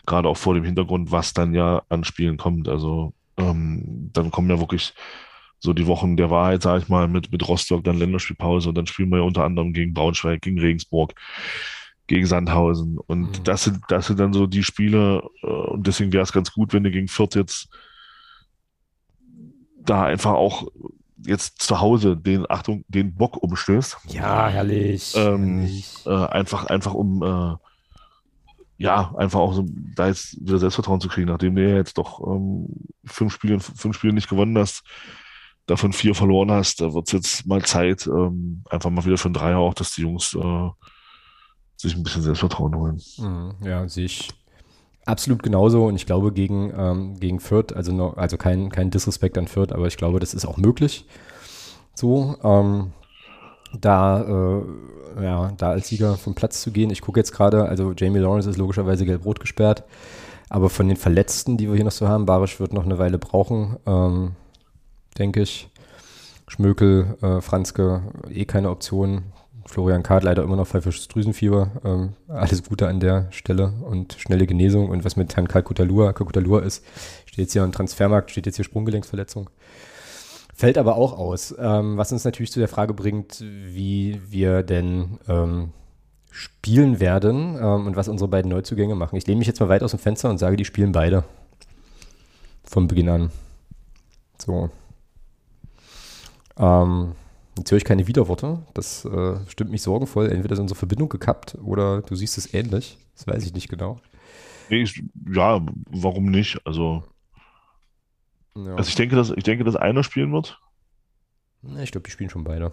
gerade 0.05 0.27
auch 0.27 0.37
vor 0.37 0.53
dem 0.55 0.63
Hintergrund, 0.65 1.11
was 1.11 1.33
dann 1.33 1.53
ja 1.53 1.83
an 1.89 2.03
Spielen 2.03 2.37
kommt. 2.37 2.67
Also 2.67 3.13
ähm, 3.37 4.09
dann 4.13 4.31
kommen 4.31 4.49
ja 4.49 4.59
wirklich 4.59 4.93
so 5.59 5.73
die 5.73 5.87
Wochen 5.87 6.17
der 6.17 6.29
Wahrheit, 6.29 6.61
sage 6.61 6.83
ich 6.83 6.89
mal, 6.89 7.07
mit, 7.07 7.31
mit 7.31 7.47
Rostock, 7.47 7.83
dann 7.83 7.97
Länderspielpause 7.97 8.69
und 8.69 8.75
dann 8.75 8.87
spielen 8.87 9.09
wir 9.09 9.17
ja 9.19 9.23
unter 9.23 9.43
anderem 9.43 9.73
gegen 9.73 9.93
Braunschweig, 9.93 10.41
gegen 10.41 10.59
Regensburg, 10.59 11.13
gegen 12.07 12.25
Sandhausen. 12.25 12.97
Und 13.07 13.39
Mhm. 13.39 13.43
das 13.43 13.63
sind, 13.63 13.79
das 13.89 14.07
sind 14.07 14.19
dann 14.19 14.33
so 14.33 14.47
die 14.47 14.63
Spiele, 14.63 15.23
äh, 15.43 15.47
und 15.47 15.87
deswegen 15.87 16.13
wäre 16.13 16.23
es 16.23 16.31
ganz 16.31 16.51
gut, 16.51 16.73
wenn 16.73 16.83
du 16.83 16.91
gegen 16.91 17.07
Fürth 17.07 17.35
jetzt 17.35 17.69
da 19.79 20.03
einfach 20.03 20.33
auch 20.33 20.67
jetzt 21.25 21.61
zu 21.61 21.79
Hause 21.79 22.15
den, 22.15 22.45
Achtung, 22.49 22.83
den 22.87 23.15
Bock 23.15 23.37
umstößt. 23.37 23.97
Ja, 24.09 24.47
herrlich. 24.49 25.13
Ähm, 25.15 25.59
herrlich. 25.59 25.95
Äh, 26.05 26.09
einfach, 26.27 26.65
einfach 26.65 26.93
um 26.93 27.23
äh, 27.23 27.55
ja, 28.79 29.11
einfach 29.17 29.39
auch 29.39 29.53
so, 29.53 29.65
da 29.95 30.07
jetzt 30.07 30.39
wieder 30.39 30.59
Selbstvertrauen 30.59 31.01
zu 31.01 31.07
kriegen, 31.07 31.27
nachdem 31.27 31.55
du 31.55 31.67
ja 31.67 31.77
jetzt 31.77 31.97
doch 31.97 32.21
ähm, 32.27 32.67
fünf 33.05 33.33
Spiele, 33.33 33.59
fünf 33.59 33.95
Spiele 33.95 34.13
nicht 34.13 34.29
gewonnen 34.29 34.55
hast, 34.57 34.83
davon 35.67 35.93
vier 35.93 36.15
verloren 36.15 36.49
hast, 36.51 36.81
da 36.81 36.93
wird 36.93 37.07
es 37.07 37.11
jetzt 37.13 37.45
mal 37.45 37.61
Zeit, 37.63 38.07
ähm, 38.07 38.63
einfach 38.69 38.89
mal 38.89 39.05
wieder 39.05 39.17
für 39.17 39.25
einen 39.25 39.33
Dreier 39.35 39.59
auch, 39.59 39.73
dass 39.73 39.93
die 39.93 40.01
Jungs 40.01 40.33
äh, 40.33 40.69
sich 41.75 41.95
ein 41.95 42.03
bisschen 42.03 42.23
Selbstvertrauen 42.23 42.75
holen. 42.75 43.01
Mhm, 43.17 43.55
Ja, 43.63 43.87
sehe 43.87 44.05
ich 44.05 44.29
absolut 45.05 45.43
genauso. 45.43 45.85
Und 45.85 45.95
ich 45.95 46.05
glaube, 46.05 46.31
gegen, 46.31 46.73
ähm, 46.75 47.19
gegen 47.19 47.39
Fürth, 47.39 47.73
also, 47.73 47.91
noch, 47.91 48.17
also 48.17 48.37
kein, 48.37 48.69
kein 48.69 48.91
Disrespekt 48.91 49.37
an 49.37 49.47
Fürth, 49.47 49.71
aber 49.71 49.87
ich 49.87 49.97
glaube, 49.97 50.19
das 50.19 50.33
ist 50.33 50.45
auch 50.45 50.57
möglich. 50.57 51.05
So, 51.93 52.37
ähm, 52.43 52.93
da, 53.79 54.21
äh, 54.21 55.23
ja, 55.23 55.51
da 55.57 55.71
als 55.71 55.87
Sieger 55.87 56.15
vom 56.15 56.35
Platz 56.35 56.61
zu 56.61 56.71
gehen. 56.71 56.89
Ich 56.89 57.01
gucke 57.01 57.19
jetzt 57.19 57.31
gerade, 57.31 57.67
also 57.67 57.93
Jamie 57.95 58.19
Lawrence 58.19 58.49
ist 58.49 58.57
logischerweise 58.57 59.05
gelb-rot 59.05 59.39
gesperrt. 59.39 59.83
Aber 60.49 60.69
von 60.69 60.87
den 60.87 60.95
Verletzten, 60.97 61.57
die 61.57 61.67
wir 61.67 61.75
hier 61.75 61.83
noch 61.83 61.91
so 61.91 62.07
haben, 62.07 62.25
Barisch 62.25 62.59
wird 62.59 62.71
noch 62.71 62.85
eine 62.85 62.97
Weile 62.99 63.17
brauchen, 63.17 63.77
ähm, 63.85 64.35
denke 65.19 65.41
ich. 65.41 65.69
Schmökel, 66.47 67.17
äh, 67.21 67.41
Franzke, 67.41 68.01
eh 68.29 68.45
keine 68.45 68.69
Option. 68.69 69.33
Florian 69.65 70.01
Kahrt 70.01 70.23
leider 70.23 70.43
immer 70.43 70.55
noch 70.55 70.67
pfeifisches 70.67 71.09
Drüsenfieber. 71.09 71.71
Ähm, 71.83 72.13
alles 72.29 72.63
Gute 72.63 72.87
an 72.87 73.01
der 73.01 73.27
Stelle 73.31 73.73
und 73.83 74.13
schnelle 74.13 74.47
Genesung. 74.47 74.89
Und 74.89 75.03
was 75.03 75.17
mit 75.17 75.35
Herrn 75.35 75.47
Kalkutalur, 75.47 76.13
Kalkutalur 76.13 76.63
ist, 76.63 76.85
steht 77.25 77.39
jetzt 77.39 77.53
hier 77.53 77.63
am 77.63 77.73
Transfermarkt, 77.73 78.31
steht 78.31 78.45
jetzt 78.45 78.55
hier 78.55 78.65
Sprunggelenksverletzung. 78.65 79.49
Fällt 80.55 80.77
aber 80.77 80.95
auch 80.95 81.17
aus. 81.17 81.53
Ähm, 81.59 81.97
was 81.97 82.11
uns 82.11 82.23
natürlich 82.23 82.51
zu 82.51 82.59
der 82.59 82.69
Frage 82.69 82.93
bringt, 82.93 83.41
wie 83.41 84.21
wir 84.29 84.63
denn 84.63 85.19
ähm, 85.27 85.71
spielen 86.31 86.99
werden 86.99 87.57
ähm, 87.61 87.87
und 87.87 87.95
was 87.95 88.07
unsere 88.07 88.29
beiden 88.29 88.49
Neuzugänge 88.49 88.95
machen. 88.95 89.17
Ich 89.17 89.27
lehne 89.27 89.39
mich 89.39 89.47
jetzt 89.47 89.59
mal 89.59 89.69
weit 89.69 89.83
aus 89.83 89.91
dem 89.91 89.99
Fenster 89.99 90.29
und 90.29 90.37
sage, 90.37 90.55
die 90.55 90.65
spielen 90.65 90.93
beide. 90.93 91.23
Vom 92.63 92.87
Beginn 92.87 93.09
an. 93.09 93.31
So. 94.39 94.69
Ähm, 96.59 97.13
jetzt 97.57 97.71
höre 97.71 97.77
ich 97.77 97.85
keine 97.85 98.07
Widerworte. 98.07 98.59
Das 98.73 99.05
äh, 99.05 99.35
stimmt 99.47 99.71
mich 99.71 99.81
sorgenvoll. 99.81 100.29
Entweder 100.31 100.53
ist 100.53 100.59
unsere 100.59 100.77
Verbindung 100.77 101.09
gekappt 101.09 101.57
oder 101.63 102.01
du 102.01 102.15
siehst 102.15 102.37
es 102.37 102.53
ähnlich. 102.53 102.97
Das 103.15 103.27
weiß 103.27 103.45
ich 103.45 103.53
nicht 103.53 103.69
genau. 103.69 103.99
Nee, 104.69 104.81
ich, 104.81 105.01
ja, 105.31 105.61
warum 105.89 106.25
nicht? 106.25 106.59
Also, 106.65 107.03
Ja. 108.55 108.75
also 108.75 108.89
ich 108.89 108.95
denke, 108.95 109.15
dass, 109.15 109.31
ich 109.31 109.43
denke, 109.43 109.63
dass 109.63 109.75
einer 109.75 110.03
spielen 110.03 110.31
wird. 110.33 110.59
Na, 111.61 111.81
ich 111.81 111.91
glaube, 111.91 112.05
die 112.05 112.11
spielen 112.11 112.29
schon 112.29 112.43
beide. 112.43 112.71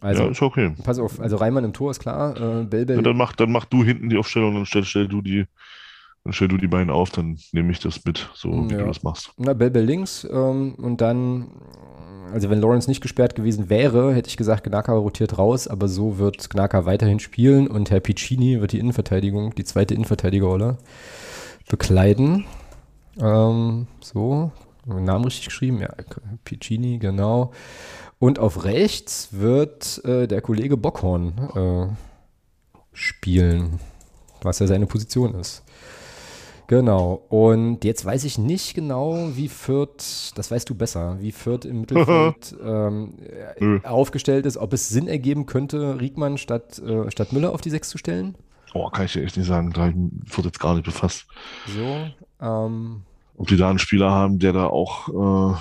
Also, 0.00 0.22
ja, 0.24 0.30
ist 0.30 0.40
okay. 0.40 0.74
pass 0.82 0.98
auf, 0.98 1.20
also 1.20 1.36
Reimann 1.36 1.64
im 1.64 1.74
Tor 1.74 1.90
ist 1.90 2.00
klar. 2.00 2.34
Äh, 2.36 2.64
Belbel, 2.64 2.96
Ja, 2.96 3.02
dann 3.02 3.16
mach, 3.18 3.34
dann 3.34 3.52
mach 3.52 3.66
du 3.66 3.84
hinten 3.84 4.08
die 4.08 4.16
Aufstellung, 4.16 4.54
dann 4.54 4.64
stell, 4.64 4.84
stell 4.84 5.08
du 5.08 5.20
die, 5.20 5.44
dann 6.24 6.32
stell 6.32 6.48
du 6.48 6.56
die 6.56 6.68
beiden 6.68 6.88
auf, 6.90 7.10
dann 7.10 7.38
nehme 7.52 7.70
ich 7.72 7.80
das 7.80 8.02
mit, 8.06 8.30
so 8.34 8.50
wie 8.70 8.72
Ja. 8.72 8.78
du 8.80 8.86
das 8.86 9.02
machst. 9.02 9.32
Na, 9.36 9.52
Belbel 9.52 9.84
links 9.84 10.24
ähm, 10.30 10.74
und 10.76 11.02
dann, 11.02 11.50
also 12.32 12.50
wenn 12.50 12.60
Lawrence 12.60 12.88
nicht 12.88 13.00
gesperrt 13.00 13.34
gewesen 13.34 13.70
wäre, 13.70 14.14
hätte 14.14 14.28
ich 14.28 14.36
gesagt, 14.36 14.64
Gnaka 14.64 14.92
rotiert 14.92 15.38
raus, 15.38 15.68
aber 15.68 15.88
so 15.88 16.18
wird 16.18 16.50
Gnaka 16.50 16.84
weiterhin 16.84 17.20
spielen 17.20 17.66
und 17.66 17.90
Herr 17.90 18.00
Piccini 18.00 18.60
wird 18.60 18.72
die 18.72 18.78
Innenverteidigung, 18.78 19.54
die 19.54 19.64
zweite 19.64 19.94
Innenverteidigerrolle 19.94 20.78
bekleiden. 21.68 22.46
Ähm, 23.18 23.86
so, 24.00 24.52
Namen 24.86 25.24
richtig 25.24 25.46
geschrieben, 25.46 25.80
ja, 25.80 25.90
Piccini, 26.44 26.98
genau. 26.98 27.52
Und 28.18 28.38
auf 28.38 28.64
rechts 28.64 29.28
wird 29.32 30.04
äh, 30.04 30.26
der 30.26 30.42
Kollege 30.42 30.76
Bockhorn 30.76 31.32
äh, 31.54 32.76
spielen, 32.92 33.80
was 34.42 34.58
ja 34.58 34.66
seine 34.66 34.86
Position 34.86 35.34
ist. 35.34 35.62
Genau. 36.70 37.24
Und 37.28 37.84
jetzt 37.84 38.04
weiß 38.04 38.22
ich 38.22 38.38
nicht 38.38 38.74
genau, 38.74 39.30
wie 39.34 39.48
Fürth, 39.48 40.30
das 40.36 40.52
weißt 40.52 40.70
du 40.70 40.76
besser, 40.76 41.16
wie 41.20 41.32
Fürth 41.32 41.64
im 41.64 41.80
Mittelfeld 41.80 42.54
ähm, 42.64 43.14
äh, 43.58 43.84
aufgestellt 43.84 44.46
ist, 44.46 44.56
ob 44.56 44.72
es 44.72 44.88
Sinn 44.88 45.08
ergeben 45.08 45.46
könnte, 45.46 46.00
Riekmann 46.00 46.38
statt, 46.38 46.78
äh, 46.78 47.10
statt 47.10 47.32
Müller 47.32 47.50
auf 47.52 47.60
die 47.60 47.70
Sechs 47.70 47.88
zu 47.88 47.98
stellen. 47.98 48.36
Oh, 48.72 48.88
kann 48.88 49.06
ich 49.06 49.14
dir 49.14 49.24
echt 49.24 49.36
nicht 49.36 49.48
sagen, 49.48 49.72
da 49.72 49.92
wird 49.92 50.46
jetzt 50.46 50.60
gar 50.60 50.74
nicht 50.74 50.84
befasst. 50.84 51.26
So. 51.66 52.06
Ähm, 52.40 53.02
Ob 53.36 53.48
die 53.48 53.56
da 53.56 53.68
einen 53.68 53.80
Spieler 53.80 54.12
haben, 54.12 54.38
der 54.38 54.52
da 54.52 54.66
auch 54.66 55.54
äh, 55.54 55.58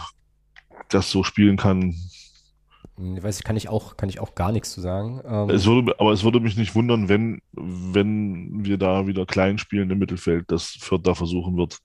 das 0.90 1.10
so 1.10 1.24
spielen 1.24 1.58
kann. 1.58 1.96
Ich 3.16 3.24
weiß 3.24 3.38
ich, 3.40 3.44
kann 3.44 3.56
ich 3.58 3.70
auch, 3.70 3.98
kann 3.98 4.10
ich 4.10 4.20
auch 4.20 4.36
gar 4.36 4.52
nichts 4.52 4.72
zu 4.72 4.82
sagen. 4.82 5.22
Ähm, 5.26 5.50
Es 5.50 5.66
würde, 5.66 5.96
aber 6.00 6.12
es 6.12 6.24
würde 6.24 6.40
mich 6.40 6.58
nicht 6.58 6.76
wundern, 6.76 7.10
wenn, 7.10 7.42
wenn 7.54 8.66
wir 8.66 8.78
da 8.78 9.08
wieder 9.08 9.26
klein 9.26 9.58
spielen 9.58 9.90
im 9.90 10.00
Mittelfeld, 10.00 10.52
dass 10.52 10.78
Fürth 10.80 11.02
da 11.06 11.14
versuchen 11.16 11.58
wird, 11.58 11.80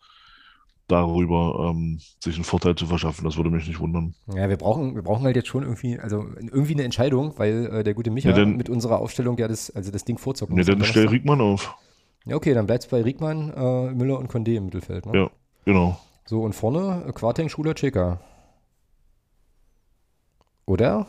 darüber 0.87 1.71
ähm, 1.71 1.99
sich 2.23 2.35
einen 2.35 2.45
Vorteil 2.45 2.75
zu 2.75 2.87
verschaffen. 2.87 3.25
Das 3.25 3.37
würde 3.37 3.51
mich 3.51 3.67
nicht 3.67 3.81
wundern. 3.81 4.15
ja, 4.35 4.49
wir 4.49 4.57
brauchen, 4.59 4.95
wir 4.95 5.03
brauchen 5.03 5.25
halt 5.25 5.35
jetzt 5.37 5.49
schon 5.49 5.62
irgendwie, 5.62 5.99
also 5.99 6.27
irgendwie 6.39 6.75
eine 6.75 6.85
Entscheidung, 6.85 7.33
weil 7.39 7.67
äh, 7.67 7.85
der 7.85 7.95
gute 7.95 8.11
Micha 8.11 8.31
Ja, 8.31 8.37
dann- 8.37 8.57
mit 8.57 8.69
unserer 8.69 8.99
Aufstellung 8.99 9.39
ja 9.39 9.49
das, 9.49 9.71
also 9.71 9.91
das 9.91 10.05
Ding 10.05 10.19
vorzocken 10.19 10.57
muss 10.57 10.69
am 10.69 10.79
dann 10.79 10.85
stell. 10.87 11.09
Riegmann 11.09 11.41
auf. 11.41 11.75
Ja, 12.27 12.37
okay, 12.37 12.53
dann 12.55 12.67
bleibt 12.67 12.85
es 12.85 12.91
bei 12.91 13.03
Riekmann, 13.03 13.51
äh, 13.55 13.91
Müller 13.93 14.19
und 14.19 14.31
Condé 14.31 14.57
im 14.57 14.67
Mittelfeld. 14.67 15.07
Ne? 15.07 15.19
Ja. 15.19 15.31
Genau. 15.65 15.99
So, 16.27 16.43
und 16.43 16.55
vorne 16.55 17.05
äh, 17.09 17.12
Quarteng, 17.12 17.49
Schuler, 17.49 17.75
Cheka. 17.75 18.21
Oder? 20.67 21.07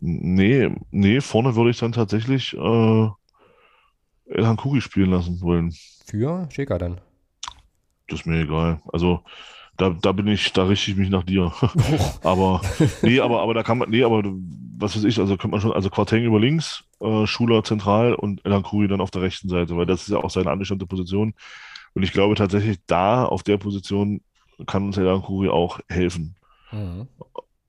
Nee, 0.00 0.74
nee, 0.90 1.20
vorne 1.20 1.54
würde 1.54 1.70
ich 1.70 1.78
dann 1.78 1.92
tatsächlich 1.92 2.54
äh, 2.54 3.08
Elhan 4.26 4.56
Kuri 4.56 4.80
spielen 4.80 5.10
lassen 5.10 5.40
wollen. 5.40 5.72
Für 6.06 6.48
Cheka 6.48 6.78
dann. 6.78 7.00
Das 8.08 8.20
ist 8.20 8.26
mir 8.26 8.42
egal. 8.42 8.82
Also 8.92 9.22
da, 9.76 9.90
da 9.90 10.12
bin 10.12 10.26
ich, 10.26 10.52
da 10.52 10.64
richte 10.64 10.90
ich 10.90 10.96
mich 10.96 11.08
nach 11.08 11.22
dir. 11.22 11.52
Aber 12.22 12.60
nee, 13.02 13.20
aber, 13.20 13.42
aber 13.42 13.54
da 13.54 13.62
kann 13.62 13.78
man, 13.78 13.90
nee, 13.90 14.02
aber 14.02 14.22
was 14.78 14.96
weiß 14.96 15.04
ich, 15.04 15.18
also 15.18 15.36
könnte 15.36 15.48
man 15.48 15.60
schon, 15.60 15.72
also 15.72 15.88
Quarteng 15.90 16.24
über 16.24 16.38
links, 16.40 16.84
äh, 17.00 17.26
Schuler 17.26 17.64
zentral 17.64 18.14
und 18.14 18.44
Elhan 18.44 18.62
Kuri 18.62 18.88
dann 18.88 19.00
auf 19.00 19.10
der 19.10 19.22
rechten 19.22 19.48
Seite, 19.48 19.76
weil 19.76 19.86
das 19.86 20.02
ist 20.02 20.08
ja 20.08 20.18
auch 20.18 20.30
seine 20.30 20.50
angestammte 20.50 20.86
Position. 20.86 21.34
Und 21.94 22.02
ich 22.02 22.12
glaube 22.12 22.34
tatsächlich, 22.34 22.78
da 22.86 23.24
auf 23.24 23.42
der 23.42 23.58
Position 23.58 24.20
kann 24.66 24.84
uns 24.84 24.96
Elhan 24.96 25.22
Kuri 25.22 25.48
auch 25.48 25.80
helfen. 25.88 26.36
Mhm. 26.70 27.06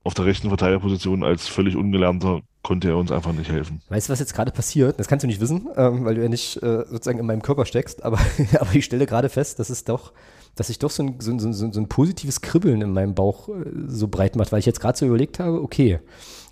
Auf 0.04 0.14
der 0.14 0.26
rechten 0.26 0.48
Verteidigerposition 0.48 1.24
als 1.24 1.48
völlig 1.48 1.76
Ungelernter 1.76 2.42
konnte 2.62 2.88
er 2.88 2.96
uns 2.98 3.10
einfach 3.10 3.32
nicht 3.32 3.50
helfen. 3.50 3.80
Weißt 3.88 4.08
du, 4.08 4.12
was 4.12 4.20
jetzt 4.20 4.34
gerade 4.34 4.52
passiert? 4.52 5.00
Das 5.00 5.08
kannst 5.08 5.22
du 5.22 5.26
nicht 5.26 5.40
wissen, 5.40 5.66
ähm, 5.76 6.04
weil 6.04 6.14
du 6.14 6.22
ja 6.22 6.28
nicht 6.28 6.62
äh, 6.62 6.84
sozusagen 6.86 7.18
in 7.18 7.26
meinem 7.26 7.42
Körper 7.42 7.64
steckst, 7.66 8.04
aber, 8.04 8.18
aber 8.60 8.74
ich 8.74 8.84
stelle 8.84 9.06
gerade 9.06 9.28
fest, 9.30 9.58
dass 9.58 9.70
es 9.70 9.84
doch, 9.84 10.12
dass 10.56 10.68
sich 10.68 10.78
doch 10.78 10.90
so 10.90 11.02
ein, 11.02 11.16
so, 11.20 11.30
ein- 11.32 11.38
so, 11.40 11.48
ein- 11.48 11.72
so 11.72 11.80
ein 11.80 11.88
positives 11.88 12.40
Kribbeln 12.42 12.80
in 12.82 12.92
meinem 12.92 13.14
Bauch 13.14 13.48
äh, 13.48 13.52
so 13.86 14.08
breit 14.08 14.36
macht, 14.36 14.52
weil 14.52 14.58
ich 14.60 14.66
jetzt 14.66 14.80
gerade 14.80 14.96
so 14.98 15.06
überlegt 15.06 15.38
habe, 15.40 15.62
okay, 15.62 16.00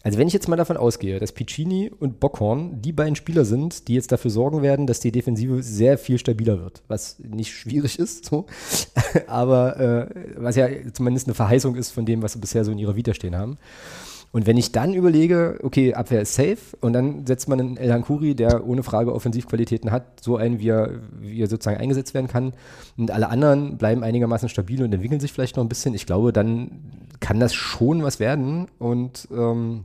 also 0.03 0.19
wenn 0.19 0.27
ich 0.27 0.35
jetzt 0.35 0.49
mal 0.49 0.57
davon 0.57 0.77
ausgehe, 0.77 1.21
dass 1.21 1.33
Piccini 1.33 1.91
und 1.91 2.19
Bockhorn 2.19 2.83
die 2.83 2.93
beiden 2.93 3.15
Spieler 3.15 3.45
sind, 3.45 3.89
die 3.89 3.95
jetzt 3.95 4.11
dafür 4.11 4.31
sorgen 4.31 4.63
werden, 4.63 4.87
dass 4.87 5.01
die 5.01 5.13
Defensive 5.13 5.63
sehr 5.63 5.99
viel 5.99 6.19
stabiler 6.19 6.61
wird, 6.61 6.83
was 6.89 7.19
nicht 7.21 7.53
schwierig 7.53 7.99
ist, 7.99 8.25
so, 8.25 8.47
aber 9.27 9.79
äh, 9.79 10.07
was 10.37 10.57
ja 10.57 10.69
zumindest 10.93 11.29
eine 11.29 11.35
Verheißung 11.35 11.77
ist 11.77 11.91
von 11.91 12.05
dem, 12.05 12.23
was 12.23 12.33
sie 12.33 12.41
bisher 12.41 12.65
so 12.65 12.73
in 12.73 12.79
ihrer 12.79 12.97
Vita 12.97 13.15
stehen 13.15 13.37
haben. 13.37 13.59
Und 14.33 14.47
wenn 14.47 14.57
ich 14.57 14.73
dann 14.73 14.95
überlege, 14.95 15.59
okay, 15.63 15.93
Abwehr 15.93 16.23
ist 16.23 16.35
safe 16.35 16.57
und 16.81 16.95
dann 16.95 17.27
setzt 17.27 17.49
man 17.49 17.61
einen 17.61 17.77
El 17.77 17.93
Hankuri, 17.93 18.35
der 18.35 18.67
ohne 18.67 18.83
Frage 18.83 19.15
Offensivqualitäten 19.15 19.91
hat, 19.91 20.21
so 20.21 20.39
einen, 20.39 20.59
wie 20.59 20.71
er, 20.71 20.91
wie 21.21 21.43
er 21.43 21.49
sozusagen 21.49 21.79
eingesetzt 21.79 22.15
werden 22.15 22.29
kann. 22.29 22.55
Und 22.97 23.11
alle 23.11 23.29
anderen 23.29 23.77
bleiben 23.77 24.03
einigermaßen 24.03 24.49
stabil 24.49 24.83
und 24.83 24.93
entwickeln 24.93 25.21
sich 25.21 25.33
vielleicht 25.33 25.57
noch 25.57 25.65
ein 25.65 25.69
bisschen, 25.69 25.93
ich 25.93 26.07
glaube, 26.07 26.33
dann 26.33 26.81
kann 27.21 27.41
das 27.41 27.53
schon 27.53 28.03
was 28.03 28.21
werden. 28.21 28.69
Und 28.79 29.29
ähm, 29.31 29.85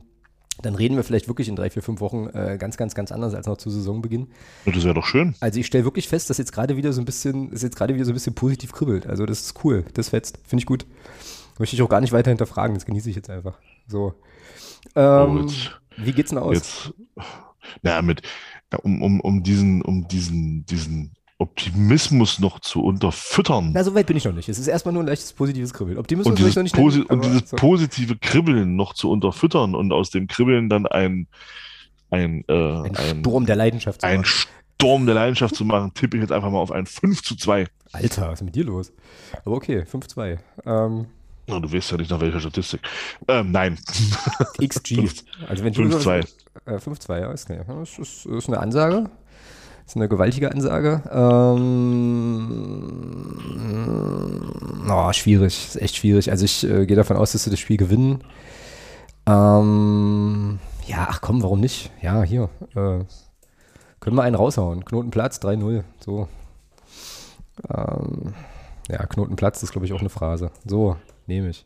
dann 0.62 0.74
reden 0.74 0.96
wir 0.96 1.04
vielleicht 1.04 1.28
wirklich 1.28 1.48
in 1.48 1.56
drei, 1.56 1.70
vier, 1.70 1.82
fünf 1.82 2.00
Wochen 2.00 2.26
äh, 2.32 2.56
ganz, 2.58 2.76
ganz, 2.76 2.94
ganz 2.94 3.12
anders 3.12 3.34
als 3.34 3.46
noch 3.46 3.56
zu 3.56 3.70
Saisonbeginn. 3.70 4.28
Das 4.66 4.84
wäre 4.84 4.94
doch 4.94 5.06
schön. 5.06 5.34
Also 5.40 5.60
ich 5.60 5.66
stelle 5.66 5.84
wirklich 5.84 6.08
fest, 6.08 6.30
dass 6.30 6.38
jetzt 6.38 6.52
gerade 6.52 6.76
wieder 6.76 6.92
so 6.92 7.00
ein 7.00 7.04
bisschen, 7.04 7.50
dass 7.50 7.62
jetzt 7.62 7.76
gerade 7.76 7.94
wieder 7.94 8.04
so 8.04 8.10
ein 8.10 8.14
bisschen 8.14 8.34
positiv 8.34 8.72
kribbelt. 8.72 9.06
Also 9.06 9.24
das 9.26 9.40
ist 9.42 9.64
cool, 9.64 9.84
das 9.94 10.08
fetzt, 10.10 10.38
finde 10.44 10.62
ich 10.62 10.66
gut. 10.66 10.86
Möchte 11.58 11.74
ich 11.76 11.82
auch 11.82 11.88
gar 11.88 12.00
nicht 12.00 12.12
weiter 12.12 12.30
hinterfragen, 12.30 12.74
das 12.74 12.86
genieße 12.86 13.10
ich 13.10 13.16
jetzt 13.16 13.30
einfach. 13.30 13.58
So. 13.86 14.14
Ähm, 14.94 15.36
Oh, 15.36 15.40
jetzt- 15.40 15.80
wie 15.96 16.12
geht's 16.12 16.30
denn 16.30 16.38
aus? 16.38 16.54
Jetzt, 16.54 16.92
na, 17.82 18.00
mit, 18.02 18.22
ja, 18.72 18.78
um, 18.78 19.02
um, 19.02 19.20
um 19.20 19.42
diesen, 19.42 19.82
um 19.82 20.06
diesen, 20.08 20.64
diesen 20.66 21.12
Optimismus 21.38 22.40
noch 22.40 22.58
zu 22.58 22.82
unterfüttern. 22.82 23.70
Na, 23.72 23.84
so 23.84 23.94
weit 23.94 24.06
bin 24.06 24.16
ich 24.16 24.24
noch 24.24 24.32
nicht. 24.32 24.48
Es 24.48 24.58
ist 24.58 24.66
erstmal 24.66 24.92
nur 24.92 25.04
ein 25.04 25.06
leichtes 25.06 25.32
positives 25.32 25.72
Kribbeln. 25.72 25.96
Optimismus 25.96 26.32
und 26.32 26.38
dieses, 26.38 26.56
noch 26.56 26.64
nicht 26.64 26.76
nennen, 26.76 27.02
und 27.04 27.24
dieses 27.24 27.50
so. 27.50 27.56
positive 27.56 28.16
Kribbeln 28.16 28.74
noch 28.74 28.92
zu 28.92 29.08
unterfüttern 29.08 29.76
und 29.76 29.92
aus 29.92 30.10
dem 30.10 30.26
Kribbeln 30.26 30.68
dann 30.68 30.86
ein, 30.86 31.28
ein, 32.10 32.44
äh, 32.48 32.52
ein 32.52 32.96
ein, 32.96 33.20
Sturm 33.20 33.46
der 33.46 33.54
Leidenschaft. 33.54 34.00
zu 34.00 34.06
ein 34.06 34.20
machen. 34.20 34.30
Sturm 34.80 35.06
der 35.06 35.14
Leidenschaft 35.14 35.54
zu 35.54 35.64
machen, 35.64 35.94
tippe 35.94 36.16
ich 36.16 36.22
jetzt 36.22 36.32
einfach 36.32 36.50
mal 36.50 36.58
auf 36.58 36.72
ein 36.72 36.86
5 36.86 37.22
zu 37.22 37.36
2. 37.36 37.66
Alter, 37.92 38.28
was 38.28 38.40
ist 38.40 38.44
mit 38.44 38.54
dir 38.56 38.64
los? 38.64 38.92
Aber 39.44 39.56
okay, 39.56 39.80
5-2. 39.80 40.38
Ähm, 40.66 41.06
Na, 41.46 41.60
du 41.60 41.72
weißt 41.72 41.92
ja 41.92 41.96
nicht 41.96 42.10
nach 42.10 42.20
welcher 42.20 42.40
Statistik. 42.40 42.80
Ähm, 43.28 43.52
nein. 43.52 43.78
XG. 44.60 45.08
Also 45.48 45.64
wenn 45.64 45.72
du 45.72 45.82
5-2. 45.82 46.28
Äh, 46.66 46.76
5-2, 46.76 47.20
ja, 47.20 47.32
ist, 47.32 47.48
ja, 47.48 47.82
ist, 47.82 47.98
ist, 47.98 48.26
ist 48.26 48.48
eine 48.48 48.58
Ansage. 48.58 49.08
Ist 49.88 49.96
eine 49.96 50.06
gewaltige 50.06 50.52
Ansage. 50.52 51.02
Ähm, 51.10 52.50
oh, 54.86 55.12
schwierig. 55.14 55.68
Ist 55.68 55.80
echt 55.80 55.96
schwierig. 55.96 56.30
Also 56.30 56.44
ich 56.44 56.62
äh, 56.62 56.84
gehe 56.84 56.94
davon 56.94 57.16
aus, 57.16 57.32
dass 57.32 57.44
sie 57.44 57.50
das 57.50 57.58
Spiel 57.58 57.78
gewinnen. 57.78 58.22
Ähm, 59.24 60.58
ja, 60.86 61.06
ach 61.08 61.22
komm, 61.22 61.42
warum 61.42 61.60
nicht? 61.60 61.90
Ja, 62.02 62.22
hier. 62.22 62.50
Äh, 62.74 63.04
können 63.98 64.16
wir 64.16 64.24
einen 64.24 64.36
raushauen. 64.36 64.84
Knotenplatz 64.84 65.38
3-0. 65.38 65.84
So. 66.04 66.28
Ähm, 67.74 68.34
ja, 68.90 69.06
Knotenplatz 69.06 69.62
ist, 69.62 69.72
glaube 69.72 69.86
ich, 69.86 69.94
auch 69.94 70.00
eine 70.00 70.10
Phrase. 70.10 70.50
So, 70.66 70.96
nehme 71.26 71.48
ich. 71.48 71.64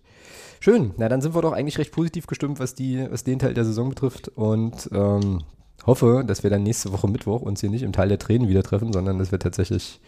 Schön. 0.61 0.95
Na, 0.97 1.09
dann 1.09 1.23
sind 1.23 1.35
wir 1.35 1.43
doch 1.43 1.55
eigentlich 1.55 1.79
recht 1.79 1.91
positiv 1.91 2.29
gestimmt, 2.29 2.61
was, 2.61 2.77
die, 2.77 3.05
was 3.11 3.25
den 3.25 3.41
Teil 3.41 3.55
der 3.55 3.65
Saison 3.65 3.89
betrifft. 3.89 4.29
Und 4.29 4.89
ähm, 4.93 5.43
hoffe, 5.87 6.25
dass 6.27 6.43
wir 6.43 6.51
dann 6.51 6.63
nächste 6.63 6.93
Woche 6.93 7.09
Mittwoch 7.09 7.43
uns 7.43 7.61
hier 7.61 7.71
nicht 7.71 7.83
im 7.83 7.93
Teil 7.93 8.09
der 8.09 8.19
Tränen 8.19 8.49
wieder 8.49 8.63
treffen, 8.63 8.93
sondern 8.93 9.19
dass 9.19 9.33
wir 9.33 9.39
tatsächlich, 9.39 10.01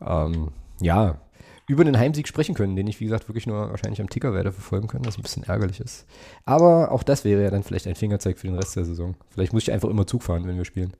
ähm, 0.00 0.48
ja, 0.80 1.20
über 1.66 1.82
einen 1.82 1.98
Heimsieg 1.98 2.28
sprechen 2.28 2.54
können, 2.54 2.76
den 2.76 2.86
ich, 2.86 3.00
wie 3.00 3.04
gesagt, 3.04 3.28
wirklich 3.28 3.46
nur 3.46 3.70
wahrscheinlich 3.70 4.00
am 4.00 4.10
Ticker 4.10 4.34
werde 4.34 4.52
verfolgen 4.52 4.86
können, 4.86 5.06
was 5.06 5.16
ein 5.16 5.22
bisschen 5.22 5.44
ärgerlich 5.44 5.80
ist. 5.80 6.04
Aber 6.44 6.92
auch 6.92 7.02
das 7.02 7.24
wäre 7.24 7.42
ja 7.42 7.50
dann 7.50 7.62
vielleicht 7.62 7.86
ein 7.86 7.94
Fingerzeig 7.94 8.38
für 8.38 8.48
den 8.48 8.56
Rest 8.56 8.76
der 8.76 8.84
Saison. 8.84 9.14
Vielleicht 9.30 9.54
muss 9.54 9.62
ich 9.62 9.72
einfach 9.72 9.88
immer 9.88 10.06
Zug 10.06 10.22
fahren, 10.22 10.46
wenn 10.46 10.58
wir 10.58 10.66
spielen. 10.66 10.92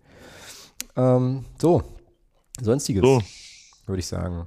Ähm, 0.96 1.44
so, 1.61 1.82
sonstiges, 2.61 3.02
So, 3.02 3.20
würde 3.86 4.00
ich 4.00 4.07
sagen. 4.07 4.46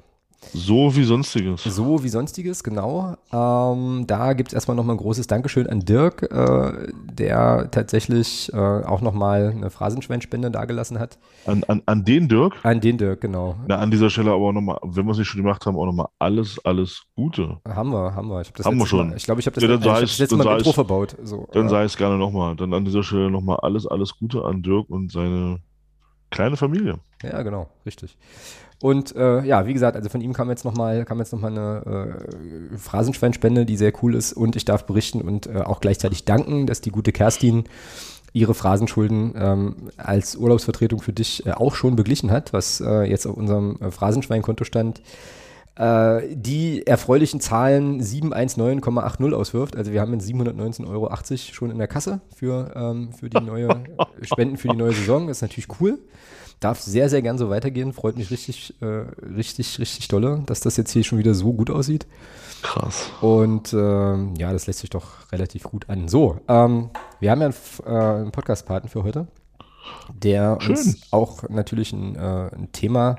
So 0.54 0.96
wie 0.96 1.04
sonstiges. 1.04 1.64
So 1.64 2.04
wie 2.04 2.10
sonstiges, 2.10 2.64
genau. 2.64 3.16
Ähm, 3.34 4.06
da 4.08 4.34
gibt 4.34 4.50
es 4.50 4.54
erstmal 4.54 4.78
nochmal 4.78 4.96
ein 4.96 5.00
großes 5.00 5.28
Dankeschön 5.28 5.68
an 5.68 5.82
Dirk, 5.82 6.24
äh, 6.32 6.88
der 7.12 7.70
tatsächlich 7.72 8.52
äh, 8.54 8.58
auch 8.58 9.02
nochmal 9.02 9.50
eine 9.56 9.70
Phrasenschweinspende 9.70 10.50
dagelassen 10.52 11.00
hat. 11.00 11.18
An, 11.46 11.64
an, 11.68 11.82
an 11.86 12.06
den 12.06 12.28
Dirk, 12.30 12.54
An 12.64 12.80
den 12.80 12.98
Dirk, 12.98 13.22
genau. 13.22 13.56
na, 13.68 13.78
an 13.78 13.92
dieser 13.92 14.10
Stelle 14.10 14.32
aber 14.32 14.46
auch 14.46 14.52
nochmal, 14.54 14.78
wenn 14.84 15.06
wir 15.06 15.12
es 15.12 15.18
nicht 15.18 15.28
schon 15.28 15.42
gemacht 15.42 15.66
haben, 15.66 15.76
auch 15.76 15.86
nochmal 15.86 16.08
alles, 16.20 16.60
alles 16.64 17.04
Gute. 17.16 17.58
Haben 17.68 17.92
wir, 17.92 18.14
haben 18.16 18.30
wir. 18.30 18.42
Ich 18.42 18.48
hab 18.50 18.56
das 18.56 18.66
Haben 18.66 18.78
wir 18.78 18.86
schon. 18.86 19.10
Mal, 19.10 19.18
ich 19.18 19.26
glaube, 19.26 19.42
ich 19.42 19.48
habe 19.48 19.56
das, 19.60 19.64
Ja, 19.64 19.76
dann 19.78 20.04
ich 20.04 20.12
es- 20.12 20.20
letzte 20.20 20.38
Mal 20.38 20.44
sei 20.44 20.58
Intro 20.58 20.72
verbaut. 20.72 21.16
So, 21.24 21.48
Dann 21.52 21.66
äh, 21.66 21.70
sei 21.70 21.84
es 21.84 21.98
gerne 21.98 22.18
nochmal. 22.18 22.56
Dann 22.56 22.74
an 22.74 22.86
dieser 22.86 23.04
Stelle 23.04 23.30
nochmal 23.32 23.58
alles, 23.64 23.86
alles 23.88 24.18
Gute 24.18 24.44
an 24.46 24.62
Dirk 24.62 24.90
und 24.90 25.12
seine 25.12 25.60
kleine 26.30 26.58
Familie. 26.58 27.00
Ja, 27.24 27.42
genau, 27.42 27.68
richtig. 27.86 28.18
Und 28.80 29.16
äh, 29.16 29.44
ja, 29.44 29.66
wie 29.66 29.74
gesagt, 29.74 29.96
also 29.96 30.08
von 30.10 30.22
ihm 30.22 30.34
kam 30.34 30.50
jetzt 30.50 30.64
nochmal 30.64 31.04
kam 31.04 31.18
jetzt 31.18 31.34
noch 31.34 31.40
mal 31.40 31.52
eine 31.52 32.20
äh, 32.74 32.78
Phrasenschweinspende, 32.78 33.66
die 33.66 33.76
sehr 33.76 33.92
cool 34.04 34.14
ist. 34.14 34.34
Und 34.34 34.56
ich 34.56 34.66
darf 34.66 34.86
berichten 34.86 35.22
und 35.22 35.48
äh, 35.48 35.62
auch 35.62 35.80
gleichzeitig 35.80 36.26
danken, 36.26 36.68
dass 36.68 36.82
die 36.82 36.92
gute 36.92 37.12
Kerstin 37.12 37.64
ihre 38.34 38.54
Phrasenschulden 38.54 39.34
ähm, 39.36 39.76
als 39.98 40.36
Urlaubsvertretung 40.36 41.02
für 41.02 41.14
dich 41.14 41.46
äh, 41.46 41.52
auch 41.52 41.74
schon 41.74 41.96
beglichen 41.96 42.30
hat, 42.30 42.54
was 42.54 42.80
äh, 42.80 43.04
jetzt 43.10 43.26
auf 43.26 43.36
unserem 43.36 43.78
äh, 43.82 43.90
Phrasenschweinkonto 43.90 44.64
stand. 44.64 45.02
Äh, 45.76 46.36
die 46.36 46.86
erfreulichen 46.86 47.40
Zahlen 47.40 48.02
719,80 48.02 49.34
auswirft. 49.34 49.76
Also 49.76 49.92
wir 49.92 50.02
haben 50.02 50.14
jetzt 50.14 50.28
719,80 50.28 50.88
Euro 50.88 51.12
schon 51.54 51.72
in 51.72 51.80
der 51.80 51.88
Kasse 51.88 52.22
für, 52.36 52.72
ähm, 52.76 53.12
für 53.12 53.30
die 53.30 53.44
neue 53.44 53.70
Spenden 54.22 54.58
für 54.58 54.70
die 54.70 54.78
neue 54.78 54.94
Saison. 54.94 55.28
Das 55.28 55.38
ist 55.38 55.42
natürlich 55.42 55.68
cool. 55.80 56.00
Darf 56.60 56.80
sehr, 56.80 57.10
sehr 57.10 57.22
gern 57.22 57.38
so 57.38 57.50
weitergehen. 57.50 57.94
Freut 57.94 58.18
mich 58.18 58.32
richtig, 58.32 58.74
äh, 58.82 59.06
richtig, 59.36 59.80
richtig 59.80 60.08
dolle, 60.08 60.42
dass 60.46 60.60
das 60.60 60.76
jetzt 60.78 60.92
hier 60.92 61.04
schon 61.04 61.20
wieder 61.20 61.34
so 61.36 61.54
gut 61.54 61.70
aussieht. 61.70 62.08
Krass. 62.64 63.10
Und 63.22 63.74
ähm, 63.74 64.34
ja, 64.38 64.52
das 64.52 64.66
lässt 64.66 64.80
sich 64.80 64.90
doch 64.90 65.32
relativ 65.32 65.64
gut 65.64 65.88
an. 65.90 66.08
So, 66.08 66.40
ähm, 66.48 66.90
wir 67.20 67.30
haben 67.32 67.42
ja 67.42 67.48
einen, 67.48 67.56
äh, 67.86 68.20
einen 68.22 68.32
Podcast-Paten 68.32 68.90
für 68.90 69.04
heute, 69.04 69.28
der 70.14 70.58
Schön. 70.60 70.76
uns 70.76 71.02
auch 71.12 71.48
natürlich 71.50 71.94
ein, 71.94 72.16
äh, 72.16 72.50
ein 72.56 72.72
Thema 72.72 73.18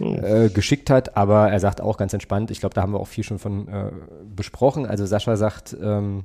Oh. 0.00 0.14
äh, 0.14 0.50
geschickt 0.50 0.90
hat, 0.90 1.16
aber 1.16 1.50
er 1.50 1.58
sagt 1.60 1.80
auch 1.80 1.96
ganz 1.96 2.12
entspannt, 2.12 2.50
ich 2.50 2.60
glaube, 2.60 2.74
da 2.74 2.82
haben 2.82 2.92
wir 2.92 3.00
auch 3.00 3.08
viel 3.08 3.24
schon 3.24 3.38
von 3.38 3.68
äh, 3.68 3.90
besprochen. 4.36 4.86
Also 4.86 5.06
Sascha 5.06 5.36
sagt, 5.36 5.74
ähm, 5.82 6.24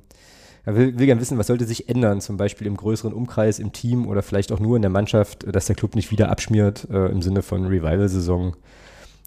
er 0.65 0.75
will, 0.75 0.97
will 0.97 1.05
gerne 1.05 1.21
wissen, 1.21 1.37
was 1.37 1.47
sollte 1.47 1.65
sich 1.65 1.89
ändern, 1.89 2.21
zum 2.21 2.37
Beispiel 2.37 2.67
im 2.67 2.77
größeren 2.77 3.13
Umkreis, 3.13 3.59
im 3.59 3.73
Team 3.73 4.07
oder 4.07 4.23
vielleicht 4.23 4.51
auch 4.51 4.59
nur 4.59 4.75
in 4.75 4.81
der 4.81 4.91
Mannschaft, 4.91 5.45
dass 5.53 5.65
der 5.65 5.75
Club 5.75 5.95
nicht 5.95 6.11
wieder 6.11 6.29
abschmiert 6.29 6.87
äh, 6.89 7.07
im 7.07 7.21
Sinne 7.21 7.41
von 7.41 7.65
Revival-Saison 7.65 8.55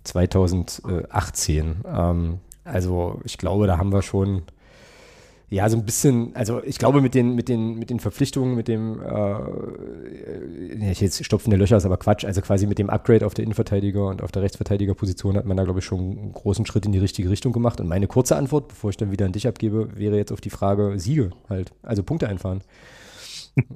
2018. 0.05 1.77
Ähm, 1.87 2.39
also 2.65 3.21
ich 3.25 3.39
glaube, 3.39 3.67
da 3.67 3.79
haben 3.79 3.93
wir 3.93 4.03
schon 4.03 4.43
ja, 5.49 5.69
so 5.69 5.77
ein 5.77 5.85
bisschen, 5.85 6.35
also 6.35 6.61
ich 6.65 6.79
glaube 6.79 7.01
mit 7.01 7.15
den, 7.15 7.37
mit 7.37 7.49
den, 7.49 7.79
mit 7.79 7.89
den 7.91 8.01
Verpflichtungen, 8.01 8.57
mit 8.57 8.67
dem, 8.67 9.01
äh, 9.01 10.91
ich 10.91 11.01
jetzt 11.01 11.25
stopfende 11.25 11.57
Löcher 11.57 11.77
ist 11.77 11.87
aber 11.87 11.99
Quatsch, 11.99 12.25
also 12.25 12.41
quasi 12.41 12.67
mit 12.67 12.79
dem 12.79 12.91
Upgrade 12.91 13.25
auf 13.25 13.35
der 13.35 13.45
Innenverteidiger 13.45 14.09
und 14.09 14.23
auf 14.23 14.33
der 14.33 14.43
Rechtsverteidigerposition 14.43 15.37
hat 15.37 15.47
man 15.47 15.57
da, 15.57 15.63
glaube 15.63 15.79
ich, 15.79 15.85
schon 15.85 16.01
einen 16.01 16.33
großen 16.33 16.67
Schritt 16.67 16.85
in 16.85 16.93
die 16.93 16.99
richtige 16.99 17.31
Richtung 17.31 17.53
gemacht. 17.53 17.81
Und 17.81 17.87
meine 17.87 18.09
kurze 18.09 18.35
Antwort, 18.35 18.69
bevor 18.69 18.91
ich 18.91 18.97
dann 18.97 19.13
wieder 19.13 19.25
an 19.25 19.33
dich 19.33 19.47
abgebe, 19.47 19.97
wäre 19.97 20.17
jetzt 20.17 20.33
auf 20.33 20.41
die 20.41 20.51
Frage 20.51 20.99
Siege 20.99 21.31
halt, 21.49 21.73
also 21.83 22.03
Punkte 22.03 22.29
einfahren. 22.29 22.63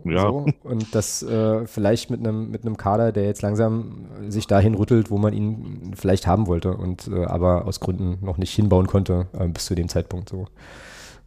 Ja, 0.04 0.26
So, 0.26 0.46
und 0.62 0.94
das 0.94 1.22
äh, 1.22 1.66
vielleicht 1.66 2.10
mit 2.10 2.20
einem 2.20 2.50
mit 2.50 2.66
einem 2.66 2.76
Kader, 2.76 3.12
der 3.12 3.24
jetzt 3.24 3.40
langsam 3.40 4.08
sich 4.28 4.46
dahin 4.46 4.74
rüttelt, 4.74 5.10
wo 5.10 5.16
man 5.16 5.32
ihn 5.32 5.92
vielleicht 5.96 6.26
haben 6.26 6.46
wollte 6.48 6.74
und 6.76 7.08
äh, 7.08 7.24
aber 7.24 7.64
aus 7.64 7.80
Gründen 7.80 8.18
noch 8.22 8.36
nicht 8.36 8.54
hinbauen 8.54 8.86
konnte 8.86 9.28
äh, 9.32 9.48
bis 9.48 9.64
zu 9.64 9.74
dem 9.74 9.88
Zeitpunkt 9.88 10.28
so. 10.28 10.48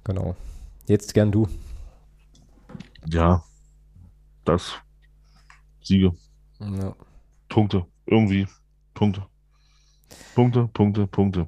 Genau. 0.04 0.36
Jetzt 0.88 1.14
gern 1.14 1.32
du. 1.32 1.48
ja. 3.08 3.44
Das. 4.46 4.74
Siege. 5.82 6.14
Ja. 6.60 6.94
Punkte. 7.48 7.86
Irgendwie. 8.06 8.48
Punkte. 8.94 9.26
Punkte, 10.36 10.70
Punkte, 10.74 11.08
Punkte. 11.08 11.48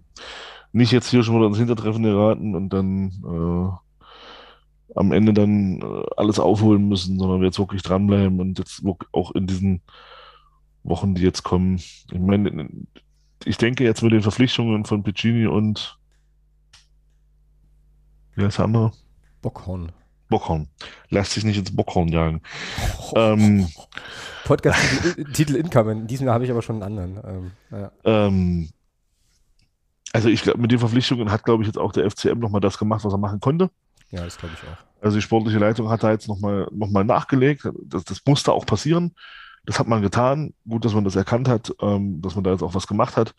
Nicht 0.71 0.91
jetzt 0.91 1.09
hier 1.09 1.23
schon 1.23 1.35
wieder 1.35 1.47
ins 1.47 1.57
Hintertreffen 1.57 2.03
geraten 2.03 2.55
und 2.55 2.69
dann 2.69 3.11
äh, 3.23 4.95
am 4.95 5.11
Ende 5.11 5.33
dann 5.33 5.81
äh, 5.81 6.03
alles 6.17 6.39
aufholen 6.39 6.87
müssen, 6.87 7.19
sondern 7.19 7.41
wir 7.41 7.47
jetzt 7.47 7.59
wirklich 7.59 7.81
dranbleiben 7.81 8.39
und 8.39 8.59
jetzt 8.59 8.83
auch 9.11 9.31
in 9.31 9.47
diesen 9.47 9.81
Wochen, 10.83 11.15
die 11.15 11.23
jetzt 11.23 11.43
kommen. 11.43 11.77
Ich 11.77 12.19
meine, 12.19 12.69
ich 13.45 13.57
denke 13.57 13.83
jetzt 13.83 14.01
mit 14.01 14.13
den 14.13 14.21
Verpflichtungen 14.21 14.85
von 14.85 15.03
Piccini 15.03 15.47
und 15.47 15.94
wie 18.35 18.43
heißt 18.43 18.57
der 18.57 18.65
andere? 18.65 18.91
Bockhorn. 19.41 19.91
Bockhorn. 20.29 20.67
Lässt 21.09 21.33
sich 21.33 21.43
nicht 21.43 21.57
ins 21.57 21.75
Bockhorn 21.75 22.09
jagen. 22.09 22.41
Ähm, 23.15 23.67
Podcast-Titel 24.45 25.31
Titel 25.31 25.55
Incoming. 25.55 26.07
Diesmal 26.07 26.33
habe 26.33 26.43
ich 26.43 26.51
aber 26.51 26.61
schon 26.61 26.81
einen 26.81 26.99
anderen. 26.99 27.19
Ähm, 27.23 27.51
ja. 27.71 27.91
Ähm, 28.03 28.69
also 30.11 30.29
ich 30.29 30.41
glaube, 30.41 30.59
mit 30.59 30.71
den 30.71 30.79
Verpflichtungen 30.79 31.31
hat, 31.31 31.43
glaube 31.43 31.63
ich, 31.63 31.67
jetzt 31.67 31.77
auch 31.77 31.91
der 31.91 32.09
FCM 32.09 32.39
nochmal 32.39 32.61
das 32.61 32.77
gemacht, 32.77 33.03
was 33.05 33.13
er 33.13 33.19
machen 33.19 33.39
konnte. 33.39 33.69
ja, 34.11 34.23
das 34.23 34.37
glaube 34.37 34.55
ich 34.55 34.67
auch. 34.67 35.03
Also 35.03 35.17
die 35.17 35.21
sportliche 35.21 35.59
Leitung 35.59 35.89
hat 35.89 36.03
da 36.03 36.11
jetzt 36.11 36.27
nochmal 36.27 36.67
noch 36.71 36.89
mal 36.89 37.03
nachgelegt. 37.03 37.69
Das, 37.83 38.03
das 38.05 38.21
musste 38.25 38.53
auch 38.53 38.65
passieren. 38.65 39.13
Das 39.65 39.77
hat 39.79 39.87
man 39.87 40.01
getan. 40.01 40.53
Gut, 40.67 40.83
dass 40.85 40.93
man 40.93 41.03
das 41.03 41.15
erkannt 41.15 41.47
hat, 41.47 41.73
ähm, 41.81 42.21
dass 42.21 42.35
man 42.35 42.43
da 42.43 42.51
jetzt 42.51 42.63
auch 42.63 42.73
was 42.73 42.87
gemacht 42.87 43.17
hat. 43.17 43.35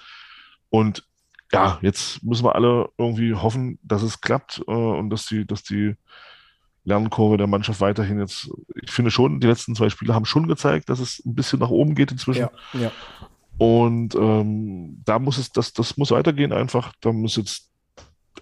Und 0.70 1.04
ja, 1.52 1.78
jetzt 1.82 2.22
müssen 2.22 2.44
wir 2.44 2.54
alle 2.54 2.88
irgendwie 2.98 3.34
hoffen, 3.34 3.78
dass 3.82 4.02
es 4.02 4.20
klappt 4.20 4.62
äh, 4.66 4.72
und 4.72 5.10
dass 5.10 5.26
die, 5.26 5.46
dass 5.46 5.62
die 5.62 5.94
Lernkurve 6.84 7.36
der 7.36 7.46
Mannschaft 7.46 7.80
weiterhin 7.80 8.20
jetzt, 8.20 8.50
ich 8.82 8.90
finde 8.90 9.10
schon, 9.10 9.40
die 9.40 9.46
letzten 9.46 9.74
zwei 9.74 9.90
Spiele 9.90 10.14
haben 10.14 10.24
schon 10.24 10.46
gezeigt, 10.46 10.88
dass 10.88 11.00
es 11.00 11.24
ein 11.24 11.34
bisschen 11.34 11.58
nach 11.58 11.70
oben 11.70 11.94
geht 11.94 12.12
inzwischen. 12.12 12.48
Ja, 12.72 12.80
ja. 12.80 12.92
Und 13.58 14.14
ähm, 14.14 15.02
da 15.04 15.18
muss 15.18 15.38
es, 15.38 15.50
das, 15.50 15.72
das 15.72 15.96
muss 15.96 16.10
weitergehen 16.10 16.52
einfach. 16.52 16.92
Da 17.00 17.12
muss 17.12 17.36
jetzt 17.36 17.70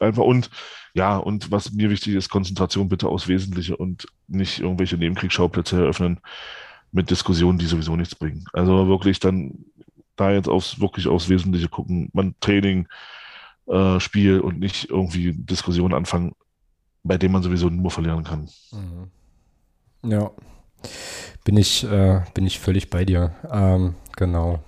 einfach 0.00 0.24
und 0.24 0.50
ja, 0.92 1.16
und 1.16 1.50
was 1.50 1.72
mir 1.72 1.90
wichtig 1.90 2.14
ist, 2.14 2.28
Konzentration 2.28 2.88
bitte 2.88 3.08
aufs 3.08 3.28
Wesentliche 3.28 3.76
und 3.76 4.06
nicht 4.28 4.60
irgendwelche 4.60 4.96
Nebenkriegsschauplätze 4.96 5.76
eröffnen 5.76 6.20
mit 6.92 7.10
Diskussionen, 7.10 7.58
die 7.58 7.66
sowieso 7.66 7.96
nichts 7.96 8.14
bringen. 8.14 8.44
Also 8.52 8.88
wirklich 8.88 9.18
dann 9.20 9.64
da 10.16 10.32
jetzt 10.32 10.48
aufs, 10.48 10.80
wirklich 10.80 11.08
aufs 11.08 11.28
Wesentliche 11.28 11.68
gucken. 11.68 12.08
Man 12.12 12.34
Training, 12.40 12.88
äh, 13.66 14.00
Spiel 14.00 14.40
und 14.40 14.60
nicht 14.60 14.90
irgendwie 14.90 15.32
Diskussionen 15.32 15.94
anfangen, 15.94 16.32
bei 17.02 17.18
denen 17.18 17.32
man 17.32 17.42
sowieso 17.42 17.68
nur 17.68 17.90
verlieren 17.90 18.24
kann. 18.24 18.48
Mhm. 18.72 20.10
Ja. 20.10 20.30
Bin 21.44 21.56
ich, 21.56 21.84
äh, 21.84 22.22
bin 22.34 22.46
ich 22.46 22.58
völlig 22.58 22.90
bei 22.90 23.04
dir. 23.04 23.32
Ähm, 23.50 23.94
genau. 24.16 24.60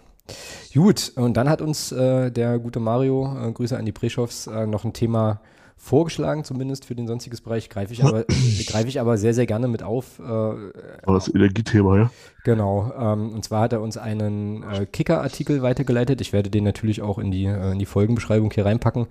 Gut, 0.74 1.12
und 1.16 1.36
dann 1.36 1.48
hat 1.48 1.62
uns 1.62 1.92
äh, 1.92 2.30
der 2.30 2.58
gute 2.58 2.80
Mario, 2.80 3.48
äh, 3.48 3.52
Grüße 3.52 3.76
an 3.78 3.86
die 3.86 3.92
Preschows, 3.92 4.46
äh, 4.46 4.66
noch 4.66 4.84
ein 4.84 4.92
Thema 4.92 5.40
vorgeschlagen, 5.76 6.42
zumindest 6.44 6.84
für 6.84 6.94
den 6.94 7.06
sonstiges 7.06 7.40
Bereich, 7.40 7.68
greife 7.68 7.92
ich 7.92 8.02
aber, 8.02 8.24
greife 8.66 8.88
ich 8.88 9.00
aber 9.00 9.18
sehr, 9.18 9.34
sehr 9.34 9.46
gerne 9.46 9.68
mit 9.68 9.82
auf. 9.82 10.18
Äh, 10.18 10.22
War 10.22 10.60
das 11.06 11.28
Energiethema, 11.28 11.96
ja? 11.96 12.10
Genau. 12.44 12.92
Ähm, 12.98 13.32
und 13.32 13.44
zwar 13.44 13.62
hat 13.62 13.72
er 13.72 13.80
uns 13.82 13.96
einen 13.96 14.62
äh, 14.62 14.86
Kicker-Artikel 14.86 15.62
weitergeleitet. 15.62 16.20
Ich 16.20 16.32
werde 16.32 16.50
den 16.50 16.64
natürlich 16.64 17.02
auch 17.02 17.18
in 17.18 17.30
die, 17.30 17.44
äh, 17.44 17.72
in 17.72 17.78
die 17.78 17.86
Folgenbeschreibung 17.86 18.50
hier 18.50 18.66
reinpacken. 18.66 19.06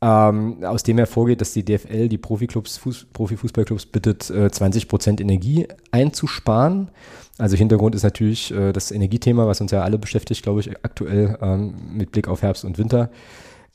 Ähm, 0.00 0.62
aus 0.62 0.84
dem 0.84 0.98
hervorgeht, 0.98 1.40
dass 1.40 1.52
die 1.52 1.64
DFL 1.64 2.08
die 2.08 2.18
Profiklubs, 2.18 2.76
Fuß, 2.76 3.06
Profifußballclubs 3.12 3.86
bittet, 3.86 4.30
äh, 4.30 4.46
20% 4.46 5.20
Energie 5.20 5.66
einzusparen. 5.90 6.90
Also 7.36 7.56
Hintergrund 7.56 7.96
ist 7.96 8.04
natürlich 8.04 8.52
äh, 8.52 8.72
das 8.72 8.92
Energiethema, 8.92 9.48
was 9.48 9.60
uns 9.60 9.72
ja 9.72 9.82
alle 9.82 9.98
beschäftigt, 9.98 10.42
glaube 10.44 10.60
ich, 10.60 10.70
aktuell 10.84 11.36
ähm, 11.40 11.74
mit 11.92 12.12
Blick 12.12 12.28
auf 12.28 12.42
Herbst 12.42 12.64
und 12.64 12.78
Winter. 12.78 13.10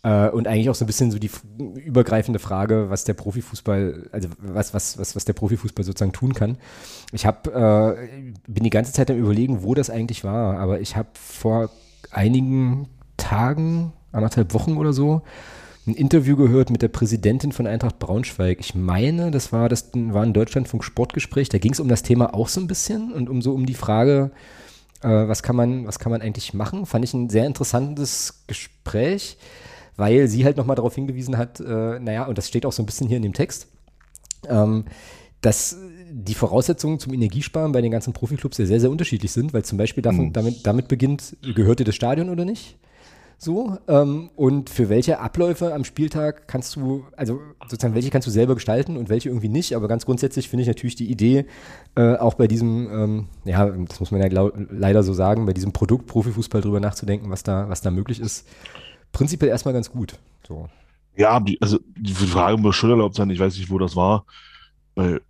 Äh, 0.03 0.29
und 0.29 0.47
eigentlich 0.47 0.69
auch 0.69 0.75
so 0.75 0.83
ein 0.83 0.87
bisschen 0.87 1.11
so 1.11 1.17
die 1.17 1.31
übergreifende 1.55 2.39
Frage, 2.39 2.89
was 2.89 3.05
der 3.05 3.13
Profifußball, 3.13 4.09
also 4.11 4.29
was, 4.37 4.73
was, 4.73 4.97
was, 4.97 5.15
was 5.15 5.25
der 5.25 5.33
Profifußball 5.33 5.85
sozusagen 5.85 6.11
tun 6.11 6.33
kann. 6.33 6.57
Ich 7.11 7.25
habe, 7.25 7.97
äh, 8.05 8.33
bin 8.47 8.63
die 8.63 8.69
ganze 8.69 8.91
Zeit 8.91 9.09
am 9.09 9.17
überlegen, 9.17 9.63
wo 9.63 9.73
das 9.73 9.89
eigentlich 9.89 10.23
war, 10.23 10.57
aber 10.57 10.81
ich 10.81 10.95
habe 10.95 11.09
vor 11.13 11.69
einigen 12.11 12.89
Tagen, 13.17 13.93
anderthalb 14.11 14.53
Wochen 14.53 14.77
oder 14.77 14.91
so, 14.91 15.21
ein 15.85 15.95
Interview 15.95 16.37
gehört 16.37 16.69
mit 16.69 16.81
der 16.81 16.87
Präsidentin 16.87 17.51
von 17.51 17.67
Eintracht 17.67 17.99
Braunschweig. 17.99 18.59
Ich 18.59 18.73
meine, 18.73 19.31
das 19.31 19.51
war, 19.51 19.67
das 19.67 19.89
war 19.93 20.23
ein 20.23 20.33
Deutschlandfunk 20.33 20.83
Sportgespräch. 20.83 21.49
Da 21.49 21.57
ging 21.57 21.73
es 21.73 21.79
um 21.81 21.89
das 21.89 22.03
Thema 22.03 22.33
auch 22.33 22.47
so 22.47 22.61
ein 22.61 22.67
bisschen 22.67 23.11
und 23.11 23.29
um 23.29 23.41
so 23.41 23.53
um 23.53 23.65
die 23.65 23.73
Frage, 23.73 24.31
äh, 25.01 25.09
was 25.09 25.43
kann 25.43 25.57
man, 25.57 25.85
was 25.85 25.99
kann 25.99 26.11
man 26.11 26.21
eigentlich 26.21 26.53
machen? 26.53 26.85
Fand 26.85 27.03
ich 27.03 27.13
ein 27.13 27.29
sehr 27.29 27.45
interessantes 27.45 28.45
Gespräch, 28.47 29.37
weil 29.95 30.27
sie 30.27 30.45
halt 30.45 30.57
nochmal 30.57 30.75
darauf 30.75 30.95
hingewiesen 30.95 31.37
hat, 31.37 31.59
äh, 31.59 31.99
naja, 31.99 32.25
und 32.25 32.37
das 32.37 32.47
steht 32.47 32.65
auch 32.65 32.71
so 32.71 32.83
ein 32.83 32.85
bisschen 32.85 33.07
hier 33.07 33.17
in 33.17 33.23
dem 33.23 33.33
Text, 33.33 33.67
ähm, 34.47 34.85
dass 35.41 35.77
die 36.11 36.35
Voraussetzungen 36.35 36.99
zum 36.99 37.13
Energiesparen 37.13 37.71
bei 37.71 37.81
den 37.81 37.91
ganzen 37.91 38.13
Profiklubs 38.13 38.57
ja 38.57 38.65
sehr, 38.65 38.79
sehr 38.79 38.91
unterschiedlich 38.91 39.31
sind, 39.31 39.53
weil 39.53 39.65
zum 39.65 39.77
Beispiel 39.77 40.01
davon, 40.03 40.27
mhm. 40.27 40.33
damit, 40.33 40.65
damit 40.65 40.87
beginnt, 40.87 41.35
gehört 41.55 41.79
dir 41.79 41.85
das 41.85 41.95
Stadion 41.95 42.29
oder 42.29 42.45
nicht? 42.45 42.77
So, 43.43 43.77
ähm, 43.89 44.29
und 44.37 44.69
für 44.69 44.87
welche 44.87 45.19
Abläufe 45.19 45.73
am 45.73 45.83
Spieltag 45.83 46.47
kannst 46.47 46.77
du, 46.77 47.03
also 47.17 47.41
sozusagen, 47.67 47.93
welche 47.93 48.09
kannst 48.09 48.25
du 48.25 48.31
selber 48.31 48.53
gestalten 48.53 48.95
und 48.95 49.09
welche 49.09 49.27
irgendwie 49.27 49.49
nicht, 49.49 49.75
aber 49.75 49.89
ganz 49.89 50.05
grundsätzlich 50.05 50.47
finde 50.47 50.61
ich 50.61 50.67
natürlich 50.69 50.95
die 50.95 51.11
Idee, 51.11 51.45
äh, 51.95 52.15
auch 52.15 52.35
bei 52.35 52.47
diesem, 52.47 52.89
ähm, 52.89 53.27
ja, 53.43 53.65
das 53.65 53.99
muss 53.99 54.11
man 54.11 54.21
ja 54.21 54.49
leider 54.69 55.03
so 55.03 55.11
sagen, 55.11 55.45
bei 55.45 55.51
diesem 55.51 55.73
Produkt 55.73 56.07
Profifußball 56.07 56.61
drüber 56.61 56.79
nachzudenken, 56.79 57.29
was 57.29 57.43
da, 57.43 57.67
was 57.67 57.81
da 57.81 57.91
möglich 57.91 58.21
ist, 58.21 58.47
prinzipiell 59.13 59.49
erstmal 59.49 59.73
ganz 59.73 59.89
gut. 59.89 60.19
So. 60.45 60.67
Ja, 61.15 61.41
also 61.61 61.79
die 61.95 62.13
Frage 62.13 62.57
muss 62.57 62.75
schon 62.75 62.89
erlaubt 62.89 63.15
sein, 63.15 63.29
ich 63.29 63.39
weiß 63.39 63.57
nicht, 63.57 63.69
wo 63.69 63.79
das 63.79 63.95
war, 63.95 64.25
weil 64.95 65.21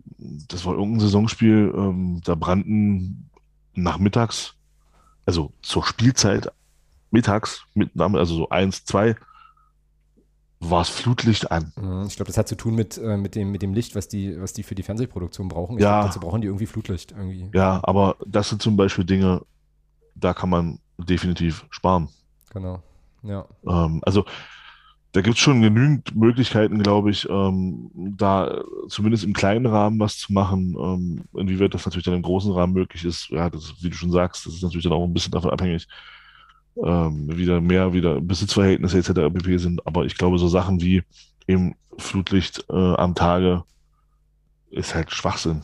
das 0.48 0.64
war 0.64 0.74
irgendein 0.74 1.00
Saisonspiel, 1.00 1.72
ähm, 1.76 2.20
da 2.24 2.34
brannten 2.34 3.30
nachmittags, 3.74 4.54
also 5.26 5.52
zur 5.62 5.84
Spielzeit 5.84 6.50
mittags, 7.10 7.64
mit, 7.74 7.90
also 7.96 8.34
so 8.34 8.48
eins, 8.48 8.84
zwei, 8.84 9.14
war 10.60 10.80
es 10.80 10.88
Flutlicht 10.88 11.50
an. 11.50 11.72
Mhm, 11.76 12.06
ich 12.06 12.16
glaube, 12.16 12.28
das 12.28 12.38
hat 12.38 12.48
zu 12.48 12.56
tun 12.56 12.74
mit, 12.74 12.96
äh, 12.96 13.16
mit, 13.18 13.34
dem, 13.34 13.50
mit 13.50 13.60
dem 13.60 13.74
Licht, 13.74 13.94
was 13.94 14.08
die, 14.08 14.40
was 14.40 14.54
die 14.54 14.62
für 14.62 14.74
die 14.74 14.82
Fernsehproduktion 14.82 15.48
brauchen. 15.48 15.76
Ich 15.76 15.82
ja. 15.82 16.00
Glaub, 16.00 16.06
dazu 16.06 16.20
brauchen 16.20 16.40
die 16.40 16.46
irgendwie 16.46 16.66
Flutlicht. 16.66 17.12
Irgendwie. 17.12 17.50
Ja, 17.52 17.80
aber 17.82 18.16
das 18.26 18.48
sind 18.48 18.62
zum 18.62 18.76
Beispiel 18.76 19.04
Dinge, 19.04 19.42
da 20.14 20.32
kann 20.32 20.48
man 20.48 20.78
definitiv 20.98 21.66
sparen. 21.70 22.08
Genau. 22.50 22.82
Ja. 23.24 23.46
Ähm, 23.66 24.00
also 24.04 24.24
da 25.12 25.20
gibt 25.20 25.36
es 25.36 25.42
schon 25.42 25.62
genügend 25.62 26.14
Möglichkeiten, 26.16 26.82
glaube 26.82 27.10
ich, 27.10 27.28
ähm, 27.28 27.88
da 27.94 28.62
zumindest 28.88 29.22
im 29.22 29.32
kleinen 29.32 29.66
Rahmen 29.66 30.00
was 30.00 30.18
zu 30.18 30.32
machen. 30.32 30.76
Ähm, 30.76 31.24
inwieweit 31.40 31.72
das 31.72 31.86
natürlich 31.86 32.04
dann 32.04 32.14
im 32.14 32.22
großen 32.22 32.52
Rahmen 32.52 32.72
möglich 32.72 33.04
ist, 33.04 33.30
ja, 33.30 33.48
das, 33.48 33.74
wie 33.80 33.90
du 33.90 33.94
schon 33.94 34.10
sagst, 34.10 34.44
das 34.44 34.54
ist 34.54 34.62
natürlich 34.64 34.82
dann 34.82 34.92
auch 34.92 35.04
ein 35.04 35.14
bisschen 35.14 35.30
davon 35.30 35.50
abhängig, 35.50 35.86
ähm, 36.84 37.28
wieder 37.36 37.60
mehr 37.60 37.92
wieder 37.92 38.20
Besitzverhältnisse 38.20 38.98
etc. 38.98 39.32
pp. 39.32 39.56
sind. 39.58 39.86
Aber 39.86 40.04
ich 40.04 40.18
glaube, 40.18 40.38
so 40.38 40.48
Sachen 40.48 40.80
wie 40.80 41.04
eben 41.46 41.76
Flutlicht 41.96 42.64
äh, 42.68 42.74
am 42.74 43.14
Tage 43.14 43.62
ist 44.70 44.96
halt 44.96 45.12
Schwachsinn. 45.12 45.62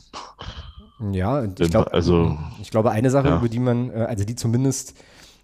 Ja, 1.11 1.43
ich, 1.45 1.71
glaub, 1.71 1.93
also, 1.93 2.39
ich 2.61 2.71
glaube, 2.71 2.93
eine 2.93 3.11
Sache, 3.11 3.29
ja. 3.29 3.39
über 3.39 3.49
die 3.49 3.59
man, 3.59 3.91
äh, 3.91 4.07
also 4.09 4.25
die 4.25 4.37
zumindest 4.37 4.95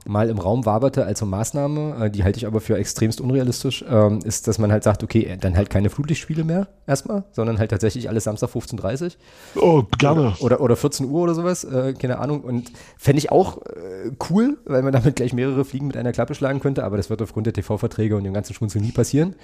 mal 0.06 0.28
im 0.28 0.38
Raum 0.38 0.66
waberte 0.66 1.04
als 1.04 1.18
so 1.18 1.26
Maßnahme, 1.26 2.06
äh, 2.06 2.10
die 2.10 2.24
halte 2.24 2.38
ich 2.38 2.46
aber 2.46 2.60
für 2.60 2.76
extremst 2.76 3.20
unrealistisch, 3.20 3.84
ähm, 3.88 4.20
ist, 4.24 4.48
dass 4.48 4.58
man 4.58 4.72
halt 4.72 4.84
sagt, 4.84 5.02
okay, 5.02 5.36
dann 5.40 5.56
halt 5.56 5.70
keine 5.70 5.90
Flutlichtspiele 5.90 6.44
mehr 6.44 6.68
erstmal, 6.86 7.24
sondern 7.32 7.58
halt 7.58 7.70
tatsächlich 7.70 8.08
alles 8.08 8.24
Samstag 8.24 8.50
15.30 8.50 9.16
Uhr. 9.56 9.62
Oh, 9.62 9.82
gerne. 9.98 10.34
Oder, 10.40 10.56
oder, 10.56 10.60
oder 10.60 10.76
14 10.76 11.06
Uhr 11.06 11.22
oder 11.22 11.34
sowas, 11.34 11.64
äh, 11.64 11.94
keine 11.94 12.18
Ahnung. 12.18 12.42
Und 12.42 12.72
fände 12.96 13.18
ich 13.18 13.32
auch 13.32 13.58
äh, 13.58 14.10
cool, 14.30 14.58
weil 14.64 14.82
man 14.82 14.92
damit 14.92 15.16
gleich 15.16 15.32
mehrere 15.32 15.64
Fliegen 15.64 15.86
mit 15.86 15.96
einer 15.96 16.12
Klappe 16.12 16.34
schlagen 16.34 16.60
könnte, 16.60 16.84
aber 16.84 16.96
das 16.96 17.10
wird 17.10 17.22
aufgrund 17.22 17.46
der 17.46 17.54
TV-Verträge 17.54 18.16
und 18.16 18.24
dem 18.24 18.34
ganzen 18.34 18.54
Schmunzel 18.54 18.80
nie 18.80 18.92
passieren. 18.92 19.34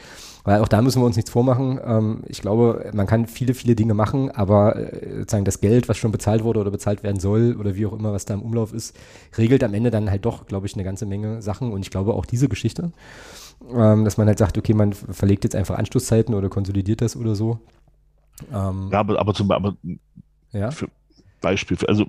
Weil 0.45 0.61
auch 0.61 0.69
da 0.69 0.83
müssen 0.83 1.01
wir 1.01 1.07
uns 1.07 1.17
nichts 1.17 1.31
vormachen. 1.31 1.81
Ähm, 1.85 2.23
ich 2.27 2.41
glaube, 2.41 2.91
man 2.95 3.07
kann 3.07 3.27
viele, 3.27 3.55
viele 3.55 3.75
Dinge 3.75 3.95
machen, 3.95 4.31
aber 4.31 4.77
äh, 4.77 5.19
sozusagen 5.21 5.45
das 5.45 5.61
Geld, 5.61 5.89
was 5.89 5.97
schon 5.97 6.13
bezahlt 6.13 6.45
wurde 6.45 6.61
oder 6.61 6.71
bezahlt 6.71 7.03
werden 7.03 7.21
soll 7.21 7.57
oder 7.59 7.77
wie 7.77 7.87
auch 7.87 7.93
immer, 7.93 8.13
was 8.13 8.25
da 8.25 8.35
im 8.35 8.43
Umlauf 8.43 8.73
ist, 8.73 8.97
regelt 9.39 9.63
am 9.65 9.75
Ende 9.75 9.91
dann 9.91 10.11
halt 10.11 10.25
doch, 10.25 10.45
glaube 10.53 10.67
ich, 10.67 10.75
eine 10.75 10.85
ganze 10.85 11.07
Menge 11.07 11.41
Sachen. 11.41 11.73
Und 11.73 11.81
ich 11.81 11.91
glaube 11.91 12.13
auch 12.13 12.27
diese 12.27 12.47
Geschichte, 12.47 12.93
ähm, 13.75 14.05
dass 14.05 14.19
man 14.19 14.27
halt 14.27 14.37
sagt, 14.37 14.59
okay, 14.59 14.75
man 14.75 14.93
verlegt 14.93 15.45
jetzt 15.45 15.57
einfach 15.57 15.79
Anstoßzeiten 15.79 16.35
oder 16.35 16.51
konsolidiert 16.51 17.01
das 17.01 17.17
oder 17.17 17.35
so. 17.35 17.59
Ähm, 18.53 18.91
ja, 18.93 19.01
aber, 19.01 19.19
aber 19.19 19.33
zum 19.33 19.51
aber 19.51 19.75
ja? 20.53 20.71
Für 20.71 20.89
Beispiel, 21.41 21.79
also 21.89 22.07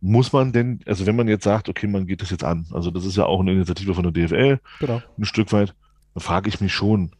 muss 0.00 0.32
man 0.32 0.52
denn, 0.52 0.80
also 0.86 1.04
wenn 1.04 1.16
man 1.16 1.28
jetzt 1.28 1.44
sagt, 1.44 1.68
okay, 1.68 1.86
man 1.86 2.06
geht 2.06 2.22
das 2.22 2.30
jetzt 2.30 2.44
an, 2.44 2.66
also 2.72 2.90
das 2.90 3.04
ist 3.04 3.16
ja 3.16 3.26
auch 3.26 3.40
eine 3.40 3.52
Initiative 3.52 3.94
von 3.94 4.10
der 4.10 4.12
DFL, 4.12 4.60
genau. 4.80 5.02
ein 5.18 5.24
Stück 5.26 5.52
weit, 5.52 5.74
frage 6.16 6.48
ich 6.48 6.62
mich 6.62 6.72
schon, 6.72 7.12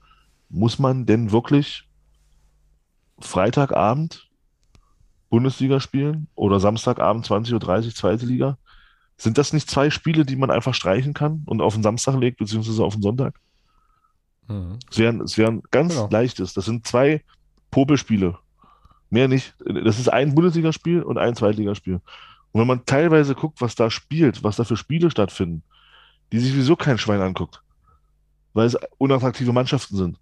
muss 0.49 0.78
man 0.78 1.05
denn 1.05 1.31
wirklich 1.31 1.86
Freitagabend 3.19 4.28
Bundesliga 5.28 5.78
spielen 5.81 6.28
oder 6.35 6.59
Samstagabend 6.59 7.27
20.30 7.27 7.85
Uhr 7.85 7.95
zweite 7.95 8.24
Liga? 8.24 8.57
Sind 9.19 9.36
das 9.36 9.53
nicht 9.53 9.69
zwei 9.69 9.90
Spiele, 9.90 10.24
die 10.24 10.36
man 10.36 10.51
einfach 10.51 10.74
streichen 10.74 11.12
kann 11.12 11.43
und 11.45 11.61
auf 11.61 11.74
den 11.74 11.82
Samstag 11.82 12.19
legt, 12.19 12.39
beziehungsweise 12.39 12.85
auf 12.85 12.95
den 12.95 13.03
Sonntag? 13.03 13.35
Mhm. 14.47 14.78
Es 14.90 14.99
wären, 14.99 15.20
es 15.20 15.36
wären 15.36 15.62
ganz 15.70 15.95
genau. 15.95 16.09
leichtes. 16.11 16.55
Das 16.55 16.65
sind 16.65 16.86
zwei 16.86 17.23
Popelspiele. 17.70 18.39
Mehr 19.11 19.27
nicht. 19.27 19.55
Das 19.85 19.99
ist 19.99 20.09
ein 20.09 20.35
Bundesligaspiel 20.35 21.03
und 21.03 21.19
ein 21.19 21.35
Zweitligaspiel. 21.35 22.01
Und 22.53 22.61
wenn 22.61 22.69
man 22.69 22.86
teilweise 22.86 23.35
guckt, 23.35 23.61
was 23.61 23.74
da 23.74 23.90
spielt, 23.90 24.45
was 24.45 24.57
da 24.57 24.65
für 24.65 24.77
Spiele 24.77 25.11
stattfinden, 25.11 25.62
die 26.32 26.39
sich 26.39 26.53
sowieso 26.53 26.77
kein 26.77 26.99
Schwein 26.99 27.20
anguckt, 27.20 27.62
weil 28.53 28.66
es 28.66 28.77
unattraktive 28.99 29.53
Mannschaften 29.53 29.97
sind. 29.97 30.19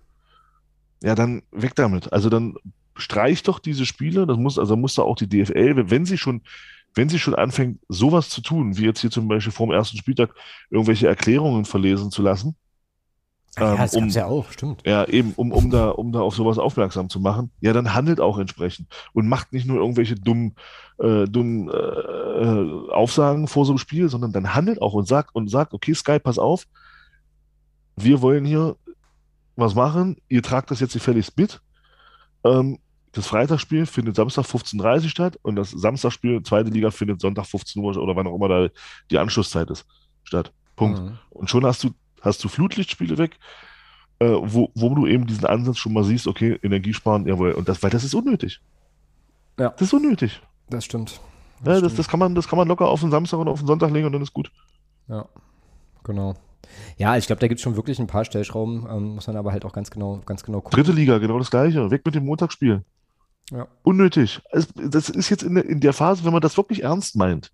Ja, 1.03 1.15
dann 1.15 1.43
weg 1.51 1.75
damit. 1.75 2.13
Also 2.13 2.31
dann 2.31 2.55
streich 2.97 3.43
doch 3.43 3.59
diese 3.59 3.85
Spiele. 3.85 4.27
Das 4.27 4.39
muss, 4.39 4.59
also 4.59 4.77
muss 4.77 4.95
da 4.95 5.03
auch 5.03 5.17
die 5.17 5.29
DFL, 5.29 5.91
wenn 5.91 6.07
sie 6.07 6.17
schon, 6.17 6.43
wenn 6.97 7.09
sie 7.09 7.19
schon 7.19 7.35
anfängt, 7.35 7.79
sowas 7.89 8.29
zu 8.29 8.41
tun, 8.41 8.77
wie 8.77 8.85
jetzt 8.85 9.01
hier 9.01 9.11
zum 9.11 9.29
Beispiel 9.29 9.53
vor 9.53 9.67
dem 9.67 9.75
ersten 9.75 9.97
Spieltag 9.97 10.35
irgendwelche 10.71 11.07
Erklärungen 11.07 11.65
verlesen 11.65 12.11
zu 12.11 12.23
lassen, 12.23 12.57
ja, 13.59 13.73
ähm, 13.73 13.79
das 13.79 13.95
um, 13.95 14.09
ja 14.09 14.27
auch, 14.27 14.51
stimmt. 14.51 14.83
Ja, 14.87 15.07
eben, 15.07 15.33
um, 15.37 15.53
um, 15.53 15.71
da, 15.71 15.89
um 15.89 16.13
da 16.13 16.21
auf 16.21 16.35
sowas 16.35 16.59
aufmerksam 16.59 17.09
zu 17.09 17.21
machen. 17.21 17.51
Ja, 17.61 17.73
dann 17.73 17.95
handelt 17.95 18.21
auch 18.21 18.39
entsprechend 18.39 18.89
und 19.13 19.29
macht 19.29 19.53
nicht 19.53 19.67
nur 19.67 19.79
irgendwelche 19.79 20.15
dummen, 20.15 20.57
äh, 20.99 21.25
dummen 21.25 21.69
äh, 21.69 22.93
Aufsagen 22.93 23.49
vor 23.49 23.65
so 23.65 23.73
einem 23.73 23.79
Spiel, 23.79 24.09
sondern 24.09 24.33
dann 24.33 24.55
handelt 24.55 24.83
auch 24.83 24.93
und 24.93 25.09
sagt, 25.09 25.35
und 25.35 25.51
sagt, 25.51 25.73
okay, 25.73 25.95
Sky, 25.95 26.19
pass 26.19 26.39
auf, 26.39 26.67
wir 27.97 28.21
wollen 28.21 28.45
hier 28.45 28.77
was 29.57 29.75
machen, 29.75 30.17
ihr 30.29 30.43
tragt 30.43 30.71
das 30.71 30.81
jetzt 30.81 30.93
gefälligst 30.93 31.39
mit. 31.39 31.61
Ähm, 32.45 32.79
das 33.17 33.27
Freitagsspiel 33.29 33.87
findet 33.87 34.15
Samstag 34.15 34.45
15.30 34.45 35.05
Uhr 35.05 35.09
statt 35.09 35.39
und 35.41 35.57
das 35.57 35.71
Samstagspiel, 35.71 36.43
zweite 36.43 36.69
Liga, 36.69 36.91
findet 36.91 37.23
Sonntag 37.23 37.47
15 37.47 37.83
Uhr 37.83 37.97
oder 37.97 38.15
wann 38.15 38.27
auch 38.27 38.37
immer 38.37 38.49
da 38.49 38.69
die 39.11 39.17
Anschlusszeit 39.17 39.71
ist, 39.71 39.87
statt. 40.23 40.53
Punkt. 40.77 41.01
Mhm. 41.01 41.19
Und 41.31 41.49
schon 41.49 41.65
hast 41.65 41.83
du, 41.83 41.93
hast 42.21 42.45
du 42.45 42.49
Flutlichtspiele 42.49 43.17
weg, 43.17 43.39
äh, 44.19 44.27
wo, 44.27 44.71
wo 44.75 44.95
du 44.95 45.07
eben 45.07 45.27
diesen 45.27 45.47
Ansatz 45.47 45.79
schon 45.79 45.95
mal 45.95 46.05
siehst, 46.05 46.27
okay, 46.27 46.59
Energiesparen, 46.63 47.27
jawohl. 47.27 47.53
Und 47.53 47.71
das, 47.71 47.83
weil 47.83 47.89
das 47.89 48.05
ist 48.05 48.13
unnötig. 48.13 48.61
Ja. 49.59 49.71
Das 49.71 49.89
ist 49.89 49.95
unnötig. 49.95 50.43
Das 50.69 50.85
stimmt. 50.85 51.19
Das, 51.65 51.77
ja, 51.77 51.81
das, 51.81 51.95
das, 51.95 52.09
kann 52.09 52.21
man, 52.21 52.35
das 52.35 52.47
kann 52.47 52.59
man 52.59 52.69
locker 52.69 52.87
auf 52.87 53.01
den 53.01 53.11
Samstag 53.11 53.39
und 53.39 53.49
auf 53.49 53.61
den 53.61 53.67
Sonntag 53.67 53.91
legen 53.93 54.05
und 54.05 54.13
dann 54.13 54.21
ist 54.21 54.35
gut. 54.35 54.53
Ja, 55.09 55.25
genau. 56.05 56.35
Ja, 56.99 57.17
ich 57.17 57.27
glaube, 57.27 57.41
da 57.41 57.49
gibt 57.49 57.61
es 57.61 57.63
schon 57.63 57.77
wirklich 57.77 57.99
ein 57.99 58.09
paar 58.09 58.27
Stellschrauben, 58.27 58.87
ähm, 58.91 59.15
muss 59.15 59.27
man 59.27 59.37
aber 59.37 59.53
halt 59.53 59.65
auch 59.65 59.73
ganz 59.73 59.91
genau, 59.91 60.21
ganz 60.27 60.45
genau 60.45 60.61
gucken. 60.61 60.77
Dritte 60.77 60.93
Liga, 60.93 61.17
genau 61.17 61.39
das 61.39 61.51
gleiche. 61.51 61.91
Weg 61.91 62.05
mit 62.05 62.15
dem 62.15 62.27
Montagsspiel. 62.27 62.85
Ja. 63.51 63.69
Unnötig. 63.83 64.41
Es, 64.51 64.69
das 64.75 65.09
ist 65.09 65.31
jetzt 65.31 65.43
in 65.43 65.55
der, 65.55 65.65
in 65.65 65.81
der 65.81 65.93
Phase, 65.93 66.25
wenn 66.25 66.33
man 66.33 66.43
das 66.43 66.57
wirklich 66.57 66.83
ernst 66.83 67.17
meint, 67.17 67.53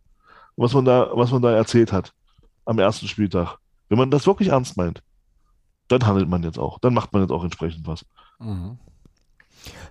was 0.57 0.73
man 0.75 0.85
da, 0.85 1.11
was 1.13 1.31
man 1.31 1.43
da 1.43 1.53
erzählt 1.53 1.93
hat 1.93 2.13
am 2.65 2.79
ersten 2.79 3.09
Spieltag. 3.09 3.59
Wenn 3.89 3.99
man 3.99 4.11
das 4.11 4.27
wirklich 4.27 4.49
ernst 4.49 4.77
meint, 4.77 5.03
dann 5.89 6.07
handelt 6.07 6.29
man 6.29 6.43
jetzt 6.43 6.59
auch. 6.59 6.79
Dann 6.79 6.95
macht 6.95 7.13
man 7.13 7.23
jetzt 7.23 7.33
auch 7.33 7.45
entsprechend 7.45 7.87
was. 7.87 8.05
Mhm. 8.39 8.79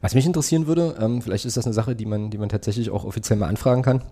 Was 0.01 0.15
mich 0.15 0.25
interessieren 0.25 0.67
würde, 0.67 0.97
ähm, 0.99 1.21
vielleicht 1.21 1.45
ist 1.45 1.57
das 1.57 1.65
eine 1.65 1.73
Sache, 1.73 1.95
die 1.95 2.05
man, 2.05 2.29
die 2.29 2.37
man 2.37 2.49
tatsächlich 2.49 2.89
auch 2.89 3.05
offiziell 3.05 3.37
mal 3.37 3.47
anfragen 3.47 3.83
kann. 3.83 4.03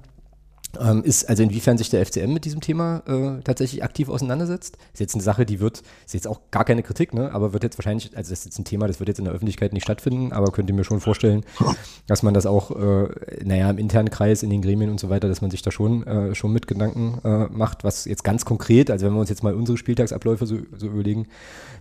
Ähm, 0.80 1.04
ist 1.04 1.28
also 1.28 1.42
inwiefern 1.42 1.80
sich 1.80 1.90
der 1.90 2.06
FCM 2.06 2.32
mit 2.32 2.46
diesem 2.46 2.62
Thema 2.62 3.02
äh, 3.08 3.42
tatsächlich 3.42 3.84
aktiv 3.84 4.08
auseinandersetzt. 4.08 4.78
Ist 4.94 5.00
jetzt 5.00 5.16
eine 5.16 5.24
Sache, 5.24 5.46
die 5.46 5.60
wird, 5.60 5.82
ist 6.06 6.14
jetzt 6.14 6.28
auch 6.28 6.42
gar 6.52 6.64
keine 6.64 6.84
Kritik, 6.84 7.14
ne? 7.14 7.32
aber 7.34 7.54
wird 7.54 7.64
jetzt 7.64 7.80
wahrscheinlich, 7.80 8.16
also 8.16 8.30
das 8.30 8.40
ist 8.40 8.46
jetzt 8.46 8.60
ein 8.60 8.66
Thema, 8.66 8.88
das 8.88 9.00
wird 9.00 9.08
jetzt 9.08 9.18
in 9.18 9.26
der 9.26 9.34
Öffentlichkeit 9.34 9.74
nicht 9.74 9.84
stattfinden, 9.84 10.32
aber 10.32 10.52
könnt 10.52 10.70
ihr 10.70 10.76
mir 10.76 10.84
schon 10.84 11.00
vorstellen, 11.00 11.44
dass 12.06 12.22
man 12.22 12.36
das 12.36 12.46
auch, 12.46 12.72
äh, 12.72 13.08
naja, 13.44 13.70
im 13.72 13.80
internen 13.80 14.12
Kreis, 14.12 14.44
in 14.44 14.52
den 14.52 14.62
Gremien 14.62 14.92
und 14.92 15.00
so 15.00 15.10
weiter, 15.10 15.28
dass 15.28 15.42
man 15.42 15.50
sich 15.50 15.64
da 15.64 15.72
schon, 15.72 16.06
äh, 16.06 16.36
schon 16.36 16.54
mit 16.54 16.68
Gedanken 16.68 17.20
äh, 17.24 17.48
macht, 17.48 17.84
was 17.84 18.06
jetzt 18.06 18.24
ganz 18.24 18.46
konkret, 18.46 18.92
also 18.92 19.08
wenn 19.08 19.14
wir 19.14 19.20
uns 19.20 19.30
jetzt 19.30 19.42
mal 19.42 19.56
unsere 19.56 19.78
Spieltagsabläufe 19.78 20.46
so, 20.46 20.58
so 20.78 20.86
überlegen, 20.86 21.28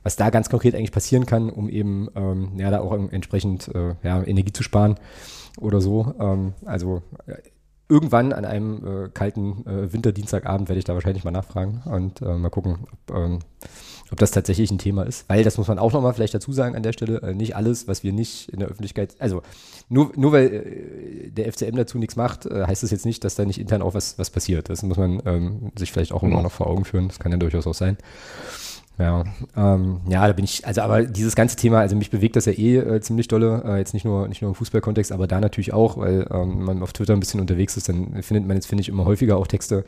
was 0.03 0.17
da 0.17 0.31
ganz 0.31 0.49
konkret 0.49 0.75
eigentlich 0.75 0.93
passieren 0.93 1.27
kann, 1.27 1.51
um 1.51 1.69
eben, 1.69 2.09
ähm, 2.15 2.53
ja, 2.57 2.71
da 2.71 2.81
auch 2.81 2.93
entsprechend, 3.11 3.69
äh, 3.75 3.95
ja, 4.03 4.23
Energie 4.23 4.53
zu 4.53 4.63
sparen 4.63 4.95
oder 5.59 5.83
so. 5.83 6.15
Ähm, 6.19 6.55
also 6.65 7.03
irgendwann 7.89 8.33
an 8.33 8.45
einem 8.45 9.05
äh, 9.05 9.09
kalten 9.09 9.67
äh, 9.67 9.93
Winterdienstagabend 9.93 10.69
werde 10.69 10.79
ich 10.79 10.85
da 10.85 10.95
wahrscheinlich 10.95 11.25
mal 11.25 11.31
nachfragen 11.31 11.83
und 11.87 12.21
äh, 12.21 12.37
mal 12.37 12.51
gucken, 12.51 12.79
ob, 12.93 13.17
ähm, 13.17 13.39
ob, 14.11 14.19
das 14.19 14.31
tatsächlich 14.31 14.71
ein 14.71 14.79
Thema 14.79 15.05
ist. 15.05 15.29
Weil, 15.29 15.43
das 15.43 15.57
muss 15.57 15.69
man 15.69 15.79
auch 15.79 15.93
nochmal 15.93 16.13
vielleicht 16.13 16.35
dazu 16.35 16.53
sagen 16.53 16.77
an 16.77 16.83
der 16.83 16.93
Stelle, 16.93 17.23
äh, 17.23 17.35
nicht 17.35 17.57
alles, 17.57 17.89
was 17.89 18.03
wir 18.03 18.13
nicht 18.13 18.51
in 18.51 18.61
der 18.61 18.69
Öffentlichkeit, 18.69 19.17
also 19.19 19.43
nur, 19.89 20.13
nur 20.17 20.33
weil 20.33 20.53
äh, 20.53 21.31
der 21.31 21.51
FCM 21.51 21.77
dazu 21.77 21.99
nichts 21.99 22.17
macht, 22.17 22.45
äh, 22.47 22.67
heißt 22.67 22.83
das 22.83 22.91
jetzt 22.91 23.07
nicht, 23.07 23.25
dass 23.25 23.37
da 23.37 23.45
nicht 23.45 23.59
intern 23.59 23.83
auch 23.83 23.95
was, 23.95 24.19
was 24.19 24.31
passiert. 24.31 24.69
Das 24.69 24.83
muss 24.83 24.99
man 24.99 25.23
ähm, 25.25 25.73
sich 25.77 25.91
vielleicht 25.91 26.13
auch 26.13 26.23
immer 26.23 26.43
noch 26.43 26.53
vor 26.53 26.67
Augen 26.67 26.85
führen. 26.85 27.09
Das 27.09 27.19
kann 27.19 27.33
ja 27.33 27.39
durchaus 27.39 27.67
auch 27.67 27.75
sein. 27.75 27.97
Ja, 28.99 29.23
ähm, 29.57 30.01
ja, 30.09 30.27
da 30.27 30.33
bin 30.33 30.45
ich, 30.45 30.67
also 30.67 30.81
aber 30.81 31.05
dieses 31.05 31.37
ganze 31.37 31.55
Thema, 31.55 31.79
also 31.79 31.95
mich 31.95 32.11
bewegt 32.11 32.35
das 32.35 32.47
ja 32.47 32.53
eh 32.53 32.79
äh, 32.79 33.01
ziemlich 33.01 33.29
dolle, 33.29 33.63
äh, 33.65 33.79
jetzt 33.79 33.95
nicht 33.95 34.05
nur, 34.05 34.27
nicht 34.27 34.43
nur 34.43 34.51
im 34.51 34.57
Fußballkontext, 34.57 35.13
aber 35.13 35.29
da 35.29 35.41
natürlich 35.41 35.73
auch, 35.73 35.99
weil 35.99 36.27
ähm, 36.33 36.65
man 36.65 36.83
auf 36.83 36.93
Twitter 36.93 37.13
ein 37.13 37.21
bisschen 37.21 37.41
unterwegs 37.41 37.77
ist, 37.77 37.89
dann 37.89 38.21
findet 38.25 38.49
man 38.49 38.57
jetzt, 38.57 38.67
finde 38.67 38.83
ich, 38.83 38.89
immer 38.89 39.05
häufiger 39.05 39.37
auch 39.37 39.47
Texte, 39.47 39.85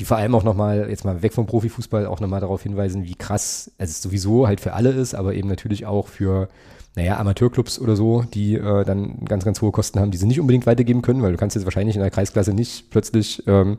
die 0.00 0.04
vor 0.04 0.16
allem 0.16 0.34
auch 0.34 0.42
nochmal, 0.42 0.90
jetzt 0.90 1.04
mal 1.04 1.22
weg 1.22 1.34
vom 1.34 1.46
Profifußball, 1.46 2.06
auch 2.06 2.18
nochmal 2.18 2.40
darauf 2.40 2.64
hinweisen, 2.64 3.04
wie 3.04 3.14
krass 3.14 3.70
also 3.78 3.92
es 3.92 4.02
sowieso 4.02 4.48
halt 4.48 4.60
für 4.60 4.72
alle 4.72 4.90
ist, 4.90 5.14
aber 5.14 5.34
eben 5.34 5.48
natürlich 5.48 5.86
auch 5.86 6.08
für, 6.08 6.48
naja, 6.96 7.16
Amateurclubs 7.18 7.78
oder 7.78 7.94
so, 7.94 8.22
die 8.34 8.56
äh, 8.56 8.84
dann 8.84 9.24
ganz, 9.24 9.44
ganz 9.44 9.62
hohe 9.62 9.70
Kosten 9.70 10.00
haben, 10.00 10.10
die 10.10 10.18
sie 10.18 10.26
nicht 10.26 10.40
unbedingt 10.40 10.66
weitergeben 10.66 11.02
können, 11.02 11.22
weil 11.22 11.30
du 11.30 11.38
kannst 11.38 11.54
jetzt 11.54 11.64
wahrscheinlich 11.64 11.94
in 11.94 12.02
der 12.02 12.10
Kreisklasse 12.10 12.52
nicht 12.52 12.90
plötzlich 12.90 13.44
ähm, 13.46 13.78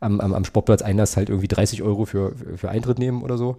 am, 0.00 0.18
am, 0.18 0.34
am 0.34 0.44
Sportplatz 0.44 0.82
Einlass 0.82 1.16
halt 1.16 1.28
irgendwie 1.28 1.46
30 1.46 1.84
Euro 1.84 2.04
für, 2.04 2.32
für 2.56 2.68
Eintritt 2.68 2.98
nehmen 2.98 3.22
oder 3.22 3.38
so. 3.38 3.58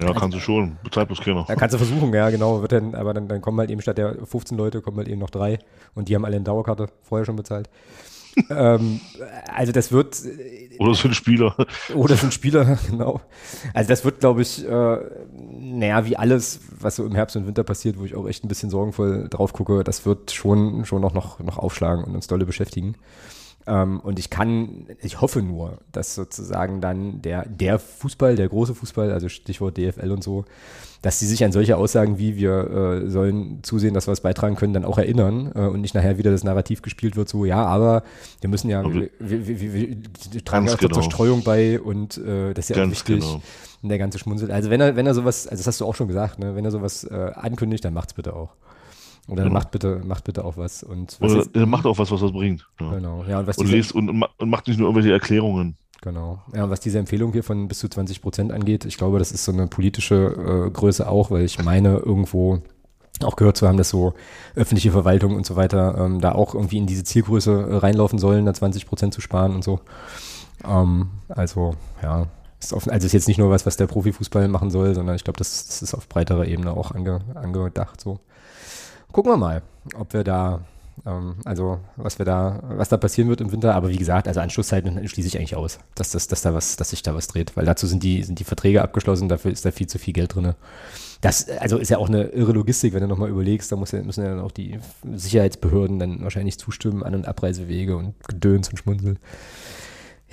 Ja, 0.00 0.08
also, 0.08 0.20
kannst 0.20 0.36
du 0.36 0.40
schon. 0.40 0.76
Bezahlt 0.82 1.08
bloß 1.08 1.20
keiner. 1.20 1.44
Ja, 1.48 1.54
kannst 1.54 1.74
du 1.74 1.78
versuchen, 1.78 2.12
ja, 2.12 2.30
genau. 2.30 2.60
Wird 2.60 2.72
dann, 2.72 2.94
aber 2.94 3.14
dann, 3.14 3.28
dann 3.28 3.40
kommen 3.40 3.58
halt 3.60 3.70
eben 3.70 3.80
statt 3.80 3.98
der 3.98 4.26
15 4.26 4.56
Leute, 4.58 4.80
kommen 4.80 4.96
halt 4.96 5.08
eben 5.08 5.20
noch 5.20 5.30
drei. 5.30 5.58
Und 5.94 6.08
die 6.08 6.14
haben 6.14 6.24
alle 6.24 6.36
eine 6.36 6.44
Dauerkarte 6.44 6.88
vorher 7.02 7.24
schon 7.24 7.36
bezahlt. 7.36 7.68
ähm, 8.50 9.00
also 9.52 9.72
das 9.72 9.92
wird. 9.92 10.20
Oder 10.78 10.92
es 10.92 11.00
sind 11.00 11.14
Spieler. 11.14 11.54
Oder 11.94 12.14
es 12.14 12.20
sind 12.20 12.34
Spieler, 12.34 12.78
genau. 12.90 13.20
Also 13.72 13.88
das 13.88 14.04
wird, 14.04 14.20
glaube 14.20 14.42
ich, 14.42 14.66
äh, 14.66 14.98
naja, 15.60 16.04
wie 16.04 16.16
alles, 16.16 16.60
was 16.80 16.96
so 16.96 17.06
im 17.06 17.14
Herbst 17.14 17.36
und 17.36 17.46
Winter 17.46 17.62
passiert, 17.62 17.98
wo 17.98 18.04
ich 18.04 18.16
auch 18.16 18.26
echt 18.26 18.44
ein 18.44 18.48
bisschen 18.48 18.70
sorgenvoll 18.70 19.28
drauf 19.30 19.52
gucke, 19.52 19.84
das 19.84 20.04
wird 20.04 20.32
schon, 20.32 20.84
schon 20.84 21.00
noch, 21.00 21.14
noch, 21.14 21.38
noch 21.38 21.58
aufschlagen 21.58 22.04
und 22.04 22.14
uns 22.16 22.26
dolle 22.26 22.44
beschäftigen. 22.44 22.96
Ähm, 23.66 24.00
und 24.00 24.18
ich 24.18 24.30
kann, 24.30 24.86
ich 25.00 25.20
hoffe 25.20 25.40
nur, 25.40 25.78
dass 25.90 26.14
sozusagen 26.14 26.80
dann 26.80 27.22
der, 27.22 27.46
der 27.46 27.78
Fußball, 27.78 28.36
der 28.36 28.48
große 28.48 28.74
Fußball, 28.74 29.10
also 29.10 29.28
Stichwort 29.28 29.78
DFL 29.78 30.10
und 30.10 30.22
so, 30.22 30.44
dass 31.00 31.18
sie 31.18 31.26
sich 31.26 31.44
an 31.44 31.52
solche 31.52 31.76
Aussagen 31.76 32.18
wie 32.18 32.36
wir 32.36 33.02
äh, 33.04 33.10
sollen 33.10 33.60
zusehen, 33.62 33.92
dass 33.92 34.06
wir 34.06 34.12
es 34.12 34.20
beitragen 34.20 34.56
können, 34.56 34.72
dann 34.72 34.84
auch 34.84 34.98
erinnern 34.98 35.52
äh, 35.54 35.60
und 35.60 35.80
nicht 35.82 35.94
nachher 35.94 36.18
wieder 36.18 36.30
das 36.30 36.44
Narrativ 36.44 36.82
gespielt 36.82 37.16
wird, 37.16 37.28
so 37.28 37.44
ja, 37.44 37.64
aber 37.64 38.02
wir 38.40 38.48
müssen 38.48 38.70
ja, 38.70 38.82
wir, 38.84 39.10
wir, 39.18 39.46
wir, 39.46 39.72
wir 39.72 40.44
tragen 40.44 40.66
ja 40.66 40.74
auch 40.74 40.78
genau. 40.78 40.94
zur 40.94 41.02
Streuung 41.02 41.42
bei 41.42 41.78
und 41.80 42.16
äh, 42.18 42.54
das 42.54 42.66
ist 42.66 42.68
ja 42.70 42.76
Ganz 42.76 42.88
auch 42.88 43.08
wichtig. 43.08 43.20
Genau. 43.20 43.42
Und 43.82 43.88
der 43.90 43.98
ganze 43.98 44.18
Schmunzelt. 44.18 44.50
Also 44.50 44.70
wenn 44.70 44.80
er, 44.80 44.96
wenn 44.96 45.06
er 45.06 45.12
sowas, 45.12 45.46
also 45.46 45.60
das 45.60 45.66
hast 45.66 45.80
du 45.82 45.84
auch 45.84 45.94
schon 45.94 46.08
gesagt, 46.08 46.38
ne, 46.38 46.56
wenn 46.56 46.64
er 46.64 46.70
sowas 46.70 47.04
äh, 47.04 47.32
ankündigt, 47.34 47.84
dann 47.84 47.92
macht's 47.92 48.14
bitte 48.14 48.34
auch. 48.34 48.54
Oder 49.28 49.44
genau. 49.44 49.54
macht 49.54 49.70
bitte, 49.70 50.02
macht 50.04 50.24
bitte 50.24 50.44
auch 50.44 50.56
was. 50.56 50.82
Und 50.82 51.16
was 51.20 51.32
Oder 51.32 51.40
ist, 51.40 51.66
macht 51.66 51.86
auch 51.86 51.98
was, 51.98 52.10
was 52.10 52.20
das 52.20 52.32
bringt. 52.32 52.66
Ja. 52.80 52.90
Genau. 52.90 53.24
Ja, 53.28 53.38
und, 53.40 53.46
was 53.46 53.58
und, 53.58 53.70
lest 53.70 53.92
und, 53.92 54.10
und 54.10 54.50
macht 54.50 54.68
nicht 54.68 54.78
nur 54.78 54.88
irgendwelche 54.88 55.12
Erklärungen. 55.12 55.76
Genau. 56.02 56.42
Ja, 56.54 56.64
und 56.64 56.70
was 56.70 56.80
diese 56.80 56.98
Empfehlung 56.98 57.32
hier 57.32 57.42
von 57.42 57.66
bis 57.66 57.78
zu 57.78 57.88
20 57.88 58.20
Prozent 58.20 58.52
angeht, 58.52 58.84
ich 58.84 58.98
glaube, 58.98 59.18
das 59.18 59.32
ist 59.32 59.44
so 59.44 59.52
eine 59.52 59.66
politische 59.66 60.66
äh, 60.66 60.70
Größe 60.70 61.08
auch, 61.08 61.30
weil 61.30 61.44
ich 61.44 61.62
meine, 61.62 61.96
irgendwo 61.96 62.60
auch 63.22 63.36
gehört 63.36 63.56
zu 63.56 63.66
haben, 63.66 63.78
dass 63.78 63.88
so 63.88 64.12
öffentliche 64.54 64.90
Verwaltung 64.90 65.34
und 65.34 65.46
so 65.46 65.56
weiter 65.56 65.96
ähm, 65.98 66.20
da 66.20 66.32
auch 66.32 66.54
irgendwie 66.54 66.78
in 66.78 66.86
diese 66.86 67.04
Zielgröße 67.04 67.52
äh, 67.52 67.76
reinlaufen 67.76 68.18
sollen, 68.18 68.44
da 68.44 68.52
20 68.52 68.86
Prozent 68.86 69.14
zu 69.14 69.22
sparen 69.22 69.54
und 69.54 69.64
so. 69.64 69.80
Ähm, 70.68 71.08
also, 71.28 71.74
ja, 72.02 72.26
ist 72.60 72.74
auf, 72.74 72.86
also 72.86 73.06
ist 73.06 73.12
jetzt 73.12 73.28
nicht 73.28 73.38
nur 73.38 73.48
was, 73.48 73.64
was 73.64 73.78
der 73.78 73.86
Profifußball 73.86 74.48
machen 74.48 74.70
soll, 74.70 74.94
sondern 74.94 75.16
ich 75.16 75.24
glaube, 75.24 75.38
das, 75.38 75.66
das, 75.66 75.80
ist 75.80 75.94
auf 75.94 76.08
breiterer 76.08 76.46
Ebene 76.46 76.72
auch 76.72 76.90
ange, 76.90 77.20
angedacht 77.34 78.00
so 78.00 78.20
gucken 79.14 79.30
wir 79.30 79.36
mal, 79.36 79.62
ob 79.96 80.12
wir 80.12 80.24
da, 80.24 80.60
ähm, 81.06 81.36
also 81.44 81.78
was 81.96 82.18
wir 82.18 82.26
da, 82.26 82.60
was 82.68 82.88
da 82.88 82.96
passieren 82.96 83.28
wird 83.30 83.40
im 83.40 83.52
Winter. 83.52 83.74
Aber 83.74 83.88
wie 83.88 83.96
gesagt, 83.96 84.26
also 84.26 84.40
Anschlusszeiten 84.40 85.06
schließe 85.08 85.28
ich 85.28 85.38
eigentlich 85.38 85.54
aus, 85.54 85.78
dass, 85.94 86.10
das, 86.10 86.26
dass, 86.26 86.42
da 86.42 86.52
was, 86.52 86.76
dass 86.76 86.90
sich 86.90 87.02
da 87.02 87.14
was 87.14 87.28
dreht, 87.28 87.56
weil 87.56 87.64
dazu 87.64 87.86
sind 87.86 88.02
die, 88.02 88.24
sind 88.24 88.40
die 88.40 88.44
Verträge 88.44 88.82
abgeschlossen, 88.82 89.28
dafür 89.28 89.52
ist 89.52 89.64
da 89.64 89.70
viel 89.70 89.86
zu 89.86 89.98
viel 89.98 90.12
Geld 90.12 90.34
drin. 90.34 90.54
Das 91.20 91.48
also 91.48 91.78
ist 91.78 91.90
ja 91.90 91.98
auch 91.98 92.08
eine 92.08 92.24
irre 92.24 92.52
Logistik, 92.52 92.92
wenn 92.92 93.02
du 93.02 93.06
nochmal 93.06 93.30
überlegst, 93.30 93.70
da 93.70 93.76
muss 93.76 93.92
ja, 93.92 94.02
müssen 94.02 94.24
ja 94.24 94.30
dann 94.30 94.40
auch 94.40 94.50
die 94.50 94.80
Sicherheitsbehörden 95.14 96.00
dann 96.00 96.22
wahrscheinlich 96.24 96.58
zustimmen, 96.58 97.04
An- 97.04 97.14
und 97.14 97.28
Abreisewege 97.28 97.96
und 97.96 98.14
Gedöns 98.26 98.68
und 98.68 98.78
Schmunzeln. 98.78 99.20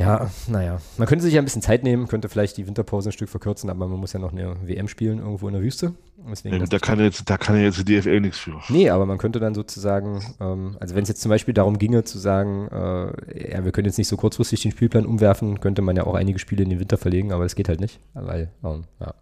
Ja, 0.01 0.31
naja. 0.47 0.79
Man 0.97 1.07
könnte 1.07 1.23
sich 1.23 1.33
ja 1.33 1.41
ein 1.41 1.45
bisschen 1.45 1.61
Zeit 1.61 1.83
nehmen, 1.83 2.07
könnte 2.07 2.27
vielleicht 2.27 2.57
die 2.57 2.65
Winterpause 2.65 3.09
ein 3.09 3.11
Stück 3.11 3.29
verkürzen, 3.29 3.69
aber 3.69 3.87
man 3.87 3.99
muss 3.99 4.13
ja 4.13 4.19
noch 4.19 4.31
eine 4.31 4.55
WM 4.63 4.87
spielen 4.87 5.19
irgendwo 5.19 5.47
in 5.47 5.53
der 5.53 5.61
Wüste. 5.61 5.93
Deswegen 6.29 6.57
ja, 6.57 6.65
da, 6.65 6.79
kann 6.79 6.99
jetzt, 6.99 7.29
da 7.29 7.37
kann 7.37 7.55
ja 7.55 7.63
jetzt 7.63 7.77
die 7.77 7.85
DFL 7.85 8.19
nichts 8.19 8.39
für. 8.39 8.59
Nee, 8.69 8.89
aber 8.89 9.05
man 9.05 9.19
könnte 9.19 9.39
dann 9.39 9.53
sozusagen, 9.53 10.23
ähm, 10.39 10.75
also 10.79 10.95
wenn 10.95 11.03
es 11.03 11.09
jetzt 11.09 11.21
zum 11.21 11.29
Beispiel 11.29 11.53
darum 11.53 11.77
ginge 11.77 12.03
zu 12.03 12.17
sagen, 12.17 12.67
äh, 12.69 13.51
ja, 13.51 13.63
wir 13.63 13.71
können 13.71 13.85
jetzt 13.85 13.99
nicht 13.99 14.07
so 14.07 14.17
kurzfristig 14.17 14.61
den 14.61 14.71
Spielplan 14.71 15.05
umwerfen, 15.05 15.59
könnte 15.59 15.83
man 15.83 15.95
ja 15.95 16.05
auch 16.05 16.15
einige 16.15 16.39
Spiele 16.39 16.63
in 16.63 16.69
den 16.69 16.79
Winter 16.79 16.97
verlegen, 16.97 17.31
aber 17.31 17.43
das 17.43 17.55
geht 17.55 17.69
halt 17.69 17.79
nicht, 17.79 17.99
weil, 18.13 18.49
ähm, 18.63 18.85
ja. 18.99 19.13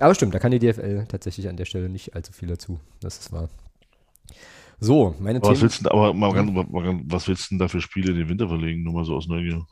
Aber 0.00 0.14
stimmt, 0.14 0.34
da 0.34 0.38
kann 0.38 0.52
die 0.52 0.58
DFL 0.58 1.06
tatsächlich 1.08 1.48
an 1.48 1.56
der 1.56 1.64
Stelle 1.66 1.88
nicht 1.88 2.14
allzu 2.14 2.32
viel 2.32 2.48
dazu. 2.48 2.78
Das 3.00 3.18
ist 3.18 3.32
wahr. 3.32 3.48
So, 4.80 5.14
meine 5.18 5.38
aber 5.38 5.48
Themen. 5.48 5.56
Was 5.56 5.62
willst 5.62 5.84
du, 5.84 5.90
aber 5.90 6.14
mal, 6.14 6.32
mal, 6.44 7.00
was 7.04 7.26
willst 7.26 7.46
du 7.46 7.48
denn 7.50 7.58
da 7.58 7.68
für 7.68 7.80
Spiele 7.80 8.12
in 8.12 8.18
den 8.18 8.28
Winter 8.28 8.48
verlegen? 8.48 8.84
Nur 8.84 8.92
mal 8.92 9.04
so 9.04 9.16
aus 9.16 9.26
Neugier. 9.26 9.66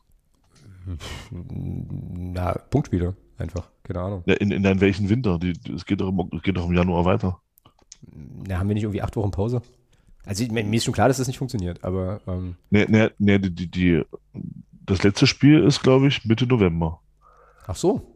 Na, 1.30 2.52
Punktspiele 2.70 3.16
einfach, 3.38 3.70
keine 3.82 4.00
Ahnung. 4.00 4.22
Ja, 4.26 4.34
in, 4.34 4.50
in 4.50 4.64
in 4.64 4.80
welchen 4.80 5.08
Winter? 5.08 5.38
Die, 5.38 5.52
es, 5.74 5.84
geht 5.84 6.00
doch 6.00 6.08
im, 6.08 6.30
es 6.36 6.42
geht 6.42 6.56
doch 6.56 6.66
im 6.66 6.74
Januar 6.74 7.04
weiter. 7.04 7.40
Na, 8.02 8.58
haben 8.58 8.68
wir 8.68 8.74
nicht 8.74 8.84
irgendwie 8.84 9.02
acht 9.02 9.16
Wochen 9.16 9.30
Pause? 9.30 9.62
Also 10.24 10.44
mir 10.52 10.74
ist 10.74 10.84
schon 10.84 10.94
klar, 10.94 11.08
dass 11.08 11.18
das 11.18 11.28
nicht 11.28 11.38
funktioniert, 11.38 11.84
aber. 11.84 12.20
Ähm, 12.26 12.56
nee, 12.70 12.84
nee, 12.88 13.08
nee, 13.18 13.38
die, 13.38 13.54
die, 13.54 13.70
die, 13.70 14.02
das 14.84 15.02
letzte 15.02 15.26
Spiel 15.26 15.62
ist, 15.62 15.82
glaube 15.82 16.08
ich, 16.08 16.24
Mitte 16.24 16.46
November. 16.46 17.00
Ach 17.66 17.76
so. 17.76 18.12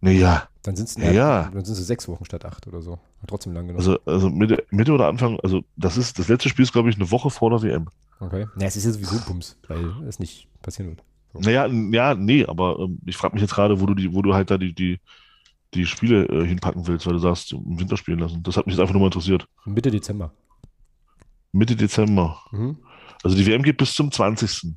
Naja. 0.00 0.48
Dann 0.62 0.76
sind 0.76 0.88
es 0.88 0.96
ja. 0.96 1.50
Dann 1.52 1.64
sind 1.64 1.78
es 1.78 1.86
sechs 1.86 2.08
Wochen 2.08 2.24
statt 2.24 2.44
acht 2.44 2.66
oder 2.66 2.82
so. 2.82 2.98
Trotzdem 3.26 3.52
lang 3.54 3.68
genug. 3.68 3.78
Also, 3.78 3.98
also 4.04 4.28
Mitte, 4.28 4.64
Mitte 4.70 4.92
oder 4.92 5.08
Anfang, 5.08 5.40
also 5.40 5.62
das 5.76 5.96
ist 5.96 6.18
das 6.18 6.28
letzte 6.28 6.48
Spiel 6.48 6.64
ist, 6.64 6.72
glaube 6.72 6.90
ich, 6.90 6.96
eine 6.96 7.10
Woche 7.10 7.30
vor 7.30 7.50
der 7.50 7.62
WM. 7.62 7.88
Okay. 8.20 8.46
Na, 8.56 8.66
es 8.66 8.76
ist 8.76 8.84
ja 8.84 8.92
sowieso 8.92 9.18
Bums, 9.26 9.56
weil 9.68 10.08
es 10.08 10.18
nicht 10.18 10.48
passieren 10.62 10.90
wird. 10.90 11.04
Naja, 11.40 11.66
ja, 11.66 12.14
nee, 12.14 12.44
aber 12.44 12.78
ähm, 12.78 12.98
ich 13.06 13.16
frage 13.16 13.34
mich 13.34 13.42
jetzt 13.42 13.54
gerade, 13.54 13.80
wo 13.80 13.86
du 13.86 13.94
die, 13.94 14.12
wo 14.12 14.22
du 14.22 14.34
halt 14.34 14.50
da 14.50 14.58
die, 14.58 14.74
die, 14.74 15.00
die 15.74 15.86
Spiele 15.86 16.26
äh, 16.26 16.46
hinpacken 16.46 16.86
willst, 16.86 17.06
weil 17.06 17.14
du 17.14 17.18
sagst, 17.18 17.52
im 17.52 17.78
Winter 17.78 17.96
spielen 17.96 18.18
lassen. 18.18 18.42
Das 18.42 18.56
hat 18.56 18.66
mich 18.66 18.74
jetzt 18.74 18.80
einfach 18.80 18.94
nur 18.94 19.00
mal 19.00 19.06
interessiert. 19.06 19.46
Mitte 19.64 19.90
Dezember. 19.90 20.32
Mitte 21.52 21.76
Dezember. 21.76 22.40
Mhm. 22.50 22.76
Also 23.22 23.36
die 23.36 23.46
WM 23.46 23.62
geht 23.62 23.76
bis 23.76 23.94
zum 23.94 24.12
20. 24.12 24.74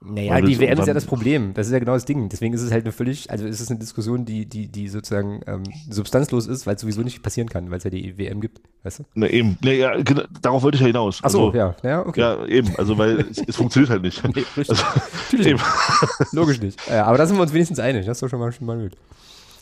Naja, 0.00 0.40
die 0.40 0.58
WM 0.58 0.78
ist 0.78 0.86
ja 0.86 0.94
das 0.94 1.06
Problem. 1.06 1.52
Das 1.54 1.66
ist 1.66 1.72
ja 1.72 1.78
genau 1.78 1.94
das 1.94 2.04
Ding. 2.04 2.28
Deswegen 2.28 2.54
ist 2.54 2.62
es 2.62 2.70
halt 2.70 2.84
eine 2.84 2.92
völlig, 2.92 3.30
also 3.30 3.46
ist 3.46 3.60
es 3.60 3.70
eine 3.70 3.78
Diskussion, 3.78 4.24
die, 4.24 4.46
die, 4.46 4.68
die 4.68 4.88
sozusagen 4.88 5.40
ähm, 5.46 5.64
substanzlos 5.90 6.46
ist, 6.46 6.66
weil 6.66 6.76
es 6.76 6.80
sowieso 6.80 7.02
nicht 7.02 7.22
passieren 7.22 7.48
kann, 7.48 7.70
weil 7.70 7.78
es 7.78 7.84
ja 7.84 7.90
die 7.90 8.16
WM 8.16 8.40
gibt, 8.40 8.60
weißt 8.84 9.00
du? 9.00 9.04
Na 9.14 9.26
eben, 9.26 9.58
na, 9.62 9.72
ja, 9.72 10.00
genau, 10.02 10.22
darauf 10.40 10.62
wollte 10.62 10.76
ich 10.76 10.80
ja 10.80 10.86
hinaus. 10.86 11.20
Ach 11.22 11.30
so, 11.30 11.46
also, 11.46 11.58
ja, 11.58 11.76
ja, 11.82 12.06
okay. 12.06 12.20
Ja, 12.20 12.46
eben, 12.46 12.74
also 12.76 12.96
weil 12.98 13.20
es, 13.30 13.38
es 13.46 13.56
funktioniert 13.56 13.90
halt 13.90 14.02
nicht. 14.02 14.22
Nee, 14.36 14.44
richtig. 14.56 14.70
Also, 14.70 14.84
Natürlich 15.24 15.46
eben. 15.46 15.60
Logisch 16.32 16.60
nicht. 16.60 16.78
Ja, 16.88 17.06
aber 17.06 17.16
da 17.16 17.26
sind 17.26 17.36
wir 17.36 17.42
uns 17.42 17.52
wenigstens 17.52 17.78
einig. 17.78 18.04
Das 18.06 18.16
ist 18.18 18.22
doch 18.22 18.28
schon 18.28 18.40
mal, 18.40 18.52
schon 18.52 18.66
mal 18.66 18.78
gut. 18.78 18.96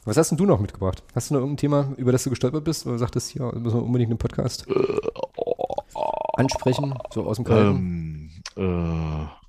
Was 0.04 0.16
hast 0.16 0.30
denn 0.30 0.38
du 0.38 0.46
noch 0.46 0.60
mitgebracht? 0.60 1.02
Hast 1.14 1.30
du 1.30 1.34
noch 1.34 1.40
irgendein 1.40 1.58
Thema, 1.58 1.92
über 1.96 2.12
das 2.12 2.24
du 2.24 2.30
gestolpert 2.30 2.64
bist? 2.64 2.86
Oder 2.86 2.98
sagtest, 2.98 3.30
hier 3.30 3.44
müssen 3.54 3.78
wir 3.78 3.82
unbedingt 3.82 4.10
einen 4.10 4.18
Podcast 4.18 4.66
ansprechen, 6.34 6.94
so 7.12 7.24
aus 7.24 7.36
dem 7.36 7.44
Kalten? 7.44 8.30
Ähm, 8.56 9.22
äh, 9.26 9.43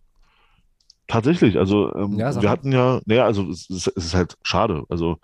tatsächlich, 1.08 1.58
also 1.58 1.94
ähm, 1.96 2.18
Ja, 2.18 2.42
wir 2.42 2.50
hatten 2.50 2.72
ja, 2.72 3.02
naja, 3.06 3.26
also 3.26 3.50
es, 3.50 3.70
ist- 3.70 3.88
es 3.96 4.06
ist 4.08 4.16
halt 4.16 4.38
schade, 4.44 4.84
also 4.90 5.18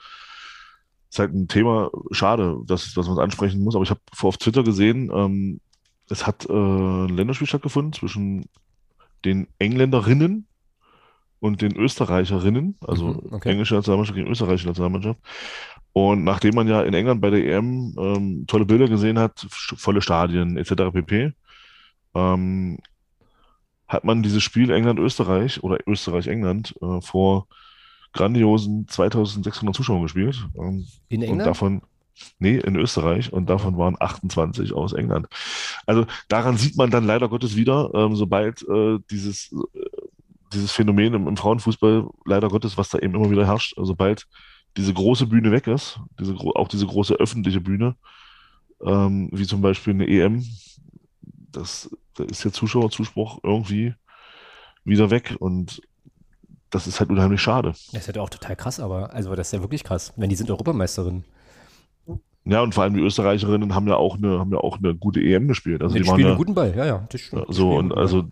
es 1.10 1.16
ist 1.16 1.20
halt 1.20 1.34
ein 1.34 1.48
Thema 1.48 1.92
schade, 2.12 2.58
dass, 2.66 2.94
dass 2.94 3.06
man 3.08 3.18
es 3.18 3.24
ansprechen 3.24 3.62
muss, 3.64 3.76
aber 3.76 3.84
ich 3.84 3.90
habe 3.90 4.00
vor 4.14 4.30
auf 4.30 4.38
Twitter 4.38 4.64
gesehen, 4.64 5.12
ähm, 5.14 5.60
es 6.10 6.26
hat 6.26 6.46
äh, 6.50 6.54
ein 6.54 7.10
Länderspiel 7.10 7.48
stattgefunden 7.48 7.94
zwischen 7.94 8.46
den 9.26 9.48
Engländerinnen 9.60 10.48
und 11.40 11.62
den 11.62 11.76
Österreicherinnen, 11.76 12.78
also 12.82 13.08
Mhm, 13.14 13.34
okay. 13.34 13.52
englische 13.52 13.76
Nationalmannschaft 13.76 14.18
gegen 14.18 14.30
österreichische 14.32 14.68
Nationalmannschaft. 14.68 15.20
Und 15.94 16.24
nachdem 16.24 16.56
man 16.56 16.68
ja 16.68 16.84
in 16.84 16.94
England 16.94 17.22
bei 17.22 17.30
der 17.32 17.46
EM 17.46 17.96
ähm, 18.00 18.46
tolle 18.48 18.66
Bilder 18.66 18.88
gesehen 18.88 19.20
hat, 19.20 19.46
volle 19.50 20.02
Stadien 20.02 20.58
etc. 20.58 20.92
pp., 20.92 21.34
ähm, 22.16 22.78
hat 23.92 24.06
man 24.06 24.24
dieses 24.24 24.42
Spiel 24.42 24.72
England-Österreich 24.72 25.64
oder 25.64 25.78
Österreich-England 25.86 26.76
äh, 26.82 27.02
vor 27.02 27.48
grandiosen 28.14 28.88
2600 28.88 29.76
Zuschauern 29.76 30.02
gespielt. 30.02 30.48
Ähm, 30.56 30.88
In 31.10 31.22
und 31.22 31.28
England? 31.28 31.46
davon, 31.46 31.82
nee, 32.40 32.58
in 32.58 32.78
Österreich 32.78 33.34
und 33.34 33.50
davon 33.50 33.78
waren 33.78 33.98
28 34.00 34.72
aus 34.72 34.94
England. 34.94 35.28
Also 35.86 36.06
daran 36.30 36.56
sieht 36.56 36.78
man 36.78 36.90
dann 36.90 37.04
leider 37.04 37.28
Gottes 37.28 37.58
wieder, 37.58 37.92
ähm, 37.94 38.16
sobald 38.16 38.66
äh, 38.70 39.00
dieses, 39.10 39.52
äh, 39.52 39.80
dieses 40.54 40.72
Phänomen 40.72 41.14
im, 41.14 41.28
im 41.28 41.36
Frauenfußball, 41.36 42.08
leider 42.26 42.48
Gottes, 42.48 42.78
was 42.78 42.88
da 42.88 42.98
eben 42.98 43.16
immer 43.16 43.30
wieder 43.30 43.46
herrscht, 43.46 43.78
also 43.78 43.88
sobald 43.88 44.26
diese 44.78 44.94
große 44.94 45.28
Bühne 45.28 45.52
weg 45.52 45.68
ist, 45.68 46.00
diese, 46.18 46.34
auch 46.38 46.70
diese 46.70 46.88
große 46.88 47.16
öffentliche 47.16 47.60
Bühne, 47.60 47.98
ähm, 48.86 49.28
wie 49.34 49.46
zum 49.46 49.62
Beispiel 49.62 49.94
eine 49.94 50.08
EM, 50.08 50.46
das, 51.52 51.90
da 52.16 52.24
ist 52.24 52.44
der 52.44 52.54
Zuschauerzuspruch 52.54 53.40
irgendwie 53.44 53.94
wieder 54.84 55.10
weg 55.10 55.36
und 55.40 55.82
das 56.70 56.88
ist 56.88 57.00
halt 57.00 57.10
unheimlich 57.10 57.42
schade. 57.42 57.70
Das 57.92 58.08
ist 58.08 58.16
ja 58.16 58.22
auch 58.22 58.30
total 58.30 58.56
krass, 58.56 58.80
aber, 58.80 59.14
also 59.14 59.36
das 59.36 59.48
ist 59.48 59.54
ja 59.54 59.62
wirklich 59.62 59.84
krass. 59.84 60.14
Wenn 60.16 60.30
die 60.30 60.36
sind 60.36 60.50
Europameisterin. 60.50 61.26
Ja, 62.44 62.62
und 62.62 62.74
vor 62.74 62.84
allem 62.84 62.96
die 62.96 63.02
Österreicherinnen 63.02 63.76
haben 63.76 63.88
ja 63.88 63.98
auch 63.98 64.18
eine, 64.18 64.40
haben 64.40 64.52
ja 64.52 64.58
auch 64.58 64.80
eine 64.80 64.96
gute 64.96 65.22
EM 65.22 65.48
gespielt. 65.48 65.84
Also 65.84 65.96
die 65.96 66.02
die 66.02 66.10
spielen 66.10 66.28
einen 66.28 66.38
guten 66.38 66.56
Ball, 66.56 66.76
ja, 66.76 66.86
ja. 66.86 67.08
Stimmt. 67.14 67.50
Die 67.50 67.54
so 67.54 67.72
und 67.76 67.96
also 67.96 68.24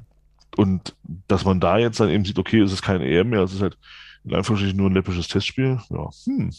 und 0.58 0.96
dass 1.28 1.46
man 1.46 1.60
da 1.60 1.78
jetzt 1.78 2.00
dann 2.00 2.10
eben 2.10 2.26
sieht, 2.26 2.40
okay, 2.40 2.60
es 2.60 2.72
ist 2.72 2.82
keine 2.82 3.06
EM 3.06 3.30
mehr, 3.30 3.42
es 3.42 3.54
ist 3.54 3.62
halt 3.62 3.78
in 4.24 4.34
Anführungsstrichen 4.34 4.78
nur 4.78 4.90
ein 4.90 4.94
läppisches 4.94 5.28
Testspiel. 5.28 5.80
Ja, 5.90 6.10
hm. 6.26 6.52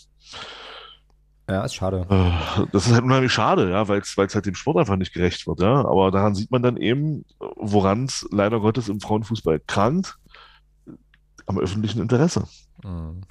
Ja, 1.50 1.64
ist 1.64 1.74
schade. 1.74 2.06
Äh, 2.08 2.66
Das 2.72 2.86
ist 2.86 2.92
halt 2.94 3.02
unheimlich 3.02 3.32
schade, 3.32 3.70
ja, 3.70 3.88
weil 3.88 4.00
es 4.00 4.16
weil 4.16 4.26
es 4.28 4.34
halt 4.34 4.46
dem 4.46 4.54
Sport 4.54 4.76
einfach 4.76 4.96
nicht 4.96 5.12
gerecht 5.12 5.46
wird, 5.46 5.60
ja. 5.60 5.84
Aber 5.84 6.10
daran 6.12 6.34
sieht 6.34 6.50
man 6.50 6.62
dann 6.62 6.76
eben, 6.76 7.24
woran 7.56 8.04
es 8.04 8.26
leider 8.30 8.60
Gottes 8.60 8.88
im 8.88 9.00
Frauenfußball 9.00 9.60
krankt, 9.66 10.16
am 11.46 11.58
öffentlichen 11.58 12.00
Interesse. 12.00 12.44
Mhm. 12.84 13.22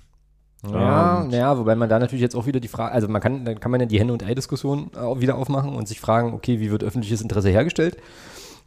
Ja, 0.69 1.21
Und- 1.21 1.29
naja, 1.31 1.57
wobei 1.57 1.75
man 1.75 1.87
da 1.87 1.99
natürlich 1.99 2.21
jetzt 2.21 2.35
auch 2.35 2.45
wieder 2.45 2.59
die 2.59 2.67
Frage, 2.67 2.91
also 2.91 3.07
man 3.07 3.21
kann, 3.21 3.45
dann 3.45 3.61
kann 3.61 3.71
man 3.71 3.79
ja 3.79 3.85
die 3.87 3.97
Henne- 3.99 4.11
und 4.11 4.21
Ei-Diskussion 4.23 4.91
auch 4.95 5.21
wieder 5.21 5.35
aufmachen 5.37 5.73
und 5.73 5.87
sich 5.87 6.01
fragen, 6.01 6.33
okay, 6.33 6.59
wie 6.59 6.69
wird 6.69 6.83
öffentliches 6.83 7.21
Interesse 7.21 7.49
hergestellt? 7.49 7.95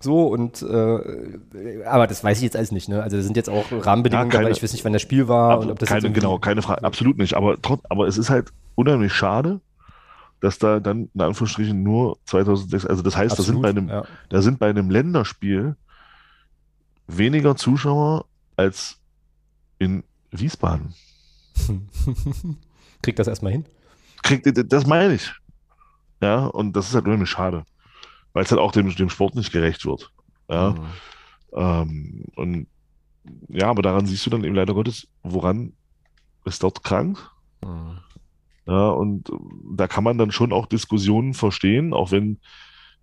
So 0.02 0.26
und 0.26 0.62
äh, 0.62 1.84
aber 1.84 2.06
das 2.06 2.22
weiß 2.24 2.38
ich 2.38 2.42
jetzt 2.44 2.56
alles 2.56 2.72
nicht, 2.72 2.88
ne? 2.88 3.02
Also 3.02 3.16
da 3.16 3.22
sind 3.22 3.36
jetzt 3.36 3.48
auch 3.48 3.64
Rahmenbedingungen 3.70 4.30
Ja, 4.30 4.32
keine- 4.32 4.44
dabei, 4.48 4.56
ich 4.56 4.62
weiß 4.62 4.72
nicht, 4.72 4.84
wann 4.84 4.92
das 4.92 5.02
Spiel 5.02 5.28
war 5.28 5.60
und 5.60 5.70
ob 5.70 5.78
das 5.78 5.88
keine, 5.88 6.10
genau, 6.10 6.38
keine 6.38 6.60
Frage, 6.62 6.82
absolut 6.84 7.18
nicht. 7.18 7.34
Aber, 7.34 7.56
trotz, 7.62 7.80
aber 7.88 8.06
es 8.08 8.18
ist 8.18 8.28
halt 8.30 8.52
unheimlich 8.74 9.12
schade, 9.12 9.60
dass 10.40 10.58
da 10.58 10.80
dann 10.80 11.08
in 11.14 11.20
Anführungsstrichen 11.20 11.82
nur 11.84 12.18
2006, 12.24 12.84
also 12.86 13.02
das 13.02 13.16
heißt, 13.16 13.38
da 13.38 13.42
sind 13.44 13.56
Absolut, 13.56 13.62
bei 13.62 13.68
einem, 13.68 13.88
ja. 13.88 14.04
da 14.28 14.42
sind 14.42 14.58
bei 14.58 14.68
einem 14.70 14.90
Länderspiel 14.90 15.76
weniger 17.06 17.54
Zuschauer 17.56 18.24
als 18.56 18.98
in 19.78 20.02
Wiesbaden. 20.32 20.94
Kriegt 23.02 23.18
das 23.18 23.28
erstmal 23.28 23.52
hin. 23.52 23.64
Kriegt, 24.22 24.46
das 24.72 24.86
meine 24.86 25.14
ich. 25.14 25.32
Ja, 26.20 26.46
und 26.46 26.74
das 26.74 26.88
ist 26.88 26.94
halt 26.94 27.04
unheimlich 27.06 27.30
schade, 27.30 27.64
weil 28.32 28.44
es 28.44 28.50
halt 28.50 28.60
auch 28.60 28.72
dem, 28.72 28.94
dem 28.94 29.10
Sport 29.10 29.34
nicht 29.34 29.52
gerecht 29.52 29.84
wird. 29.86 30.10
Ja, 30.48 30.70
Mhm. 30.70 30.86
ähm, 31.54 32.24
und 32.36 32.66
ja, 33.48 33.68
aber 33.68 33.82
daran 33.82 34.06
siehst 34.06 34.26
du 34.26 34.30
dann 34.30 34.44
eben 34.44 34.54
leider 34.54 34.74
Gottes, 34.74 35.06
woran 35.22 35.72
es 36.44 36.58
dort 36.58 36.82
krankt. 36.82 37.30
Mhm. 37.64 37.98
Ja, 38.66 38.90
und 38.90 39.28
äh, 39.30 39.32
da 39.76 39.86
kann 39.88 40.04
man 40.04 40.18
dann 40.18 40.30
schon 40.30 40.52
auch 40.52 40.66
Diskussionen 40.66 41.34
verstehen, 41.34 41.92
auch 41.92 42.10
wenn, 42.10 42.38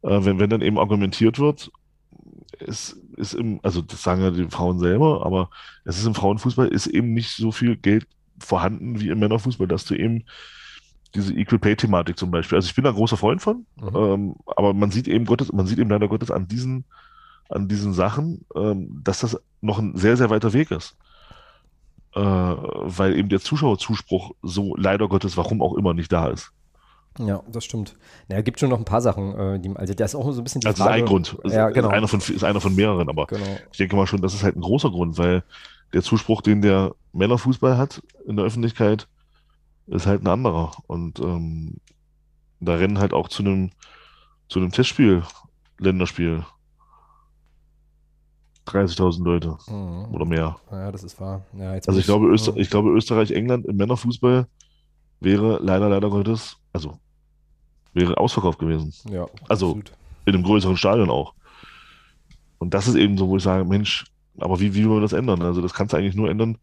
äh, 0.02 0.20
wenn, 0.24 0.40
wenn 0.40 0.50
dann 0.50 0.62
eben 0.62 0.78
argumentiert 0.80 1.40
wird, 1.40 1.72
es 2.60 3.00
ist 3.16 3.34
im, 3.34 3.60
also 3.64 3.82
das 3.82 4.04
sagen 4.04 4.22
ja 4.22 4.32
die 4.32 4.50
Frauen 4.50 4.80
selber, 4.80 5.26
aber 5.26 5.50
es 5.86 5.98
ist 5.98 6.06
im 6.06 6.16
Frauenfußball 6.16 6.68
ist 6.68 6.88
eben 6.88 7.14
nicht 7.14 7.32
so 7.32 7.52
viel 7.52 7.78
Geld 7.78 8.08
vorhanden 8.40 9.00
wie 9.00 9.10
im 9.10 9.20
Männerfußball, 9.20 9.68
dass 9.68 9.86
du 9.86 9.96
eben 9.96 10.26
diese 11.16 11.34
Equal 11.34 11.60
Pay 11.60 11.76
Thematik 11.76 12.18
zum 12.18 12.32
Beispiel, 12.32 12.56
also 12.58 12.68
ich 12.68 12.76
bin 12.76 12.84
da 12.84 12.92
großer 12.92 13.18
Freund 13.18 13.42
von, 13.42 13.66
Mhm. 13.82 13.96
ähm, 13.96 14.36
aber 14.46 14.74
man 14.74 14.92
sieht 14.92 15.08
eben 15.08 15.26
Gottes, 15.26 15.52
man 15.52 15.66
sieht 15.68 15.80
eben 15.80 15.90
leider 15.90 16.08
Gottes 16.08 16.30
an 16.32 16.48
diesen, 16.48 16.86
an 17.50 17.68
diesen 17.68 17.94
Sachen, 17.94 18.46
ähm, 18.56 19.02
dass 19.04 19.22
das 19.22 19.40
noch 19.62 19.80
ein 19.80 19.96
sehr, 19.98 20.18
sehr 20.18 20.30
weiter 20.30 20.54
Weg 20.54 20.70
ist. 20.72 20.96
Äh, 22.16 22.22
weil 22.22 23.16
eben 23.16 23.30
der 23.30 23.40
Zuschauerzuspruch 23.40 24.32
so 24.42 24.76
leider 24.76 25.08
Gottes, 25.08 25.38
warum 25.38 25.62
auch 25.62 25.76
immer, 25.76 25.94
nicht 25.94 26.12
da 26.12 26.28
ist. 26.28 26.52
Ja, 27.20 27.42
das 27.52 27.66
stimmt. 27.66 27.96
Naja, 28.30 28.42
gibt 28.42 28.60
schon 28.60 28.70
noch 28.70 28.78
ein 28.80 28.86
paar 28.86 29.02
Sachen, 29.02 29.34
äh, 29.38 29.60
die, 29.60 29.76
also 29.76 29.94
da 29.94 30.06
ist 30.06 30.16
auch 30.16 30.32
so 30.32 30.42
ein 30.42 30.44
bisschen 30.44 30.62
die 30.62 30.68
Also 30.68 30.78
das 30.78 30.86
ist 30.86 30.90
Frage. 30.90 31.04
ein 31.04 31.08
Grund. 31.08 31.38
Das 31.44 31.54
Ja, 31.54 31.68
ist 31.68 31.74
genau. 31.76 31.90
Einer 31.90 32.08
von, 32.08 32.20
ist 32.20 32.44
einer 32.44 32.62
von 32.62 32.76
mehreren, 32.76 33.10
aber 33.10 33.28
Genau. 33.28 33.46
ich 33.72 33.78
denke 33.78 33.96
mal 33.96 34.08
schon, 34.08 34.22
das 34.22 34.34
ist 34.34 34.44
halt 34.44 34.56
ein 34.56 34.62
großer 34.62 34.90
Grund, 34.90 35.18
weil 35.18 35.44
der 35.94 36.02
Zuspruch, 36.02 36.42
den 36.42 36.62
der 36.62 36.94
Männerfußball 37.14 37.78
hat 37.78 38.02
in 38.26 38.36
der 38.38 38.46
Öffentlichkeit, 38.46 39.08
ist 39.90 40.06
halt 40.08 40.24
ein 40.24 40.28
anderer. 40.28 40.72
Und 40.88 41.20
ähm, 41.20 41.78
da 42.60 42.76
rennen 42.76 43.00
halt 43.00 43.14
auch 43.14 43.28
zu 43.28 43.44
einem 43.44 43.72
zu 44.48 44.60
einem 44.60 44.72
Testspiel, 44.72 45.24
Länderspiel, 45.78 46.44
30.000 48.66 49.24
Leute 49.24 49.58
Mhm. 49.68 50.14
oder 50.14 50.26
mehr. 50.26 50.58
Ja, 50.72 50.92
das 50.92 51.04
ist 51.04 51.20
wahr. 51.20 51.42
Ja, 51.58 51.74
jetzt 51.76 51.88
Also 51.88 51.98
muss 51.98 52.02
ich 52.02 52.06
glaube, 52.06 52.28
Öster 52.28 52.56
ich 52.56 52.70
glaube, 52.70 52.90
Österreich, 52.92 53.32
England 53.32 53.66
im 53.66 53.76
Männerfußball 53.78 54.48
wäre 55.20 55.60
leider, 55.62 55.90
leider 55.90 56.10
Gottes, 56.10 56.58
also 56.74 57.00
wäre 57.94 58.18
ausverkauft 58.18 58.60
gewesen. 58.60 58.94
Ja, 59.12 59.26
Also- 59.48 59.68
absolut. 59.72 59.92
In 60.26 60.36
einem 60.36 60.44
größeren 60.44 60.78
Stadion 60.78 61.10
auch. 61.10 61.34
Und 62.60 62.74
das 62.74 62.88
ist 62.88 62.96
eben 62.96 63.18
so, 63.18 63.28
wo 63.30 63.38
ich 63.38 63.44
sage, 63.44 63.66
Mensch, 63.66 64.06
aber 64.38 64.60
wie, 64.60 64.76
wie 64.76 64.86
wollen 64.88 64.98
wir 64.98 65.02
das 65.02 65.14
ändern? 65.14 65.42
Also 65.42 65.62
das 65.62 65.74
kannst 65.74 65.94
du 65.94 65.98
eigentlich 65.98 66.14
nur 66.16 66.30
ändern, 66.30 66.58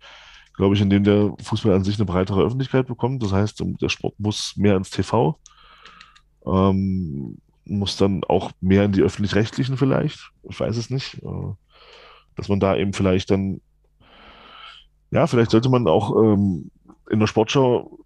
glaube 0.57 0.75
ich, 0.75 0.81
indem 0.81 1.05
der 1.05 1.35
Fußball 1.43 1.75
an 1.75 1.85
sich 1.85 1.97
eine 1.97 2.07
breitere 2.07 2.43
Öffentlichkeit 2.43 2.87
bekommt. 2.87 3.23
Das 3.23 3.33
heißt, 3.33 3.63
der 3.81 3.89
Sport 3.89 4.19
muss 4.19 4.55
mehr 4.57 4.77
ins 4.77 4.91
TV, 4.91 5.39
ähm, 6.47 7.39
muss 7.65 7.97
dann 7.97 8.25
auch 8.25 8.53
mehr 8.61 8.85
in 8.85 8.93
die 8.93 9.03
öffentlich-rechtlichen 9.03 9.77
vielleicht. 9.77 10.31
Ich 10.49 10.59
weiß 10.59 10.77
es 10.77 10.91
nicht. 10.91 11.23
Äh, 11.23 11.55
dass 12.37 12.49
man 12.49 12.61
da 12.61 12.77
eben 12.77 12.93
vielleicht 12.93 13.31
dann, 13.31 13.61
ja, 15.11 15.27
vielleicht 15.27 15.51
sollte 15.51 15.69
man 15.69 15.89
auch 15.89 16.15
ähm, 16.23 16.71
in 17.11 17.19
der 17.19 17.27
Sportschau 17.27 17.99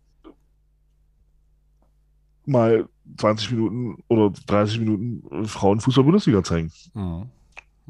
mal 2.47 2.89
20 3.19 3.51
Minuten 3.53 4.03
oder 4.09 4.31
30 4.47 4.79
Minuten 4.81 5.47
Frauenfußball-Bundesliga 5.47 6.43
zeigen. 6.43 6.73
Mhm. 6.95 7.27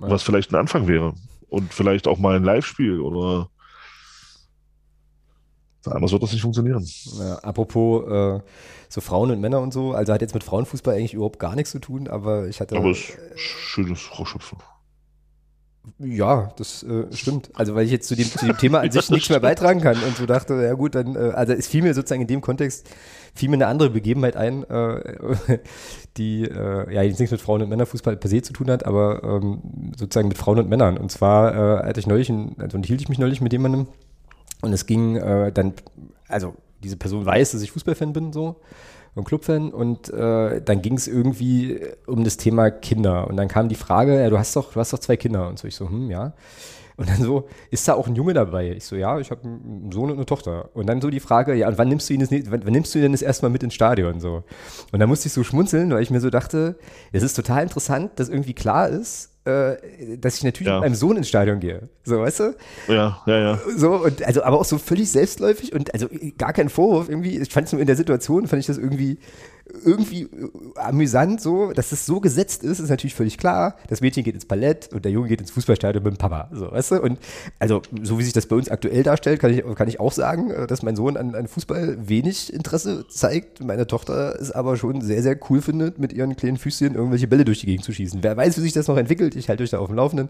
Ja. 0.00 0.10
Was 0.10 0.22
vielleicht 0.22 0.52
ein 0.52 0.56
Anfang 0.56 0.86
wäre. 0.86 1.14
Und 1.48 1.74
vielleicht 1.74 2.08
auch 2.08 2.18
mal 2.18 2.36
ein 2.36 2.44
Live-Spiel 2.44 3.00
oder 3.00 3.50
anders 5.86 6.12
wird 6.12 6.22
das 6.22 6.32
nicht 6.32 6.42
funktionieren. 6.42 6.86
Ja, 7.18 7.36
apropos 7.38 8.06
äh, 8.10 8.40
so 8.88 9.00
Frauen 9.00 9.30
und 9.30 9.40
Männer 9.40 9.60
und 9.60 9.72
so, 9.72 9.92
also 9.92 10.12
hat 10.12 10.20
jetzt 10.20 10.34
mit 10.34 10.44
Frauenfußball 10.44 10.94
eigentlich 10.94 11.14
überhaupt 11.14 11.38
gar 11.38 11.54
nichts 11.54 11.70
zu 11.70 11.78
tun, 11.78 12.08
aber 12.08 12.48
ich 12.48 12.60
hatte. 12.60 12.76
Aber 12.76 12.90
es 12.90 12.98
ist 12.98 13.18
schönes 13.36 14.18
Rohrschöpfen. 14.18 14.58
Ja, 15.98 16.52
das 16.56 16.82
äh, 16.82 17.04
stimmt. 17.12 17.50
Also 17.54 17.74
weil 17.74 17.84
ich 17.84 17.90
jetzt 17.90 18.08
zu 18.08 18.14
dem, 18.14 18.26
zu 18.26 18.46
dem 18.46 18.56
Thema 18.58 18.80
an 18.80 18.90
sich 18.90 19.10
nichts 19.10 19.30
mehr 19.30 19.40
beitragen 19.40 19.80
kann 19.80 19.96
und 20.02 20.16
so 20.16 20.26
dachte, 20.26 20.54
ja 20.54 20.74
gut, 20.74 20.94
dann, 20.94 21.16
äh, 21.16 21.32
also 21.34 21.52
es 21.52 21.66
fiel 21.66 21.82
mir 21.82 21.94
sozusagen 21.94 22.22
in 22.22 22.26
dem 22.28 22.40
Kontext, 22.42 22.88
fiel 23.34 23.48
mir 23.48 23.56
eine 23.56 23.66
andere 23.66 23.90
Begebenheit 23.90 24.36
ein, 24.36 24.64
äh, 24.64 25.58
die 26.16 26.44
äh, 26.44 26.94
ja 26.94 27.02
jetzt 27.02 27.18
nichts 27.18 27.32
mit 27.32 27.40
Frauen- 27.40 27.62
und 27.62 27.70
Männerfußball 27.70 28.16
per 28.16 28.28
se 28.28 28.42
zu 28.42 28.52
tun 28.52 28.70
hat, 28.70 28.84
aber 28.84 29.22
ähm, 29.22 29.92
sozusagen 29.96 30.28
mit 30.28 30.36
Frauen 30.36 30.58
und 30.58 30.68
Männern. 30.68 30.98
Und 30.98 31.10
zwar 31.10 31.54
äh, 31.54 31.86
hatte 31.86 32.00
ich 32.00 32.06
neulich, 32.06 32.28
ein, 32.28 32.56
also 32.58 32.78
hielt 32.78 33.00
ich 33.00 33.08
mich 33.08 33.18
neulich 33.18 33.40
mit 33.40 33.52
jemandem 33.52 33.86
und 34.62 34.72
es 34.72 34.86
ging 34.86 35.16
äh, 35.16 35.52
dann, 35.52 35.74
also 36.28 36.54
diese 36.82 36.96
Person 36.96 37.26
weiß, 37.26 37.52
dass 37.52 37.62
ich 37.62 37.72
Fußballfan 37.72 38.12
bin, 38.12 38.32
so 38.32 38.56
und 39.14 39.24
Clubfan 39.24 39.72
und 39.72 40.08
äh, 40.10 40.62
dann 40.62 40.82
ging 40.82 40.94
es 40.94 41.08
irgendwie 41.08 41.80
um 42.06 42.24
das 42.24 42.36
Thema 42.36 42.70
Kinder 42.70 43.26
und 43.28 43.36
dann 43.36 43.48
kam 43.48 43.68
die 43.68 43.74
Frage, 43.74 44.20
ja, 44.20 44.30
du 44.30 44.38
hast 44.38 44.54
doch, 44.54 44.72
du 44.72 44.80
hast 44.80 44.92
doch 44.92 44.98
zwei 44.98 45.16
Kinder 45.16 45.48
und 45.48 45.58
so 45.58 45.66
ich 45.66 45.74
so, 45.74 45.88
hm, 45.88 46.10
ja. 46.10 46.32
Und 46.96 47.08
dann 47.08 47.16
so, 47.16 47.48
ist 47.70 47.88
da 47.88 47.94
auch 47.94 48.06
ein 48.08 48.14
Junge 48.14 48.34
dabei? 48.34 48.72
Ich 48.72 48.84
so, 48.84 48.94
ja, 48.94 49.18
ich 49.18 49.30
habe 49.30 49.42
einen 49.42 49.90
Sohn 49.90 50.10
und 50.10 50.18
eine 50.18 50.26
Tochter. 50.26 50.68
Und 50.74 50.86
dann 50.86 51.00
so 51.00 51.08
die 51.08 51.20
Frage, 51.20 51.54
ja, 51.54 51.66
und 51.66 51.78
wann 51.78 51.88
nimmst 51.88 52.10
du 52.10 52.12
ihn 52.12 52.20
das, 52.20 52.30
wann, 52.30 52.62
wann 52.62 52.72
nimmst 52.72 52.94
du 52.94 52.98
ihn 52.98 53.02
denn 53.04 53.12
das 53.12 53.22
erstmal 53.22 53.50
mit 53.50 53.62
ins 53.62 53.72
Stadion? 53.72 54.20
So. 54.20 54.44
Und 54.92 55.00
dann 55.00 55.08
musste 55.08 55.28
ich 55.28 55.32
so 55.32 55.42
schmunzeln, 55.42 55.90
weil 55.92 56.02
ich 56.02 56.10
mir 56.10 56.20
so 56.20 56.28
dachte, 56.28 56.78
es 57.10 57.22
ist 57.22 57.32
total 57.32 57.62
interessant, 57.62 58.10
dass 58.16 58.28
irgendwie 58.28 58.52
klar 58.52 58.90
ist, 58.90 59.30
äh, 59.50 60.16
dass 60.18 60.36
ich 60.36 60.44
natürlich 60.44 60.68
Ja. 60.68 60.74
mit 60.80 60.84
meinem 60.90 60.94
Sohn 60.94 61.16
ins 61.16 61.28
Stadion 61.28 61.60
gehe. 61.60 61.88
So, 62.04 62.20
weißt 62.20 62.40
du? 62.40 62.54
Ja, 62.88 63.20
ja, 63.26 63.38
ja. 63.38 63.58
So, 63.76 63.92
und 64.04 64.22
also, 64.22 64.42
aber 64.42 64.58
auch 64.60 64.64
so 64.64 64.78
völlig 64.78 65.10
selbstläufig 65.10 65.72
und 65.72 65.92
also 65.94 66.08
gar 66.38 66.52
kein 66.52 66.68
Vorwurf 66.68 67.08
irgendwie. 67.08 67.38
Ich 67.38 67.50
fand 67.52 67.66
es 67.66 67.72
nur 67.72 67.80
in 67.80 67.86
der 67.86 67.96
Situation, 67.96 68.46
fand 68.46 68.60
ich 68.60 68.66
das 68.66 68.78
irgendwie, 68.78 69.18
irgendwie 69.84 70.22
äh, 70.22 70.28
amüsant 70.76 71.40
so, 71.40 71.72
dass 71.72 71.90
das 71.90 72.06
so 72.06 72.20
gesetzt 72.20 72.62
ist, 72.62 72.78
ist 72.80 72.88
natürlich 72.90 73.14
völlig 73.14 73.38
klar. 73.38 73.76
Das 73.88 74.00
Mädchen 74.00 74.24
geht 74.24 74.34
ins 74.34 74.44
Ballett 74.44 74.92
und 74.92 75.04
der 75.04 75.12
Junge 75.12 75.28
geht 75.28 75.40
ins 75.40 75.50
Fußballstadion 75.50 76.02
mit 76.02 76.14
dem 76.14 76.18
Papa. 76.18 76.48
So, 76.52 76.70
weißt 76.70 76.92
du? 76.92 77.02
Und 77.02 77.18
also, 77.58 77.82
so 78.02 78.18
wie 78.18 78.24
sich 78.24 78.32
das 78.32 78.46
bei 78.46 78.56
uns 78.56 78.68
aktuell 78.68 79.02
darstellt, 79.02 79.40
kann 79.40 79.52
ich, 79.52 79.64
kann 79.74 79.88
ich 79.88 80.00
auch 80.00 80.12
sagen, 80.12 80.50
äh, 80.50 80.66
dass 80.66 80.82
mein 80.82 80.96
Sohn 80.96 81.16
an, 81.16 81.34
an 81.34 81.48
Fußball 81.48 82.08
wenig 82.08 82.52
Interesse 82.52 83.06
zeigt. 83.08 83.62
Meine 83.64 83.86
Tochter 83.86 84.38
es 84.40 84.50
aber 84.50 84.76
schon 84.76 85.00
sehr, 85.00 85.22
sehr 85.22 85.38
cool 85.48 85.60
findet, 85.62 85.98
mit 85.98 86.12
ihren 86.12 86.36
kleinen 86.36 86.56
Füßchen 86.56 86.94
irgendwelche 86.94 87.26
Bälle 87.28 87.44
durch 87.44 87.60
die 87.60 87.66
Gegend 87.66 87.84
zu 87.84 87.92
schießen. 87.92 88.22
Wer 88.22 88.36
weiß, 88.36 88.56
wie 88.56 88.62
sich 88.62 88.72
das 88.72 88.88
noch 88.88 88.96
entwickelt, 88.96 89.36
ich 89.36 89.48
halte 89.48 89.62
euch 89.62 89.70
da 89.70 89.78
auf 89.78 89.88
dem 89.88 89.96
Laufenden. 89.96 90.28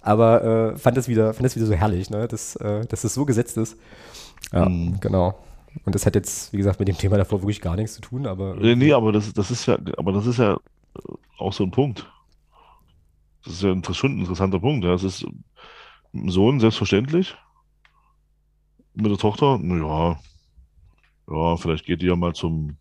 Aber 0.00 0.72
äh, 0.74 0.78
fand 0.78 0.96
das 0.96 1.08
wieder, 1.08 1.34
fand 1.34 1.44
das 1.44 1.56
wieder 1.56 1.66
so 1.66 1.74
herrlich, 1.74 2.10
ne? 2.10 2.28
dass, 2.28 2.56
äh, 2.56 2.84
dass 2.86 3.02
das 3.02 3.14
so 3.14 3.24
gesetzt 3.24 3.56
ist. 3.56 3.76
Ja, 4.52 4.68
Mhm. 4.68 4.98
genau. 5.00 5.36
Und 5.84 5.94
das 5.94 6.06
hat 6.06 6.14
jetzt, 6.14 6.52
wie 6.52 6.56
gesagt, 6.56 6.78
mit 6.78 6.88
dem 6.88 6.98
Thema 6.98 7.16
davor 7.16 7.42
wirklich 7.42 7.60
gar 7.60 7.76
nichts 7.76 7.94
zu 7.94 8.00
tun, 8.00 8.26
aber 8.26 8.54
Nee, 8.56 8.74
nee, 8.74 8.92
aber 8.92 9.12
das, 9.12 9.32
das 9.32 9.50
ist 9.50 9.66
ja, 9.66 9.78
aber 9.96 10.12
das 10.12 10.26
ist 10.26 10.38
ja 10.38 10.54
äh, 10.54 10.58
auch 11.38 11.52
so 11.52 11.64
ein 11.64 11.70
Punkt. 11.70 12.10
Das 13.44 13.54
ist 13.54 13.62
ja 13.62 13.72
ein, 13.72 13.82
schon 13.94 14.16
ein 14.16 14.20
interessanter 14.20 14.60
Punkt. 14.60 14.84
Ja. 14.84 14.92
Das 14.92 15.04
ist 15.04 15.24
mit 16.12 16.24
dem 16.24 16.30
Sohn 16.30 16.60
selbstverständlich. 16.60 17.36
Mit 18.94 19.10
der 19.10 19.18
Tochter, 19.18 19.58
naja, 19.58 20.18
ja, 21.30 21.56
vielleicht 21.56 21.86
geht 21.86 22.02
die 22.02 22.06
ja 22.06 22.16
mal 22.16 22.34
zum 22.34 22.76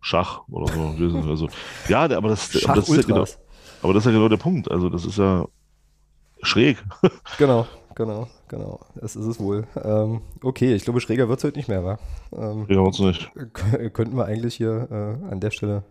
Schach 0.00 0.42
oder 0.48 0.72
so. 0.72 1.18
Also, 1.28 1.48
ja, 1.88 2.02
aber 2.02 2.28
das, 2.28 2.64
aber 2.64 2.76
das 2.76 2.88
ist 2.88 2.96
ja 2.96 3.02
genau, 3.02 3.24
aber 3.82 3.94
das 3.94 4.02
ist 4.02 4.06
ja 4.06 4.12
genau 4.12 4.28
der 4.28 4.36
Punkt. 4.36 4.70
Also, 4.70 4.88
das 4.88 5.04
ist 5.04 5.18
ja 5.18 5.46
schräg. 6.42 6.84
Genau, 7.38 7.66
genau, 7.94 8.28
genau. 8.48 8.80
Das 8.94 9.16
ist 9.16 9.26
es 9.26 9.38
wohl. 9.40 9.66
Ähm, 9.82 10.20
okay, 10.42 10.74
ich 10.74 10.84
glaube, 10.84 11.00
schräger 11.00 11.28
wird 11.28 11.38
es 11.38 11.44
heute 11.44 11.56
nicht 11.58 11.68
mehr, 11.68 11.84
wa? 11.84 11.98
Ähm, 12.32 12.66
Ja, 12.68 12.80
uns 12.80 12.98
nicht. 12.98 13.30
könnten 13.92 14.16
wir 14.16 14.24
eigentlich 14.24 14.54
hier 14.54 14.88
äh, 14.90 15.30
an 15.30 15.40
der 15.40 15.50
Stelle 15.50 15.82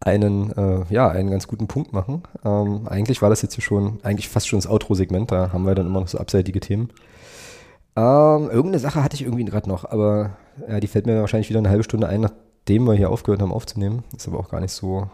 einen, 0.00 0.52
äh, 0.52 0.84
ja, 0.90 1.08
einen 1.08 1.30
ganz 1.30 1.48
guten 1.48 1.66
Punkt 1.66 1.92
machen. 1.92 2.22
Ähm, 2.44 2.86
eigentlich 2.88 3.20
war 3.20 3.30
das 3.30 3.42
jetzt 3.42 3.54
hier 3.54 3.64
schon, 3.64 3.98
eigentlich 4.02 4.28
fast 4.28 4.48
schon 4.48 4.58
das 4.58 4.68
Outro-Segment, 4.68 5.30
da 5.32 5.52
haben 5.52 5.66
wir 5.66 5.74
dann 5.74 5.86
immer 5.86 6.00
noch 6.00 6.08
so 6.08 6.18
abseitige 6.18 6.60
Themen. 6.60 6.90
Ähm, 7.96 8.48
irgendeine 8.48 8.78
Sache 8.78 9.02
hatte 9.02 9.16
ich 9.16 9.22
irgendwie 9.22 9.44
gerade 9.44 9.68
noch, 9.68 9.84
aber 9.84 10.36
ja, 10.68 10.78
die 10.78 10.86
fällt 10.86 11.06
mir 11.06 11.20
wahrscheinlich 11.20 11.48
wieder 11.50 11.58
eine 11.58 11.70
halbe 11.70 11.82
Stunde 11.82 12.06
ein, 12.08 12.20
nachdem 12.20 12.84
wir 12.84 12.94
hier 12.94 13.10
aufgehört 13.10 13.42
haben 13.42 13.52
aufzunehmen. 13.52 14.04
Ist 14.16 14.28
aber 14.28 14.38
auch 14.38 14.50
gar 14.50 14.60
nicht 14.60 14.72
so, 14.72 15.10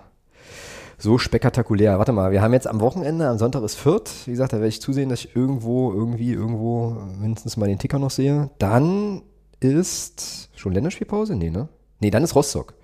so 1.05 1.19
spektakulär. 1.19 1.99
Warte 1.99 2.13
mal, 2.13 2.33
wir 2.33 2.43
haben 2.43 2.53
jetzt 2.53 2.67
am 2.67 2.81
Wochenende, 2.81 3.29
am 3.29 3.39
Sonntag 3.39 3.63
ist 3.63 3.77
Fürth. 3.77 4.27
Wie 4.27 4.33
gesagt, 4.33 4.53
da 4.53 4.57
werde 4.57 4.69
ich 4.69 4.81
zusehen, 4.81 5.11
dass 5.11 5.21
ich 5.21 5.37
irgendwo, 5.37 5.93
irgendwie, 5.93 6.33
irgendwo 6.33 6.97
mindestens 7.21 7.57
mal 7.57 7.69
den 7.69 7.79
Ticker 7.79 8.01
noch 8.01 8.11
sehe. 8.11 8.51
Dann 8.59 9.23
ist 9.61 10.49
schon 10.57 10.73
Länderspielpause? 10.73 11.37
Nee, 11.37 11.51
ne? 11.51 11.69
Nee, 12.01 12.11
dann 12.11 12.25
ist 12.25 12.35
Rostock. 12.35 12.75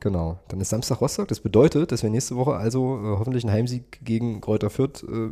Genau, 0.00 0.38
dann 0.48 0.60
ist 0.60 0.68
Samstag 0.68 1.00
Rostock. 1.00 1.26
Das 1.28 1.40
bedeutet, 1.40 1.90
dass 1.90 2.02
wir 2.02 2.10
nächste 2.10 2.36
Woche 2.36 2.54
also 2.54 2.98
äh, 2.98 3.18
hoffentlich 3.18 3.44
einen 3.44 3.52
Heimsieg 3.52 3.98
gegen 4.04 4.40
Kräuter 4.40 4.70
Fürth 4.70 5.02
äh, 5.02 5.30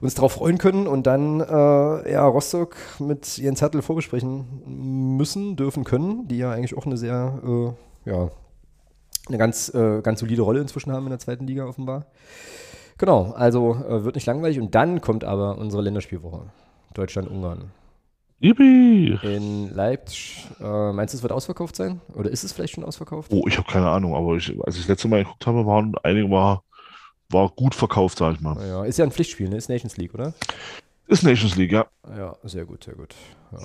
uns 0.00 0.14
darauf 0.14 0.32
freuen 0.32 0.58
können 0.58 0.88
und 0.88 1.06
dann 1.06 1.40
äh, 1.40 2.12
ja, 2.12 2.26
Rostock 2.26 2.74
mit 2.98 3.36
Jens 3.36 3.60
Hertel 3.60 3.82
vorbesprechen 3.82 5.16
müssen, 5.16 5.56
dürfen, 5.56 5.84
können, 5.84 6.26
die 6.26 6.38
ja 6.38 6.50
eigentlich 6.50 6.76
auch 6.76 6.86
eine 6.86 6.96
sehr, 6.96 7.38
äh, 7.46 8.10
ja, 8.10 8.30
eine 9.28 9.38
ganz, 9.38 9.72
äh, 9.74 10.00
ganz 10.02 10.20
solide 10.20 10.42
Rolle 10.42 10.60
inzwischen 10.60 10.92
haben 10.92 11.04
in 11.04 11.10
der 11.10 11.18
zweiten 11.18 11.46
Liga 11.46 11.66
offenbar. 11.66 12.06
Genau, 12.98 13.32
also 13.32 13.74
äh, 13.74 14.04
wird 14.04 14.14
nicht 14.14 14.26
langweilig 14.26 14.60
und 14.60 14.74
dann 14.74 15.00
kommt 15.00 15.24
aber 15.24 15.58
unsere 15.58 15.82
Länderspielwoche. 15.82 16.42
Deutschland-Ungarn. 16.94 17.70
Yippie! 18.40 19.18
In 19.22 19.72
Leipzig, 19.72 20.46
äh, 20.60 20.92
meinst 20.92 21.14
du, 21.14 21.16
es 21.16 21.22
wird 21.22 21.32
ausverkauft 21.32 21.76
sein? 21.76 22.00
Oder 22.14 22.30
ist 22.30 22.42
es 22.42 22.52
vielleicht 22.52 22.74
schon 22.74 22.84
ausverkauft? 22.84 23.32
Oh, 23.32 23.44
ich 23.46 23.56
habe 23.56 23.70
keine 23.70 23.88
Ahnung, 23.88 24.14
aber 24.16 24.34
ich, 24.34 24.50
als 24.64 24.74
ich 24.74 24.82
das 24.82 24.88
letzte 24.88 25.08
Mal 25.08 25.22
geguckt 25.22 25.46
habe, 25.46 25.64
waren 25.64 25.94
einige 26.02 26.28
war, 26.28 26.64
war 27.28 27.48
gut 27.50 27.74
verkauft, 27.74 28.18
sag 28.18 28.34
ich 28.34 28.40
mal. 28.40 28.56
Ja, 28.66 28.84
ist 28.84 28.98
ja 28.98 29.04
ein 29.04 29.12
Pflichtspiel, 29.12 29.48
ne? 29.48 29.56
Ist 29.56 29.68
Nations 29.68 29.96
League, 29.96 30.12
oder? 30.12 30.34
Ist 31.06 31.22
Nations 31.22 31.56
League, 31.56 31.72
ja. 31.72 31.86
Ja, 32.16 32.36
sehr 32.42 32.64
gut, 32.64 32.84
sehr 32.84 32.94
gut. 32.94 33.14
Ja, 33.52 33.58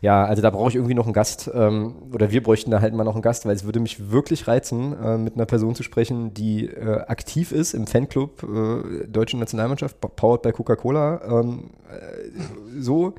ja 0.00 0.24
also 0.24 0.42
da 0.42 0.50
brauche 0.50 0.68
ich 0.68 0.74
irgendwie 0.74 0.94
noch 0.94 1.04
einen 1.04 1.12
Gast. 1.12 1.50
Ähm, 1.52 1.94
oder 2.12 2.30
wir 2.30 2.42
bräuchten 2.42 2.70
da 2.70 2.80
halt 2.80 2.94
mal 2.94 3.04
noch 3.04 3.14
einen 3.14 3.22
Gast, 3.22 3.46
weil 3.46 3.54
es 3.54 3.64
würde 3.64 3.80
mich 3.80 4.10
wirklich 4.10 4.46
reizen, 4.46 4.96
äh, 5.02 5.18
mit 5.18 5.34
einer 5.34 5.46
Person 5.46 5.74
zu 5.74 5.82
sprechen, 5.82 6.34
die 6.34 6.66
äh, 6.66 7.00
aktiv 7.06 7.52
ist 7.52 7.74
im 7.74 7.86
Fanclub 7.86 8.42
äh, 8.42 9.06
Deutsche 9.06 9.36
Nationalmannschaft, 9.36 10.00
powered 10.00 10.42
by 10.42 10.52
Coca-Cola. 10.52 11.40
Ähm, 11.40 11.70
äh, 11.90 12.80
so. 12.80 13.14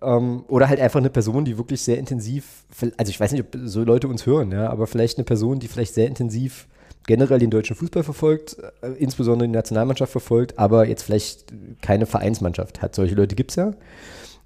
Ähm, 0.00 0.44
oder 0.48 0.68
halt 0.68 0.80
einfach 0.80 1.00
eine 1.00 1.10
Person, 1.10 1.44
die 1.44 1.58
wirklich 1.58 1.82
sehr 1.82 1.98
intensiv, 1.98 2.64
also 2.96 3.10
ich 3.10 3.18
weiß 3.18 3.32
nicht, 3.32 3.42
ob 3.42 3.60
so 3.64 3.82
Leute 3.82 4.06
uns 4.06 4.26
hören, 4.26 4.52
ja, 4.52 4.70
aber 4.70 4.86
vielleicht 4.86 5.18
eine 5.18 5.24
Person, 5.24 5.58
die 5.58 5.66
vielleicht 5.66 5.94
sehr 5.94 6.06
intensiv 6.06 6.68
generell 7.08 7.40
den 7.40 7.50
deutschen 7.50 7.74
Fußball 7.74 8.04
verfolgt, 8.04 8.58
äh, 8.82 8.90
insbesondere 8.98 9.48
die 9.48 9.54
Nationalmannschaft 9.54 10.12
verfolgt, 10.12 10.58
aber 10.58 10.86
jetzt 10.86 11.02
vielleicht 11.02 11.52
keine 11.82 12.06
Vereinsmannschaft 12.06 12.80
hat. 12.80 12.94
Solche 12.94 13.16
Leute 13.16 13.34
gibt 13.34 13.50
es 13.50 13.56
ja. 13.56 13.72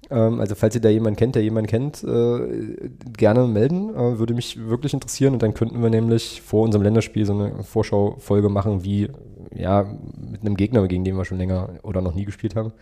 Ähm, 0.09 0.39
also 0.39 0.55
falls 0.55 0.75
ihr 0.75 0.81
da 0.81 0.89
jemanden 0.89 1.17
kennt, 1.17 1.35
der 1.35 1.43
jemanden 1.43 1.69
kennt, 1.69 2.03
äh, 2.03 2.89
gerne 3.17 3.47
melden. 3.47 3.89
Äh, 3.95 4.19
würde 4.19 4.33
mich 4.33 4.59
wirklich 4.67 4.93
interessieren. 4.93 5.33
Und 5.33 5.43
dann 5.43 5.53
könnten 5.53 5.81
wir 5.81 5.89
nämlich 5.89 6.41
vor 6.41 6.63
unserem 6.63 6.83
Länderspiel 6.83 7.25
so 7.25 7.33
eine 7.33 7.63
Vorschaufolge 7.63 8.49
machen, 8.49 8.83
wie 8.83 9.09
ja, 9.55 9.83
mit 10.31 10.41
einem 10.41 10.55
Gegner, 10.55 10.87
gegen 10.87 11.03
den 11.03 11.15
wir 11.15 11.25
schon 11.25 11.37
länger 11.37 11.69
oder 11.83 12.01
noch 12.01 12.15
nie 12.15 12.25
gespielt 12.25 12.55
haben. 12.55 12.73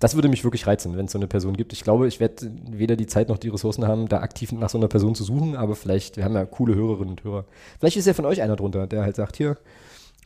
Das 0.00 0.14
würde 0.14 0.28
mich 0.28 0.44
wirklich 0.44 0.66
reizen, 0.66 0.96
wenn 0.96 1.06
es 1.06 1.12
so 1.12 1.18
eine 1.18 1.26
Person 1.26 1.56
gibt. 1.56 1.72
Ich 1.72 1.82
glaube, 1.82 2.06
ich 2.06 2.20
werde 2.20 2.50
weder 2.70 2.96
die 2.96 3.06
Zeit 3.06 3.28
noch 3.28 3.38
die 3.38 3.48
Ressourcen 3.48 3.86
haben, 3.86 4.08
da 4.08 4.20
aktiv 4.20 4.52
nach 4.52 4.68
so 4.68 4.78
einer 4.78 4.88
Person 4.88 5.14
zu 5.14 5.24
suchen, 5.24 5.56
aber 5.56 5.74
vielleicht, 5.74 6.16
wir 6.16 6.24
haben 6.24 6.34
ja 6.34 6.44
coole 6.44 6.74
Hörerinnen 6.74 7.10
und 7.10 7.24
Hörer. 7.24 7.44
Vielleicht 7.78 7.96
ist 7.96 8.06
ja 8.06 8.14
von 8.14 8.26
euch 8.26 8.42
einer 8.42 8.56
drunter, 8.56 8.86
der 8.86 9.02
halt 9.02 9.16
sagt, 9.16 9.36
hier, 9.36 9.56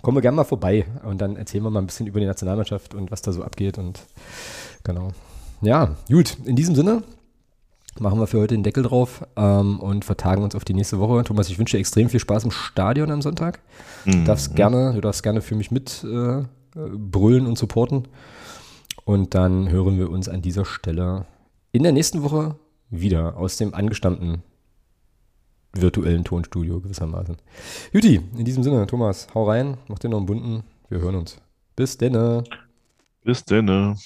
kommen 0.02 0.16
wir 0.16 0.22
gerne 0.22 0.36
mal 0.36 0.44
vorbei 0.44 0.84
und 1.04 1.20
dann 1.20 1.36
erzählen 1.36 1.64
wir 1.64 1.70
mal 1.70 1.80
ein 1.80 1.86
bisschen 1.86 2.06
über 2.06 2.20
die 2.20 2.26
Nationalmannschaft 2.26 2.94
und 2.94 3.10
was 3.10 3.22
da 3.22 3.32
so 3.32 3.42
abgeht 3.42 3.78
und 3.78 4.00
genau. 4.82 5.10
Ja, 5.62 5.96
gut, 6.08 6.36
in 6.44 6.56
diesem 6.56 6.74
Sinne 6.74 7.02
machen 7.98 8.18
wir 8.18 8.26
für 8.26 8.40
heute 8.40 8.54
den 8.54 8.62
Deckel 8.62 8.82
drauf 8.82 9.24
ähm, 9.36 9.78
und 9.80 10.04
vertagen 10.04 10.42
uns 10.42 10.54
auf 10.54 10.64
die 10.64 10.74
nächste 10.74 10.98
Woche. 10.98 11.22
Thomas, 11.24 11.48
ich 11.48 11.58
wünsche 11.58 11.76
dir 11.76 11.80
extrem 11.80 12.08
viel 12.08 12.20
Spaß 12.20 12.44
im 12.44 12.50
Stadion 12.50 13.10
am 13.10 13.22
Sonntag. 13.22 13.60
Du 14.04 14.16
Mhm. 14.16 14.24
darfst 14.24 14.56
gerne, 14.56 14.92
du 14.94 15.00
darfst 15.00 15.22
gerne 15.22 15.40
für 15.42 15.54
mich 15.54 15.70
mit 15.70 16.02
äh, 16.04 16.38
äh, 16.40 16.44
brüllen 16.74 17.46
und 17.46 17.58
supporten. 17.58 18.08
Und 19.04 19.34
dann 19.34 19.68
hören 19.68 19.98
wir 19.98 20.10
uns 20.10 20.28
an 20.28 20.42
dieser 20.42 20.64
Stelle 20.64 21.26
in 21.72 21.82
der 21.82 21.92
nächsten 21.92 22.22
Woche 22.22 22.56
wieder 22.90 23.36
aus 23.36 23.56
dem 23.56 23.74
angestammten 23.74 24.42
virtuellen 25.74 26.24
Tonstudio 26.24 26.80
gewissermaßen. 26.80 27.36
Juti, 27.92 28.20
in 28.36 28.44
diesem 28.44 28.62
Sinne, 28.62 28.86
Thomas, 28.86 29.28
hau 29.34 29.48
rein, 29.48 29.78
mach 29.88 29.98
dir 29.98 30.08
noch 30.10 30.18
einen 30.18 30.26
bunten. 30.26 30.62
Wir 30.88 31.00
hören 31.00 31.14
uns. 31.14 31.38
Bis 31.76 31.96
denne. 31.96 32.44
Bis 33.24 33.44
denn. 33.44 33.96